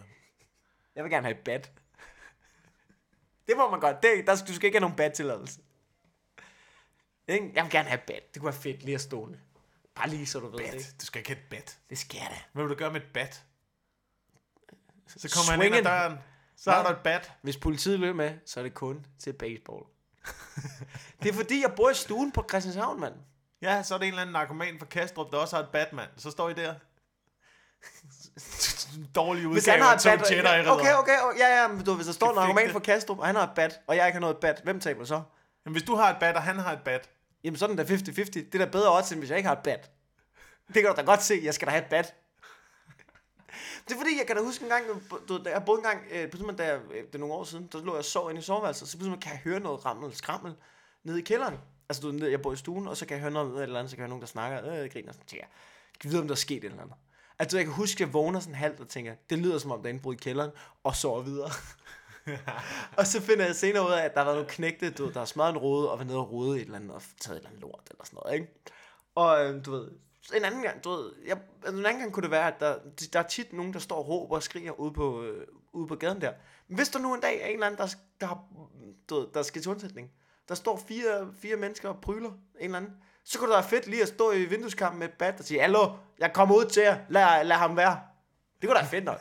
Jeg 0.95 1.05
vil 1.05 1.11
gerne 1.13 1.27
have 1.27 1.39
et 1.39 1.45
bat. 1.45 1.73
Det 3.47 3.57
må 3.57 3.71
man 3.71 3.81
godt. 3.81 4.03
Det, 4.03 4.27
der, 4.27 4.35
skal- 4.35 4.49
du 4.49 4.55
skal 4.55 4.67
ikke 4.67 4.77
have 4.77 4.81
nogen 4.81 4.97
bad-tilladelse. 4.97 5.61
Ikke? 7.29 7.51
Jeg 7.55 7.65
vil 7.65 7.71
gerne 7.73 7.89
have 7.89 7.99
et 8.01 8.07
bad. 8.07 8.19
Det 8.35 8.43
kunne 8.43 8.53
være 8.53 8.63
fedt 8.63 8.83
lige 8.83 8.95
at 8.95 9.01
stående. 9.01 9.41
Bare 9.95 10.09
lige 10.09 10.27
så 10.27 10.41
du 10.41 10.51
ved 10.51 10.59
det. 10.59 10.71
Bat. 10.71 10.95
Du 11.01 11.07
skal 11.07 11.19
ikke 11.19 11.31
have 11.31 11.39
et 11.39 11.49
bat. 11.51 11.79
Det 11.91 11.99
skal 11.99 12.19
jeg 12.19 12.29
da. 12.31 12.37
Hvad 12.53 12.63
vil 12.63 12.71
du 12.71 12.75
gøre 12.79 12.93
med 12.93 13.01
et 13.01 13.07
bat? 13.15 13.45
Så 15.07 15.31
kommer 15.37 15.51
han 15.51 15.63
ind 15.63 15.75
Swingen. 15.75 15.87
ad 15.87 16.01
døren. 16.01 16.19
Så 16.57 16.71
har 16.71 16.83
du 16.83 16.91
et 16.91 17.03
bat. 17.05 17.33
Hvis 17.43 17.57
politiet 17.57 18.01
løber 18.01 18.17
med, 18.17 18.35
så 18.47 18.61
er 18.61 18.65
det 18.65 18.75
kun 18.75 19.07
til 19.19 19.33
baseball. 19.33 19.85
det 21.23 21.29
er 21.29 21.33
fordi, 21.33 21.63
jeg 21.63 21.73
bor 21.77 21.91
i 21.91 21.95
stuen 21.95 22.33
på 22.33 22.45
Christianshavn, 22.49 23.01
mand. 23.01 23.15
Ja, 23.63 23.83
så 23.83 23.95
er 23.95 23.99
det 23.99 24.07
en 24.07 24.13
eller 24.13 24.23
anden 24.23 24.33
narkoman 24.33 24.79
fra 24.79 24.87
Kastrup, 24.87 25.33
der 25.33 25.39
også 25.39 25.57
har 25.57 25.63
et 25.63 25.69
Batman. 25.69 26.09
Så 26.17 26.31
står 26.31 26.49
I 26.49 26.55
der. 26.55 26.75
Dårlig 29.15 29.47
Hvis 29.47 29.67
han 29.67 29.75
udgave 29.75 29.85
har 29.85 29.95
et 29.95 30.21
bat... 30.21 30.31
Jedi 30.31 30.69
Okay, 30.69 30.95
okay, 30.95 31.19
okay, 31.23 31.39
ja, 31.39 31.63
ja, 31.63 31.69
men 31.69 31.85
du, 31.85 31.95
hvis 31.95 32.07
der 32.07 32.13
står 32.13 32.31
en 32.31 32.35
narkoman 32.35 32.71
fra 32.71 32.79
Kastrup, 32.79 33.19
og 33.19 33.27
han 33.27 33.35
har 33.35 33.43
et 33.43 33.55
bat, 33.55 33.81
og 33.87 33.97
jeg 33.97 34.07
ikke 34.07 34.17
har 34.17 34.21
noget 34.21 34.37
bat, 34.37 34.61
hvem 34.65 34.81
taber 34.81 35.05
så? 35.05 35.23
Men 35.65 35.73
hvis 35.73 35.83
du 35.83 35.95
har 35.95 36.11
et 36.11 36.17
bat, 36.21 36.37
og 36.37 36.43
han 36.43 36.59
har 36.59 36.73
et 36.73 36.83
bat. 36.85 37.11
Jamen 37.45 37.59
sådan 37.59 37.79
der 37.79 37.85
50-50. 37.85 38.25
Det 38.25 38.55
er 38.55 38.59
da 38.59 38.65
bedre 38.65 38.97
odds, 38.97 39.13
end 39.13 39.21
hvis 39.21 39.31
jeg 39.31 39.39
ikke 39.39 39.49
har 39.49 39.57
et 39.57 39.63
bat. 39.63 39.91
Det 40.75 40.83
kan 40.83 40.91
du 40.91 40.97
da 40.97 41.03
godt 41.03 41.23
se, 41.23 41.41
jeg 41.43 41.55
skal 41.55 41.67
da 41.67 41.71
have 41.71 41.83
et 41.83 41.91
bat. 41.91 42.15
Det 43.89 43.95
er 43.95 43.99
fordi, 43.99 44.19
jeg 44.19 44.27
kan 44.27 44.37
da 44.37 44.43
huske 44.43 44.65
en 44.65 44.71
gang, 44.71 44.85
du, 45.29 45.35
ved, 45.35 45.45
da 45.45 45.51
jeg 45.51 45.63
boede 45.67 45.79
en 45.79 45.85
gang, 45.85 46.01
øh, 46.11 46.31
på 46.31 46.53
da 46.53 46.65
jeg, 46.65 46.81
øh, 46.91 47.07
det 47.07 47.15
er 47.15 47.19
nogle 47.19 47.35
år 47.35 47.45
siden, 47.45 47.69
der 47.73 47.85
lå 47.85 47.93
jeg 47.93 47.99
og 47.99 48.05
sov 48.05 48.31
inde 48.31 48.39
i 48.39 48.43
soveværelset, 48.43 48.89
så 48.89 48.97
pludselig 48.97 49.21
kan 49.21 49.33
jeg 49.33 49.41
høre 49.45 49.61
noget 49.61 49.85
rammel, 49.85 50.15
skrammel 50.15 50.55
nede 51.05 51.19
i 51.19 51.23
kælderen. 51.23 51.59
Altså, 51.89 52.03
du 52.03 52.19
ved, 52.19 52.29
jeg 52.29 52.43
bor 52.43 52.53
i 52.53 52.57
stuen, 52.57 52.89
og 52.89 52.97
så 52.97 53.07
kan 53.07 53.15
jeg 53.15 53.21
høre 53.21 53.31
noget 53.31 53.49
ned 53.49 53.57
et 53.57 53.63
eller 53.63 53.79
andet, 53.79 53.91
så 53.91 53.97
kan 53.97 54.03
jeg 54.03 54.05
høre 54.05 54.09
nogen, 54.09 54.21
der 54.21 54.27
snakker, 54.27 54.59
øh, 54.59 54.91
griner, 54.93 55.13
sådan, 55.13 55.27
tænker 55.27 55.47
jeg, 55.47 55.51
kan 56.01 56.11
vide, 56.11 56.21
om 56.21 56.29
der 56.29 56.35
er 56.35 56.37
sket 56.37 56.57
et 56.57 56.65
eller 56.65 56.83
andet. 56.83 56.97
Altså, 57.39 57.57
jeg 57.57 57.67
kan 57.67 57.75
huske, 57.75 57.97
at 57.97 58.01
jeg 58.01 58.13
vågner 58.13 58.41
sådan 58.41 58.55
halvt 58.55 58.81
og 58.81 58.89
tænker, 58.89 59.15
det 59.31 59.39
lyder 59.39 59.59
som 59.59 59.71
om, 59.71 59.83
der 59.83 59.89
er 59.89 59.93
indbrud 59.93 60.15
i 60.15 60.17
kælderen, 60.17 60.51
og 60.85 60.97
sover 60.97 61.23
videre. 61.23 61.51
og 62.99 63.07
så 63.07 63.21
finder 63.21 63.45
jeg 63.45 63.57
senere 63.57 63.87
ud 63.87 63.93
af, 63.93 64.05
at 64.05 64.15
der 64.15 64.21
har 64.21 64.25
været 64.25 64.37
nogle 64.37 64.51
knægte, 64.51 64.91
du 64.91 65.05
ved, 65.05 65.13
der 65.13 65.19
har 65.19 65.27
smadret 65.27 65.53
en 65.53 65.59
rode, 65.59 65.91
og 65.91 65.99
været 65.99 66.07
nede 66.07 66.19
og 66.19 66.33
rode 66.33 66.57
et 66.57 66.65
eller 66.65 66.77
andet, 66.77 66.91
og 66.91 67.03
taget 67.21 67.37
et 67.37 67.41
eller 67.41 67.49
andet 67.49 67.63
lort, 67.63 67.89
eller 67.91 68.05
sådan 68.05 68.19
noget, 68.25 68.35
ikke? 68.35 68.53
Og 69.15 69.45
øhm, 69.45 69.63
du 69.63 69.71
ved, 69.71 69.89
en 70.35 70.45
anden 70.45 70.63
gang, 70.63 70.85
du 70.85 70.91
ved, 70.91 71.13
jeg, 71.27 71.39
altså, 71.65 71.81
en 71.81 71.87
anden 71.87 72.01
gang 72.01 72.13
kunne 72.13 72.23
det 72.23 72.31
være, 72.31 72.47
at 72.47 72.61
der, 72.61 72.79
der 73.13 73.19
er 73.19 73.29
tit 73.29 73.53
nogen, 73.53 73.73
der 73.73 73.79
står 73.79 73.97
og 73.97 74.09
råber 74.09 74.37
og 74.37 74.43
skriger 74.43 74.81
ude 74.81 74.93
på, 74.93 75.23
øh, 75.23 75.47
ude 75.73 75.87
på 75.87 75.95
gaden 75.95 76.21
der. 76.21 76.33
Men 76.69 76.77
hvis 76.77 76.89
der 76.89 76.99
nu 76.99 77.15
en 77.15 77.21
dag 77.21 77.43
er 77.43 77.47
en 77.47 77.53
eller 77.53 77.67
anden, 77.67 77.79
der, 77.79 77.95
der, 78.21 78.27
har, 78.27 78.45
du 79.09 79.15
ved, 79.15 79.27
der 79.35 79.43
skal 79.43 79.63
til 79.63 79.71
undsætning, 79.71 80.11
der 80.49 80.55
står 80.55 80.77
fire, 80.89 81.33
fire 81.41 81.57
mennesker 81.57 81.89
og 81.89 82.01
pryler 82.01 82.31
en 82.31 82.37
eller 82.61 82.77
anden, 82.77 82.93
så 83.25 83.39
kunne 83.39 83.49
det 83.51 83.57
være 83.57 83.69
fedt 83.69 83.87
lige 83.87 84.03
at 84.03 84.09
stå 84.09 84.33
i 84.33 84.45
vindueskampen 84.45 84.99
med 84.99 85.09
et 85.09 85.15
bat 85.19 85.35
og 85.39 85.45
sige, 85.45 85.61
Hallo, 85.61 85.91
jeg 86.19 86.33
kommer 86.33 86.55
ud 86.55 86.65
til 86.65 86.83
jer, 86.83 86.99
lad, 87.09 87.45
lad 87.45 87.57
ham 87.57 87.77
være. 87.77 88.01
Det 88.61 88.69
kunne 88.69 88.77
da 88.77 88.81
være 88.81 88.91
fedt 88.91 89.05
nok. 89.05 89.21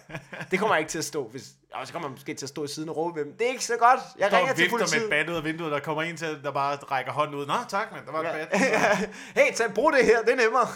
Det 0.51 0.59
kommer 0.59 0.75
jeg 0.75 0.79
ikke 0.79 0.91
til 0.91 0.97
at 0.97 1.05
stå, 1.05 1.27
hvis... 1.27 1.51
Og 1.73 1.87
så 1.87 1.93
kommer 1.93 2.09
man 2.09 2.15
måske 2.15 2.33
til 2.33 2.45
at 2.45 2.49
stå 2.49 2.63
i 2.63 2.67
siden 2.67 2.89
og 2.89 2.97
råbe 2.97 3.19
ved 3.19 3.25
dem. 3.25 3.37
Det 3.37 3.45
er 3.47 3.51
ikke 3.51 3.65
så 3.65 3.77
godt. 3.79 3.99
Jeg 4.19 4.27
Står 4.27 4.37
ringer 4.37 4.53
til 4.53 4.63
med 4.63 4.69
politiet. 4.79 5.03
et 5.03 5.09
bat 5.09 5.29
ud 5.29 5.35
af 5.35 5.43
vinduet, 5.43 5.71
der 5.71 5.79
kommer 5.79 6.03
en 6.03 6.17
til, 6.17 6.39
der 6.43 6.51
bare 6.51 6.75
rækker 6.75 7.11
hånden 7.11 7.35
ud. 7.35 7.45
Nå, 7.45 7.53
tak, 7.69 7.91
mand. 7.91 8.05
Der 8.05 8.11
var 8.11 8.19
et 8.19 8.25
Ja. 8.25 8.45
bat. 8.45 9.09
hey, 9.45 9.53
tag, 9.55 9.73
brug 9.73 9.93
det 9.93 10.05
her. 10.05 10.21
Det 10.21 10.31
er 10.31 10.35
nemmere. 10.35 10.67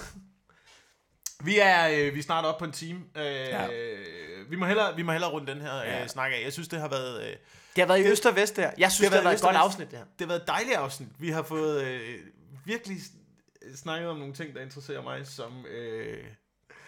Vi 1.44 1.60
er, 1.60 1.88
øh, 1.88 2.14
vi 2.14 2.20
er 2.20 2.24
snart 2.24 2.46
oppe 2.46 2.60
på 2.60 2.66
en 2.66 2.72
time. 2.72 3.00
Øh, 3.18 3.24
Ja. 3.26 3.68
vi, 4.50 4.56
må 4.56 4.66
hellere, 4.66 4.96
vi 4.96 5.02
må 5.04 5.12
hellere 5.12 5.32
runde 5.32 5.52
den 5.54 5.62
her 5.62 5.82
øh, 5.82 5.88
Ja. 5.88 6.08
snak 6.08 6.32
af. 6.32 6.44
Jeg 6.44 6.54
synes, 6.54 6.68
det 6.68 6.80
har 6.80 6.88
været... 6.88 7.22
Øh, 7.24 7.36
Det 7.76 7.82
har 7.82 7.86
været 7.88 8.00
i 8.00 8.12
øst 8.12 8.26
og 8.26 8.36
vest 8.36 8.56
der. 8.56 8.72
Jeg 8.78 8.92
synes, 8.92 9.10
Det 9.10 9.10
har 9.10 9.10
det, 9.10 9.24
har 9.24 9.24
været 9.24 9.24
været 9.26 9.36
et 9.36 9.42
godt 9.42 9.56
afsnit, 9.56 9.92
det 9.92 9.98
her. 10.00 10.06
det 10.06 10.22
har 10.22 10.28
været 10.28 10.42
et 10.42 10.48
dejligt 10.48 10.76
afsnit. 10.76 11.10
Vi 11.20 11.30
har 11.30 11.44
fået 11.44 11.84
øh, 11.84 12.20
virkelig 12.66 12.98
snakket 13.76 14.10
om 14.10 14.18
nogle 14.18 14.34
ting, 14.34 14.56
der 14.56 14.62
interesserer 14.62 15.02
mig, 15.02 15.28
som 15.28 15.66
øh, 15.66 16.24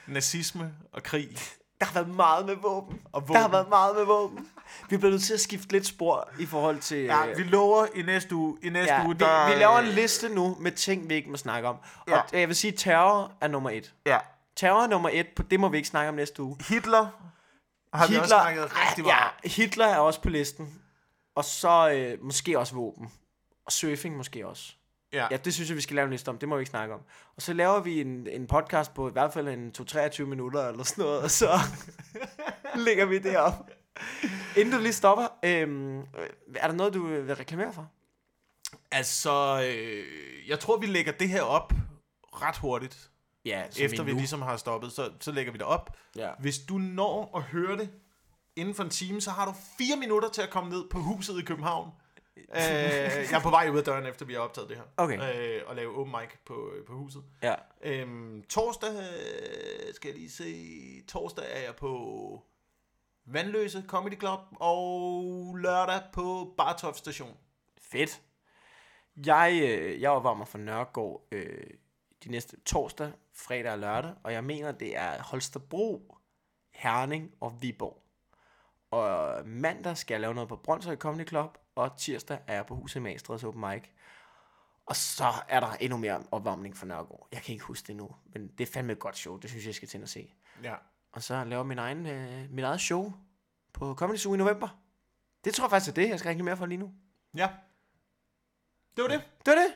nazisme 0.08 0.74
og 0.94 1.04
krig. 1.04 1.38
Der 1.80 1.86
har 1.86 1.94
været 1.94 2.16
meget 2.16 2.46
med 2.46 2.56
våben. 2.56 3.02
Og 3.12 3.28
Der 3.28 3.34
har 3.34 3.42
våben. 3.42 3.52
været 3.52 3.70
meget 3.70 3.96
med 3.96 4.06
våben. 4.06 4.48
Vi 4.90 4.98
bliver 4.98 5.12
nødt 5.12 5.24
til 5.24 5.34
at 5.34 5.40
skifte 5.40 5.72
lidt 5.72 5.86
spor 5.88 6.30
i 6.40 6.46
forhold 6.46 6.80
til... 6.80 6.98
Ja, 6.98 7.28
øh, 7.28 7.38
vi 7.38 7.44
lover 7.44 7.86
i 7.96 8.02
næste 8.02 8.36
uge. 8.36 8.58
I 8.64 8.70
næste 8.70 8.94
ja, 8.94 9.06
uge, 9.06 9.18
vi, 9.18 9.24
der, 9.24 9.48
vi 9.50 9.54
laver 9.60 9.80
en 9.80 9.86
øh, 9.88 9.94
liste 9.94 10.30
nu 10.30 10.58
med 10.60 10.72
ting, 10.72 11.10
vi 11.10 11.14
ikke 11.14 11.30
må 11.30 11.38
snakke 11.38 11.68
om. 11.70 11.76
Ja. 12.08 12.20
Og 12.20 12.40
jeg 12.40 12.48
vil 12.48 12.56
sige, 12.56 12.72
terror 12.72 13.32
er 13.42 13.48
nummer 13.48 13.70
et. 13.70 13.94
Ja. 14.06 14.18
Terror 14.56 14.82
er 14.84 14.88
nummer 14.88 15.10
et, 15.14 15.28
det 15.52 15.60
må 15.60 15.70
vi 15.70 15.78
ikke 15.78 15.90
snakke 15.90 16.10
om 16.10 16.16
næste 16.16 16.44
uge. 16.44 16.58
Hitler 16.70 17.08
har 17.94 18.08
vi 18.08 18.16
også 18.16 18.28
snakket 18.30 18.64
rigtig 18.64 19.04
meget. 19.04 19.16
ja, 19.44 19.50
Hitler 19.50 19.86
er 19.86 19.98
også 19.98 20.22
på 20.22 20.30
listen. 20.30 20.82
Og 21.36 21.46
så 21.46 21.90
øh, 21.90 22.24
måske 22.26 22.60
også 22.60 22.76
våben. 22.76 23.12
Og 23.66 23.72
surfing 23.72 24.18
måske 24.18 24.48
også. 24.48 24.74
Ja. 25.14 25.28
Ja, 25.32 25.38
det 25.38 25.54
synes 25.54 25.70
jeg, 25.70 25.76
vi 25.76 25.82
skal 25.82 25.96
lave 25.96 26.06
en 26.06 26.12
liste 26.12 26.30
om. 26.30 26.38
Det 26.38 26.50
må 26.50 26.56
vi 26.56 26.62
ikke 26.62 26.70
snakke 26.70 26.94
om. 26.94 27.02
Og 27.36 27.42
så 27.42 27.54
laver 27.54 27.80
vi 27.80 28.02
en, 28.02 28.28
en 28.28 28.48
podcast 28.48 28.94
på 28.94 29.10
i 29.10 29.12
hvert 29.12 29.34
fald 29.34 29.48
en 29.48 29.74
2-23 29.78 30.24
minutter 30.24 30.68
eller 30.68 30.84
sådan 30.84 31.04
noget, 31.04 31.22
og 31.22 31.32
så 31.32 31.60
lægger 32.86 33.06
vi 33.06 33.20
det 33.20 33.38
op. 33.38 33.70
Inden 34.58 34.74
du 34.74 34.80
lige 34.80 34.94
stopper, 34.94 35.28
øhm, 35.44 36.00
øh, 36.00 36.06
er 36.56 36.68
der 36.68 36.74
noget, 36.74 36.94
du 36.94 37.08
vil 37.08 37.36
reklamere 37.36 37.74
for? 37.74 37.92
Altså, 38.92 39.64
øh, 39.70 40.50
jeg 40.50 40.60
tror, 40.60 40.78
vi 40.78 40.86
lægger 40.86 41.12
det 41.12 41.30
her 41.30 41.42
op 41.42 41.74
ret 42.34 42.58
hurtigt. 42.58 43.10
Ja, 43.46 43.64
Efter 43.80 44.04
vi 44.04 44.12
ligesom 44.12 44.42
har 44.42 44.58
stoppet, 44.58 44.92
så, 44.92 45.12
så 45.20 45.32
lægger 45.32 45.52
vi 45.52 45.58
det 45.58 45.66
op. 45.66 45.98
Ja. 46.16 46.30
Hvis 46.40 46.60
du 46.60 46.78
når 46.78 47.38
at 47.38 47.44
høre 47.44 47.78
det 47.78 47.90
inden 48.56 48.76
for 48.76 48.84
en 48.84 48.90
time, 48.90 49.22
så 49.22 49.32
har 49.32 49.46
du 49.46 49.54
fire 49.78 49.98
minutter 49.98 50.30
til 50.30 50.42
at 50.42 50.50
komme 50.50 50.70
ned 50.70 50.90
på 50.90 51.00
huset 51.00 51.40
i 51.40 51.42
København. 51.42 51.92
Øh, 52.38 53.32
jeg 53.32 53.38
er 53.38 53.42
på 53.44 53.50
vej 53.50 53.70
ud 53.70 53.78
af 53.78 53.84
døren, 53.84 54.06
efter 54.06 54.26
vi 54.26 54.34
har 54.34 54.40
optaget 54.40 54.70
det 54.70 54.78
her. 54.78 54.84
Okay. 54.98 55.58
Øh, 55.58 55.62
og 55.68 55.76
lave 55.76 55.98
open 55.98 56.16
mic 56.22 56.30
på, 56.46 56.72
på 56.88 56.94
huset. 56.94 57.24
Ja. 57.44 57.56
Øhm, 57.82 58.44
torsdag, 58.50 58.90
øh, 58.90 59.94
skal 59.94 60.10
jeg 60.10 60.18
lige 60.18 60.32
se, 60.32 61.04
torsdag 61.08 61.46
er 61.50 61.60
jeg 61.60 61.76
på 61.76 62.44
Vandløse 63.26 63.84
Comedy 63.88 64.20
Club, 64.20 64.40
og 64.52 65.56
lørdag 65.56 66.02
på 66.14 66.54
Bartof 66.58 66.96
Station. 66.96 67.38
Fedt. 67.82 68.22
Jeg, 69.26 69.60
øh, 69.64 70.02
jeg 70.02 70.12
opvarmer 70.12 70.46
for 70.46 70.58
Nørregård 70.58 71.28
øh, 71.32 71.68
de 72.24 72.32
næste 72.32 72.58
torsdag, 72.66 73.12
fredag 73.34 73.72
og 73.72 73.80
lørdag, 73.80 74.14
og 74.24 74.34
jeg 74.34 74.44
mener, 74.44 74.72
det 74.72 74.98
er 74.98 75.24
Holstebro, 75.24 76.18
Herning 76.70 77.32
og 77.42 77.62
Viborg. 77.62 78.04
Og 78.92 79.42
mandag 79.46 79.98
skal 79.98 80.14
jeg 80.14 80.22
lave 80.22 80.34
noget 80.34 80.50
på 80.50 80.56
Brøndshøj 80.56 80.96
Comedy 80.96 81.28
Club, 81.28 81.58
og 81.78 81.98
tirsdag 81.98 82.40
er 82.48 82.54
jeg 82.54 82.66
på 82.66 82.76
Huset 82.76 83.02
Magstrædes 83.02 83.44
Open 83.44 83.62
Mic. 83.62 83.84
Og 84.86 84.96
så 84.96 85.34
er 85.48 85.60
der 85.60 85.72
endnu 85.72 85.98
mere 85.98 86.24
opvarmning 86.32 86.78
for 86.78 86.86
Nørregård. 86.86 87.28
Jeg 87.32 87.42
kan 87.42 87.54
ikke 87.54 87.66
huske 87.66 87.88
det 87.88 87.96
nu, 87.96 88.16
men 88.26 88.48
det 88.48 88.68
er 88.68 88.72
fandme 88.74 88.94
et 88.94 89.00
godt 89.00 89.18
show. 89.18 89.38
Det 89.38 89.50
synes 89.50 89.64
jeg, 89.64 89.68
jeg 89.68 89.76
skal 89.76 89.88
til 89.88 90.02
at 90.02 90.10
se. 90.10 90.34
Ja. 90.64 90.76
Og 91.12 91.24
så 91.24 91.44
laver 91.44 91.64
min 91.64 91.78
egen, 91.78 92.06
øh, 92.06 92.50
mit 92.50 92.64
eget 92.66 92.82
show 92.82 93.14
på 93.74 93.96
Comedy 93.96 94.18
Zoo 94.18 94.34
i 94.34 94.38
november. 94.38 94.82
Det 95.44 95.54
tror 95.54 95.66
jeg 95.66 95.70
faktisk 95.70 95.90
er 95.90 95.94
det, 95.94 96.10
jeg 96.10 96.20
skal 96.20 96.30
reklamere 96.30 96.58
for 96.58 96.66
lige 96.66 96.78
nu. 96.78 96.94
Ja. 97.36 97.50
Det 98.96 99.02
var 99.04 99.10
det. 99.10 99.24
Det 99.46 99.52
var 99.52 99.62
det. 99.62 99.76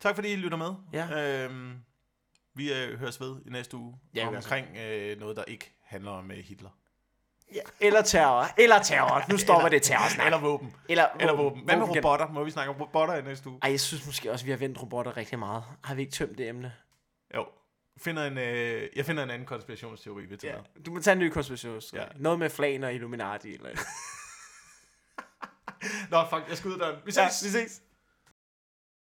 Tak 0.00 0.14
fordi 0.14 0.32
I 0.32 0.36
lytter 0.36 0.58
med. 0.58 0.74
Ja. 0.92 1.44
Øhm, 1.44 1.82
vi 2.54 2.72
øh, 2.72 2.98
høres 2.98 3.20
ved 3.20 3.40
i 3.46 3.50
næste 3.50 3.76
uge 3.76 3.98
Ja, 4.14 4.28
omkring 4.28 4.76
øh, 4.76 5.18
noget, 5.20 5.36
der 5.36 5.44
ikke 5.44 5.76
handler 5.82 6.10
om 6.10 6.30
øh, 6.30 6.38
Hitler. 6.38 6.70
Ja, 7.54 7.60
eller 7.80 8.02
terror. 8.02 8.46
Eller 8.58 8.82
terror. 8.82 9.24
Nu 9.30 9.38
stopper 9.38 9.66
Eller- 9.66 9.78
det 9.78 9.82
terror 9.82 10.24
Eller 10.24 10.38
våben. 10.38 10.74
Eller, 10.88 11.06
Eller 11.20 11.34
våben. 11.36 11.60
Hvad 11.64 11.76
med 11.76 11.96
robotter? 11.96 12.28
Må 12.28 12.44
vi 12.44 12.50
snakke 12.50 12.70
om 12.74 12.80
robotter 12.80 13.14
i 13.14 13.22
næste 13.22 13.48
uge? 13.48 13.58
Ej, 13.62 13.70
jeg 13.70 13.80
synes 13.80 14.06
måske 14.06 14.32
også, 14.32 14.44
vi 14.44 14.50
har 14.50 14.58
vendt 14.58 14.82
robotter 14.82 15.16
rigtig 15.16 15.38
meget. 15.38 15.64
Har 15.84 15.94
vi 15.94 16.00
ikke 16.00 16.12
tømt 16.12 16.38
det 16.38 16.48
emne? 16.48 16.72
Jo. 17.34 17.46
Finder 18.00 18.24
en, 18.24 18.38
øh, 18.38 18.88
jeg 18.96 19.06
finder 19.06 19.22
en 19.22 19.30
anden 19.30 19.46
konspirationsteori, 19.46 20.36
tager. 20.36 20.54
Ja. 20.54 20.60
Du 20.86 20.90
må 20.90 21.00
tage 21.00 21.12
en 21.12 21.18
ny 21.18 21.28
konspiration. 21.30 21.80
Ja. 21.92 22.04
Noget 22.16 22.38
med 22.38 22.50
flagen 22.50 22.84
og 22.84 22.94
Illuminati. 22.94 23.54
Eller... 23.54 23.68
Nå, 26.10 26.24
fuck, 26.30 26.48
jeg 26.48 26.56
skal 26.56 26.68
ud 26.68 26.72
af 26.74 26.78
døren. 26.80 26.96
Vi 27.04 27.10
ses. 27.12 27.18
ja, 27.18 27.28
vi 27.46 27.50
ses. 27.52 27.82